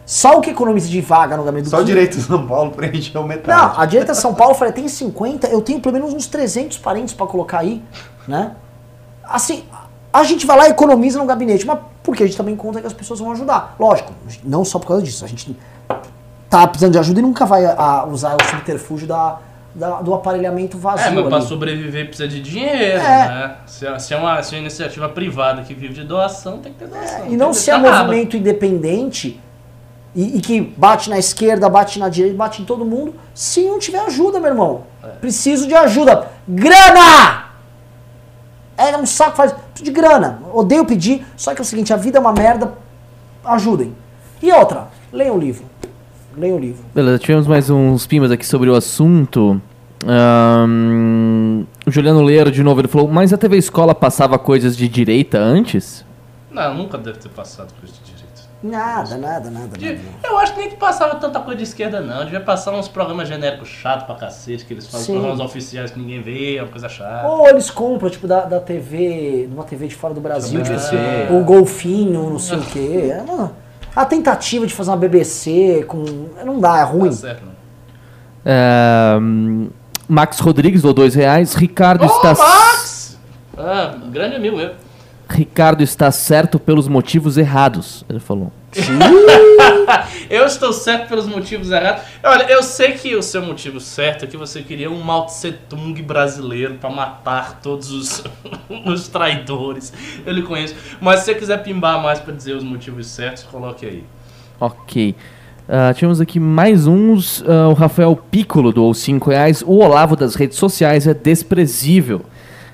Só 0.07 0.39
o 0.39 0.41
que 0.41 0.51
economiza 0.51 0.89
de 0.89 1.01
vaga 1.01 1.37
no 1.37 1.45
gabinete 1.45 1.67
do 1.67 1.71
Só 1.71 1.79
o 1.81 1.85
direito 1.85 2.17
de 2.17 2.23
São 2.25 2.47
Paulo 2.47 2.71
preencheu 2.75 3.23
metade. 3.23 3.57
não, 3.61 3.81
a 3.81 3.87
direita 3.87 4.13
de 4.13 4.19
São 4.19 4.35
Paulo, 4.35 4.55
eu 4.55 4.59
falei, 4.59 4.73
tem 4.73 4.89
50, 4.89 5.47
eu 5.49 5.61
tenho 5.61 5.79
pelo 5.81 5.93
menos 5.95 6.13
uns 6.13 6.27
300 6.27 6.79
parentes 6.79 7.15
pra 7.15 7.27
colocar 7.27 7.59
aí, 7.59 7.83
né? 8.27 8.53
Assim, 9.25 9.65
a 10.13 10.25
gente 10.25 10.47
vai 10.47 10.57
lá 10.57 10.67
e 10.69 10.71
economiza 10.71 11.19
no 11.19 11.27
gabinete, 11.27 11.65
mas 11.67 11.79
porque 12.03 12.23
a 12.25 12.27
gente 12.27 12.37
também 12.37 12.57
conta 12.57 12.81
que 12.81 12.87
as 12.87 12.93
pessoas 12.93 13.21
vão 13.21 13.31
ajudar. 13.33 13.77
Lógico, 13.79 14.13
não 14.43 14.65
só 14.65 14.79
por 14.81 14.89
causa 14.89 15.03
disso, 15.03 15.25
a 15.25 15.29
gente 15.29 15.57
tá 16.51 16.67
precisando 16.67 16.93
de 16.93 16.99
ajuda 16.99 17.21
e 17.21 17.23
nunca 17.23 17.47
vai 17.47 17.65
a, 17.65 18.05
usar 18.05 18.37
o 18.37 18.45
subterfúgio 18.45 19.07
da, 19.07 19.39
da- 19.75 20.03
do 20.03 20.13
aparelhamento 20.13 20.77
vazio. 20.77 21.07
É, 21.07 21.11
mas 21.11 21.27
pra 21.27 21.37
ali. 21.37 21.47
sobreviver 21.47 22.07
precisa 22.09 22.29
de 22.29 22.43
dinheiro, 22.43 22.99
É. 23.01 23.29
né? 23.29 23.55
Se 23.67 23.87
é, 23.87 23.99
se 23.99 24.13
é 24.13 24.17
uma, 24.17 24.43
se 24.43 24.55
é 24.55 24.59
uma 24.59 24.63
iniciativa 24.63 25.09
privada 25.09 25.63
que 25.63 25.73
vive 25.73 25.95
de 25.95 26.03
doação, 26.05 26.59
tem 26.59 26.73
que 26.73 26.81
ter 26.81 26.89
doação. 26.89 27.27
E 27.29 27.37
não 27.37 27.53
se 27.55 27.71
é 27.71 27.79
movimento 27.79 28.37
independente 28.37 29.41
e, 30.15 30.39
e 30.39 30.41
que 30.41 30.61
bate 30.61 31.09
na 31.09 31.19
esquerda, 31.19 31.69
bate 31.69 31.99
na 32.01 32.09
direita, 32.09 32.37
bate 32.37 32.61
em 32.63 32.65
todo 32.65 32.85
mundo, 32.85 33.15
se 33.33 33.63
não 33.65 33.79
tiver 33.79 34.01
ajuda, 34.01 34.41
meu 34.41 34.51
irmão. 34.51 34.83
Preciso 35.21 35.69
de 35.69 35.75
ajuda. 35.75 36.27
Grana! 36.49 37.45
É 38.77 38.97
um 38.97 39.07
saco, 39.07 39.37
faz. 39.37 39.53
Preciso 39.53 39.85
de 39.85 39.91
grana. 39.91 40.41
Odeio 40.53 40.85
pedir, 40.85 41.25
só 41.37 41.55
que 41.55 41.61
é 41.61 41.63
o 41.63 41.65
seguinte: 41.65 41.93
a 41.93 41.97
vida 41.97 42.19
é 42.19 42.21
uma 42.21 42.33
merda. 42.33 42.73
Ajudem. 43.45 43.95
E 44.43 44.51
outra, 44.53 44.89
leia 45.13 45.33
o 45.33 45.39
livro. 45.39 45.65
Leia 46.37 46.55
o 46.55 46.59
livro. 46.59 46.83
Beleza, 46.95 47.19
tivemos 47.19 47.47
mais 47.47 47.69
uns 47.71 48.07
pimbas 48.07 48.31
aqui 48.31 48.47
sobre 48.47 48.71
o 48.71 48.75
assunto. 48.75 49.61
Ahn, 50.07 51.65
o 51.87 51.91
Juliano 51.91 52.23
Leiro, 52.23 52.51
de 52.51 52.63
novo, 52.63 52.81
ele 52.81 52.89
falou, 52.89 53.09
mas 53.09 53.33
a 53.33 53.37
TV 53.39 53.57
Escola 53.59 53.95
passava 53.95 54.39
coisas 54.39 54.77
de 54.77 54.89
direita 54.89 55.39
antes? 55.39 56.05
Não, 56.51 56.75
nunca 56.75 56.97
deve 56.99 57.19
ter 57.19 57.29
passado 57.29 57.73
coisa 57.81 57.95
de 57.95 58.01
direita. 58.13 58.21
Nada, 58.63 59.17
nada, 59.17 59.51
nada, 59.51 59.79
De- 59.79 59.87
nada. 59.93 60.01
eu 60.23 60.37
acho 60.39 60.53
que 60.53 60.61
nem 60.61 60.69
que 60.69 60.77
passava 60.77 61.15
tanta 61.15 61.41
coisa 61.41 61.57
de 61.57 61.63
esquerda, 61.65 62.01
não. 62.01 62.25
Devia 62.25 62.41
passar 62.41 62.73
uns 62.73 62.89
programas 62.89 63.27
genéricos 63.27 63.69
chatos 63.69 64.05
pra 64.05 64.15
cacete, 64.17 64.67
que 64.67 64.75
eles 64.75 64.87
fazem 64.87 65.07
Sim. 65.07 65.13
programas 65.15 65.41
oficiais 65.41 65.91
que 65.91 65.99
ninguém 65.99 66.21
vê, 66.21 66.57
é 66.57 66.63
uma 66.63 66.69
coisa 66.69 66.89
chata. 66.89 67.27
Ou 67.29 67.49
eles 67.49 67.71
compram, 67.71 68.11
tipo, 68.11 68.27
da, 68.27 68.41
da 68.45 68.61
TV, 68.61 69.49
numa 69.51 69.65
TV 69.65 69.87
de 69.89 69.95
fora 69.95 70.13
do 70.13 70.21
Brasil, 70.21 70.61
tipo, 70.63 70.69
BBC. 70.77 70.97
o 71.31 71.43
Golfinho, 71.43 72.29
não 72.31 72.39
sei 72.39 72.59
o 72.59 72.63
quê. 72.63 73.11
É 73.15 73.23
uma, 73.23 73.53
a 73.95 74.05
tentativa 74.05 74.67
de 74.67 74.75
fazer 74.75 74.91
uma 74.91 74.97
BBC 74.97 75.85
com. 75.87 76.05
Não 76.45 76.61
dá, 76.61 76.79
é 76.79 76.83
Não 76.83 76.93
ruim. 76.93 77.11
tá 77.11 77.17
certo, 77.17 77.43
não. 77.45 77.51
Ahn, 78.47 79.69
Max 80.09 80.39
Rodrigues, 80.41 80.85
ou 80.85 80.93
dois 80.93 81.15
reais. 81.15 81.55
Ricardo 81.55 82.05
Ô, 82.05 82.07
está... 82.07 82.35
Max! 82.35 83.19
Ah, 83.57 83.95
grande 84.11 84.37
amigo 84.37 84.57
meu. 84.57 84.73
Ricardo 85.29 85.83
está 85.83 86.11
certo 86.11 86.59
pelos 86.59 86.89
motivos 86.89 87.37
errados, 87.37 88.05
ele 88.09 88.19
falou. 88.19 88.53
Eu 90.29 90.47
estou 90.47 90.73
certo 90.73 91.09
pelos 91.09 91.27
motivos 91.27 91.71
errados. 91.71 92.03
Olha, 92.23 92.45
eu 92.45 92.63
sei 92.63 92.93
que 92.93 93.17
o 93.17 93.23
seu 93.23 93.43
motivo 93.43 93.81
certo 93.81 94.25
é 94.25 94.29
que 94.29 94.37
você 94.37 94.63
queria 94.63 94.91
um 94.91 95.01
Mao 95.01 95.27
Tse 95.27 95.53
Tung 95.69 96.01
brasileiro 96.03 96.75
pra 96.75 96.89
matar 96.89 97.61
todos 97.61 97.91
os, 97.91 98.25
os 98.87 99.09
traidores. 99.09 99.93
Eu 100.25 100.33
lhe 100.33 100.43
conheço. 100.43 100.75
Mas 101.01 101.21
se 101.21 101.27
você 101.27 101.35
quiser 101.35 101.63
pimbar 101.63 102.01
mais 102.03 102.21
pra 102.21 102.33
dizer 102.33 102.55
os 102.55 102.63
motivos 102.63 103.07
certos, 103.09 103.43
coloque 103.45 103.87
aí. 103.87 104.05
Ok. 104.61 105.17
Ah, 105.69 105.93
tivemos 105.95 106.21
aqui 106.21 106.39
mais 106.41 106.87
uns. 106.87 107.45
ah, 107.47 107.69
o 107.69 107.75
Rafael 107.75 108.17
Piccolo 108.31 108.73
doou 108.73 108.95
5 108.95 109.31
reais. 109.31 109.63
O 109.63 109.79
Olavo 109.79 110.17
das 110.17 110.35
redes 110.35 110.59
sociais 110.59 111.07
é 111.07 111.15
desprezível. 111.15 112.23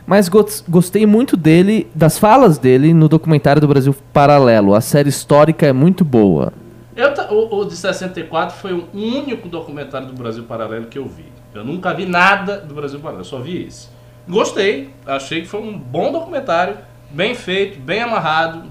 Mas 0.07 0.29
gos- 0.29 0.65
gostei 0.69 1.05
muito 1.05 1.37
dele, 1.37 1.87
das 1.95 2.19
falas 2.19 2.59
dele 2.59 2.95
no 2.95 3.09
documentário 3.09 3.61
do 3.61 3.67
Brasil 3.67 3.95
Paralelo. 4.13 4.75
A 4.75 4.81
série 4.81 5.09
histórica 5.09 5.67
é 5.67 5.73
muito 5.73 6.05
boa. 6.05 6.53
Eu 6.95 7.13
o, 7.31 7.61
o 7.61 7.65
de 7.65 7.77
64 7.77 8.57
foi 8.57 8.73
o 8.73 8.85
único 8.95 9.49
documentário 9.49 10.07
do 10.07 10.15
Brasil 10.15 10.45
Paralelo 10.45 10.87
que 10.87 10.99
eu 10.99 11.05
vi. 11.07 11.27
Eu 11.53 11.65
nunca 11.65 11.93
vi 11.93 12.07
nada 12.07 12.59
do 12.59 12.75
Brasil 12.75 13.01
Paralelo, 13.01 13.25
só 13.25 13.39
vi 13.41 13.65
esse. 13.67 13.89
Gostei, 14.29 14.91
achei 15.07 15.43
que 15.43 15.47
foi 15.49 15.61
um 15.61 15.77
bom 15.77 16.11
documentário, 16.13 16.77
bem 17.11 17.35
feito, 17.35 17.79
bem 17.81 18.01
amarrado, 18.01 18.63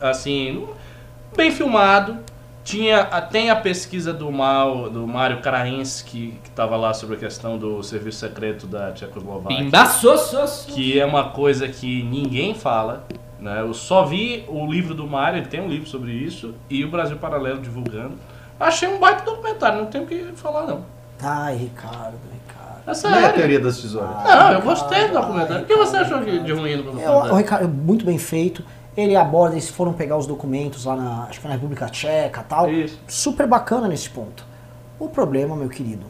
assim, 0.00 0.64
bem 1.36 1.50
filmado. 1.50 2.16
Tinha, 2.64 3.04
tem 3.20 3.50
a 3.50 3.56
pesquisa 3.56 4.10
do, 4.12 4.32
Mal, 4.32 4.88
do 4.88 5.06
Mário 5.06 5.42
Karainski, 5.42 6.38
que 6.42 6.48
estava 6.48 6.76
lá 6.76 6.94
sobre 6.94 7.16
a 7.16 7.18
questão 7.18 7.58
do 7.58 7.82
serviço 7.82 8.20
secreto 8.20 8.66
da 8.66 8.90
Tchecoslováquia 8.90 9.58
que 10.72 10.98
é 10.98 11.04
uma 11.04 11.28
coisa 11.28 11.68
que 11.68 12.02
ninguém 12.02 12.54
fala. 12.54 13.04
Né? 13.38 13.60
Eu 13.60 13.74
só 13.74 14.06
vi 14.06 14.46
o 14.48 14.66
livro 14.66 14.94
do 14.94 15.06
Mário, 15.06 15.40
ele 15.40 15.46
tem 15.46 15.60
um 15.60 15.68
livro 15.68 15.86
sobre 15.86 16.12
isso, 16.12 16.54
e 16.70 16.82
o 16.82 16.90
Brasil 16.90 17.18
Paralelo 17.18 17.60
divulgando. 17.60 18.14
Achei 18.58 18.88
um 18.88 18.98
baita 18.98 19.24
documentário, 19.24 19.80
não 19.80 19.86
tenho 19.86 20.04
o 20.04 20.06
que 20.06 20.32
falar 20.34 20.66
não. 20.66 20.86
Ai, 21.20 21.56
Ricardo, 21.56 22.16
Ricardo. 22.32 22.64
É 22.86 23.10
Não 23.10 23.18
é 23.18 23.26
a 23.26 23.32
teoria 23.32 23.60
das 23.60 23.78
tesouras. 23.78 24.24
Não, 24.24 24.52
eu 24.52 24.62
gostei 24.62 25.08
do 25.08 25.14
documentário. 25.14 25.64
O 25.64 25.66
que 25.66 25.76
você 25.76 25.96
achou 25.98 26.22
de, 26.22 26.38
de 26.38 26.52
ruim 26.52 26.76
do 26.76 26.82
Eu, 26.82 26.90
o 26.90 26.92
documentário? 26.92 27.36
Ricardo, 27.36 27.68
muito 27.68 28.04
bem 28.06 28.18
feito. 28.18 28.64
Ele 28.96 29.16
aborda, 29.16 29.54
eles 29.54 29.68
foram 29.68 29.92
pegar 29.92 30.16
os 30.16 30.26
documentos 30.26 30.84
lá 30.84 30.94
na, 30.96 31.24
acho 31.24 31.40
que 31.40 31.46
na 31.48 31.54
República 31.54 31.86
Tcheca 31.88 32.40
e 32.40 32.44
tal. 32.44 32.70
Isso. 32.70 32.98
Super 33.08 33.46
bacana 33.46 33.88
nesse 33.88 34.08
ponto. 34.10 34.44
O 35.00 35.08
problema, 35.08 35.56
meu 35.56 35.68
querido, 35.68 36.06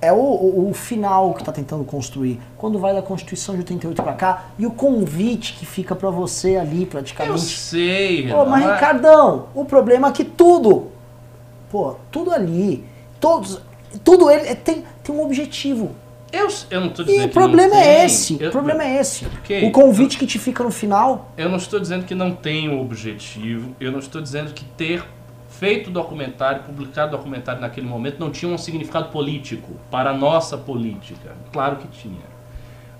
é 0.00 0.12
o, 0.12 0.16
o, 0.16 0.70
o 0.70 0.74
final 0.74 1.32
que 1.34 1.44
tá 1.44 1.52
tentando 1.52 1.84
construir. 1.84 2.40
Quando 2.58 2.78
vai 2.78 2.92
da 2.92 3.00
Constituição 3.00 3.54
de 3.54 3.60
88 3.60 4.02
pra 4.02 4.12
cá 4.14 4.46
e 4.58 4.66
o 4.66 4.70
convite 4.72 5.54
que 5.54 5.64
fica 5.64 5.94
pra 5.94 6.10
você 6.10 6.56
ali, 6.56 6.82
Eu 6.82 6.86
praticamente. 6.88 7.40
sei, 7.40 8.28
Pô, 8.28 8.44
mas 8.44 8.62
Renan, 8.62 8.74
Ricardão, 8.74 9.46
o 9.54 9.64
problema 9.64 10.08
é 10.08 10.12
que 10.12 10.24
tudo, 10.24 10.88
pô, 11.70 11.94
tudo 12.10 12.32
ali, 12.32 12.84
todos, 13.20 13.60
tudo 14.02 14.28
ele 14.28 14.48
é- 14.48 14.54
tem, 14.56 14.84
tem 15.04 15.14
um 15.14 15.22
objetivo. 15.22 15.92
Eu, 16.38 16.48
eu 16.70 16.80
não 16.80 16.88
tô 16.90 17.02
dizendo 17.04 17.22
E 17.22 17.24
o 17.26 17.28
que 17.28 17.34
não 17.38 17.42
problema 17.42 17.76
é 17.76 18.04
esse. 18.04 18.36
Eu- 18.40 18.48
O 18.48 18.52
problema 18.52 18.84
é 18.84 19.00
esse. 19.00 19.26
O 19.62 19.70
convite 19.70 20.18
que 20.18 20.26
te 20.26 20.38
fica 20.38 20.62
no 20.64 20.70
final. 20.70 21.32
Eu 21.36 21.48
não 21.48 21.56
estou 21.56 21.78
dizendo 21.80 22.04
que 22.04 22.14
não 22.14 22.32
tem 22.32 22.68
um 22.68 22.80
objetivo, 22.80 23.74
eu 23.80 23.90
não 23.92 23.98
estou 23.98 24.20
dizendo 24.20 24.52
que 24.52 24.64
ter 24.64 25.04
feito 25.48 25.88
o 25.88 25.92
documentário, 25.92 26.62
publicado 26.64 27.14
o 27.14 27.18
documentário 27.18 27.60
naquele 27.60 27.86
momento, 27.86 28.18
não 28.18 28.30
tinha 28.30 28.50
um 28.52 28.58
significado 28.58 29.08
político 29.10 29.72
para 29.90 30.10
a 30.10 30.12
nossa 30.12 30.58
política. 30.58 31.32
Claro 31.52 31.76
que 31.76 31.86
tinha. 31.88 32.34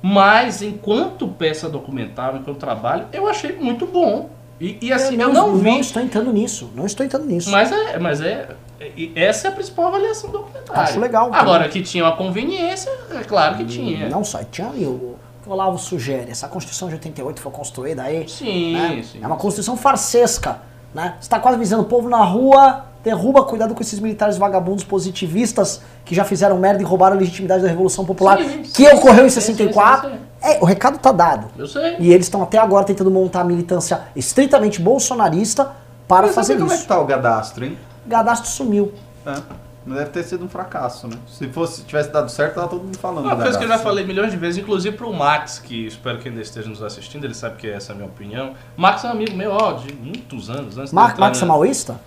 Mas, 0.03 0.61
enquanto 0.63 1.27
peça 1.27 1.69
documental, 1.69 2.37
enquanto 2.37 2.59
trabalho, 2.59 3.07
eu 3.13 3.27
achei 3.27 3.53
muito 3.57 3.87
bom. 3.87 4.31
E, 4.61 4.79
e 4.81 4.93
assim, 4.93 5.21
eu, 5.21 5.33
não, 5.33 5.57
vi. 5.57 5.65
Não 5.71 5.81
estou 5.81 6.03
entrando 6.03 6.33
nisso. 6.33 6.71
Não 6.77 6.87
estou 6.87 7.05
entrando 7.05 7.27
nisso. 7.27 7.51
Mas 7.51 7.73
é, 7.73 7.99
mas 7.99 8.21
é. 8.21 8.49
E 8.81 9.13
essa 9.15 9.49
é 9.49 9.51
a 9.51 9.55
principal 9.55 9.87
avaliação 9.87 10.31
do 10.31 10.39
documentário. 10.39 10.83
Acho 10.83 11.01
legal 11.01 11.31
Agora, 11.33 11.65
também. 11.65 11.71
que 11.71 11.83
tinha 11.83 12.05
uma 12.05 12.17
conveniência, 12.17 12.91
é 13.11 13.23
claro 13.25 13.57
que 13.57 13.65
tinha. 13.65 14.09
Não 14.09 14.25
só, 14.25 14.43
tinha 14.45 14.69
ali 14.69 14.85
o, 14.85 15.17
o 15.47 15.51
Olavo 15.51 15.79
sugere. 15.79 16.31
Essa 16.31 16.49
Constituição 16.49 16.89
de 16.89 16.95
88 16.95 17.41
foi 17.41 17.53
construída 17.53 18.03
aí. 18.03 18.29
Sim, 18.29 18.73
né? 18.75 19.03
sim. 19.03 19.19
É 19.23 19.27
uma 19.27 19.37
Constituição 19.37 19.77
farsesca. 19.77 20.59
Né? 20.95 21.15
Você 21.19 21.27
está 21.27 21.41
quase 21.41 21.59
visando 21.59 21.83
o 21.83 21.87
povo 21.87 22.09
na 22.09 22.23
rua, 22.23 22.85
derruba, 23.03 23.43
cuidado 23.45 23.75
com 23.75 23.83
esses 23.83 23.99
militares 23.99 24.37
vagabundos 24.39 24.85
positivistas 24.85 25.81
que 26.05 26.15
já 26.15 26.25
fizeram 26.25 26.57
merda 26.59 26.83
e 26.83 26.85
roubaram 26.85 27.17
a 27.17 27.19
legitimidade 27.19 27.63
da 27.63 27.69
Revolução 27.69 28.05
Popular, 28.05 28.39
Sim, 28.39 28.63
que 28.63 28.87
sim, 28.89 28.93
ocorreu 28.93 29.27
em 29.27 29.29
sim, 29.31 29.41
sim, 29.41 29.55
64. 29.55 30.09
sim, 30.11 30.15
sim. 30.17 30.21
É, 30.41 30.59
o 30.61 30.65
recado 30.65 30.99
tá 30.99 31.11
dado. 31.11 31.49
Eu 31.59 31.67
sei. 31.67 31.97
E 31.99 32.13
eles 32.13 32.27
estão 32.27 32.43
até 32.43 32.59
agora 32.59 32.85
tentando 32.85 33.11
montar 33.11 33.41
a 33.41 33.45
militância 33.45 34.03
estritamente 34.15 34.81
bolsonarista 34.81 35.73
para 36.07 36.27
Mas 36.27 36.35
fazer 36.35 36.53
sabe 36.53 36.61
como 36.61 36.73
é 36.73 36.75
isso. 36.75 36.83
que 36.85 36.89
tá 36.89 37.01
o 37.01 37.07
cadastro, 37.07 37.65
hein? 37.65 37.79
Gadastro 38.07 38.51
sumiu. 38.51 38.93
É. 39.27 39.65
Deve 39.87 40.07
ter 40.07 40.23
sido 40.23 40.45
um 40.45 40.49
fracasso, 40.49 41.07
né? 41.07 41.17
Se 41.29 41.47
fosse, 41.49 41.85
tivesse 41.85 42.11
dado 42.11 42.31
certo, 42.31 42.55
tava 42.55 42.69
todo 42.69 42.83
mundo 42.83 42.97
falando. 42.97 43.27
Uma 43.27 43.37
do 43.37 43.43
coisa 43.43 43.59
que 43.59 43.65
eu 43.65 43.69
já 43.69 43.79
falei 43.79 44.03
milhões 44.05 44.31
de 44.31 44.39
vezes, 44.39 44.63
inclusive 44.63 44.97
pro 44.97 45.13
Max, 45.13 45.59
que 45.59 45.87
espero 45.87 46.19
que 46.19 46.29
ainda 46.29 46.41
esteja 46.41 46.71
nos 46.71 46.83
assistindo, 46.83 47.25
ele 47.25 47.35
sabe 47.35 47.57
que 47.57 47.69
essa 47.69 47.93
é 47.93 47.95
a 47.95 47.97
minha 47.97 48.09
opinião. 48.09 48.55
Max 48.79 49.05
é 49.05 49.09
um 49.09 49.11
amigo 49.11 49.37
meu, 49.37 49.53
ó, 49.53 49.73
de 49.73 49.95
muitos 49.95 50.49
anos. 50.49 50.79
Antes 50.79 50.91
Mar 50.91 51.19
Max 51.19 51.43
é 51.43 51.45
maoísta? 51.45 52.01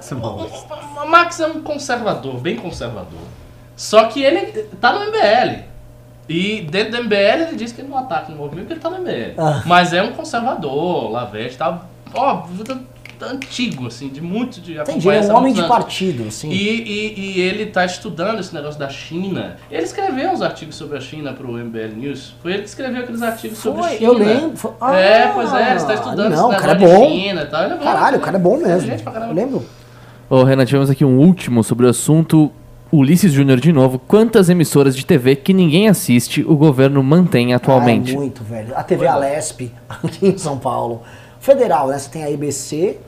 Isso 0.00 0.14
é 0.14 0.16
bom. 0.16 0.48
O 1.02 1.08
Max 1.08 1.40
é 1.40 1.48
um 1.48 1.62
conservador, 1.62 2.38
bem 2.38 2.56
conservador. 2.56 3.26
Só 3.74 4.04
que 4.04 4.22
ele 4.22 4.62
tá 4.80 4.92
no 4.92 5.06
MBL. 5.06 5.64
E 6.28 6.62
dentro 6.62 6.92
do 6.92 7.04
MBL 7.04 7.48
ele 7.48 7.56
diz 7.56 7.72
que 7.72 7.80
ele 7.80 7.88
não 7.88 7.98
ataca 7.98 8.30
o 8.30 8.36
movimento 8.36 8.68
porque 8.68 8.74
ele 8.74 8.80
tá 8.80 8.90
no 8.90 8.98
MBL. 8.98 9.34
Ah. 9.38 9.62
Mas 9.66 9.92
é 9.92 10.02
um 10.02 10.12
conservador, 10.12 11.10
Lavete, 11.10 11.56
tá, 11.56 11.82
ó, 12.14 12.46
antigo, 13.22 13.86
assim, 13.86 14.08
de 14.08 14.20
muito 14.20 14.60
de 14.60 14.72
Entendi, 14.78 15.08
ele 15.08 15.16
é 15.16 15.20
acompanha 15.20 15.32
um 15.32 15.36
homem 15.36 15.52
de 15.52 15.60
anos. 15.60 15.70
partido, 15.70 16.24
assim. 16.28 16.50
E, 16.50 16.54
e, 16.56 17.36
e 17.36 17.40
ele 17.40 17.64
está 17.64 17.84
estudando 17.84 18.40
esse 18.40 18.54
negócio 18.54 18.78
da 18.78 18.88
China. 18.88 19.56
Ele 19.70 19.82
escreveu 19.82 20.30
uns 20.30 20.42
artigos 20.42 20.74
sobre 20.74 20.98
a 20.98 21.00
China 21.00 21.32
para 21.32 21.46
o 21.46 21.52
MBL 21.56 21.94
News. 21.96 22.34
Foi 22.42 22.52
ele 22.52 22.62
que 22.62 22.68
escreveu 22.68 23.02
aqueles 23.02 23.22
artigos 23.22 23.58
sobre 23.58 23.82
Foi, 23.82 23.90
China. 23.96 24.04
eu 24.06 24.12
lembro. 24.12 24.56
Foi- 24.56 24.72
Ah, 24.80 24.96
é, 24.96 25.28
pois 25.32 25.52
é, 25.52 25.66
ele 25.70 25.76
está 25.76 25.94
estudando 25.94 26.32
Não, 26.34 26.48
o 26.48 26.52
esse 26.52 26.60
cara 26.60 26.72
é 26.72 26.74
negócio 26.78 26.98
bom. 27.00 27.06
de 27.06 27.20
China 27.20 27.42
e 27.42 27.46
tal. 27.46 27.62
Ele 27.64 27.72
é 27.72 27.76
bom, 27.76 27.84
Caralho, 27.84 28.16
o 28.18 28.20
cara 28.20 28.36
é 28.36 28.40
bom 28.40 28.56
mesmo. 28.58 28.80
Gente 28.90 29.02
pra 29.02 29.12
caramba. 29.12 29.32
Eu 29.32 29.36
lembro. 29.36 29.64
Ô, 30.28 30.42
Renan, 30.42 30.64
tivemos 30.64 30.90
aqui 30.90 31.04
um 31.04 31.18
último 31.18 31.62
sobre 31.62 31.86
o 31.86 31.88
assunto. 31.88 32.50
Ulisses 32.92 33.32
Júnior 33.32 33.58
de 33.58 33.72
novo. 33.72 33.98
Quantas 33.98 34.48
emissoras 34.48 34.94
de 34.96 35.04
TV 35.04 35.34
que 35.34 35.52
ninguém 35.52 35.88
assiste 35.88 36.42
o 36.46 36.56
governo 36.56 37.02
mantém 37.02 37.52
atualmente? 37.52 38.12
Ah, 38.12 38.14
é 38.14 38.16
muito, 38.16 38.44
velho. 38.44 38.72
A 38.76 38.82
TV 38.84 39.06
Alesp, 39.08 39.72
aqui 39.90 40.28
em 40.28 40.38
São 40.38 40.56
Paulo. 40.56 41.02
Federal, 41.46 41.86
né? 41.88 41.98
Você 41.98 42.10
tem 42.10 42.24
a 42.24 42.30
IBC, 42.30 42.98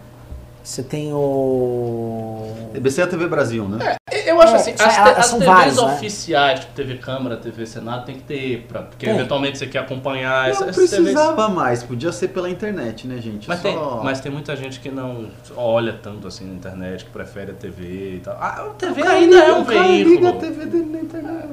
você 0.63 0.83
tem 0.83 1.13
o. 1.13 2.45
EBC 2.75 3.01
é 3.01 3.05
a 3.05 3.07
TV 3.09 3.27
Brasil, 3.27 3.69
né? 3.69 3.97
Eu 4.27 4.41
acho 4.41 4.53
É, 4.55 4.57
assim, 4.57 4.77
são- 4.77 4.87
as, 4.87 4.95
te- 4.95 5.01
as 5.21 5.31
TVs 5.33 5.47
várias, 5.47 5.77
né? 5.77 5.83
oficiais, 5.83 6.61
tipo 6.61 6.73
TV 6.73 6.99
Câmara, 6.99 7.37
TV 7.37 7.67
Senado, 7.67 8.05
tem 8.07 8.15
que 8.17 8.23
ter, 8.23 8.65
pra, 8.69 8.83
porque 8.83 9.07
Tem. 9.07 9.15
eventualmente 9.15 9.59
você 9.59 9.67
quer 9.67 9.79
acompanhar 9.81 10.51
essa- 10.51 10.61
Não 10.61 10.69
essas 10.71 10.91
TVs. 10.91 11.03
precisava 11.13 11.49
mais, 11.49 11.83
podia 11.83 12.13
ser 12.13 12.29
pela 12.29 12.49
internet, 12.49 13.07
né, 13.09 13.19
gente? 13.21 13.49
Mas 13.49 13.61
Só- 13.61 13.69
tem, 13.69 14.05
mas 14.05 14.21
tem 14.21 14.31
muita 14.31 14.55
gente 14.55 14.81
que 14.81 14.91
não 14.91 15.27
olha 15.57 15.95
tanto 15.95 16.29
assim 16.29 16.45
na 16.47 16.55
internet, 16.55 17.05
que 17.07 17.11
prefere 17.11 17.51
a 17.53 17.55
TV 17.55 18.17
e 18.17 18.21
tal. 18.23 18.37
Ah, 18.39 18.67
a 18.71 18.75
TV 18.75 19.01
O 19.01 19.05
cara 19.05 19.17
ainda 19.17 19.37
é 19.37 19.53
um 19.53 19.63
o 19.63 19.65
cara 19.65 19.83
veículo. 19.83 20.15
liga 20.15 20.29
a 20.29 20.33
TV 20.35 20.67
dele 20.67 20.85
na 20.93 21.01
internet. 21.01 21.49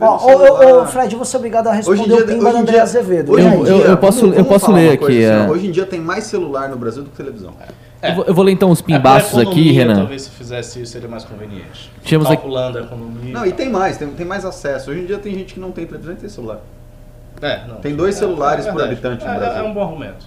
Ó, 0.00 0.80
ô. 0.82 0.86
Fred, 0.86 1.12
eu 1.12 1.18
vou 1.18 1.24
ser 1.26 1.36
obrigado 1.36 1.66
a 1.66 1.70
Hoje 1.70 1.80
em 1.80 1.94
responder 1.94 2.14
dia, 2.14 2.24
o 2.24 2.26
pimba 2.26 2.50
em 2.50 2.56
André 2.60 2.72
dia, 2.72 2.82
Azevedo. 2.82 3.32
hoje 3.32 3.42
E 3.44 3.46
em 3.46 3.50
aí? 3.50 3.58
Eu- 3.58 3.66
eu 3.66 3.82
dia, 3.86 3.96
posso- 3.96 4.20
vamos- 4.20 4.36
eu 4.36 4.44
vamos 4.44 4.60
posso 4.62 4.72
ler 4.72 4.88
aqui, 4.88 4.98
coisa 4.98 5.18
assim, 5.34 5.44
é. 5.44 5.46
ó. 5.48 5.52
Hoje 5.52 5.66
em 5.66 5.70
dia 5.70 5.86
tem 5.86 6.00
mais 6.00 6.24
celular 6.24 6.68
no 6.68 6.76
Brasil 6.76 7.02
do 7.02 7.10
que 7.10 7.16
televisão. 7.16 7.52
Eu, 8.02 8.14
vou, 8.14 8.24
eu 8.24 8.34
vou 8.34 8.44
ler 8.44 8.52
então 8.52 8.70
os 8.70 8.80
É, 8.80 8.82
pimbaços 8.84 9.34
aqui, 9.38 9.42
economia, 9.50 9.72
Renan. 9.74 9.94
Talvez 9.96 10.22
se 10.22 10.30
fizesse 10.30 10.80
isso 10.80 10.92
seria 10.92 11.08
mais 11.08 11.24
conveniente. 11.24 11.92
Tínhamos 12.02 12.28
aqui- 12.28 12.36
Calculando 12.40 12.78
a 12.78 12.80
economia. 12.82 13.34
Não, 13.34 13.44
e 13.44 13.52
tem 13.52 13.68
mais, 13.68 13.98
tem, 13.98 14.08
tem 14.08 14.24
mais 14.26 14.44
acesso. 14.46 14.90
Hoje 14.90 15.00
em 15.00 15.04
dia 15.06 15.18
tem 15.18 15.34
gente 15.34 15.52
que 15.52 15.60
não 15.60 15.70
tem 15.70 15.84
televisão 15.86 16.14
e 16.14 16.16
tem 16.16 16.28
celular. 16.30 16.60
É, 17.42 17.60
não. 17.68 17.76
Tem 17.76 17.94
dois 17.94 18.14
celulares 18.14 18.64
por 18.66 18.72
verdade. 18.76 18.92
habitante 18.92 19.24
no 19.26 19.30
É, 19.32 19.38
Brasil. 19.38 19.58
É 19.60 19.62
um 19.64 19.74
bom 19.74 19.82
argumento. 19.82 20.26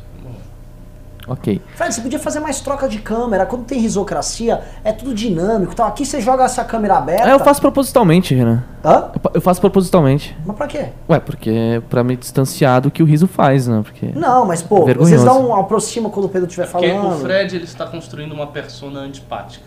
Ok. 1.26 1.62
Fred, 1.76 1.94
você 1.96 2.02
podia 2.02 2.20
fazer 2.20 2.40
mais 2.42 2.60
troca 2.60 2.88
de 2.88 2.98
câmera. 3.00 3.46
Quando 3.46 3.64
tem 3.64 3.80
risocracia, 3.80 4.62
é 4.84 4.92
tudo 4.92 5.14
dinâmico 5.14 5.72
e 5.72 5.76
tal. 5.76 5.88
Aqui 5.88 6.06
você 6.06 6.20
joga 6.20 6.44
essa 6.44 6.64
câmera 6.66 6.98
aberta. 6.98 7.26
Ah, 7.28 7.32
eu 7.32 7.40
faço 7.40 7.62
propositalmente, 7.62 8.36
Renan. 8.36 8.62
Hã? 8.84 9.06
Eu 9.24 9.32
Eu 9.36 9.42
faço 9.42 9.62
propositalmente. 9.62 10.36
Mas 10.46 10.56
pra 10.58 10.68
quê? 10.68 10.88
Ué, 11.10 11.20
porque 11.20 11.50
é 11.50 11.80
pra 11.80 12.04
me 12.04 12.18
distanciar 12.18 12.82
do 12.82 12.92
que 12.92 13.02
o 13.02 13.06
riso 13.06 13.26
faz, 13.28 13.68
né? 13.68 13.82
Porque... 13.84 14.08
Não, 14.14 14.46
mas 14.46 14.62
pô, 14.62 14.84
Vergonhoso. 14.84 15.10
vocês 15.12 15.24
dão 15.24 15.48
um 15.50 15.56
aproxima 15.56 16.10
quando 16.10 16.26
o 16.26 16.30
Pedro 16.30 16.48
estiver 16.48 16.68
Porque 16.70 16.90
falando. 16.90 17.16
o 17.16 17.20
Fred 17.20 17.56
ele 17.56 17.64
está 17.64 17.86
construindo 17.86 18.34
uma 18.34 18.48
persona 18.48 19.00
antipática. 19.00 19.66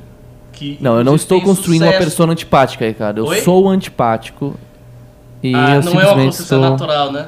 Que, 0.52 0.78
Não, 0.80 0.96
eu 0.98 1.04
não 1.04 1.14
estou 1.14 1.40
construindo 1.42 1.82
uma 1.82 1.88
sucesso. 1.88 2.04
persona 2.04 2.32
antipática, 2.32 2.86
Ricardo. 2.86 3.18
Eu 3.18 3.26
Oi? 3.26 3.40
sou 3.42 3.68
antipático. 3.68 4.54
E 5.42 5.54
Ah, 5.54 5.58
eu 5.58 5.62
não 5.64 5.68
é 5.70 5.74
uma 5.76 5.82
simplesmente 5.82 6.26
construção 6.26 6.58
estou... 6.58 6.70
natural, 6.70 7.12
né? 7.12 7.26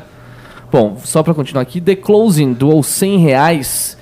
Bom, 0.73 0.97
só 1.03 1.23
pra 1.23 1.33
continuar 1.35 1.63
aqui, 1.63 1.81
The 1.81 1.97
Closing 1.97 2.53
doou 2.53 2.83
100 2.83 3.19
reais. 3.19 3.98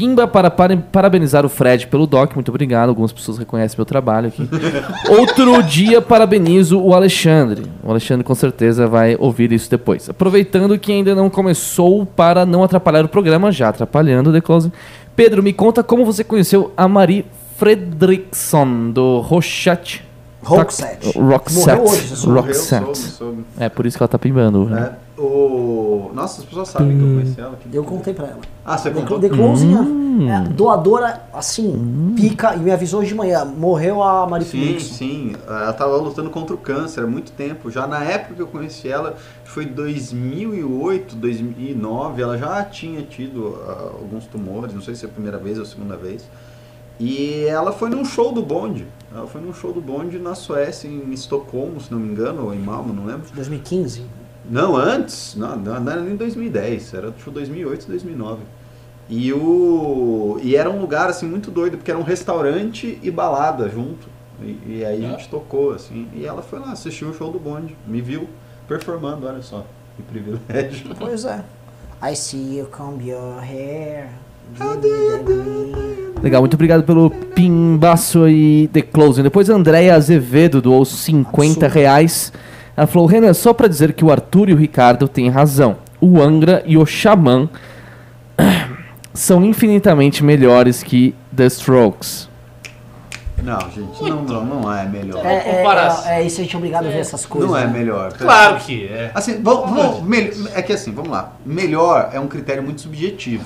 Pimba 0.00 0.26
para, 0.26 0.50
para 0.50 0.74
parabenizar 0.78 1.44
o 1.44 1.48
Fred 1.50 1.86
pelo 1.88 2.06
doc, 2.06 2.34
muito 2.34 2.48
obrigado. 2.48 2.88
Algumas 2.88 3.12
pessoas 3.12 3.36
reconhecem 3.36 3.76
meu 3.76 3.84
trabalho 3.84 4.28
aqui. 4.28 4.48
Outro 5.10 5.62
dia 5.62 6.00
parabenizo 6.00 6.80
o 6.80 6.94
Alexandre. 6.94 7.66
O 7.84 7.90
Alexandre 7.90 8.24
com 8.24 8.34
certeza 8.34 8.86
vai 8.86 9.14
ouvir 9.18 9.52
isso 9.52 9.70
depois. 9.70 10.08
Aproveitando 10.08 10.78
que 10.78 10.90
ainda 10.90 11.14
não 11.14 11.28
começou 11.28 12.06
para 12.06 12.46
não 12.46 12.64
atrapalhar 12.64 13.04
o 13.04 13.08
programa, 13.08 13.52
já 13.52 13.68
atrapalhando 13.68 14.32
The 14.32 14.40
Closing. 14.40 14.72
Pedro, 15.14 15.42
me 15.42 15.52
conta 15.52 15.82
como 15.82 16.02
você 16.02 16.24
conheceu 16.24 16.72
a 16.74 16.88
Marie 16.88 17.26
Fredrickson 17.58 18.92
do 18.92 19.18
Roxette. 19.18 20.09
Roxette. 20.42 21.18
Roxette. 21.18 21.54
Morreu 21.54 21.82
hoje, 21.84 22.08
você 22.08 22.16
soube? 22.16 22.34
Morreu, 22.40 22.54
Roxette. 22.54 23.14
É 23.58 23.68
por 23.68 23.86
isso 23.86 23.96
que 23.96 24.02
ela 24.02 24.08
tá 24.08 24.18
pimbando. 24.18 24.64
né? 24.64 24.94
É, 25.18 25.20
o... 25.20 26.10
Nossa, 26.14 26.40
as 26.40 26.46
pessoas 26.46 26.68
sabem 26.68 26.96
que 26.98 27.04
eu 27.04 27.14
conheci 27.14 27.40
ela. 27.40 27.56
que- 27.56 27.76
Eu 27.76 27.84
contei 27.84 28.14
pra 28.14 28.26
ela. 28.26 28.38
Ah, 28.64 28.76
você 28.78 28.90
contou? 28.90 29.18
The 29.20 29.28
Closing, 29.28 29.74
Hum. 29.76 30.28
é, 30.30 30.40
doadora, 30.48 31.22
assim, 31.32 32.12
pica, 32.16 32.54
e 32.56 32.58
me 32.58 32.70
avisou 32.70 33.00
hoje 33.00 33.10
de 33.10 33.14
manhã. 33.14 33.44
Morreu 33.44 34.02
a 34.02 34.26
Marie 34.26 34.46
Sim, 34.46 34.78
sim. 34.80 35.32
Ela 35.46 35.72
tava 35.72 35.96
lutando 35.96 36.30
contra 36.30 36.54
o 36.54 36.58
câncer 36.58 37.04
há 37.04 37.06
muito 37.06 37.32
tempo. 37.32 37.70
Já 37.70 37.86
na 37.86 38.02
época 38.02 38.34
que 38.34 38.40
eu 38.42 38.46
conheci 38.46 38.88
ela, 38.88 39.16
foi 39.44 39.66
2008, 39.66 41.16
2009, 41.16 42.22
ela 42.22 42.36
já 42.38 42.62
tinha 42.64 43.02
tido 43.02 43.58
ah, 43.66 43.90
alguns 44.00 44.24
tumores, 44.26 44.74
não 44.74 44.80
sei 44.82 44.94
se 44.94 45.04
é 45.04 45.08
a 45.08 45.12
primeira 45.12 45.38
vez 45.38 45.58
ou 45.58 45.64
a 45.64 45.66
segunda 45.66 45.96
vez. 45.96 46.24
E 47.00 47.46
ela 47.46 47.72
foi 47.72 47.88
num 47.88 48.04
show 48.04 48.30
do 48.30 48.42
bonde. 48.42 48.86
Ela 49.12 49.26
foi 49.26 49.40
num 49.40 49.54
show 49.54 49.72
do 49.72 49.80
bonde 49.80 50.18
na 50.18 50.34
Suécia, 50.34 50.86
em 50.86 51.10
Estocolmo, 51.12 51.80
se 51.80 51.90
não 51.90 51.98
me 51.98 52.12
engano, 52.12 52.44
ou 52.44 52.54
em 52.54 52.58
Malmo, 52.58 52.92
não 52.92 53.06
lembro. 53.06 53.26
2015. 53.34 54.04
Não, 54.48 54.76
antes, 54.76 55.34
não, 55.34 55.56
não, 55.56 55.80
não 55.80 55.92
era 55.92 56.02
nem 56.02 56.14
2010, 56.14 56.94
era 56.94 57.10
tipo 57.10 57.30
2008, 57.30 57.86
2009. 57.86 58.42
E, 59.08 59.32
o, 59.32 60.38
e 60.42 60.54
era 60.54 60.68
um 60.68 60.80
lugar 60.80 61.08
assim 61.08 61.26
muito 61.26 61.50
doido, 61.50 61.78
porque 61.78 61.90
era 61.90 61.98
um 61.98 62.04
restaurante 62.04 62.98
e 63.02 63.10
balada 63.10 63.68
junto. 63.68 64.06
E, 64.42 64.58
e 64.66 64.84
aí 64.84 65.04
a 65.04 65.10
gente 65.10 65.28
tocou, 65.28 65.72
assim, 65.72 66.06
e 66.14 66.26
ela 66.26 66.42
foi 66.42 66.58
lá, 66.58 66.72
assistiu 66.72 67.08
o 67.08 67.14
show 67.14 67.32
do 67.32 67.38
bonde, 67.38 67.76
me 67.86 68.00
viu 68.00 68.28
performando, 68.68 69.26
olha 69.26 69.42
só, 69.42 69.64
que 69.96 70.02
privilégio. 70.02 70.94
Pois 70.98 71.24
é. 71.24 71.42
I 72.02 72.14
see 72.14 72.58
you 72.58 72.66
comb 72.66 73.02
your 73.02 73.38
hair. 73.40 74.10
Legal, 76.22 76.42
muito 76.42 76.54
obrigado 76.54 76.82
pelo 76.84 77.10
pimbaço 77.10 78.24
aí, 78.24 78.68
The 78.72 78.82
Closing. 78.82 79.22
Depois 79.22 79.48
a 79.48 79.54
Andréia 79.54 79.94
Azevedo 79.94 80.60
doou 80.60 80.84
50 80.84 81.66
Absurdo. 81.66 81.72
reais. 81.74 82.32
Ela 82.76 82.86
falou, 82.86 83.06
Renan, 83.08 83.32
só 83.32 83.54
pra 83.54 83.66
dizer 83.66 83.94
que 83.94 84.04
o 84.04 84.10
Arthur 84.10 84.50
e 84.50 84.52
o 84.52 84.56
Ricardo 84.56 85.08
têm 85.08 85.30
razão. 85.30 85.78
O 86.00 86.20
Angra 86.20 86.62
e 86.66 86.76
o 86.76 86.84
Xamã 86.84 87.48
são 89.14 89.44
infinitamente 89.44 90.22
melhores 90.22 90.82
que 90.82 91.14
The 91.34 91.46
Strokes. 91.46 92.28
Não, 93.42 93.58
gente, 93.70 94.02
não, 94.02 94.22
não, 94.22 94.44
não 94.44 94.72
é 94.74 94.86
melhor. 94.86 95.24
É, 95.24 95.36
é, 95.36 95.40
comparação. 95.56 96.10
é, 96.10 96.20
é 96.20 96.26
isso, 96.26 96.40
a 96.40 96.44
gente 96.44 96.54
é 96.54 96.58
obrigado 96.58 96.86
a 96.86 96.90
ver 96.90 96.98
essas 96.98 97.24
coisas. 97.24 97.48
Não 97.50 97.56
é 97.56 97.66
né? 97.66 97.72
melhor. 97.72 98.12
Claro 98.12 98.56
que 98.58 98.84
é. 98.86 99.10
Assim, 99.14 99.40
vamos, 99.42 99.70
vamos- 99.70 100.54
é 100.54 100.60
que 100.60 100.74
assim, 100.74 100.92
vamos 100.92 101.10
lá. 101.10 101.32
Melhor 101.46 102.10
é 102.12 102.20
um 102.20 102.26
critério 102.28 102.62
muito 102.62 102.82
subjetivo. 102.82 103.44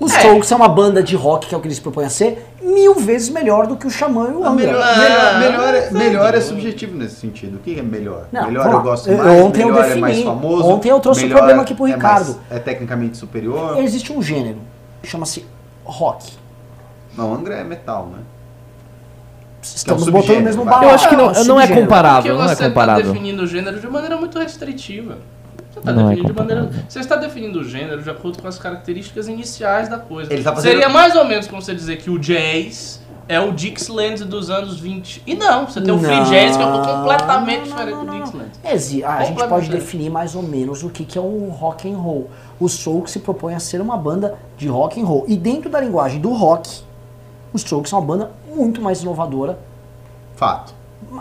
Os 0.00 0.12
Strokes 0.14 0.50
é 0.50 0.56
uma 0.56 0.68
banda 0.68 1.02
de 1.02 1.14
rock, 1.14 1.46
que 1.46 1.54
é 1.54 1.58
o 1.58 1.60
que 1.60 1.68
eles 1.68 1.78
propõem 1.78 2.06
a 2.06 2.10
ser, 2.10 2.46
mil 2.62 2.94
vezes 2.94 3.28
melhor 3.28 3.66
do 3.66 3.76
que 3.76 3.86
o 3.86 3.90
Xamã 3.90 4.28
e 4.30 4.34
o 4.34 4.44
Ah, 4.44 4.48
Angra. 4.48 4.66
melhor, 4.66 4.82
Ah, 4.82 4.98
melhor, 4.98 5.38
melhor, 5.38 5.74
é, 5.74 5.90
não 5.90 6.00
melhor 6.00 6.34
é 6.34 6.40
subjetivo 6.40 6.96
nesse 6.96 7.16
sentido. 7.16 7.56
O 7.56 7.58
que 7.58 7.78
é 7.78 7.82
melhor? 7.82 8.24
Não, 8.32 8.46
melhor 8.46 8.72
eu 8.72 8.80
gosto 8.80 9.10
Eu- 9.10 9.18
mais, 9.18 9.42
ontem 9.42 9.60
eu 9.62 9.68
melhor 9.68 9.84
é 9.90 9.94
mais 9.96 10.16
defini. 10.16 10.24
famoso. 10.34 10.64
Ontem 10.66 10.88
eu 10.88 11.00
trouxe 11.00 11.20
o 11.20 11.22
melhor 11.24 11.36
problema 11.38 11.62
aqui 11.62 11.74
pro 11.74 11.86
é 11.86 11.92
Ricardo. 11.94 12.24
mais- 12.34 12.38
é 12.50 12.58
tecnicamente 12.58 13.18
superior. 13.18 13.78
Existe 13.78 14.10
um 14.10 14.22
gênero, 14.22 14.58
chama-se 15.04 15.44
rock. 15.84 16.32
Não, 17.16 17.34
Angra 17.34 17.56
é 17.56 17.64
metal, 17.64 18.06
né? 18.10 18.20
Estamos 19.62 20.08
um 20.08 20.12
botando 20.12 20.38
o 20.38 20.42
mesmo 20.42 20.64
balaio. 20.64 20.88
Eu 20.88 20.94
acho 20.94 21.08
que 21.10 21.16
não, 21.16 21.24
um 21.24 21.44
não 21.44 21.60
é 21.60 21.64
subgênero. 21.64 21.80
comparável, 21.82 22.22
Porque 22.22 22.38
não 22.38 22.44
é 22.44 22.46
você 22.48 22.52
está 22.54 22.64
comparável. 22.68 23.04
definindo 23.12 23.42
o 23.42 23.46
gênero 23.46 23.78
de 23.78 23.86
maneira 23.88 24.16
muito 24.16 24.38
restritiva. 24.38 25.18
Você 25.72 25.78
está 25.78 25.92
Não 25.92 26.06
é 26.10 26.14
definindo 26.14 26.32
de 26.32 26.38
maneira. 26.38 26.70
Você 26.88 26.98
está 27.00 27.16
definindo 27.16 27.60
o 27.60 27.64
gênero 27.64 28.02
de 28.02 28.10
acordo 28.10 28.40
com 28.42 28.48
as 28.48 28.58
características 28.58 29.28
iniciais 29.28 29.88
da 29.88 29.98
coisa. 29.98 30.32
Ele 30.32 30.42
tá 30.42 30.54
fazendo- 30.54 30.72
Seria 30.72 30.88
mais 30.88 31.14
ou 31.14 31.24
menos 31.24 31.46
como 31.46 31.62
você 31.62 31.74
dizer 31.74 31.96
que 31.98 32.10
o 32.10 32.18
jazz 32.18 33.00
é 33.28 33.38
o 33.38 33.52
Dixieland 33.52 34.24
dos 34.24 34.50
anos 34.50 34.80
20. 34.80 35.22
E 35.24 35.36
não, 35.36 35.66
você 35.68 35.80
tem 35.80 35.94
o 35.94 35.98
free 35.98 36.24
jazz 36.24 36.56
que 36.56 36.62
é 36.62 36.66
completamente 36.66 37.68
não, 37.68 37.76
diferente 37.76 37.94
não, 37.96 38.04
do. 38.04 38.18
Dixieland. 38.24 38.50
Exi- 38.64 39.04
a 39.04 39.22
gente 39.22 39.46
pode 39.48 39.68
definir 39.70 40.10
mais 40.10 40.34
ou 40.34 40.42
menos 40.42 40.82
o 40.82 40.90
que, 40.90 41.04
que 41.04 41.16
é 41.16 41.20
um 41.20 41.48
rock 41.50 41.88
and 41.88 41.96
roll. 41.96 42.28
Os 42.58 42.72
Strokes 42.74 43.12
se 43.12 43.20
propõem 43.20 43.54
a 43.54 43.60
ser 43.60 43.80
uma 43.80 43.96
banda 43.96 44.36
de 44.58 44.66
rock 44.66 45.00
and 45.00 45.04
roll. 45.04 45.24
E 45.28 45.36
dentro 45.36 45.70
da 45.70 45.80
linguagem 45.80 46.20
do 46.20 46.32
rock, 46.32 46.80
os 47.52 47.62
Strokes 47.62 47.90
são 47.90 48.00
uma 48.00 48.04
banda 48.06 48.32
muito 48.52 48.82
mais 48.82 49.02
inovadora. 49.02 49.56
Fato. 50.34 50.74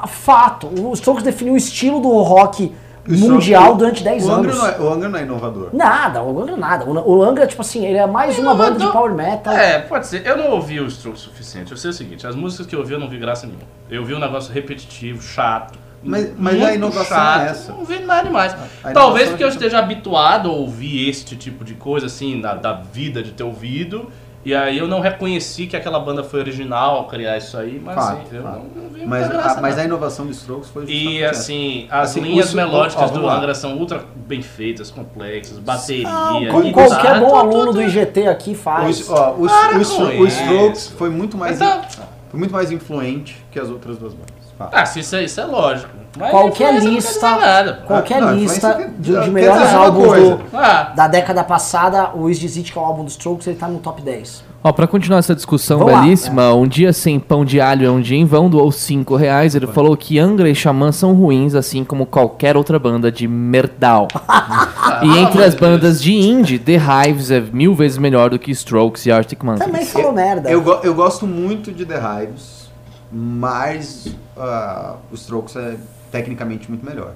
Fato, 0.08 0.68
os 0.68 0.98
Strokes 1.00 1.24
definiu 1.24 1.54
o 1.54 1.58
estilo 1.58 2.00
do 2.02 2.10
rock 2.24 2.66
O 2.66 2.72
mundial 3.18 3.76
durante 3.76 4.04
10 4.04 4.26
o 4.26 4.32
Angra 4.32 4.52
anos. 4.52 4.58
não 4.64 4.68
é- 4.70 4.80
o 4.80 4.94
Angra 4.94 5.10
não 5.10 5.20
é 5.20 5.24
inovador. 5.24 5.70
Nada, 5.74 6.22
o 6.24 6.42
Angra 6.42 6.58
nada. 6.58 6.86
O 6.86 7.24
Angra, 7.24 7.48
tipo 7.48 7.62
assim, 7.62 7.86
ele 7.86 7.98
é 7.98 8.06
mais 8.08 8.38
uma 8.38 8.54
banda 8.54 8.80
de 8.80 8.92
power 8.92 9.14
metal. 9.14 9.54
É, 9.54 9.80
pode 9.80 10.08
ser. 10.08 10.26
Eu 10.26 10.38
não 10.38 10.52
ouvi 10.52 10.80
o 10.80 10.86
Strokes 10.88 11.22
o 11.22 11.26
suficiente. 11.26 11.72
Eu 11.72 11.78
sei 11.78 11.90
o 11.90 11.94
seguinte, 11.94 12.26
as 12.28 12.36
músicas 12.36 12.66
que 12.68 12.76
eu 12.76 12.80
ouvi 12.80 12.94
eu 12.94 13.00
não 13.00 13.10
vi 13.10 13.18
graça 13.18 13.46
nenhuma. 13.48 13.66
Eu 13.90 14.06
vi 14.06 14.14
um 14.14 14.20
negócio 14.20 14.54
repetitivo, 14.54 15.22
chato. 15.22 15.78
Mas- 16.02 16.32
mas 16.38 16.54
muito 16.54 16.66
a 16.68 16.76
inovação 16.76 17.18
chato. 17.18 17.42
é 17.42 17.46
essa. 17.48 17.72
Não 17.74 17.84
vi 17.84 18.00
nada 18.00 18.24
demais. 18.24 18.54
Talvez 18.54 18.94
inovação 18.94 19.28
porque 19.32 19.44
eu 19.44 19.48
é 19.48 19.52
esteja 19.52 19.80
habituado 19.80 20.50
a 20.50 20.54
ouvir 20.54 21.10
este 21.10 21.36
tipo 21.36 21.66
de 21.66 21.74
coisa, 21.74 22.06
assim, 22.06 22.40
da, 22.40 22.54
da 22.56 22.74
vida 22.74 23.22
de 23.22 23.32
ter 23.32 23.44
ouvido. 23.44 24.10
E 24.46 24.56
aí 24.56 24.78
eu 24.78 24.88
não 24.88 25.02
reconheci 25.02 25.68
que 25.68 25.76
aquela 25.76 26.00
banda 26.00 26.24
foi 26.24 26.40
original 26.40 26.96
ao 26.98 27.08
criar 27.08 27.38
isso 27.38 27.58
aí, 27.58 27.80
mas 27.84 27.96
Fato, 27.96 28.22
assim, 28.22 28.36
eu 28.38 28.42
não, 28.44 28.52
não 28.74 28.90
vi 28.90 29.06
Mas, 29.06 29.28
graça, 29.28 29.60
a, 29.60 29.62
mas 29.62 29.78
a 29.78 29.84
inovação 29.84 30.26
dos 30.26 30.38
Strokes 30.38 30.70
foi 30.70 30.84
justamente 30.86 31.12
E 31.14 31.22
essa. 31.22 31.40
assim, 31.42 31.88
as 31.92 32.12
Assim, 32.12 32.22
linhas 32.22 32.54
melódicas 32.54 33.12
ó, 33.12 33.14
do. 33.14 33.28
Angra 33.30 33.54
são 33.54 33.78
ultra 33.78 34.02
bem 34.16 34.42
feitas, 34.42 34.90
complexas, 34.90 35.60
bateria, 35.60 36.04
Não, 36.10 36.40
guitarra, 36.40 36.62
como 36.62 36.72
qualquer 36.72 37.20
bom 37.20 37.36
aluno 37.36 37.66
tudo. 37.68 37.74
do 37.74 37.82
IGT 37.84 38.28
aqui 38.28 38.56
faz. 38.56 39.02
Os, 39.02 39.10
ó, 39.10 39.36
os, 39.38 39.52
Strokes 39.92 40.88
foi 40.98 41.10
muito 41.10 41.38
mais, 41.38 41.58
Então- 41.58 41.82
foi 42.30 42.40
muito 42.40 42.52
mais 42.54 42.72
influente 42.72 43.38
que 43.52 43.60
as 43.60 43.70
outras 43.70 43.98
duas 43.98 44.14
bandas. 44.14 44.39
Fato. 44.60 44.74
Ah, 44.76 44.86
sim, 44.86 45.00
isso, 45.00 45.16
é, 45.16 45.24
isso 45.24 45.40
é 45.40 45.46
lógico. 45.46 45.90
Mas 46.18 46.32
Qualquer 46.32 46.82
lista- 46.84 47.38
nada. 47.38 47.74
Qualquer 47.88 48.20
Não, 48.20 48.36
lista 48.36 48.90
de, 49.00 49.18
de 49.22 49.30
melhores 49.30 49.72
uma 49.72 49.86
álbuns 49.86 50.12
do- 50.18 50.40
Ah, 50.54 50.92
da 50.96 51.08
década 51.08 51.44
passada, 51.46 52.10
o 52.14 52.30
Is 52.30 52.44
It, 52.58 52.72
que 52.74 52.78
é 52.78 52.82
o 52.82 52.84
álbum 52.86 53.04
dos 53.06 53.14
Strokes, 53.14 53.48
ele 53.48 53.56
tá 53.56 53.68
no 53.70 53.80
top 53.80 54.02
10. 54.02 54.44
Ó, 54.62 54.74
pra 54.74 54.86
continuar 54.86 55.20
essa 55.20 55.34
discussão 55.34 55.78
Vamos 55.80 55.94
lá, 55.94 56.02
belíssima, 56.02 56.54
um 56.54 56.68
dia 56.68 56.92
sem 56.92 57.18
pão 57.18 57.46
de 57.46 57.62
alho 57.62 57.88
é 57.88 57.90
um 57.90 58.02
dia 58.02 58.18
em 58.18 58.26
vão, 58.26 58.50
doou 58.50 58.70
5 58.70 59.16
reais. 59.16 59.56
Ele 59.56 59.68
falou 59.68 59.96
que 59.96 60.20
Angra 60.20 60.50
e 60.50 60.56
Xamã 60.56 60.92
são 60.92 61.14
ruins, 61.14 61.56
assim 61.56 61.86
como 61.86 62.06
qualquer 62.06 62.58
outra 62.58 62.78
banda 62.78 63.10
de 63.10 63.26
merdal. 63.26 64.10
e 65.02 65.18
entre 65.20 65.42
as 65.46 65.56
bandas 65.56 66.02
de 66.02 66.14
indie, 66.14 66.60
The 66.60 66.74
Hives 67.08 67.32
é 67.32 67.40
mil 67.40 67.74
vezes 67.74 67.98
melhor 67.98 68.32
do 68.32 68.38
que 68.38 68.52
Strokes 68.52 69.06
e 69.06 69.12
Arctic 69.12 69.42
Monkeys. 69.42 69.66
Também 69.66 69.86
falou 69.86 70.12
merda. 70.12 70.50
Eu, 70.50 70.62
go- 70.62 70.80
eu 70.84 70.94
gosto 70.94 71.26
muito 71.26 71.72
de 71.72 71.86
The 71.86 71.96
Hives, 71.98 72.68
mas 73.10 74.14
ah, 74.40 74.96
os 75.12 75.22
Strokes 75.22 75.56
é 75.56 75.78
tecnicamente 76.12 76.70
muito 76.70 76.86
melhor. 76.86 77.12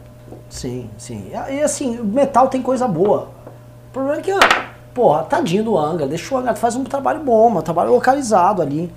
Sim, 0.50 0.90
sim. 0.98 1.32
E 1.50 1.62
assim, 1.62 1.98
metal 2.02 2.48
tem 2.48 2.62
coisa 2.62 2.88
boa. 2.88 3.30
O 3.90 3.94
problema 3.94 4.18
é 4.20 4.22
que, 4.22 4.32
porra, 4.94 5.24
tadinho 5.24 5.64
do 5.64 5.78
Angra. 5.78 6.08
Deixa 6.08 6.34
o 6.34 6.38
Angra, 6.38 6.56
faz 6.56 6.76
um 6.76 6.84
trabalho 6.84 7.20
bom, 7.24 7.58
um 7.58 7.62
trabalho 7.62 7.92
localizado 7.92 8.62
ali. 8.62 8.92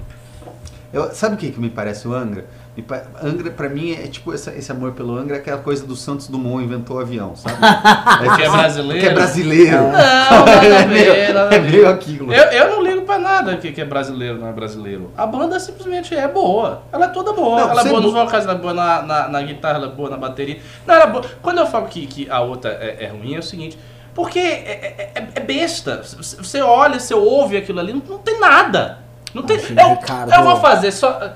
Eu- 0.93 1.15
sabe 1.15 1.35
o 1.35 1.39
que, 1.39 1.51
que 1.53 1.61
me 1.61 1.69
parece 1.71 2.07
o 2.09 2.15
Angra? 2.15 2.47
Me 2.77 2.83
pa- 2.83 3.05
Angra, 3.23 3.51
pra 3.51 3.71
mim, 3.71 3.93
é 3.93 4.07
tipo 4.07 4.35
essa- 4.35 4.53
esse 4.55 4.71
amor 4.71 4.93
pelo 4.93 5.17
Angra, 5.17 5.37
é 5.37 5.39
aquela 5.39 5.57
coisa 5.59 5.87
do 5.87 5.97
Santos 5.97 6.29
Dumont 6.29 6.63
inventou 6.63 6.99
o 6.99 7.01
avião, 7.01 7.35
sabe? 7.35 7.57
Porque 8.23 8.43
é 8.43 8.51
brasileiro? 8.51 8.93
Porque 9.01 9.07
é 9.07 9.15
brasileiro. 9.15 9.77
Não, 9.83 10.47
é 10.77 10.87
meio, 10.87 11.13
é 11.15 11.59
meio 11.59 11.89
aquilo. 11.89 12.31
Eu, 12.33 12.45
eu 12.53 12.71
não 12.77 12.83
ligo 12.83 13.03
pra 13.03 13.19
nada 13.19 13.57
que, 13.57 13.73
que 13.73 13.81
é 13.81 13.85
brasileiro 13.85 14.39
não 14.39 14.49
é 14.49 14.53
brasileiro. 14.53 15.11
A 15.17 15.27
banda 15.27 15.59
simplesmente 15.59 16.15
é 16.15 16.29
boa. 16.29 16.83
Ela 16.93 17.07
é 17.07 17.09
toda 17.09 17.33
boa. 17.33 17.61
Não, 17.63 17.71
ela 17.71 17.81
é 17.81 17.85
boa 17.85 18.01
nos 18.01 18.13
vocais, 18.13 18.45
ela 18.45 18.53
é 18.53 18.59
boa 18.59 18.75
na, 18.75 19.03
na, 19.03 19.29
na 19.29 19.43
guitarra, 19.43 19.77
ela 19.79 19.87
é 19.87 19.91
boa 19.91 20.11
na 20.11 20.19
bateria. 20.19 20.61
Não, 20.87 20.95
ela 20.95 21.05
é 21.05 21.07
boa. 21.11 21.25
Quando 21.41 21.59
eu 21.59 21.67
falo 21.67 21.87
que, 21.87 22.07
que 22.07 22.29
a 22.31 22.41
outra 22.43 22.73
é, 22.73 23.05
é 23.05 23.09
ruim, 23.09 23.35
é 23.35 23.39
o 23.39 23.43
seguinte. 23.43 23.79
Porque 24.15 24.39
é, 24.39 25.13
é- 25.15 25.29
é 25.35 25.41
besta. 25.41 26.03
C- 26.05 26.37
Você 26.37 26.61
olha, 26.61 26.99
você 27.01 27.15
ouve 27.15 27.57
aquilo 27.57 27.81
ali, 27.81 27.93
não, 27.95 28.03
não 28.07 28.19
tem 28.19 28.39
nada. 28.39 28.99
Não 29.35 29.43
tem. 29.43 29.57
Nossa, 29.57 29.73
Eu, 29.81 29.89
Ricardo. 30.01 30.33
eu 30.33 30.43
vou 30.43 30.57
fazer 30.57 30.93
só. 30.93 31.33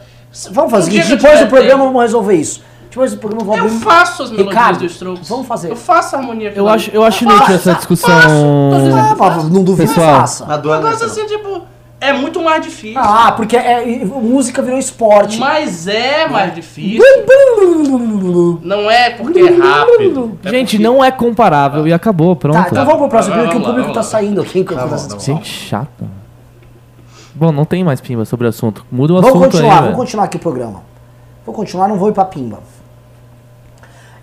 Vamos 0.53 0.71
fazer 0.71 0.89
o 0.89 0.91
dia 0.93 1.03
seguinte, 1.03 1.21
que 1.21 1.27
eu 1.27 1.31
depois 1.31 1.41
do 1.45 1.51
programa 1.51 1.85
vamos 1.85 2.03
resolver 2.03 2.35
isso. 2.35 2.63
Depois 2.89 3.13
do 3.13 3.19
programa 3.19 3.45
vamos 3.57 3.73
Eu 3.73 3.81
faço 3.81 4.23
as 4.25 4.31
melodias 4.31 4.55
Ricardo, 4.55 4.79
do 4.81 4.87
Strokes. 4.87 5.29
vamos 5.29 5.47
fazer. 5.47 5.71
Eu 5.71 5.77
faço 5.77 6.17
a 6.17 6.19
harmonia. 6.19 6.53
Eu 6.55 6.69
acho, 6.69 6.91
eu 6.93 7.05
acho 7.05 7.25
inútil 7.25 7.55
essa 7.55 7.75
discussão. 7.75 8.11
Ah, 8.11 9.45
não 9.51 9.63
duvido 9.63 9.93
faça. 9.93 10.47
Na 10.47 10.57
Um 10.57 10.59
negócio 10.59 11.07
assim, 11.07 11.25
tipo, 11.27 11.63
é 12.01 12.13
muito 12.13 12.41
mais 12.43 12.63
difícil. 12.65 12.99
Ah, 13.01 13.33
porque 13.37 13.57
é, 13.57 14.05
música 14.05 14.61
virou 14.63 14.79
esporte. 14.79 15.39
Mas 15.39 15.87
é 15.87 16.27
mais 16.29 16.55
difícil. 16.55 17.01
Não 18.63 18.91
é 18.91 19.11
porque 19.11 19.39
é 19.41 19.51
rápido. 19.57 20.39
É 20.45 20.51
Gente, 20.51 20.77
porque- 20.77 20.83
não 20.83 21.05
é 21.05 21.11
comparável 21.11 21.87
e 21.87 21.93
acabou, 21.93 22.35
pronto. 22.35 22.55
Tá, 22.57 22.69
então 22.71 22.85
vamos 22.85 23.01
pro 23.01 23.09
próximo, 23.09 23.35
Vamos 23.37 23.51
porque 23.53 23.63
o 23.63 23.67
público 23.67 23.93
tá 23.93 24.01
lá. 24.01 24.03
saindo 24.03 24.41
aqui 24.41 24.61
enquanto 24.61 24.79
Tá 24.81 24.85
tá 24.85 24.91
bom. 24.91 24.97
discussão. 24.97 25.37
Gente, 25.37 25.49
chato. 25.49 26.05
Bom, 27.41 27.51
não 27.51 27.65
tem 27.65 27.83
mais 27.83 28.03
pimba 28.03 28.25
sobre 28.27 28.45
o 28.47 28.51
assunto. 28.51 28.85
Muda 28.93 29.15
o 29.15 29.17
Vamos 29.17 29.31
assunto 29.31 29.45
continuar, 29.45 29.65
aí, 29.69 29.75
vamos 29.77 29.87
velho. 29.87 29.97
continuar 29.97 30.25
aqui 30.25 30.37
o 30.37 30.41
programa. 30.41 30.83
Vou 31.47 31.55
continuar, 31.55 31.89
não 31.89 31.97
vou 31.97 32.11
ir 32.11 32.13
pra 32.13 32.27
pimba. 32.27 32.61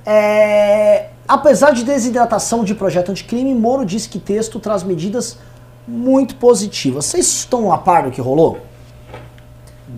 É, 0.05 1.09
apesar 1.27 1.71
de 1.71 1.83
desidratação 1.83 2.63
de 2.63 2.73
projeto 2.75 3.09
anticrime, 3.09 3.53
Moro 3.53 3.83
disse 3.85 4.07
que 4.07 4.19
texto 4.19 4.59
traz 4.59 4.83
medidas 4.83 5.37
muito 5.87 6.35
positivas. 6.35 7.05
Vocês 7.05 7.25
estão 7.25 7.71
a 7.73 7.77
par 7.79 8.03
do 8.03 8.11
que 8.11 8.21
rolou? 8.21 8.59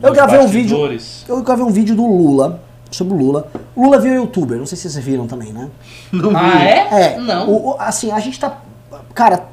Eu 0.01 0.09
Dos 0.09 0.11
gravei 0.17 0.39
um 0.39 0.47
vídeo. 0.47 0.77
bastidores. 0.77 1.25
Eu 1.27 1.41
gravei 1.43 1.65
um 1.65 1.71
vídeo 1.71 1.95
do 1.95 2.05
Lula, 2.05 2.61
sobre 2.89 3.13
o 3.13 3.17
Lula. 3.17 3.51
Lula 3.75 3.99
viu 3.99 4.13
youtuber, 4.15 4.57
não 4.57 4.65
sei 4.65 4.77
se 4.77 4.89
vocês 4.89 5.03
viram 5.03 5.27
também, 5.27 5.51
né? 5.51 5.69
Não 6.11 6.31
Ah, 6.35 6.63
é? 6.63 6.87
É, 7.15 7.19
Não. 7.19 7.49
o- 7.49 7.69
o- 7.71 7.75
assim, 7.79 8.11
a 8.11 8.19
gente 8.19 8.39
tá. 8.39 8.59
Cara, 9.13 9.43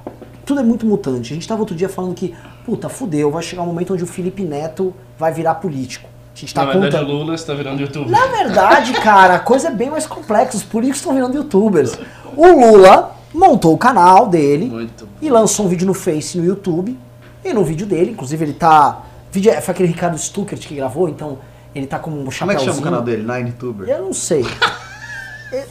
tudo 0.44 0.60
é 0.60 0.62
muito 0.62 0.86
mutante. 0.86 1.32
A 1.32 1.34
gente 1.34 1.48
tava 1.48 1.60
outro 1.60 1.74
dia 1.74 1.88
falando 1.88 2.14
que, 2.14 2.34
puta, 2.66 2.88
fudeu, 2.88 3.30
vai 3.30 3.42
chegar 3.42 3.62
um 3.62 3.66
momento 3.66 3.94
onde 3.94 4.02
o 4.02 4.06
Felipe 4.06 4.42
Neto 4.42 4.92
vai 5.16 5.32
virar 5.32 5.54
político. 5.54 6.08
A 6.34 6.38
gente 6.38 6.52
tá 6.52 6.64
Na 6.64 6.72
verdade, 6.72 6.96
contando. 6.96 7.10
o 7.14 7.18
Lula 7.20 7.34
está 7.34 7.54
virando 7.54 7.80
YouTube. 7.80 8.10
Na 8.10 8.26
verdade, 8.26 8.92
cara, 8.94 9.36
a 9.36 9.38
coisa 9.38 9.68
é 9.68 9.70
bem 9.70 9.88
mais 9.88 10.04
complexa. 10.06 10.56
Os 10.56 10.62
políticos 10.64 10.98
estão 10.98 11.14
virando 11.14 11.34
youtubers. 11.36 11.96
O 12.36 12.46
Lula 12.46 13.12
montou 13.32 13.72
o 13.72 13.78
canal 13.78 14.26
dele 14.26 14.66
Muito. 14.66 15.08
e 15.22 15.30
lançou 15.30 15.64
um 15.64 15.68
vídeo 15.68 15.86
no 15.86 15.94
Face 15.94 16.36
e 16.36 16.40
no 16.40 16.46
YouTube. 16.46 16.98
E 17.44 17.52
no 17.54 17.64
vídeo 17.64 17.86
dele, 17.86 18.10
inclusive, 18.10 18.44
ele 18.44 18.52
tá. 18.52 19.02
Vídeo, 19.30 19.52
foi 19.62 19.72
aquele 19.72 19.88
Ricardo 19.88 20.18
Stuckert 20.18 20.66
que 20.66 20.74
gravou, 20.74 21.08
então 21.08 21.38
ele 21.74 21.86
tá 21.86 21.98
com 21.98 22.10
um 22.10 22.16
Como 22.16 22.28
é 22.28 22.32
chapéuzinho. 22.32 22.58
que 22.58 22.74
chama 22.74 22.80
o 22.80 22.82
canal 22.90 23.02
dele? 23.02 23.22
Nine 23.22 23.52
Tuber? 23.52 23.88
Eu 23.88 24.02
não 24.02 24.12
sei. 24.12 24.44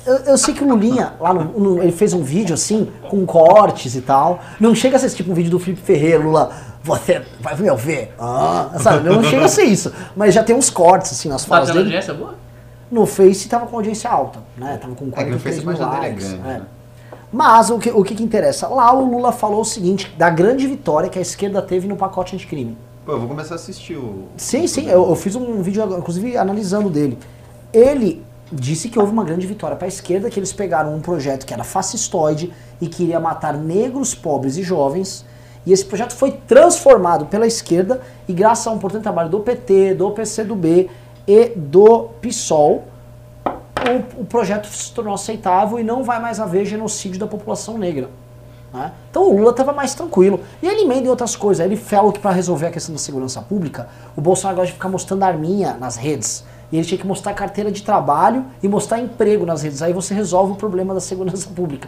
Eu, 0.06 0.16
eu 0.28 0.38
sei 0.38 0.54
que 0.54 0.64
o 0.64 0.68
Lulinha, 0.70 1.14
lá 1.20 1.34
no, 1.34 1.44
no- 1.60 1.84
ele 1.84 1.92
fez 1.92 2.14
um 2.14 2.24
vídeo 2.24 2.54
assim, 2.54 2.88
com 3.10 3.26
cortes 3.26 3.94
e 3.96 4.02
tal. 4.02 4.40
Não 4.60 4.74
chega 4.74 4.96
a 4.96 5.00
ser 5.00 5.10
tipo 5.12 5.32
um 5.32 5.36
vídeo 5.36 5.52
do 5.52 5.60
Felipe 5.60 5.82
Ferreira, 5.82 6.24
Lula, 6.24 6.50
você 6.86 7.24
vai 7.42 7.56
me 7.58 7.70
ouvir? 7.70 8.10
Ah, 8.20 8.70
sabe? 8.80 9.10
Não 9.10 9.24
chega 9.24 9.46
a 9.46 9.48
ser 9.48 9.64
isso. 9.64 9.92
Mas 10.16 10.34
já 10.36 10.44
tem 10.44 10.56
uns 10.56 10.70
cortes 10.70 11.12
assim 11.12 11.28
nas 11.28 11.42
Tá 11.44 11.50
falas 11.50 11.68
dele. 11.70 11.80
audiência 11.80 12.14
boa? 12.14 12.36
No 12.92 13.06
Face 13.08 13.50
tava 13.50 13.66
com 13.66 13.76
audiência 13.78 14.10
alta, 14.10 14.40
né? 14.56 14.78
Tava 14.80 14.94
com 14.94 15.06
É 15.16 15.24
que 15.24 15.32
no 15.32 15.40
43 15.40 15.56
Face 15.64 15.68
a 15.68 15.88
mil 15.88 15.96
é 15.96 16.00
likes. 16.00 16.28
grande, 16.30 16.42
é. 16.48 16.54
né? 16.54 16.62
Mas 17.34 17.70
o 17.72 17.80
que, 17.80 17.90
o 17.90 18.04
que 18.04 18.14
que 18.16 18.24
interessa? 18.24 18.68
Lá 18.68 18.94
o 18.94 19.04
Lula 19.04 19.32
falou 19.32 19.62
o 19.62 19.66
seguinte, 19.66 20.14
da 20.18 20.30
grande 20.30 20.68
vitória 20.68 21.10
que 21.10 21.18
a 21.18 21.22
esquerda 21.22 21.62
teve 21.62 21.88
no 21.88 21.96
pacote 21.98 22.36
anticrime. 22.36 22.78
Pô, 23.06 23.14
eu 23.14 23.20
vou 23.20 23.28
começar 23.28 23.56
a 23.56 23.58
assistir 23.58 23.96
o. 23.96 24.26
Sim, 24.38 24.68
sim, 24.68 24.88
eu, 24.88 25.10
eu 25.10 25.16
fiz 25.16 25.36
um 25.36 25.62
vídeo, 25.62 25.84
inclusive, 25.98 26.38
analisando 26.38 26.90
dele. 26.90 27.18
Ele 27.74 28.24
disse 28.52 28.88
que 28.90 28.98
houve 29.00 29.12
uma 29.12 29.24
grande 29.24 29.46
vitória 29.48 29.76
para 29.76 29.88
a 29.88 29.90
esquerda, 29.90 30.30
que 30.30 30.40
eles 30.40 30.54
pegaram 30.54 30.96
um 30.96 31.02
projeto 31.02 31.46
que 31.46 31.54
era 31.54 31.64
fascistoide 31.64 32.54
e 32.80 32.88
queria 32.88 33.20
matar 33.20 33.56
negros, 33.56 34.14
pobres 34.14 34.56
e 34.58 34.64
jovens. 34.64 35.26
E 35.66 35.74
esse 35.74 35.84
projeto 35.84 36.14
foi 36.14 36.32
transformado 36.32 37.26
pela 37.26 37.48
esquerda 37.48 38.02
e 38.28 38.34
graças 38.34 38.68
a 38.68 38.72
um 38.72 38.76
importante 38.76 39.04
trabalho 39.04 39.30
do 39.30 39.40
PT, 39.40 39.96
do 39.96 40.12
PCdoB 40.12 40.90
e 41.28 41.50
do 41.56 42.10
PSOL, 42.22 42.84
o, 43.86 44.22
o 44.22 44.26
projeto 44.26 44.68
se 44.68 44.92
tornou 44.92 45.14
aceitável 45.14 45.80
e 45.80 45.84
não 45.84 46.04
vai 46.04 46.20
mais 46.20 46.40
haver 46.40 46.66
genocídio 46.66 47.20
da 47.20 47.28
população 47.28 47.78
negra. 47.78 48.10
né? 48.74 48.92
Então 49.10 49.24
o 49.30 49.38
Lula 49.38 49.52
estava 49.52 49.74
mais 49.74 49.94
tranquilo. 49.94 50.40
E 50.62 50.68
ele 50.68 50.82
emenda 50.82 51.08
em 51.08 51.10
outras 51.10 51.36
coisas. 51.36 51.66
Ele 51.66 51.76
falou 51.76 52.12
que 52.12 52.20
para 52.20 52.32
resolver 52.32 52.68
a 52.68 52.72
questão 52.72 52.94
da 52.94 53.00
segurança 53.00 53.42
pública, 53.42 53.88
o 54.16 54.22
Bolsonaro 54.22 54.58
gosta 54.58 54.68
de 54.68 54.74
ficar 54.74 54.90
mostrando 54.90 55.24
arminha 55.24 55.76
nas 55.80 55.96
redes. 55.96 56.44
E 56.72 56.78
ele 56.78 56.86
tinha 56.86 56.98
que 56.98 57.06
mostrar 57.06 57.34
carteira 57.34 57.72
de 57.72 57.84
trabalho 57.84 58.46
e 58.62 58.68
mostrar 58.68 59.00
emprego 59.00 59.46
nas 59.46 59.62
redes. 59.62 59.82
Aí 59.82 59.94
você 59.94 60.14
resolve 60.14 60.54
o 60.54 60.56
problema 60.56 60.94
da 60.94 61.00
segurança 61.00 61.50
pública. 61.54 61.88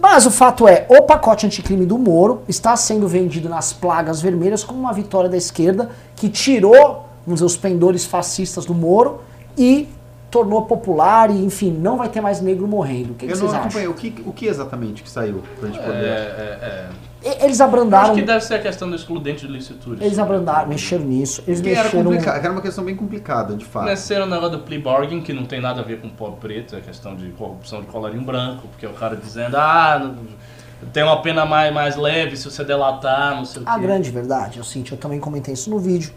Mas 0.00 0.26
o 0.26 0.30
fato 0.30 0.68
é, 0.68 0.86
o 0.88 1.02
pacote 1.02 1.46
anticrime 1.46 1.86
do 1.86 1.98
Moro 1.98 2.42
está 2.48 2.76
sendo 2.76 3.08
vendido 3.08 3.48
nas 3.48 3.72
plagas 3.72 4.20
vermelhas 4.20 4.62
como 4.62 4.78
uma 4.78 4.92
vitória 4.92 5.28
da 5.28 5.36
esquerda 5.36 5.90
que 6.14 6.28
tirou, 6.28 7.06
vamos 7.26 7.40
dizer, 7.40 7.44
os 7.46 7.56
pendores 7.56 8.04
fascistas 8.04 8.64
do 8.66 8.74
Moro 8.74 9.20
e 9.56 9.88
tornou 10.30 10.62
popular 10.66 11.30
e, 11.30 11.44
enfim, 11.44 11.70
não 11.70 11.96
vai 11.96 12.08
ter 12.08 12.20
mais 12.20 12.40
negro 12.40 12.66
morrendo. 12.68 13.12
O 13.12 13.14
que, 13.14 13.26
que 13.26 13.32
Eu 13.32 13.36
vocês 13.36 13.52
não 13.52 13.60
acham? 13.60 13.90
O 13.90 13.94
que, 13.94 14.14
o 14.26 14.32
que 14.32 14.46
exatamente 14.46 15.02
que 15.02 15.08
saiu 15.08 15.42
pra 15.58 15.68
gente 15.68 15.78
É, 15.80 15.82
poder. 15.82 16.04
é, 16.04 16.58
é. 16.62 16.88
E- 17.15 17.15
Eles 17.40 17.60
Eu 17.60 17.66
abrandaram, 17.66 18.04
Acho 18.12 18.14
que 18.14 18.22
deve 18.22 18.44
ser 18.44 18.54
a 18.54 18.58
questão 18.60 18.88
do 18.88 18.94
excludente 18.96 19.46
de 19.46 19.52
licitude. 19.52 20.02
eles 20.04 20.18
abrandaram, 20.18 20.68
mexeram 20.68 21.04
nisso, 21.04 21.42
eles 21.46 21.60
era 21.60 21.84
mexeram... 21.84 22.04
complicado, 22.04 22.36
era 22.44 22.52
uma 22.52 22.62
questão 22.62 22.84
bem 22.84 22.94
complicada, 22.94 23.54
de 23.54 23.64
fato. 23.64 23.84
Começaram 23.84 24.26
o 24.26 24.28
negócio 24.28 24.50
do 24.52 24.58
plea 24.60 24.80
bargain, 24.80 25.20
que 25.20 25.32
não 25.32 25.44
tem 25.44 25.60
nada 25.60 25.80
a 25.80 25.84
ver 25.84 26.00
com 26.00 26.08
pobre 26.08 26.38
preto, 26.40 26.76
é 26.76 26.80
questão 26.80 27.16
de 27.16 27.30
corrupção 27.30 27.80
de 27.80 27.86
colarinho 27.86 28.22
branco, 28.22 28.68
porque 28.68 28.86
o 28.86 28.92
cara 28.92 29.16
dizendo, 29.16 29.56
ah, 29.56 29.98
não- 30.02 30.46
tem 30.92 31.02
uma 31.02 31.20
pena 31.22 31.44
mais, 31.46 31.72
mais 31.72 31.96
leve 31.96 32.36
se 32.36 32.44
você 32.50 32.62
delatar, 32.62 33.34
não 33.34 33.44
sei 33.44 33.62
o 33.62 33.64
quê. 33.64 33.70
A 33.70 33.78
grande 33.78 34.10
verdade, 34.10 34.58
eu 34.58 34.64
senti, 34.64 34.92
eu 34.92 34.98
também 34.98 35.18
comentei 35.18 35.54
isso 35.54 35.70
no 35.70 35.78
vídeo. 35.78 36.12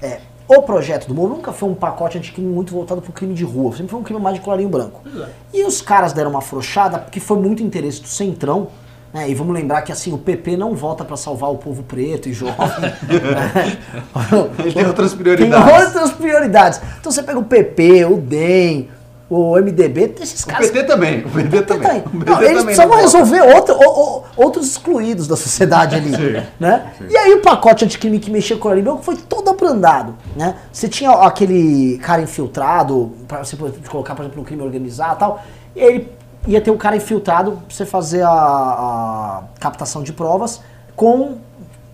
É, 0.00 0.20
o 0.46 0.62
projeto 0.62 1.08
do 1.08 1.14
Moro 1.14 1.34
nunca 1.34 1.52
foi 1.52 1.68
um 1.68 1.74
pacote 1.74 2.18
anticrime 2.18 2.46
muito 2.52 2.72
voltado 2.72 3.02
pro 3.02 3.12
crime 3.12 3.34
de 3.34 3.44
rua, 3.44 3.72
sempre 3.72 3.88
foi 3.88 4.00
um 4.00 4.02
crime 4.02 4.20
mais 4.20 4.36
de 4.36 4.40
colarinho 4.42 4.68
branco. 4.68 5.02
É. 5.18 5.28
E 5.52 5.64
os 5.64 5.82
caras 5.82 6.12
deram 6.12 6.30
uma 6.30 6.38
afrouxada 6.38 6.98
porque 6.98 7.18
foi 7.18 7.38
muito 7.38 7.62
interesse 7.62 8.00
do 8.00 8.08
Centrão. 8.08 8.68
Né? 9.14 9.30
E 9.30 9.34
vamos 9.34 9.54
lembrar 9.54 9.82
que 9.82 9.92
assim, 9.92 10.12
o 10.12 10.18
PP 10.18 10.56
não 10.56 10.74
vota 10.74 11.04
pra 11.04 11.16
salvar 11.16 11.48
o 11.52 11.56
povo 11.56 11.84
preto 11.84 12.28
e 12.28 12.32
jovem. 12.32 12.56
né? 12.80 13.78
Ele 14.58 14.72
tem 14.72 14.86
outras 14.86 15.12
Tem 15.12 15.18
prioridades. 15.22 15.86
outras 15.86 16.10
prioridades. 16.12 16.80
Então 17.00 17.12
você 17.12 17.22
pega 17.22 17.38
o 17.38 17.44
PP, 17.44 18.04
o 18.06 18.16
DEM, 18.16 18.88
o 19.30 19.56
MDB, 19.56 20.14
esses 20.20 20.42
O 20.42 20.46
caras. 20.48 20.68
PT 20.70 20.84
também. 20.86 21.20
O 21.24 21.30
PT 21.30 21.62
também. 21.62 21.98
O 22.00 22.10
PT 22.10 22.30
Não, 22.30 22.42
eles 22.42 22.48
também 22.58 22.64
precisavam 22.64 22.96
resolver 22.96 23.40
outro- 23.54 23.74
o- 23.76 24.00
o- 24.18 24.22
outros 24.36 24.66
excluídos 24.66 25.26
da 25.28 25.36
sociedade 25.36 25.94
ali. 25.94 26.10
né? 26.58 26.92
E 27.08 27.16
aí 27.16 27.32
o 27.34 27.40
pacote 27.40 27.84
anticrime 27.84 28.18
que 28.18 28.30
mexia 28.32 28.56
com 28.56 28.68
o 28.68 28.82
Branco 28.82 29.02
foi 29.02 29.16
todo 29.16 29.48
abrandado. 29.48 30.16
Né? 30.36 30.56
Você 30.72 30.88
tinha 30.88 31.10
aquele 31.12 31.98
cara 31.98 32.20
infiltrado, 32.20 33.12
para 33.28 33.44
você 33.44 33.56
colocar, 33.88 34.14
por 34.16 34.22
exemplo, 34.22 34.40
no 34.40 34.44
crime 34.44 34.62
organizado 34.62 35.14
e 35.14 35.18
tal. 35.18 35.42
E 35.76 35.80
ele 35.80 36.08
ia 36.46 36.60
ter 36.60 36.70
um 36.70 36.76
cara 36.76 36.96
infiltrado 36.96 37.52
pra 37.52 37.60
você 37.68 37.86
fazer 37.86 38.22
a, 38.22 38.30
a 38.30 39.42
captação 39.58 40.02
de 40.02 40.12
provas 40.12 40.60
com 40.94 41.38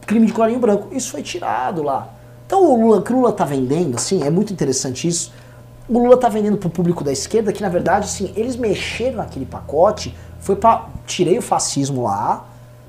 crime 0.06 0.26
de 0.26 0.32
colarinho 0.32 0.58
branco. 0.58 0.88
Isso 0.92 1.10
foi 1.10 1.22
tirado 1.22 1.82
lá. 1.82 2.08
Então 2.46 2.64
o 2.64 2.80
Lula, 2.80 2.98
o 2.98 3.02
que 3.02 3.12
o 3.12 3.16
Lula 3.16 3.32
tá 3.32 3.44
vendendo, 3.44 3.94
assim, 3.94 4.24
é 4.24 4.30
muito 4.30 4.52
interessante 4.52 5.06
isso. 5.06 5.32
O 5.88 5.98
Lula 5.98 6.16
tá 6.16 6.28
vendendo 6.28 6.56
pro 6.56 6.68
público 6.68 7.02
da 7.02 7.12
esquerda 7.12 7.52
que, 7.52 7.62
na 7.62 7.68
verdade, 7.68 8.04
assim, 8.06 8.32
eles 8.36 8.56
mexeram 8.56 9.18
naquele 9.18 9.46
pacote, 9.46 10.14
foi 10.40 10.56
pra. 10.56 10.86
Tirei 11.06 11.38
o 11.38 11.42
fascismo 11.42 12.04
lá, 12.04 12.44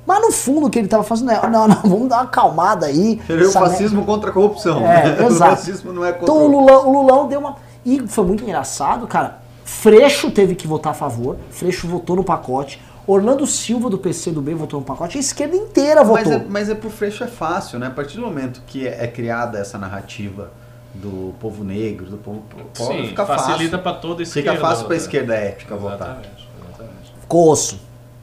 mas 0.05 0.21
no 0.21 0.31
fundo 0.31 0.67
o 0.67 0.69
que 0.69 0.79
ele 0.79 0.87
tava 0.87 1.03
fazendo 1.03 1.31
é, 1.31 1.49
não, 1.49 1.67
não, 1.67 1.81
vamos 1.83 2.09
dar 2.09 2.17
uma 2.17 2.23
acalmada 2.23 2.85
aí. 2.85 3.21
Ele 3.27 3.43
é 3.43 3.47
o 3.47 3.51
fascismo 3.51 4.05
contra 4.05 4.29
a 4.29 4.33
corrupção. 4.33 4.85
É, 4.85 5.17
o 5.21 5.27
exato. 5.27 5.55
fascismo 5.55 5.93
não 5.93 6.05
é 6.05 6.11
contra 6.11 6.25
Então 6.25 6.45
o, 6.45 6.47
Lula, 6.47 6.79
o 6.79 6.91
Lulão 6.91 7.27
deu 7.27 7.39
uma. 7.39 7.55
E 7.85 7.99
foi 8.07 8.25
muito 8.25 8.43
engraçado, 8.43 9.07
cara. 9.07 9.40
Freixo 9.81 10.29
teve 10.29 10.53
que 10.53 10.67
votar 10.67 10.91
a 10.91 10.95
favor, 10.95 11.37
Freixo 11.49 11.87
votou 11.87 12.15
no 12.15 12.23
pacote. 12.23 12.81
Orlando 13.07 13.47
Silva 13.47 13.89
do 13.89 13.97
PC 13.97 14.31
do 14.31 14.41
B 14.41 14.53
votou 14.53 14.79
no 14.79 14.85
pacote, 14.85 15.17
a 15.17 15.19
esquerda 15.21 15.55
inteira 15.55 16.03
Mas 16.03 16.23
votou. 16.25 16.33
é, 16.33 16.45
mas 16.47 16.69
é 16.69 16.75
pro 16.75 16.89
Freixo 16.89 17.23
é 17.23 17.27
fácil, 17.27 17.79
né? 17.79 17.87
A 17.87 17.91
partir 17.91 18.17
do 18.17 18.21
momento 18.21 18.61
que 18.67 18.87
é, 18.87 19.05
é 19.05 19.07
criada 19.07 19.57
essa 19.57 19.77
narrativa 19.77 20.51
do 20.93 21.33
povo 21.39 21.63
negro, 21.63 22.05
do 22.05 22.17
povo 22.17 22.43
pobre, 22.77 23.07
fica 23.07 23.25
facilita 23.25 23.77
fácil. 23.77 23.79
pra 23.79 23.93
toda 23.93 24.21
a 24.21 24.23
esquerda. 24.23 24.51
Fica 24.51 24.61
fácil 24.61 24.85
pra 24.85 24.95
votar. 24.95 24.97
esquerda 24.97 25.33
ética 25.35 25.75
votar. 25.75 25.97
Exatamente, 26.09 26.47
exatamente. 26.67 27.13
Ficou 27.21 27.49
osso. 27.49 27.79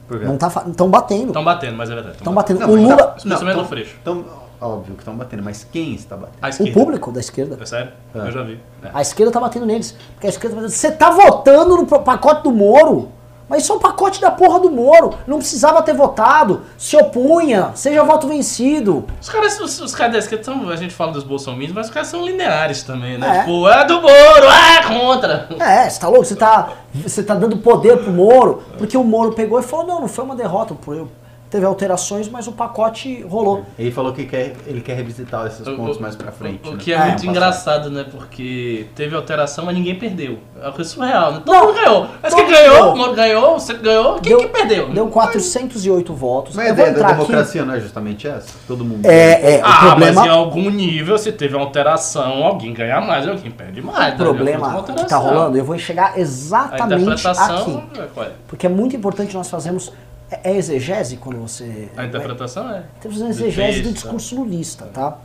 Por 0.07 0.19
quê? 0.19 0.25
Não 0.25 0.37
tá 0.37 0.47
Estão 0.67 0.89
batendo. 0.89 1.27
Estão 1.27 1.43
batendo, 1.43 1.75
mas 1.75 1.89
é 1.89 1.95
verdade. 1.95 2.17
Estão 2.17 2.33
batendo. 2.33 2.59
Não, 2.61 2.69
o 2.69 2.71
mas 2.73 2.81
Lula. 2.83 2.95
tá- 2.97 3.13
Especialmente 3.17 3.55
não, 3.55 3.63
no 3.63 3.67
Freixo. 3.69 3.95
Então, 4.01 4.25
óbvio 4.61 4.95
que 4.95 5.01
estão 5.01 5.15
batendo, 5.15 5.43
mas 5.43 5.63
quem 5.71 5.93
está 5.93 6.17
batendo? 6.17 6.69
O 6.69 6.73
público 6.73 7.11
da 7.11 7.19
esquerda. 7.19 7.57
É 7.61 7.65
sério? 7.65 7.91
É. 8.13 8.19
Eu 8.19 8.31
já 8.31 8.43
vi. 8.43 8.59
É. 8.83 8.89
A 8.93 9.01
esquerda 9.01 9.31
tá 9.31 9.39
batendo 9.39 9.65
neles. 9.65 9.95
Porque 10.13 10.27
a 10.27 10.29
esquerda 10.29 10.55
tá 10.55 10.61
batendo. 10.61 10.75
Você 10.77 10.91
tá 10.91 11.09
votando 11.09 11.75
no 11.77 11.85
pro- 11.85 12.01
pacote 12.01 12.43
do 12.43 12.51
Moro? 12.51 13.09
Mas 13.47 13.63
isso 13.63 13.73
é 13.73 13.75
um 13.75 13.79
pacote 13.79 14.21
da 14.21 14.29
porra 14.29 14.59
do 14.59 14.69
Moro. 14.69 15.15
Não 15.25 15.39
precisava 15.39 15.81
ter 15.81 15.95
votado. 15.95 16.61
Se 16.77 16.95
opunha. 16.95 17.71
Seja 17.73 18.03
voto 18.03 18.27
vencido. 18.27 19.05
Os 19.19 19.27
caras, 19.27 19.59
os, 19.59 19.81
os 19.81 19.95
caras 19.95 20.13
da 20.13 20.19
esquerda 20.19 20.43
são, 20.43 20.69
a 20.69 20.75
gente 20.75 20.93
fala 20.93 21.11
dos 21.13 21.23
bolsominions, 21.23 21.73
mas 21.73 21.87
os 21.87 21.91
caras 21.91 22.09
são 22.09 22.23
lineares 22.23 22.83
também, 22.83 23.17
né? 23.17 23.37
É. 23.37 23.39
Tipo, 23.39 23.67
é 23.67 23.85
do 23.85 24.01
Moro, 24.01 24.45
é 24.45 24.83
contra. 24.87 25.49
É, 25.59 25.89
você 25.89 25.99
tá 25.99 26.07
louco? 26.07 26.25
Você 26.25 26.35
tá, 26.35 26.69
você 26.93 27.23
tá 27.23 27.33
dando 27.33 27.57
poder 27.57 27.97
pro 27.97 28.11
Moro. 28.11 28.61
Porque 28.77 28.95
o 28.95 29.03
Moro 29.03 29.31
pegou 29.33 29.59
e 29.59 29.63
falou: 29.63 29.87
não, 29.87 30.01
não 30.01 30.07
foi 30.07 30.25
uma 30.25 30.35
derrota. 30.35 30.75
pô, 30.75 31.07
Teve 31.49 31.65
alterações, 31.65 32.29
mas 32.29 32.45
o 32.47 32.51
pacote 32.51 33.23
rolou. 33.23 33.65
Ele 33.77 33.89
falou 33.91 34.13
que 34.13 34.23
quer, 34.25 34.53
ele 34.67 34.81
quer 34.81 34.93
revisitar 34.95 35.47
esses 35.47 35.65
O- 35.65 35.75
pontos 35.75 35.97
o- 35.97 36.01
mais 36.01 36.15
pra 36.15 36.31
frente. 36.31 36.59
O, 36.67 36.69
o 36.69 36.75
né? 36.75 36.77
que 36.79 36.93
é, 36.93 36.95
É, 36.95 36.99
muito 36.99 37.11
passado. 37.13 37.29
engraçado, 37.29 37.89
né? 37.89 38.05
Porque 38.11 38.85
teve 38.95 39.15
alteração, 39.15 39.65
mas 39.65 39.73
ninguém 39.75 39.95
perdeu. 39.95 40.37
É 40.61 40.65
uma 40.65 40.71
coisa 40.73 40.87
surreal, 40.91 41.31
né? 41.31 41.41
Todo 41.43 41.55
Não, 41.55 41.65
mundo 41.65 41.73
ganhou. 41.73 42.07
Mas 42.21 42.33
quem 42.35 42.47
ganhou, 42.47 42.95
Moro 42.95 43.13
ganhou, 43.15 43.59
você 43.59 43.73
ganhou, 43.73 44.13
quem 44.19 44.29
Deu- 44.37 44.39
que 44.41 44.47
perdeu? 44.49 44.89
Deu 44.89 45.07
408 45.07 46.13
votos. 46.13 46.55
Mas 46.55 46.67
a 46.67 46.69
ideia 46.69 46.91
da 46.91 46.93
entrar 46.93 47.07
aqui- 47.07 47.15
democracia 47.21 47.65
não 47.65 47.73
é 47.73 47.79
justamente 47.79 48.27
essa? 48.27 48.53
Todo 48.67 48.85
mundo. 48.85 49.03
É, 49.05 49.55
é, 49.55 49.61
o 49.61 49.65
Ah, 49.65 49.77
problema. 49.87 50.13
mas 50.21 50.25
em 50.27 50.29
algum 50.29 50.69
nível, 50.69 51.17
se 51.17 51.31
teve 51.31 51.55
uma 51.55 51.65
alteração, 51.65 52.43
alguém 52.43 52.73
ganha 52.73 53.01
mais, 53.01 53.27
alguém 53.27 53.49
perde 53.49 53.81
mais. 53.81 53.97
O 53.97 54.01
né? 54.11 54.15
problema 54.23 54.83
que 54.83 55.05
tá 55.07 55.17
rolando, 55.17 55.57
eu 55.57 55.65
vou 55.65 55.77
chegar 55.79 56.13
A 56.13 56.19
exatamente 56.19 57.27
aqui. 57.27 57.79
é, 57.97 58.21
é? 58.23 58.31
Porque 58.47 58.67
é 58.67 58.69
muito 58.69 58.95
importante 58.95 59.35
nós 59.35 59.49
fazermos. 59.49 59.91
É, 60.31 60.51
é 60.51 60.55
exegese 60.57 61.17
quando 61.17 61.39
você. 61.39 61.89
A 61.97 62.05
interpretação 62.05 62.69
é. 62.69 62.83
Temos 63.01 63.19
uma 63.19 63.29
exegese 63.29 63.79
do 63.79 63.89
Defesa. 63.89 63.93
discurso 63.93 64.35
lulista, 64.35 64.85
tá? 64.85 65.17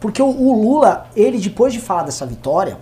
Porque 0.00 0.20
o, 0.20 0.26
o 0.26 0.62
Lula, 0.62 1.06
ele 1.16 1.38
depois 1.38 1.72
de 1.72 1.80
falar 1.80 2.02
dessa 2.02 2.26
vitória, 2.26 2.76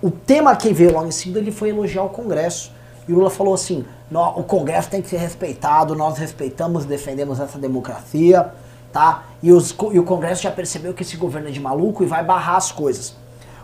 o 0.00 0.10
tema 0.10 0.54
que 0.54 0.72
veio 0.72 0.92
logo 0.92 1.06
em 1.08 1.10
seguida, 1.10 1.40
ele 1.40 1.50
foi 1.50 1.70
elogiar 1.70 2.04
o 2.04 2.08
Congresso. 2.08 2.72
E 3.08 3.12
o 3.12 3.16
Lula 3.16 3.30
falou 3.30 3.54
assim: 3.54 3.84
"Nó- 4.10 4.34
o 4.36 4.44
Congresso 4.44 4.88
tem 4.90 5.02
que 5.02 5.08
ser 5.08 5.16
respeitado, 5.16 5.94
nós 5.94 6.18
respeitamos 6.18 6.84
e 6.84 6.86
defendemos 6.86 7.40
essa 7.40 7.58
democracia, 7.58 8.52
tá? 8.92 9.24
E, 9.42 9.50
os 9.50 9.74
e 9.92 9.98
o 9.98 10.04
Congresso 10.04 10.42
já 10.42 10.50
percebeu 10.52 10.94
que 10.94 11.02
esse 11.02 11.16
governo 11.16 11.48
é 11.48 11.50
de 11.50 11.58
maluco 11.60 12.02
e 12.04 12.06
vai 12.06 12.22
barrar 12.22 12.56
as 12.56 12.70
coisas. 12.70 13.16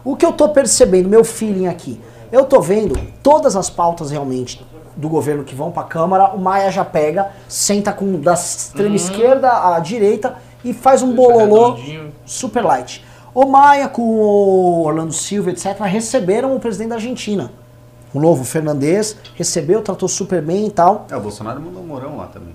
O 0.04 0.16
que 0.16 0.26
eu 0.26 0.32
tô 0.32 0.48
percebendo, 0.48 1.08
meu 1.08 1.24
feeling 1.24 1.66
aqui, 1.66 2.00
eu 2.32 2.44
tô 2.44 2.60
vendo 2.60 2.98
todas 3.22 3.54
as 3.54 3.70
pautas 3.70 4.10
realmente 4.10 4.64
do 4.96 5.08
governo 5.08 5.44
que 5.44 5.54
vão 5.54 5.70
pra 5.70 5.82
Câmara, 5.84 6.28
o 6.34 6.38
Maia 6.40 6.70
já 6.70 6.84
pega, 6.84 7.30
senta 7.48 7.92
com 7.92 8.20
da 8.20 8.34
extrema 8.34 8.96
esquerda 8.96 9.74
à 9.74 9.78
direita 9.80 10.36
e 10.64 10.72
faz 10.72 11.02
um 11.02 11.14
bololô 11.14 11.72
redondinho. 11.74 12.12
super 12.24 12.64
light. 12.64 13.04
O 13.34 13.46
Maia 13.46 13.88
com 13.88 14.02
o 14.02 14.84
Orlando 14.84 15.12
Silva, 15.12 15.50
etc., 15.50 15.80
receberam 15.82 16.54
o 16.54 16.60
presidente 16.60 16.90
da 16.90 16.94
Argentina. 16.96 17.50
O 18.12 18.20
novo 18.20 18.44
Fernandes 18.44 19.16
recebeu, 19.34 19.82
tratou 19.82 20.08
super 20.08 20.40
bem 20.40 20.66
e 20.66 20.70
tal. 20.70 21.06
É, 21.10 21.16
o 21.16 21.20
Bolsonaro 21.20 21.60
mandou 21.60 21.82
um 21.82 21.86
morão 21.86 22.16
lá 22.16 22.26
também. 22.28 22.54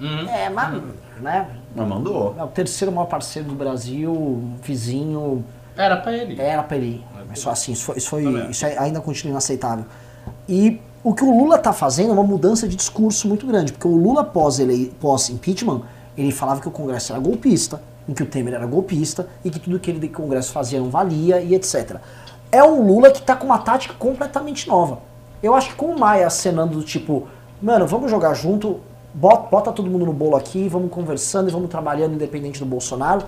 Uhum. 0.00 0.28
É, 0.28 0.50
mas, 0.50 0.82
né? 1.22 1.46
Mas 1.74 1.88
mandou. 1.88 2.34
É 2.36 2.42
o 2.42 2.48
terceiro 2.48 2.92
maior 2.92 3.06
parceiro 3.06 3.48
do 3.48 3.54
Brasil, 3.54 4.42
vizinho, 4.62 5.44
Era 5.76 5.96
pra 5.96 6.12
ele. 6.12 6.40
era 6.40 6.62
pra 6.64 6.76
ele. 6.76 7.04
Mas 7.28 7.38
só 7.38 7.50
assim, 7.50 7.70
isso, 7.72 7.84
foi, 7.84 7.96
isso, 7.98 8.08
foi- 8.10 8.50
isso 8.50 8.66
é- 8.66 8.78
ainda 8.78 9.00
continua 9.00 9.30
inaceitável. 9.32 9.84
E 10.48 10.80
o 11.06 11.14
que 11.14 11.22
o 11.22 11.30
Lula 11.30 11.56
tá 11.56 11.72
fazendo 11.72 12.10
é 12.10 12.12
uma 12.14 12.24
mudança 12.24 12.66
de 12.66 12.74
discurso 12.74 13.28
muito 13.28 13.46
grande, 13.46 13.72
porque 13.72 13.86
o 13.86 13.94
Lula 13.94 14.24
pós-impeachment, 14.24 15.82
ele 16.18 16.32
falava 16.32 16.60
que 16.60 16.66
o 16.66 16.70
Congresso 16.72 17.12
era 17.12 17.22
golpista, 17.22 17.80
em 18.08 18.12
que 18.12 18.24
o 18.24 18.26
Temer 18.26 18.54
era 18.54 18.66
golpista, 18.66 19.28
e 19.44 19.48
que 19.48 19.60
tudo 19.60 19.78
que 19.78 19.88
ele 19.88 20.00
do 20.00 20.08
Congresso 20.08 20.50
fazia 20.50 20.80
não 20.80 20.90
valia, 20.90 21.40
e 21.40 21.54
etc. 21.54 21.98
É 22.50 22.64
um 22.64 22.84
Lula 22.84 23.12
que 23.12 23.22
tá 23.22 23.36
com 23.36 23.46
uma 23.46 23.58
tática 23.58 23.94
completamente 23.94 24.66
nova. 24.66 24.98
Eu 25.40 25.54
acho 25.54 25.68
que 25.68 25.74
com 25.76 25.92
o 25.92 25.96
Maia 25.96 26.26
acenando 26.26 26.76
do 26.76 26.82
tipo, 26.82 27.28
mano, 27.62 27.86
vamos 27.86 28.10
jogar 28.10 28.34
junto, 28.34 28.80
bota, 29.14 29.48
bota 29.48 29.70
todo 29.70 29.88
mundo 29.88 30.06
no 30.06 30.12
bolo 30.12 30.34
aqui, 30.34 30.68
vamos 30.68 30.90
conversando 30.90 31.48
e 31.48 31.52
vamos 31.52 31.70
trabalhando 31.70 32.14
independente 32.14 32.58
do 32.58 32.66
Bolsonaro, 32.66 33.22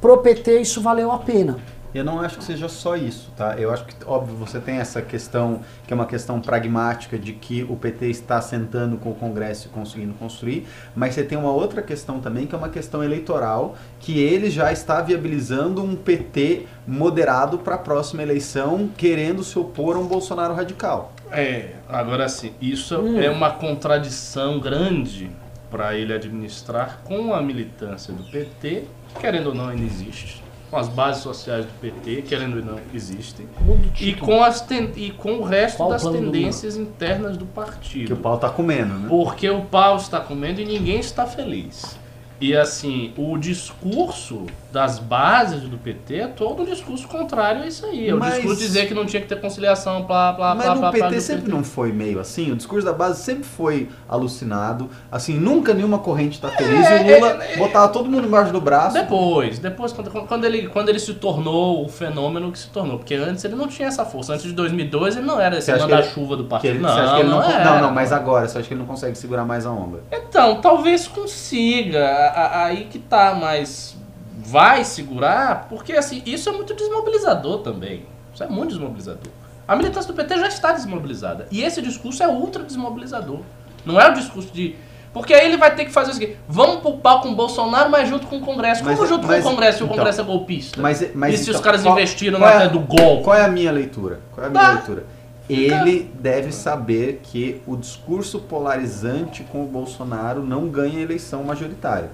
pro 0.00 0.16
PT 0.16 0.62
isso 0.62 0.80
valeu 0.80 1.12
a 1.12 1.18
pena. 1.18 1.58
Eu 1.94 2.04
não 2.04 2.20
acho 2.20 2.38
que 2.38 2.44
seja 2.44 2.68
só 2.68 2.96
isso, 2.96 3.32
tá? 3.36 3.56
Eu 3.58 3.72
acho 3.72 3.84
que, 3.84 3.94
óbvio, 4.06 4.36
você 4.36 4.60
tem 4.60 4.76
essa 4.76 5.02
questão, 5.02 5.60
que 5.86 5.92
é 5.92 5.94
uma 5.96 6.06
questão 6.06 6.40
pragmática 6.40 7.18
de 7.18 7.32
que 7.32 7.64
o 7.68 7.76
PT 7.76 8.06
está 8.06 8.40
sentando 8.40 8.96
com 8.96 9.10
o 9.10 9.14
Congresso 9.14 9.66
e 9.66 9.70
conseguindo 9.70 10.14
construir, 10.14 10.66
mas 10.94 11.14
você 11.14 11.24
tem 11.24 11.36
uma 11.36 11.50
outra 11.50 11.82
questão 11.82 12.20
também, 12.20 12.46
que 12.46 12.54
é 12.54 12.58
uma 12.58 12.68
questão 12.68 13.02
eleitoral, 13.02 13.76
que 13.98 14.18
ele 14.20 14.50
já 14.50 14.70
está 14.72 15.00
viabilizando 15.00 15.82
um 15.82 15.96
PT 15.96 16.66
moderado 16.86 17.58
para 17.58 17.74
a 17.74 17.78
próxima 17.78 18.22
eleição, 18.22 18.88
querendo 18.96 19.42
se 19.42 19.58
opor 19.58 19.96
a 19.96 19.98
um 19.98 20.06
Bolsonaro 20.06 20.54
radical. 20.54 21.12
É, 21.32 21.74
agora 21.88 22.28
sim, 22.28 22.52
isso 22.60 22.98
Hum. 23.00 23.20
é 23.20 23.30
uma 23.30 23.50
contradição 23.50 24.58
grande 24.60 25.30
para 25.70 25.94
ele 25.96 26.12
administrar 26.12 27.00
com 27.04 27.32
a 27.32 27.40
militância 27.40 28.12
do 28.12 28.24
PT, 28.24 28.84
querendo 29.20 29.48
ou 29.50 29.54
não, 29.54 29.68
ainda 29.68 29.84
existe. 29.84 30.42
Com 30.70 30.76
as 30.76 30.88
bases 30.88 31.22
sociais 31.22 31.64
do 31.66 31.72
PT, 31.80 32.22
querendo 32.22 32.58
ou 32.58 32.64
não, 32.64 32.78
existem. 32.94 33.46
E 33.58 33.88
título. 34.12 34.26
com, 34.26 34.42
as 34.44 34.60
ten- 34.60 34.92
e 34.96 35.10
com 35.10 35.32
o 35.38 35.42
resto 35.42 35.78
Qual 35.78 35.90
das 35.90 36.02
tendências 36.04 36.76
internas 36.76 37.36
do 37.36 37.44
partido. 37.44 38.06
Que 38.06 38.12
o 38.12 38.16
pau 38.16 38.38
tá 38.38 38.48
comendo, 38.48 38.94
né? 38.94 39.08
Porque 39.08 39.50
o 39.50 39.62
pau 39.62 39.96
está 39.96 40.20
comendo 40.20 40.60
e 40.60 40.64
ninguém 40.64 41.00
está 41.00 41.26
feliz. 41.26 41.98
E 42.40 42.56
assim, 42.56 43.12
o 43.18 43.36
discurso 43.36 44.46
das 44.72 44.98
bases 44.98 45.62
do 45.62 45.76
PT 45.76 46.14
é 46.14 46.26
todo 46.28 46.62
um 46.62 46.64
discurso 46.64 47.06
contrário 47.08 47.62
a 47.62 47.66
isso 47.66 47.84
aí. 47.86 48.08
É 48.08 48.14
o 48.14 48.18
Mas- 48.18 48.34
discurso 48.34 48.60
dizer 48.60 48.86
que 48.86 48.94
não 48.94 49.04
tinha 49.04 49.20
que 49.20 49.28
ter 49.28 49.40
conciliação, 49.40 50.04
blá, 50.04 50.32
blá, 50.32 50.54
Mas 50.54 50.64
blá, 50.64 50.74
blá, 50.76 50.90
blá, 50.92 51.08
PT 51.08 51.20
sempre 51.20 51.50
não 51.50 51.64
foi 51.64 51.92
meio 51.92 52.20
assim, 52.20 52.52
o 52.52 52.56
discurso 52.56 52.86
da 52.86 52.92
base 52.92 53.20
sempre 53.22 53.44
foi 53.44 53.88
alucinado, 54.08 54.88
assim, 55.10 55.34
nunca 55.38 55.74
nenhuma 55.74 55.98
corrente 55.98 56.40
tá 56.40 56.48
feliz 56.50 56.86
É, 56.86 57.02
e 57.02 57.12
o 57.12 57.16
Lula 57.16 57.44
é, 57.44 57.54
é. 57.54 57.56
botava 57.56 57.88
todo 57.88 58.08
mundo 58.08 58.26
embaixo 58.26 58.52
do 58.52 58.60
braço. 58.60 58.94
Depois, 58.94 59.58
depois 59.58 59.92
quando, 59.92 60.10
quando, 60.10 60.44
ele, 60.44 60.68
quando 60.68 60.88
ele 60.88 60.98
se 61.00 61.14
tornou 61.14 61.84
o 61.84 61.88
fenômeno 61.88 62.52
que 62.52 62.58
se 62.58 62.68
tornou. 62.68 62.98
Porque 62.98 63.14
antes 63.16 63.44
ele 63.44 63.56
não 63.56 63.66
tinha 63.66 63.88
essa 63.88 64.04
força. 64.04 64.32
Antes 64.32 64.44
de 64.46 64.52
2002 64.52 65.16
ele 65.16 65.26
não 65.26 65.40
era 65.40 65.58
esse 65.58 65.70
manda-chuva 65.72 66.36
do 66.36 66.44
partido. 66.44 66.74
ele, 66.74 66.78
não, 66.78 66.88
você 66.90 67.00
acha 67.00 67.14
que 67.14 67.20
ele 67.20 67.28
não, 67.28 67.40
não, 67.40 67.64
não, 67.64 67.80
não, 67.82 67.90
mas 67.90 68.12
agora, 68.12 68.46
você 68.48 68.58
acha 68.58 68.68
que 68.68 68.74
ele 68.74 68.80
não 68.80 68.86
consegue 68.86 69.16
segurar 69.18 69.44
mais 69.44 69.66
a 69.66 69.70
onda? 69.72 70.00
Então, 70.12 70.60
talvez 70.60 71.08
consiga. 71.08 72.29
A- 72.34 72.40
a- 72.46 72.64
Aí 72.66 72.84
que 72.90 72.98
tá, 72.98 73.34
mas 73.38 73.96
vai 74.38 74.84
segurar, 74.84 75.66
porque 75.68 75.92
assim, 75.92 76.22
isso 76.26 76.48
é 76.48 76.52
muito 76.52 76.74
desmobilizador 76.74 77.58
também. 77.58 78.04
Isso 78.32 78.42
é 78.42 78.48
muito 78.48 78.70
desmobilizador. 78.70 79.32
A 79.68 79.76
militância 79.76 80.12
do 80.12 80.16
PT 80.16 80.38
já 80.38 80.48
está 80.48 80.72
desmobilizada. 80.72 81.46
E 81.50 81.62
esse 81.62 81.80
discurso 81.80 82.22
é 82.22 82.28
ultra 82.28 82.62
desmobilizador. 82.64 83.40
Não 83.84 84.00
é 84.00 84.10
o 84.10 84.14
discurso 84.14 84.52
de. 84.52 84.74
Porque 85.12 85.34
aí 85.34 85.46
ele 85.46 85.56
vai 85.56 85.74
ter 85.74 85.84
que 85.84 85.90
fazer 85.92 86.10
o 86.12 86.14
seguinte: 86.14 86.36
vamos 86.48 86.80
pro 86.80 86.92
pau 86.98 87.20
com 87.20 87.30
o 87.30 87.34
Bolsonaro, 87.34 87.90
mas 87.90 88.08
junto 88.08 88.26
com 88.26 88.36
o 88.38 88.40
Congresso. 88.40 88.82
Como 88.82 88.96
Mas- 88.96 89.08
junto 89.08 89.26
mas- 89.26 89.42
com 89.42 89.48
o 89.48 89.52
Congresso 89.52 89.78
e 89.78 89.82
o 89.82 89.84
então, 89.86 89.96
Congresso 89.96 90.20
é 90.20 90.24
golpista? 90.24 90.80
Mas, 90.80 91.14
mas 91.14 91.34
e 91.34 91.38
se 91.38 91.42
os 91.44 91.48
então, 91.50 91.62
caras 91.62 91.82
qual- 91.82 91.94
investiram 91.96 92.38
qual 92.38 92.54
na 92.58 92.64
é- 92.64 92.68
do 92.68 92.80
golpe? 92.80 93.24
Qual 93.24 93.36
é 93.36 93.44
a 93.44 93.48
minha 93.48 93.72
leitura? 93.72 94.20
Qual 94.34 94.44
é 94.44 94.48
a 94.48 94.50
minha 94.50 94.62
Tá. 94.62 94.72
leitura? 94.72 95.06
Ele 95.48 96.08
deve 96.14 96.52
saber 96.52 97.20
que 97.24 97.60
o 97.66 97.76
discurso 97.76 98.38
polarizante 98.38 99.42
com 99.42 99.64
o 99.64 99.66
Bolsonaro 99.66 100.44
não 100.44 100.68
ganha 100.68 101.00
eleição 101.00 101.42
majoritária. 101.42 102.10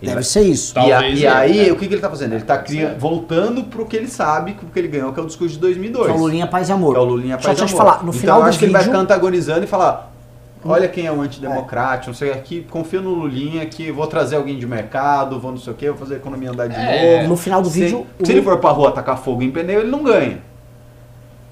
Deve 0.00 0.22
ser 0.22 0.42
isso. 0.42 0.74
Tá. 0.74 0.86
E, 0.86 0.92
a- 0.92 1.08
e 1.08 1.24
é, 1.24 1.28
aí, 1.28 1.68
é. 1.68 1.72
o 1.72 1.76
que, 1.76 1.88
que 1.88 1.94
ele 1.94 2.00
tá 2.00 2.08
fazendo? 2.08 2.32
Ele 2.34 2.44
tá 2.44 2.64
ser. 2.64 2.94
voltando 2.96 3.64
pro 3.64 3.84
que 3.84 3.96
ele 3.96 4.06
sabe, 4.06 4.52
que 4.52 4.64
o 4.64 4.68
que 4.68 4.78
ele 4.78 4.86
ganhou, 4.88 5.12
que 5.12 5.18
é 5.18 5.22
o 5.22 5.26
discurso 5.26 5.54
de 5.54 5.60
2002. 5.60 6.06
Que 6.06 6.12
é 6.12 6.14
o 6.14 6.18
Lulinha 6.18 6.46
Paz 6.46 6.68
e 6.68 6.72
Amor. 6.72 6.92
Que 6.94 6.98
é 7.00 7.02
o 7.02 7.04
Lulinha 7.04 7.36
Só 7.40 7.48
Paz 7.48 7.58
deixa 7.58 7.64
eu 7.64 7.66
te 7.66 7.80
Amor. 7.80 7.92
falar, 7.92 8.02
no 8.04 8.10
então 8.10 8.20
final 8.20 8.36
eu 8.38 8.42
do 8.44 8.48
acho 8.48 8.58
que 8.60 8.64
ele 8.64 8.72
vai 8.72 8.82
vídeo- 8.82 8.92
ficar 8.92 9.02
antagonizando 9.02 9.64
e 9.64 9.66
falar: 9.66 10.12
olha 10.64 10.86
quem 10.88 11.06
é 11.06 11.10
o 11.12 11.20
antidemocrático, 11.20 12.10
não 12.10 12.14
sei 12.14 12.30
o 12.30 12.36
que, 12.42 12.60
confio 12.70 13.02
no 13.02 13.10
Lulinha 13.10 13.66
que 13.66 13.90
vou 13.90 14.06
trazer 14.06 14.36
alguém 14.36 14.56
de 14.56 14.66
mercado, 14.66 15.40
vou 15.40 15.50
não 15.50 15.58
sei 15.58 15.72
o 15.72 15.76
que, 15.76 15.88
vou 15.88 15.98
fazer 15.98 16.14
a 16.14 16.16
economia 16.18 16.50
andar 16.50 16.68
de 16.68 16.76
É. 16.76 17.16
novo. 17.16 17.28
No 17.30 17.36
final 17.36 17.60
do 17.60 17.68
Se- 17.68 17.80
vídeo, 17.80 18.06
o 18.20 18.24
Se 18.24 18.30
ele 18.32 18.42
for 18.42 18.58
pra 18.58 18.70
rua 18.70 18.92
tacar 18.92 19.18
fogo 19.18 19.42
em 19.42 19.50
pneu, 19.50 19.80
ele 19.80 19.90
não 19.90 20.04
ganha. 20.04 20.38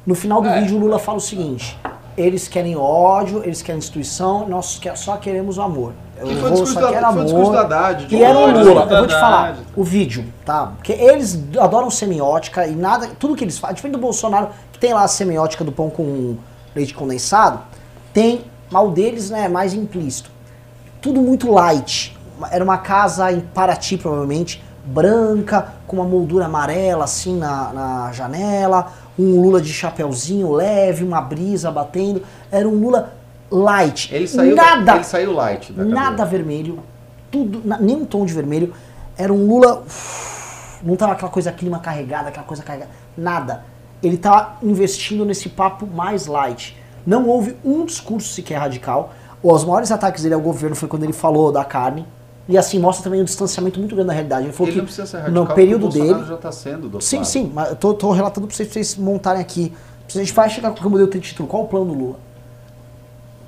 No 0.06 0.14
final 0.14 0.40
do 0.40 0.48
É. 0.48 0.60
vídeo, 0.60 0.76
o 0.76 0.78
Lula 0.80 1.00
fala 1.00 1.18
o 1.18 1.20
seguinte: 1.20 1.76
eles 2.16 2.48
querem 2.48 2.76
ódio, 2.76 3.42
eles 3.44 3.60
querem 3.62 3.78
destruição, 3.78 4.48
nós 4.48 4.80
só 4.94 5.16
queremos 5.16 5.58
o 5.58 5.62
amor. 5.62 5.92
Eu 6.18 6.26
Que 6.28 6.36
foi 6.36 6.50
o 6.50 6.54
vou, 6.56 6.66
só 6.66 6.80
da- 6.80 6.88
quero 6.88 7.12
foi 7.12 7.20
o 7.20 7.24
discurso 7.24 7.50
amor. 7.50 7.68
da 7.68 7.78
Haddad, 7.88 8.14
E 8.14 8.22
era 8.24 8.38
o 8.38 8.50
Lula. 8.50 8.82
Eu 8.90 8.98
vou 8.98 9.06
te 9.06 9.12
falar 9.14 9.56
o 9.76 9.84
vídeo, 9.84 10.24
tá? 10.44 10.72
Porque 10.76 10.92
eles 10.92 11.38
adoram 11.58 11.90
semiótica 11.90 12.66
e 12.66 12.74
nada, 12.74 13.08
tudo 13.18 13.36
que 13.36 13.44
eles 13.44 13.58
fazem, 13.58 13.76
diferente 13.76 13.96
do 13.96 14.00
Bolsonaro, 14.00 14.48
que 14.72 14.78
tem 14.78 14.94
lá 14.94 15.02
a 15.02 15.08
semiótica 15.08 15.62
do 15.62 15.70
pão 15.72 15.90
com 15.90 16.36
leite 16.74 16.94
condensado, 16.94 17.60
tem, 18.14 18.44
mal 18.70 18.90
deles, 18.90 19.28
né, 19.30 19.46
mais 19.48 19.74
implícito. 19.74 20.30
Tudo 21.02 21.20
muito 21.20 21.50
light. 21.52 22.16
Era 22.50 22.64
uma 22.64 22.78
casa 22.78 23.30
em 23.30 23.40
Paraty, 23.40 23.98
provavelmente, 23.98 24.62
branca, 24.84 25.68
com 25.86 25.96
uma 25.96 26.04
moldura 26.04 26.46
amarela 26.46 27.04
assim 27.04 27.36
na, 27.36 27.72
na 27.72 28.12
janela, 28.12 28.86
um 29.18 29.40
Lula 29.40 29.60
de 29.60 29.72
chapeuzinho 29.72 30.52
leve, 30.52 31.04
uma 31.04 31.20
brisa 31.20 31.70
batendo. 31.70 32.22
Era 32.50 32.68
um 32.68 32.74
Lula 32.80 33.12
light. 33.50 34.14
Ele 34.14 34.26
saiu, 34.26 34.54
nada, 34.54 34.82
da, 34.82 34.94
ele 34.96 35.04
saiu 35.04 35.32
light 35.32 35.72
da 35.72 35.84
nada 35.84 36.24
vermelho, 36.24 36.80
tudo, 37.30 37.62
nenhum 37.80 38.04
tom 38.04 38.24
de 38.24 38.32
vermelho. 38.32 38.74
Era 39.16 39.32
um 39.32 39.46
Lula. 39.46 39.82
uff, 39.86 40.80
Não 40.82 40.96
tava 40.96 41.12
aquela 41.12 41.30
coisa 41.30 41.52
clima 41.52 41.78
carregada, 41.78 42.28
aquela 42.28 42.46
coisa 42.46 42.62
carregada. 42.62 42.90
Nada. 43.16 43.64
Ele 44.02 44.16
tá 44.16 44.58
investindo 44.62 45.24
nesse 45.24 45.48
papo 45.48 45.86
mais 45.86 46.26
light. 46.26 46.76
Não 47.06 47.26
houve 47.26 47.56
um 47.64 47.84
discurso 47.84 48.28
sequer 48.28 48.58
radical. 48.58 49.12
Os 49.42 49.64
maiores 49.64 49.90
ataques 49.90 50.22
dele 50.22 50.34
ao 50.34 50.40
governo 50.40 50.76
foi 50.76 50.88
quando 50.88 51.04
ele 51.04 51.12
falou 51.12 51.50
da 51.50 51.64
carne. 51.64 52.06
E 52.48 52.56
assim, 52.56 52.78
mostra 52.78 53.04
também 53.04 53.20
um 53.20 53.24
distanciamento 53.24 53.80
muito 53.80 53.94
grande 53.94 54.08
da 54.08 54.12
realidade. 54.12 54.44
Ele 54.44 54.52
falou 54.52 54.68
Ele 54.68 54.72
que 54.74 54.78
não 54.78 54.84
precisa 54.84 55.06
ser 55.06 55.18
radical, 55.18 55.44
no 55.44 55.54
período 55.54 55.86
o 55.86 55.90
Bolsonaro 55.90 56.14
dele. 56.14 56.28
já 56.28 56.36
tá 56.36 56.52
sendo 56.52 56.82
dopado. 56.82 57.04
Sim, 57.04 57.24
sim, 57.24 57.50
mas 57.52 57.70
eu 57.70 57.76
tô, 57.76 57.94
tô 57.94 58.12
relatando 58.12 58.46
pra 58.46 58.56
vocês, 58.56 58.68
pra 58.68 58.74
vocês 58.74 58.96
montarem 58.96 59.42
aqui. 59.42 59.72
A 60.08 60.18
gente 60.18 60.32
vai 60.32 60.48
chegar 60.48 60.70
com 60.70 60.86
o 60.86 60.90
modelo 60.90 61.08
tem 61.08 61.20
título. 61.20 61.48
Qual 61.48 61.64
o 61.64 61.66
plano 61.66 61.86
do 61.86 61.94
Lula? 61.94 62.16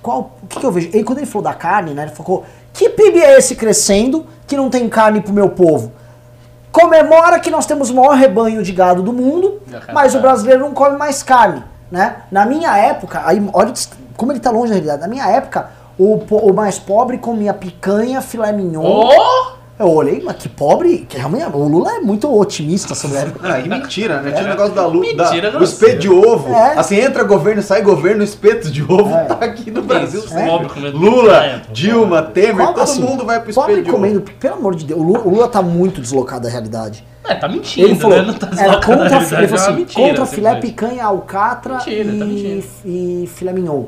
Qual, 0.03 0.37
o 0.43 0.47
que, 0.47 0.59
que 0.59 0.67
eu 0.67 0.73
vejo? 0.73 0.89
Ele, 0.93 1.05
quando 1.05 1.19
ele 1.19 1.27
falou 1.27 1.45
da 1.45 1.55
carne, 1.55 1.95
né? 1.95 2.03
Ele 2.03 2.11
falou: 2.11 2.45
que 2.73 2.89
PIB 2.89 3.21
é 3.21 3.39
esse 3.39 3.55
crescendo 3.55 4.27
que 4.47 4.57
não 4.57 4.69
tem 4.69 4.89
carne 4.89 5.21
pro 5.21 5.33
meu 5.33 5.51
povo? 5.51 5.93
Comemora 6.73 7.39
que 7.39 7.51
nós 7.51 7.67
temos 7.67 7.91
o 7.91 7.95
maior 7.95 8.15
rebanho 8.17 8.63
de 8.63 8.73
gado 8.73 9.03
do 9.03 9.13
mundo, 9.13 9.61
quero 9.69 9.93
mas 9.93 10.15
o 10.15 10.21
brasileiro 10.21 10.61
não 10.61 10.75
come 10.75 10.97
mais 10.97 11.23
carne, 11.23 11.63
né? 11.91 12.23
Na 12.31 12.45
minha 12.45 12.77
época, 12.77 13.23
aí 13.25 13.43
olha 13.53 13.73
como 14.17 14.33
ele 14.33 14.41
tá 14.41 14.51
longe 14.51 14.69
da 14.69 14.75
realidade. 14.75 15.01
Na 15.01 15.09
minha 15.09 15.27
época, 15.29 15.71
o, 15.99 16.15
o 16.17 16.53
mais 16.55 16.79
pobre 16.79 17.19
comia 17.19 17.53
picanha, 17.53 18.21
filé 18.21 18.53
mignon. 18.53 18.83
Oh! 18.85 19.59
Eu 19.79 19.93
olhei, 19.93 20.21
mas 20.25 20.35
que 20.35 20.49
pobre, 20.49 21.07
que 21.09 21.17
realmente 21.17 21.45
o 21.55 21.69
Lula 21.69 21.93
é 21.93 22.01
muito 22.01 22.29
otimista 22.37 22.97
sobre 22.97 23.17
a 23.19 23.21
época. 23.21 23.39
Ah, 23.49 23.61
e 23.61 23.69
mentira, 23.69 24.21
né? 24.21 24.33
Tinha 24.33 24.45
o 24.47 24.49
negócio 24.49 24.75
da 24.75 24.85
luta, 24.85 25.07
Mentira, 25.23 25.53
da, 25.53 25.61
o 25.61 25.63
espeto 25.63 25.99
de 26.01 26.09
ovo. 26.09 26.53
É. 26.53 26.77
Assim, 26.77 26.97
entra 26.97 27.23
governo, 27.23 27.63
sai 27.63 27.81
governo, 27.81 28.23
o 28.23 28.25
espeto 28.25 28.73
de 28.73 28.83
ovo 28.83 29.15
É. 29.15 29.25
tá 29.27 29.35
aqui 29.37 29.71
no 29.71 29.83
Brasil 29.83 30.19
Isso, 30.19 30.31
sempre. 30.31 30.47
pobre 30.51 30.69
comendo 30.69 30.99
Lula. 30.99 31.63
Dilma, 31.73 32.23
Temer, 32.23 32.57
Como 32.57 32.75
todo 32.75 32.83
assim? 32.83 33.03
mundo 33.03 33.25
vai 33.25 33.41
pro 33.41 33.55
Pobre 33.55 33.73
espeto 33.75 33.87
de 33.87 33.93
comendo, 33.93 34.19
ovo. 34.19 34.31
pelo 34.41 34.55
amor 34.55 34.75
de 34.75 34.85
Deus, 34.85 35.01
o 35.01 35.05
Lula, 35.05 35.21
o 35.21 35.29
Lula 35.31 35.47
tá 35.49 35.63
muito 35.63 36.01
deslocado 36.01 36.43
da 36.43 36.49
realidade. 36.49 37.05
É, 37.25 37.35
tá 37.37 37.47
mentindo, 37.47 37.87
Ele 37.87 37.95
falou, 37.95 38.17
né? 38.19 38.25
Não 38.25 38.35
tá 38.35 38.47
deslocado 38.47 38.81
da 38.81 38.87
contra, 38.87 39.09
realidade, 39.11 39.35
ele 39.37 39.47
falou 39.49 39.63
é 39.63 39.69
assim, 39.69 39.77
mentira, 39.79 40.09
contra 40.09 40.27
filé, 40.27 40.55
picanha, 40.57 41.05
alcatra 41.05 41.75
Mentira, 41.75 42.05
tá 42.05 42.11
e, 42.11 42.29
mentindo. 42.29 42.65
e 42.85 43.31
filé 43.33 43.53
mignon. 43.53 43.85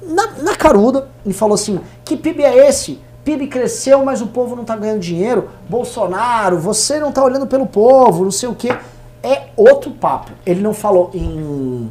Na, 0.00 0.26
na 0.42 0.56
caruda, 0.56 1.08
ele 1.24 1.34
falou 1.34 1.54
assim, 1.54 1.80
que 2.04 2.16
PIB 2.16 2.42
é 2.42 2.68
esse? 2.68 3.00
PIB 3.24 3.48
cresceu, 3.48 4.04
mas 4.04 4.22
o 4.22 4.28
povo 4.28 4.56
não 4.56 4.64
tá 4.64 4.76
ganhando 4.76 5.00
dinheiro. 5.00 5.50
Bolsonaro, 5.68 6.58
você 6.58 6.98
não 6.98 7.12
tá 7.12 7.22
olhando 7.22 7.46
pelo 7.46 7.66
povo, 7.66 8.24
não 8.24 8.30
sei 8.30 8.48
o 8.48 8.54
quê. 8.54 8.76
É 9.22 9.48
outro 9.56 9.90
papo. 9.90 10.32
Ele 10.46 10.60
não 10.60 10.72
falou 10.72 11.10
em... 11.12 11.90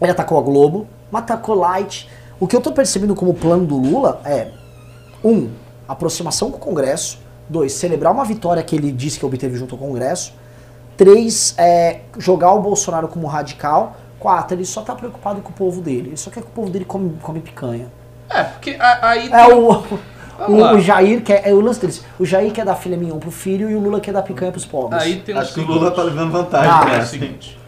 Ele 0.00 0.10
atacou 0.10 0.38
a 0.38 0.42
Globo, 0.42 0.86
mas 1.10 1.22
atacou 1.22 1.54
Light. 1.54 2.10
O 2.38 2.46
que 2.46 2.54
eu 2.54 2.60
tô 2.60 2.72
percebendo 2.72 3.14
como 3.14 3.32
plano 3.32 3.64
do 3.64 3.76
Lula 3.76 4.20
é 4.24 4.50
um, 5.24 5.48
aproximação 5.88 6.50
com 6.50 6.58
o 6.58 6.60
Congresso. 6.60 7.18
Dois, 7.48 7.72
celebrar 7.72 8.12
uma 8.12 8.24
vitória 8.24 8.62
que 8.62 8.74
ele 8.74 8.90
disse 8.90 9.18
que 9.18 9.24
obteve 9.24 9.56
junto 9.56 9.74
ao 9.74 9.78
Congresso. 9.78 10.34
Três, 10.96 11.54
é, 11.56 12.00
jogar 12.18 12.52
o 12.52 12.60
Bolsonaro 12.60 13.08
como 13.08 13.26
radical. 13.26 13.96
Quatro, 14.24 14.56
ele 14.56 14.64
só 14.64 14.80
tá 14.80 14.94
preocupado 14.94 15.42
com 15.42 15.50
o 15.50 15.52
povo 15.52 15.82
dele. 15.82 16.08
Ele 16.08 16.16
só 16.16 16.30
quer 16.30 16.40
que 16.40 16.46
o 16.46 16.50
povo 16.50 16.70
dele 16.70 16.86
come, 16.86 17.14
come 17.20 17.40
picanha. 17.40 17.88
É, 18.30 18.42
porque 18.42 18.74
aí 18.80 19.30
É 19.30 19.46
tem- 19.46 19.54
o, 19.54 19.70
o, 20.48 20.74
o 20.76 20.80
Jair 20.80 21.22
quer. 21.22 21.46
É 21.46 21.52
o 21.52 21.60
lance 21.60 21.78
deles. 21.78 22.02
O 22.18 22.24
Jair 22.24 22.50
quer 22.50 22.64
dar 22.64 22.74
filé 22.74 22.96
mignon 22.96 23.18
pro 23.18 23.30
filho 23.30 23.68
e 23.70 23.74
o 23.76 23.78
Lula 23.80 24.00
quer 24.00 24.12
dar 24.14 24.22
picanha 24.22 24.50
pros 24.50 24.64
pobres. 24.64 25.02
Aí 25.02 25.16
tem 25.20 25.36
Acho 25.36 25.50
o 25.50 25.54
que 25.54 25.60
o 25.60 25.62
seguinte. 25.64 25.78
Lula 25.78 25.90
tá 25.90 26.02
levando 26.02 26.32
vantagem 26.32 26.70
Ah, 26.70 26.94
É 26.96 27.02
o 27.02 27.06
seguinte. 27.06 27.58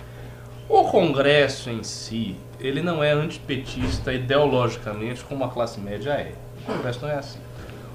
O 0.67 0.85
Congresso 0.85 1.69
em 1.69 1.83
si, 1.83 2.35
ele 2.59 2.81
não 2.81 3.05
é 3.05 3.13
antipetista 3.13 4.11
ideologicamente 4.15 5.23
como 5.25 5.45
a 5.45 5.49
classe 5.49 5.79
média 5.79 6.13
é. 6.13 6.33
O 6.67 6.73
Congresso 6.73 7.03
não 7.03 7.11
é 7.11 7.17
assim. 7.17 7.39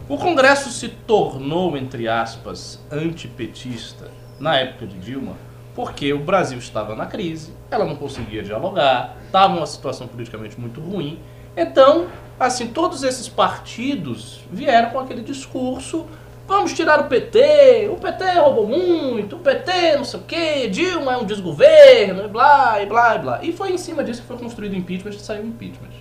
O 0.08 0.18
Congresso 0.18 0.70
se 0.70 0.88
tornou, 0.88 1.76
entre 1.76 2.08
aspas, 2.08 2.80
antipetista 2.92 4.10
na 4.40 4.56
época 4.58 4.86
de 4.86 4.98
Dilma, 5.00 5.34
porque 5.76 6.14
o 6.14 6.20
Brasil 6.20 6.60
estava 6.60 6.96
na 6.96 7.06
crise, 7.08 7.54
ela 7.72 7.86
não 7.86 7.96
conseguia 7.96 8.44
dialogar, 8.44 9.18
estava 9.26 9.56
numa 9.56 9.66
situação 9.66 10.08
politicamente 10.08 10.60
muito 10.60 10.80
ruim. 10.80 11.20
Então, 11.58 12.08
assim, 12.40 12.68
todos 12.68 13.02
esses 13.02 13.28
partidos 13.28 14.42
vieram 14.52 14.92
com 14.92 15.00
aquele 15.00 15.22
discurso 15.22 16.06
Vamos 16.52 16.74
tirar 16.74 17.00
o 17.00 17.04
PT, 17.06 17.90
o 17.94 17.96
PT 17.96 18.26
roubou 18.40 18.68
muito, 18.68 19.38
o 19.38 19.40
PT 19.40 19.96
não 19.96 20.04
sei 20.04 20.20
o 20.20 20.24
quê, 20.24 20.68
Dilma 20.68 21.14
é 21.14 21.18
um 21.18 21.24
desgoverno, 21.24 22.26
e 22.26 22.28
blá, 22.28 22.82
e 22.82 22.86
blá, 22.86 23.16
e 23.16 23.20
blá. 23.20 23.40
E 23.42 23.54
foi 23.54 23.72
em 23.72 23.78
cima 23.78 24.04
disso 24.04 24.22
que 24.22 24.28
foi 24.28 24.38
construído 24.38 24.74
o 24.74 24.76
impeachment 24.76 25.12
e 25.12 25.20
saiu 25.20 25.44
o 25.44 25.48
impeachment. 25.48 25.92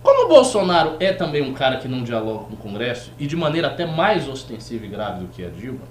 Como 0.00 0.26
o 0.26 0.28
Bolsonaro 0.28 0.96
é 1.00 1.12
também 1.12 1.42
um 1.42 1.52
cara 1.52 1.78
que 1.78 1.88
não 1.88 2.04
dialoga 2.04 2.44
com 2.44 2.54
o 2.54 2.56
Congresso, 2.56 3.10
e 3.18 3.26
de 3.26 3.34
maneira 3.34 3.66
até 3.66 3.84
mais 3.84 4.28
ostensiva 4.28 4.86
e 4.86 4.88
grave 4.88 5.24
do 5.24 5.26
que 5.26 5.44
a 5.44 5.48
Dilma, 5.48 5.82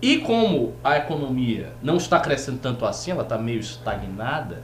e 0.00 0.18
como 0.18 0.74
a 0.82 0.96
economia 0.96 1.72
não 1.82 1.96
está 1.96 2.18
crescendo 2.20 2.58
tanto 2.58 2.84
assim, 2.86 3.10
ela 3.10 3.22
está 3.22 3.36
meio 3.36 3.60
estagnada, 3.60 4.62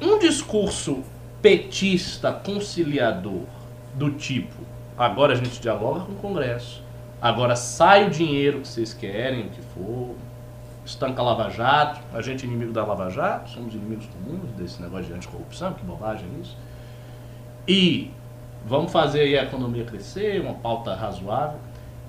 um 0.00 0.18
discurso 0.18 1.02
petista 1.40 2.32
conciliador 2.32 3.42
do 3.94 4.10
tipo 4.12 4.68
agora 4.98 5.32
a 5.32 5.36
gente 5.36 5.60
dialoga 5.60 6.00
com 6.00 6.12
o 6.12 6.16
Congresso, 6.16 6.82
agora 7.22 7.54
sai 7.54 8.08
o 8.08 8.10
dinheiro 8.10 8.60
que 8.60 8.68
vocês 8.68 8.92
querem, 8.92 9.46
o 9.46 9.50
que 9.50 9.62
for, 9.62 10.16
estanca 10.84 11.22
a 11.22 11.24
Lava 11.24 11.50
Jato, 11.50 12.00
a 12.12 12.20
gente 12.20 12.44
é 12.44 12.48
inimigo 12.48 12.72
da 12.72 12.84
Lava 12.84 13.08
Jato, 13.08 13.50
somos 13.50 13.72
inimigos 13.72 14.06
comuns 14.06 14.50
desse 14.56 14.82
negócio 14.82 15.06
de 15.06 15.12
anticorrupção, 15.12 15.74
que 15.74 15.84
bobagem 15.84 16.26
é 16.36 16.40
isso. 16.40 16.56
E 17.68 18.10
vamos 18.66 18.90
fazer 18.90 19.38
a 19.38 19.44
economia 19.44 19.84
crescer, 19.84 20.40
uma 20.40 20.54
pauta 20.54 20.94
razoável. 20.94 21.60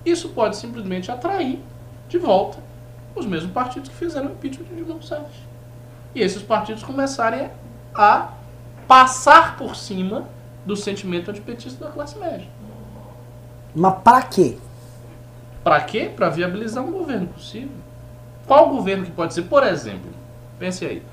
Isso 0.03 0.29
pode 0.29 0.55
simplesmente 0.55 1.11
atrair 1.11 1.59
de 2.09 2.17
volta 2.17 2.57
os 3.15 3.25
mesmos 3.25 3.51
partidos 3.51 3.89
que 3.89 3.95
fizeram 3.95 4.27
o 4.27 4.31
impeachment 4.31 4.65
de 4.65 4.75
Dilma 4.75 4.93
Rousseff. 4.93 5.25
E 6.13 6.21
esses 6.21 6.41
partidos 6.41 6.83
começarem 6.83 7.49
a 7.93 8.29
passar 8.87 9.57
por 9.57 9.75
cima 9.75 10.27
do 10.65 10.75
sentimento 10.75 11.29
antipetista 11.29 11.85
da 11.85 11.91
classe 11.91 12.17
média. 12.17 12.47
Mas 13.75 13.95
pra 14.03 14.21
quê? 14.23 14.57
Para 15.63 15.81
quê? 15.81 16.11
Para 16.13 16.29
viabilizar 16.29 16.83
um 16.83 16.91
governo 16.91 17.27
possível. 17.27 17.69
Qual 18.47 18.69
governo 18.69 19.05
que 19.05 19.11
pode 19.11 19.33
ser? 19.33 19.43
Por 19.43 19.63
exemplo, 19.63 20.11
pense 20.57 20.83
aí. 20.85 21.03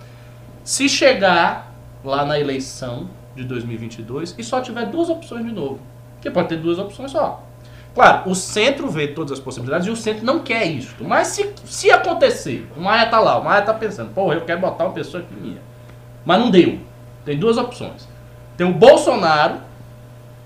Se 0.64 0.88
chegar 0.88 1.72
lá 2.02 2.24
na 2.24 2.38
eleição 2.38 3.10
de 3.34 3.44
2022 3.44 4.34
e 4.38 4.42
só 4.42 4.60
tiver 4.60 4.86
duas 4.86 5.10
opções 5.10 5.44
de 5.44 5.52
novo. 5.52 5.78
Porque 6.14 6.30
pode 6.30 6.48
ter 6.48 6.56
duas 6.56 6.78
opções 6.78 7.10
só. 7.10 7.45
Claro, 7.96 8.28
o 8.30 8.34
centro 8.34 8.90
vê 8.90 9.08
todas 9.08 9.32
as 9.32 9.40
possibilidades 9.40 9.86
e 9.86 9.90
o 9.90 9.96
centro 9.96 10.22
não 10.22 10.40
quer 10.40 10.66
isso. 10.66 10.94
Mas 11.00 11.28
se, 11.28 11.50
se 11.64 11.90
acontecer, 11.90 12.68
o 12.76 12.80
Maia 12.82 13.06
tá 13.06 13.18
lá, 13.18 13.38
o 13.38 13.42
Maia 13.44 13.62
tá 13.62 13.72
pensando, 13.72 14.10
pô, 14.14 14.34
eu 14.34 14.42
quero 14.42 14.60
botar 14.60 14.84
uma 14.84 14.92
pessoa 14.92 15.22
aqui 15.22 15.34
minha. 15.34 15.62
Mas 16.22 16.38
não 16.38 16.50
deu. 16.50 16.78
Tem 17.24 17.38
duas 17.38 17.56
opções. 17.56 18.06
Tem 18.54 18.66
o 18.66 18.72
Bolsonaro, 18.74 19.54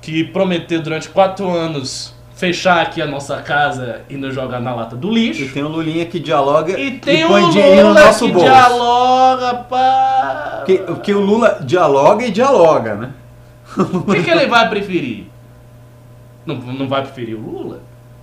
que 0.01 0.23
prometeu 0.23 0.81
durante 0.81 1.09
quatro 1.09 1.51
anos 1.51 2.15
fechar 2.37 2.83
aqui 2.83 3.03
a 3.03 3.07
nossa 3.07 3.43
casa 3.43 4.03
e 4.09 4.17
nos 4.17 4.33
jogar 4.33 4.61
na 4.61 4.73
lata 4.73 4.95
do 4.95 5.11
lixo. 5.11 5.43
E 5.43 5.49
tem 5.49 5.65
o 5.65 5.69
Lulinha 5.69 6.07
que 6.07 6.21
dialoga 6.21 6.79
E 6.79 6.99
tem 6.99 7.25
o 7.25 7.29
põe 7.29 7.51
dinheiro 7.51 7.89
no 7.89 7.95
nosso 7.95 8.27
que 8.27 8.33
bolso. 8.33 8.49
dialoga, 8.49 9.55
pá. 9.69 10.55
Porque, 10.59 10.79
porque 10.79 11.13
o 11.13 11.21
Lula 11.21 11.59
dialoga 11.63 12.25
e 12.25 12.31
dialoga, 12.31 12.95
né? 12.95 13.11
O 13.77 14.05
que, 14.05 14.23
que 14.23 14.31
ele 14.31 14.47
vai 14.47 14.69
preferir? 14.69 15.30
Não, 16.55 16.73
não 16.75 16.89
vai 16.89 17.03
preferir 17.03 17.37
o 17.37 17.41
Lula? 17.41 17.81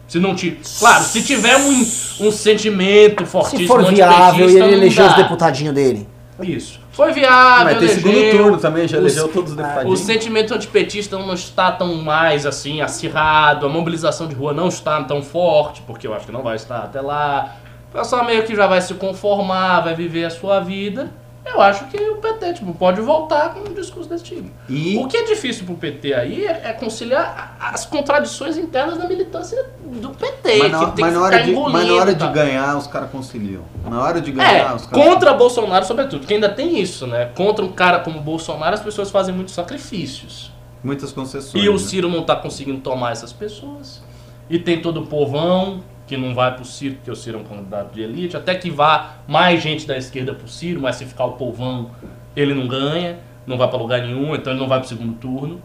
Se 0.07 0.19
não 0.19 0.33
tiver. 0.35 0.59
Claro, 0.79 1.03
se 1.03 1.21
tiver 1.21 1.57
um, 1.57 1.79
um 2.27 2.31
sentimento 2.31 3.25
fortíssimo. 3.25 3.61
Se 3.61 3.67
for 3.67 3.83
viável 3.85 4.49
e 4.49 4.55
ele 4.57 4.73
eleger 4.73 5.05
os 5.05 5.15
deputadinhos 5.15 5.73
dele. 5.75 6.07
Isso. 6.41 6.79
Foi 6.91 7.11
viável, 7.11 7.65
Mas 7.65 7.79
tem 7.79 7.87
segundo 7.89 8.13
elegeu. 8.15 8.43
turno 8.43 8.57
também, 8.57 8.87
já 8.87 8.97
Os- 8.97 9.03
elegeu 9.03 9.27
todos 9.27 9.51
os 9.51 9.57
O 9.57 9.61
deputadinhos. 9.61 9.99
sentimento 9.99 10.53
antipetista 10.53 11.17
não 11.17 11.33
está 11.33 11.71
tão 11.71 11.95
mais 11.95 12.45
assim 12.45 12.79
acirrado, 12.81 13.65
a 13.65 13.69
mobilização 13.69 14.27
de 14.27 14.35
rua 14.35 14.53
não 14.53 14.67
está 14.67 15.03
tão 15.03 15.21
forte, 15.21 15.81
porque 15.85 16.07
eu 16.07 16.13
acho 16.13 16.25
que 16.27 16.31
não 16.31 16.41
vai 16.43 16.55
estar 16.55 16.77
até 16.79 17.01
lá. 17.01 17.55
O 17.93 17.97
pessoal 17.97 18.23
meio 18.23 18.43
que 18.43 18.55
já 18.55 18.65
vai 18.67 18.81
se 18.81 18.93
conformar, 18.95 19.81
vai 19.81 19.93
viver 19.95 20.25
a 20.25 20.29
sua 20.29 20.59
vida. 20.59 21.11
Eu 21.53 21.61
acho 21.61 21.85
que 21.85 21.97
o 21.97 22.17
PT 22.17 22.53
tipo, 22.53 22.73
pode 22.73 23.01
voltar 23.01 23.53
com 23.53 23.61
um 23.61 23.73
discurso 23.73 24.09
desse 24.09 24.23
tipo. 24.23 24.49
E 24.69 24.97
O 24.97 25.07
que 25.07 25.17
é 25.17 25.23
difícil 25.23 25.65
pro 25.65 25.75
PT 25.75 26.13
aí 26.13 26.45
é, 26.45 26.61
é 26.65 26.73
conciliar 26.73 27.57
as 27.59 27.85
contradições 27.85 28.57
internas 28.57 28.97
da 28.97 29.07
militância 29.07 29.65
do 29.83 30.09
PT, 30.09 30.57
mas 30.59 30.71
na, 30.71 30.79
que 30.79 30.95
tem 30.95 31.05
mas 31.05 31.13
que 31.13 31.19
na 31.19 31.25
hora 31.25 31.43
de, 31.43 31.51
mas 31.53 31.87
na 31.87 32.05
de 32.05 32.15
tá? 32.15 32.27
ganhar, 32.31 32.77
os 32.77 32.87
caras 32.87 33.09
conciliam. 33.09 33.63
Na 33.85 34.01
hora 34.01 34.21
de 34.21 34.31
É, 34.31 34.33
ganhar, 34.33 34.75
os 34.75 34.85
caras. 34.85 35.07
contra 35.07 35.33
Bolsonaro, 35.33 35.85
sobretudo, 35.85 36.25
que 36.27 36.33
ainda 36.33 36.49
tem 36.49 36.79
isso, 36.79 37.07
né? 37.07 37.31
Contra 37.35 37.63
um 37.63 37.71
cara 37.71 37.99
como 37.99 38.19
Bolsonaro, 38.19 38.73
as 38.73 38.81
pessoas 38.81 39.09
fazem 39.09 39.33
muitos 39.33 39.53
sacrifícios. 39.53 40.51
Muitas 40.83 41.11
concessões. 41.11 41.63
E 41.63 41.69
o 41.69 41.73
né? 41.73 41.79
Ciro 41.79 42.09
não 42.09 42.23
tá 42.23 42.35
conseguindo 42.35 42.79
tomar 42.79 43.11
essas 43.11 43.33
pessoas. 43.33 44.01
E 44.49 44.59
tem 44.59 44.81
todo 44.81 45.01
o 45.01 45.07
povão 45.07 45.81
que 46.07 46.15
não 46.17 46.33
vai 46.33 46.55
pro 46.55 46.63
Ciro, 46.65 46.95
porque 46.95 47.11
o 47.11 47.15
Ciro 47.15 47.37
é 47.37 47.41
um 47.41 47.43
candidato 47.43 47.93
de 47.93 48.01
elite. 48.01 48.35
Até 48.37 48.55
que 48.55 48.69
vá 48.71 49.15
mais 49.27 49.61
gente 49.61 49.85
da 49.85 49.97
esquerda 49.97 50.33
pro 50.33 50.47
Ciro, 50.47 50.81
mas 50.81 50.95
se 50.95 51.05
ficar 51.05 51.25
o 51.25 51.33
povão, 51.33 51.91
ele 52.35 52.53
não 52.53 52.67
ganha, 52.67 53.19
não 53.45 53.57
vai 53.57 53.67
pra 53.67 53.77
lugar 53.77 54.01
nenhum, 54.01 54.33
então 54.33 54.53
ele 54.53 54.59
não 54.59 54.67
vai 54.67 54.79
pro 54.79 54.87
segundo 54.87 55.13
turno. 55.15 55.61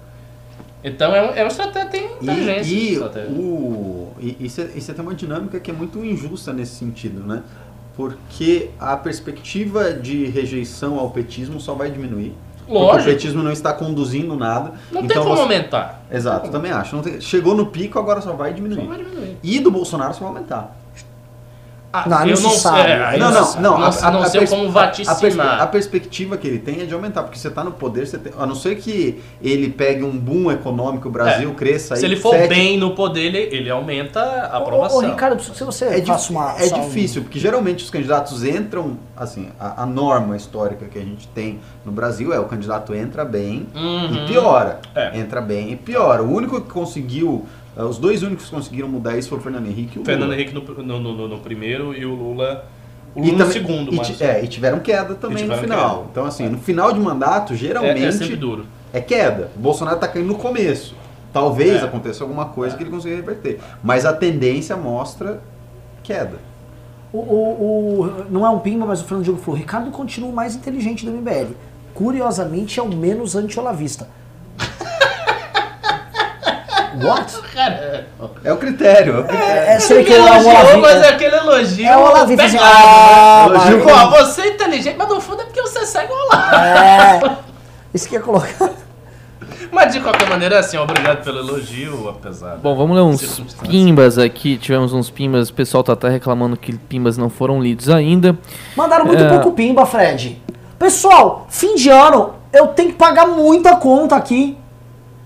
Então 0.84 1.14
é, 1.14 1.22
um- 1.22 1.34
é 1.34 1.42
uma 1.42 1.48
estratégia, 1.48 1.88
tem 1.90 2.04
inteligência. 2.20 2.74
E, 2.74 2.76
e, 2.88 2.92
estratégia. 2.94 3.30
o, 3.30 4.12
e 4.20 4.36
isso, 4.40 4.60
é, 4.60 4.64
isso 4.74 4.90
é 4.90 4.94
até 4.94 5.02
uma 5.02 5.14
dinâmica 5.14 5.60
que 5.60 5.70
é 5.70 5.74
muito 5.74 6.04
injusta 6.04 6.52
nesse 6.52 6.74
sentido, 6.74 7.20
né? 7.24 7.42
Porque 7.94 8.70
a 8.80 8.96
perspectiva 8.96 9.92
de 9.92 10.24
rejeição 10.26 10.98
ao 10.98 11.10
petismo 11.10 11.60
só 11.60 11.74
vai 11.74 11.90
diminuir. 11.90 12.34
Porque 12.66 12.72
o 12.78 12.78
Lógico. 12.80 13.10
petismo 13.10 13.42
não 13.42 13.52
está 13.52 13.72
conduzindo 13.72 14.34
nada. 14.36 14.72
Não 14.90 15.00
tem 15.02 15.10
então 15.10 15.22
como 15.24 15.36
você- 15.36 15.42
aumentar. 15.42 16.02
Exato, 16.10 16.50
também 16.50 16.70
acho. 16.72 16.94
Não 16.96 17.02
tem- 17.02 17.20
Chegou 17.20 17.54
no 17.54 17.66
pico, 17.66 17.98
agora 17.98 18.20
só 18.20 18.32
vai 18.32 18.52
diminuir. 18.54 18.80
Só 18.80 18.86
vai 18.86 18.98
diminuir. 18.98 19.36
E 19.42 19.58
do 19.60 19.70
Bolsonaro 19.70 20.14
só 20.14 20.20
vai 20.20 20.28
aumentar. 20.28 20.76
Ah, 21.94 22.08
Não, 22.08 22.18
não 22.20 22.26
eu 22.26 22.36
se 22.38 22.42
não 22.42 22.50
sabe. 22.52 22.90
é, 22.90 23.18
não, 23.18 23.30
não, 23.30 23.54
não. 23.54 23.60
Não, 23.60 23.76
a- 23.84 23.88
a- 24.02 24.10
não 24.10 24.22
a 24.22 24.26
sei 24.26 24.40
pers- 24.40 24.50
como 24.50 24.64
a- 24.66 24.82
a, 24.82 24.86
perspe- 24.88 25.04
vaticinar. 25.04 25.60
a 25.60 25.66
perspectiva 25.66 26.36
que 26.38 26.48
ele 26.48 26.58
tem 26.58 26.80
é 26.80 26.84
de 26.86 26.94
aumentar, 26.94 27.22
porque 27.22 27.38
você 27.38 27.48
está 27.48 27.62
no 27.62 27.72
poder, 27.72 28.06
você 28.06 28.16
tem- 28.16 28.32
a 28.38 28.46
não 28.46 28.54
ser 28.54 28.76
que 28.76 29.20
ele 29.42 29.68
pegue 29.68 30.02
um 30.02 30.16
boom 30.18 30.50
econômico, 30.50 31.08
o 31.08 31.10
Brasil 31.10 31.52
cresça 31.52 31.92
aí. 31.94 31.98
É. 31.98 32.00
Se 32.00 32.06
ele 32.06 32.16
for 32.16 32.30
sete- 32.34 32.48
bem 32.48 32.78
no 32.78 32.92
poder, 32.94 33.20
ele, 33.26 33.38
ele 33.54 33.68
aumenta 33.70 34.20
a 34.50 34.58
Ô, 34.58 34.62
aprovação. 34.62 34.98
ô, 34.98 35.00
Ricardo, 35.02 35.42
se 35.42 35.62
você 35.64 35.84
É, 35.84 36.02
faça 36.06 36.32
uma. 36.32 36.54
é 36.56 36.66
só 36.68 36.76
um- 36.76 36.80
difícil, 36.88 37.22
porque 37.24 37.38
geralmente 37.38 37.84
os 37.84 37.90
candidatos 37.90 38.42
entram, 38.42 38.96
assim, 39.14 39.50
a, 39.60 39.82
a 39.82 39.86
norma 39.86 40.34
histórica 40.34 40.86
que 40.86 40.98
a 40.98 41.02
gente 41.02 41.28
tem 41.28 41.60
no 41.84 41.92
Brasil 41.92 42.32
é 42.32 42.40
o 42.40 42.44
candidato 42.44 42.94
entra 42.94 43.22
bem 43.22 43.66
Uhum. 43.74 44.14
e 44.14 44.26
piora. 44.28 44.80
É. 44.94 45.18
Entra 45.18 45.42
bem 45.42 45.72
e 45.72 45.76
piora. 45.76 46.22
O 46.22 46.32
único 46.34 46.58
que 46.60 46.70
conseguiu, 46.70 47.44
os 47.76 47.98
dois 47.98 48.22
únicos 48.22 48.46
que 48.46 48.50
conseguiram 48.54 48.88
mudar 48.88 49.16
isso 49.16 49.28
foi 49.28 49.38
o 49.38 49.40
Fernando 49.40 49.66
Henrique 49.66 49.98
e 49.98 50.02
o 50.02 50.04
Fernando 50.04 50.28
Lula. 50.30 50.34
Henrique 50.40 50.54
no, 50.54 50.82
no, 50.82 50.98
no- 51.14 51.28
no 51.28 51.38
primeiro 51.38 51.94
e 51.96 52.04
o 52.04 52.14
Lula, 52.14 52.66
o 53.14 53.20
E 53.20 53.22
Lula 53.22 53.32
no 53.32 53.38
também- 53.38 53.52
segundo. 53.52 53.92
e, 53.92 53.96
mas 53.96 54.20
é, 54.20 54.44
e 54.44 54.48
tiveram 54.48 54.78
queda 54.80 55.14
também 55.14 55.38
no 55.46 55.54
tiveram 55.54 55.62
final. 55.62 55.96
queda. 55.98 56.08
Então, 56.10 56.24
assim, 56.26 56.48
no 56.48 56.58
final 56.58 56.92
de 56.92 57.00
mandato, 57.00 57.52
é, 57.52 57.56
geralmente, 57.56 58.04
é 58.04 58.12
sempre 58.12 58.36
duro. 58.36 58.66
é 58.92 59.00
queda. 59.00 59.50
O 59.56 59.58
Bolsonaro 59.60 59.98
tá 59.98 60.06
caindo 60.08 60.26
no 60.28 60.34
começo. 60.34 60.94
Talvez 61.32 61.82
É. 61.82 61.84
aconteça 61.86 62.22
alguma 62.22 62.44
coisa 62.46 62.76
que 62.76 62.82
ele 62.82 62.90
consiga 62.90 63.16
reverter. 63.16 63.58
Mas 63.82 64.04
a 64.04 64.12
tendência 64.12 64.76
mostra 64.76 65.40
queda. 66.02 66.36
O, 67.10 67.18
o- 67.18 68.00
o- 68.02 68.24
não 68.30 68.44
é 68.46 68.50
um 68.50 68.58
pimba, 68.58 68.84
mas 68.84 69.00
o 69.00 69.04
Fernando 69.04 69.24
Diogo 69.24 69.40
falou: 69.40 69.58
Ricardo 69.58 69.90
continua 69.90 70.28
o 70.30 70.32
mais 70.34 70.54
inteligente 70.54 71.04
do 71.06 71.10
MBL. 71.10 71.54
Curiosamente, 71.94 72.80
é 72.80 72.82
o 72.82 72.88
menos 72.94 73.34
anti-olavista. 73.36 74.08
What? 77.08 77.32
Cara, 77.54 78.06
É 78.44 78.52
o 78.52 78.56
critério. 78.56 79.16
É 79.16 79.20
o 79.20 79.24
critério. 79.24 79.70
É, 79.70 79.78
que 80.04 80.12
ele 80.12 80.28
é 80.28 80.32
um 80.32 80.36
elogiou, 80.36 80.80
mas 80.80 81.02
é 81.02 81.08
aquele 81.08 81.36
elogio 81.36 81.86
É 81.86 81.96
o 81.96 82.26
pegado. 82.26 82.58
ah, 82.60 83.46
Elogio 83.48 83.82
Pô, 83.82 84.10
você 84.10 84.42
é 84.42 84.48
inteligente, 84.48 84.96
mas 84.96 85.08
no 85.08 85.20
fundo 85.20 85.42
é 85.42 85.44
porque 85.44 85.62
você 85.62 85.84
segue 85.86 86.12
o 86.12 86.16
Olavo. 86.16 86.54
É. 86.56 87.36
Isso 87.94 88.08
que 88.08 88.14
ia 88.14 88.20
colocar. 88.20 88.70
Mas 89.70 89.92
de 89.94 90.00
qualquer 90.00 90.28
maneira, 90.28 90.58
assim, 90.58 90.76
obrigado 90.76 91.24
pelo 91.24 91.38
elogio, 91.38 92.06
apesar. 92.08 92.56
Bom, 92.56 92.76
vamos 92.76 92.94
ler 92.94 93.02
uns 93.02 93.40
pimbas 93.66 94.18
aqui. 94.18 94.58
Tivemos 94.58 94.92
uns 94.92 95.08
pimbas. 95.08 95.48
O 95.48 95.54
pessoal 95.54 95.82
tá 95.82 95.94
até 95.94 96.10
reclamando 96.10 96.58
que 96.58 96.76
pimbas 96.76 97.16
não 97.16 97.30
foram 97.30 97.62
lidos 97.62 97.88
ainda. 97.88 98.36
Mandaram 98.76 99.06
muito 99.06 99.22
É. 99.22 99.28
pouco 99.30 99.52
pimba, 99.52 99.86
Fred. 99.86 100.42
Pessoal, 100.78 101.46
fim 101.48 101.74
de 101.74 101.88
ano, 101.88 102.34
eu 102.52 102.66
tenho 102.68 102.90
que 102.90 102.96
pagar 102.96 103.26
muita 103.26 103.74
conta 103.76 104.14
aqui. 104.14 104.58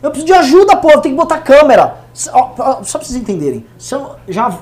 Eu 0.07 0.11
preciso 0.13 0.27
de 0.27 0.39
ajuda, 0.39 0.77
pô. 0.77 0.89
Eu 0.89 1.01
tenho 1.01 1.17
que 1.17 1.21
botar 1.21 1.39
câmera. 1.39 1.97
Só 2.15 2.31
pra 2.55 2.81
vocês 2.81 3.17
entenderem. 3.17 3.67
Já 4.29 4.57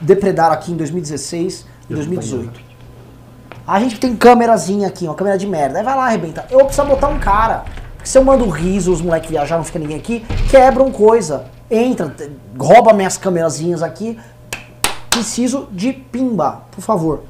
depredaram 0.00 0.52
aqui 0.52 0.72
em 0.72 0.76
2016 0.76 1.64
e 1.88 1.94
2018. 1.94 2.60
A 3.64 3.78
gente 3.78 4.00
tem 4.00 4.16
câmerazinha 4.16 4.88
aqui, 4.88 5.04
uma 5.04 5.14
câmera 5.14 5.38
de 5.38 5.46
merda. 5.46 5.78
Aí 5.78 5.84
vai 5.84 5.96
lá, 5.96 6.06
arrebenta. 6.06 6.44
Eu 6.50 6.64
preciso 6.64 6.88
botar 6.88 7.06
um 7.06 7.20
cara. 7.20 7.64
Porque 7.94 8.08
se 8.08 8.18
eu 8.18 8.24
mando 8.24 8.48
riso, 8.48 8.92
os 8.92 9.00
moleques 9.00 9.30
viajar, 9.30 9.58
não 9.58 9.64
fica 9.64 9.78
ninguém 9.78 9.96
aqui, 9.96 10.26
quebram 10.50 10.90
coisa. 10.90 11.44
Entra, 11.70 12.12
rouba 12.58 12.92
minhas 12.92 13.16
câmerazinhas 13.16 13.84
aqui. 13.84 14.18
Preciso 15.08 15.68
de 15.70 15.92
pimba, 15.92 16.62
por 16.72 16.80
favor. 16.80 17.22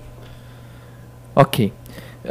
Ok. 1.36 1.74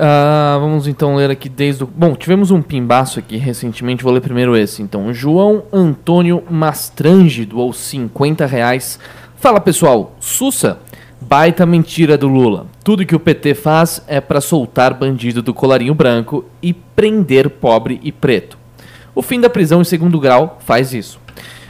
Ah, 0.02 0.58
vamos 0.62 0.88
então 0.88 1.18
ler 1.18 1.30
aqui 1.30 1.50
desde 1.50 1.84
o. 1.84 1.88
Bom, 1.88 2.16
tivemos 2.16 2.52
um 2.52 2.62
pimbaço 2.62 3.20
aqui 3.20 3.36
recentemente, 3.36 4.02
vou 4.02 4.14
ler 4.14 4.22
primeiro 4.22 4.56
esse. 4.56 4.82
Então, 4.82 5.14
João 5.14 5.64
Antônio 5.74 6.42
Mastrange 6.50 7.44
doou 7.46 7.74
50 7.74 8.46
reais. 8.46 8.98
Fala 9.36 9.60
pessoal, 9.60 10.16
Sussa, 10.18 10.80
baita 11.20 11.66
mentira 11.66 12.18
do 12.18 12.30
Lula. 12.30 12.68
Tudo 12.82 13.06
que 13.06 13.16
o 13.16 13.20
PT 13.20 13.56
faz 13.56 14.02
é 14.08 14.22
pra 14.22 14.40
soltar 14.40 14.94
bandido 14.94 15.42
do 15.42 15.54
colarinho 15.54 15.94
branco 15.94 16.46
e 16.62 16.74
prender 16.74 17.50
pobre 17.50 18.00
e 18.02 18.10
preto. 18.10 18.58
O 19.14 19.22
fim 19.22 19.42
da 19.42 19.50
prisão 19.50 19.82
em 19.82 19.86
segundo 19.86 20.18
grau 20.18 20.60
faz 20.62 20.94
isso. 20.94 21.20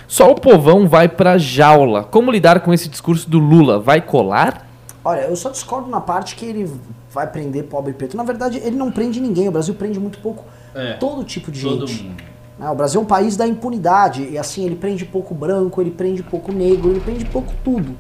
Só 0.08 0.30
o 0.30 0.36
povão 0.36 0.88
vai 0.88 1.10
pra 1.10 1.40
jaula. 1.40 2.04
Como 2.04 2.32
lidar 2.32 2.60
com 2.60 2.72
esse 2.72 2.90
discurso 2.90 3.28
do 3.28 3.40
Lula? 3.40 3.80
Vai 3.80 4.02
colar? 4.02 4.69
Olha, 5.04 5.22
eu 5.22 5.36
só 5.36 5.50
discordo 5.50 5.90
na 5.90 6.02
parte 6.02 6.36
que 6.36 6.46
ele 6.46 6.70
vai 7.12 7.26
prender 7.28 7.64
pobre 7.66 7.94
preto. 7.94 8.18
Na 8.18 8.24
verdade, 8.24 8.58
ele 8.64 8.76
não 8.76 8.92
prende 8.92 9.20
ninguém. 9.20 9.48
O 9.48 9.52
Brasil 9.52 9.74
prende 9.74 10.00
muito 10.00 10.20
pouco 10.20 10.44
É, 10.76 10.94
todo 10.94 11.24
tipo 11.24 11.52
de 11.52 11.62
todo 11.62 11.88
gente. 11.88 12.04
mundo. 12.04 12.24
né? 12.60 12.70
O 12.70 12.76
Brasil 12.76 13.00
é 13.00 13.04
um 13.04 13.08
país 13.08 13.38
da 13.38 13.48
impunidade. 13.48 14.24
E 14.30 14.38
assim, 14.38 14.66
ele 14.66 14.76
prende 14.76 15.06
pouco 15.06 15.34
branco, 15.34 15.80
ele 15.82 15.92
prende 15.92 16.22
pouco 16.22 16.52
negro, 16.52 16.92
ele 16.92 17.00
prende 17.00 17.24
pouco 17.26 17.52
tudo. 17.64 17.96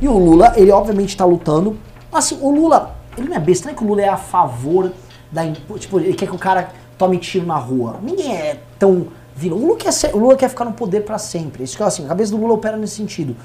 E 0.00 0.08
o 0.08 0.18
Lula, 0.18 0.52
ele 0.56 0.70
obviamente 0.70 1.10
está 1.10 1.24
lutando. 1.24 1.76
Assim, 2.12 2.38
o 2.40 2.50
Lula, 2.50 2.96
ele 3.16 3.28
não 3.28 3.36
é 3.36 3.40
besta, 3.40 3.66
não 3.66 3.74
é 3.74 3.76
que 3.76 3.84
o 3.84 3.86
Lula 3.86 4.02
é 4.02 4.08
a 4.08 4.16
favor 4.16 4.92
da. 5.30 5.42
Tipo, 5.78 6.00
ele 6.00 6.14
quer 6.14 6.26
que 6.28 6.34
o 6.34 6.38
cara 6.38 6.70
tome 6.96 7.18
tiro 7.18 7.46
na 7.46 7.56
rua. 7.56 7.96
Ninguém 8.02 8.34
é 8.34 8.60
tão. 8.78 9.08
vilão. 9.34 9.58
O 9.58 9.62
Lula 9.66 9.76
quer, 9.76 9.92
ser- 9.92 10.14
o 10.14 10.18
Lula 10.18 10.34
quer 10.34 10.48
ficar 10.48 10.64
no 10.64 10.72
poder 10.72 11.02
para 11.04 11.18
sempre. 11.18 11.62
Isso 11.62 11.76
que 11.76 11.82
assim, 11.82 12.06
a 12.06 12.08
cabeça 12.08 12.30
do 12.32 12.38
Lula 12.38 12.54
opera 12.54 12.74
nesse 12.78 12.94
sentido. 12.96 13.36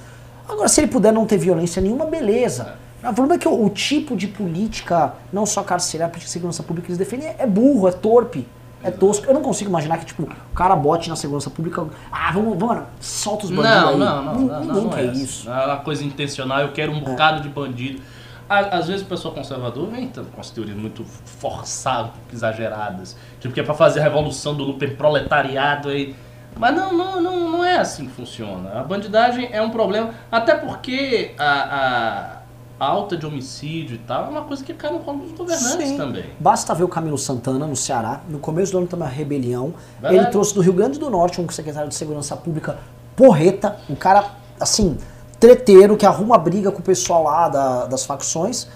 Agora, 0.52 0.68
se 0.68 0.82
ele 0.82 0.88
puder 0.88 1.14
não 1.14 1.26
ter 1.26 1.38
violência 1.38 1.82
nenhuma, 1.82 2.06
beleza. 2.06 2.76
O 3.00 3.14
problema 3.14 3.36
é 3.36 3.38
que 3.38 3.48
o, 3.48 3.66
o 3.66 3.70
tipo 3.70 4.16
de 4.16 4.28
política, 4.28 5.14
não 5.34 5.46
só 5.46 5.64
carcerária, 5.64 6.12
política 6.12 6.28
de 6.28 6.32
segurança 6.32 6.62
pública 6.62 6.86
que 6.86 6.92
eles 6.92 7.00
defendem, 7.00 7.30
é, 7.30 7.36
é 7.40 7.48
burro, 7.48 7.88
é 7.88 7.92
torpe, 7.92 8.48
é 8.84 8.92
tosco. 8.92 9.26
Eu 9.26 9.34
não 9.34 9.42
consigo 9.42 9.70
imaginar 9.70 9.98
que, 9.98 10.06
tipo, 10.06 10.24
o 10.24 10.56
cara 10.56 10.76
bote 10.76 11.10
na 11.10 11.16
segurança 11.16 11.50
pública. 11.50 11.88
Ah, 12.12 12.32
vamos, 12.32 12.58
vamos, 12.58 12.84
solta 13.00 13.46
os 13.46 13.52
bandidos 13.52 13.98
Não, 13.98 13.98
não, 13.98 14.24
não, 14.24 14.42
não, 14.42 14.60
Ninguém 14.66 14.84
não, 14.84 14.90
quer 14.90 15.06
é 15.06 15.12
isso. 15.12 15.50
É 15.50 15.66
uma 15.66 15.78
coisa 15.78 16.04
intencional, 16.04 16.60
eu 16.60 16.72
quero 16.74 16.92
um 16.92 17.00
bocado 17.00 17.42
de 17.42 17.50
bandido. 17.50 18.02
Às 18.48 18.88
vezes 18.88 19.02
o 19.04 19.06
pessoal 19.06 19.34
conservador 19.34 19.88
vem 19.88 20.10
tanto 20.10 20.30
com 20.30 20.42
as 20.42 20.50
teorias 20.50 20.76
muito 20.76 21.06
forçadas, 21.06 22.12
exageradas. 22.34 23.16
Tipo, 23.40 23.54
que 23.54 23.62
é 23.62 23.64
pra 23.64 23.74
fazer 23.74 24.02
a 24.02 24.04
revolução 24.04 24.54
do 24.54 24.64
lupen 24.66 24.94
proletariado 24.96 25.88
aí. 25.88 26.14
Mas 26.58 26.76
não, 26.76 26.94
não, 26.94 27.22
não, 27.22 27.52
não 27.52 27.66
é 27.66 27.78
assim 27.78 28.06
que 28.06 28.12
funciona. 28.12 28.80
A 28.80 28.84
bandidagem 28.84 29.50
é 29.52 29.62
um 29.62 29.70
problema, 29.72 30.12
até 30.32 30.54
porque 30.56 31.34
a, 31.38 32.38
a 32.80 32.86
alta 32.86 33.16
de 33.18 33.26
homicídio 33.26 33.96
e 33.96 34.00
tal 34.00 34.26
é 34.26 34.30
uma 34.30 34.42
coisa 34.44 34.64
que 34.64 34.74
cai 34.74 34.92
no 34.92 35.00
colo 35.00 35.20
dos 35.20 35.32
governantes 35.32 35.88
Sim. 35.90 35.98
também. 35.98 36.26
Basta 36.40 36.74
ver 36.76 36.84
o 36.84 36.88
Camilo 36.88 37.18
Santana 37.18 37.66
no 37.66 37.76
Ceará. 37.76 38.22
No 38.30 38.40
começo 38.40 38.72
do 38.72 38.80
ano 38.80 38.88
teve 38.88 39.02
uma 39.02 39.08
rebelião. 39.10 39.74
Verdade. 40.00 40.16
Ele 40.24 40.26
trouxe 40.32 40.54
do 40.54 40.62
Rio 40.62 40.74
Grande 40.74 41.00
do 41.00 41.10
Norte 41.10 41.40
um 41.42 41.50
secretário 41.50 41.90
de 41.90 41.96
Segurança 41.96 42.36
Pública 42.36 42.78
porreta, 43.16 43.78
um 43.90 43.96
cara, 43.96 44.26
assim, 44.60 44.98
treteiro, 45.40 45.96
que 45.98 46.06
arruma 46.06 46.38
briga 46.38 46.72
com 46.72 46.80
o 46.80 46.84
pessoal 46.84 47.24
lá 47.24 47.50
da- 47.50 47.86
das 47.86 48.06
facções. 48.06 48.68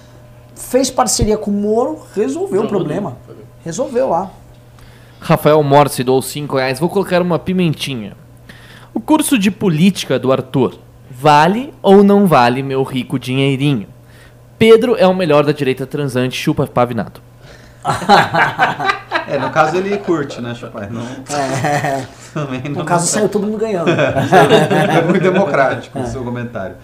Fez 0.56 0.90
parceria 0.90 1.38
com 1.38 1.52
o 1.52 1.54
Moro, 1.54 2.00
resolveu 2.16 2.62
o 2.62 2.64
Jogou 2.64 2.70
problema. 2.70 3.18
duro. 3.28 3.40
Resolveu 3.64 4.10
lá. 4.10 4.32
Rafael 5.26 5.64
Morse 5.64 6.04
doou 6.04 6.22
5 6.22 6.56
reais. 6.56 6.80
Vou 6.80 6.88
colocar 6.88 7.20
uma 7.20 7.40
pimentinha. 7.40 8.14
O 8.94 9.00
curso 9.00 9.40
de 9.40 9.50
política 9.50 10.20
do 10.20 10.32
Arthur. 10.32 10.76
Vale 11.10 11.74
ou 11.82 12.04
não 12.04 12.28
vale 12.28 12.62
meu 12.62 12.84
rico 12.84 13.18
dinheirinho? 13.18 13.88
Pedro 14.60 14.96
é 14.96 15.08
o 15.08 15.16
melhor 15.16 15.44
da 15.44 15.52
direita 15.52 15.88
transante, 15.88 16.38
chupa 16.38 16.68
pavinato. 16.68 17.22
É, 19.28 19.40
no 19.40 19.50
caso 19.50 19.76
ele 19.76 19.98
curte, 19.98 20.40
né, 20.40 20.54
Chupar? 20.54 20.88
Não, 20.92 21.02
É, 21.36 22.06
também 22.32 22.62
não. 22.66 22.82
no 22.82 22.86
caso, 22.86 23.08
saiu 23.08 23.28
todo 23.28 23.48
mundo 23.48 23.58
ganhando. 23.58 23.90
é 23.90 25.02
muito 25.02 25.20
democrático 25.20 25.98
o 25.98 26.06
seu 26.06 26.24
comentário. 26.24 26.76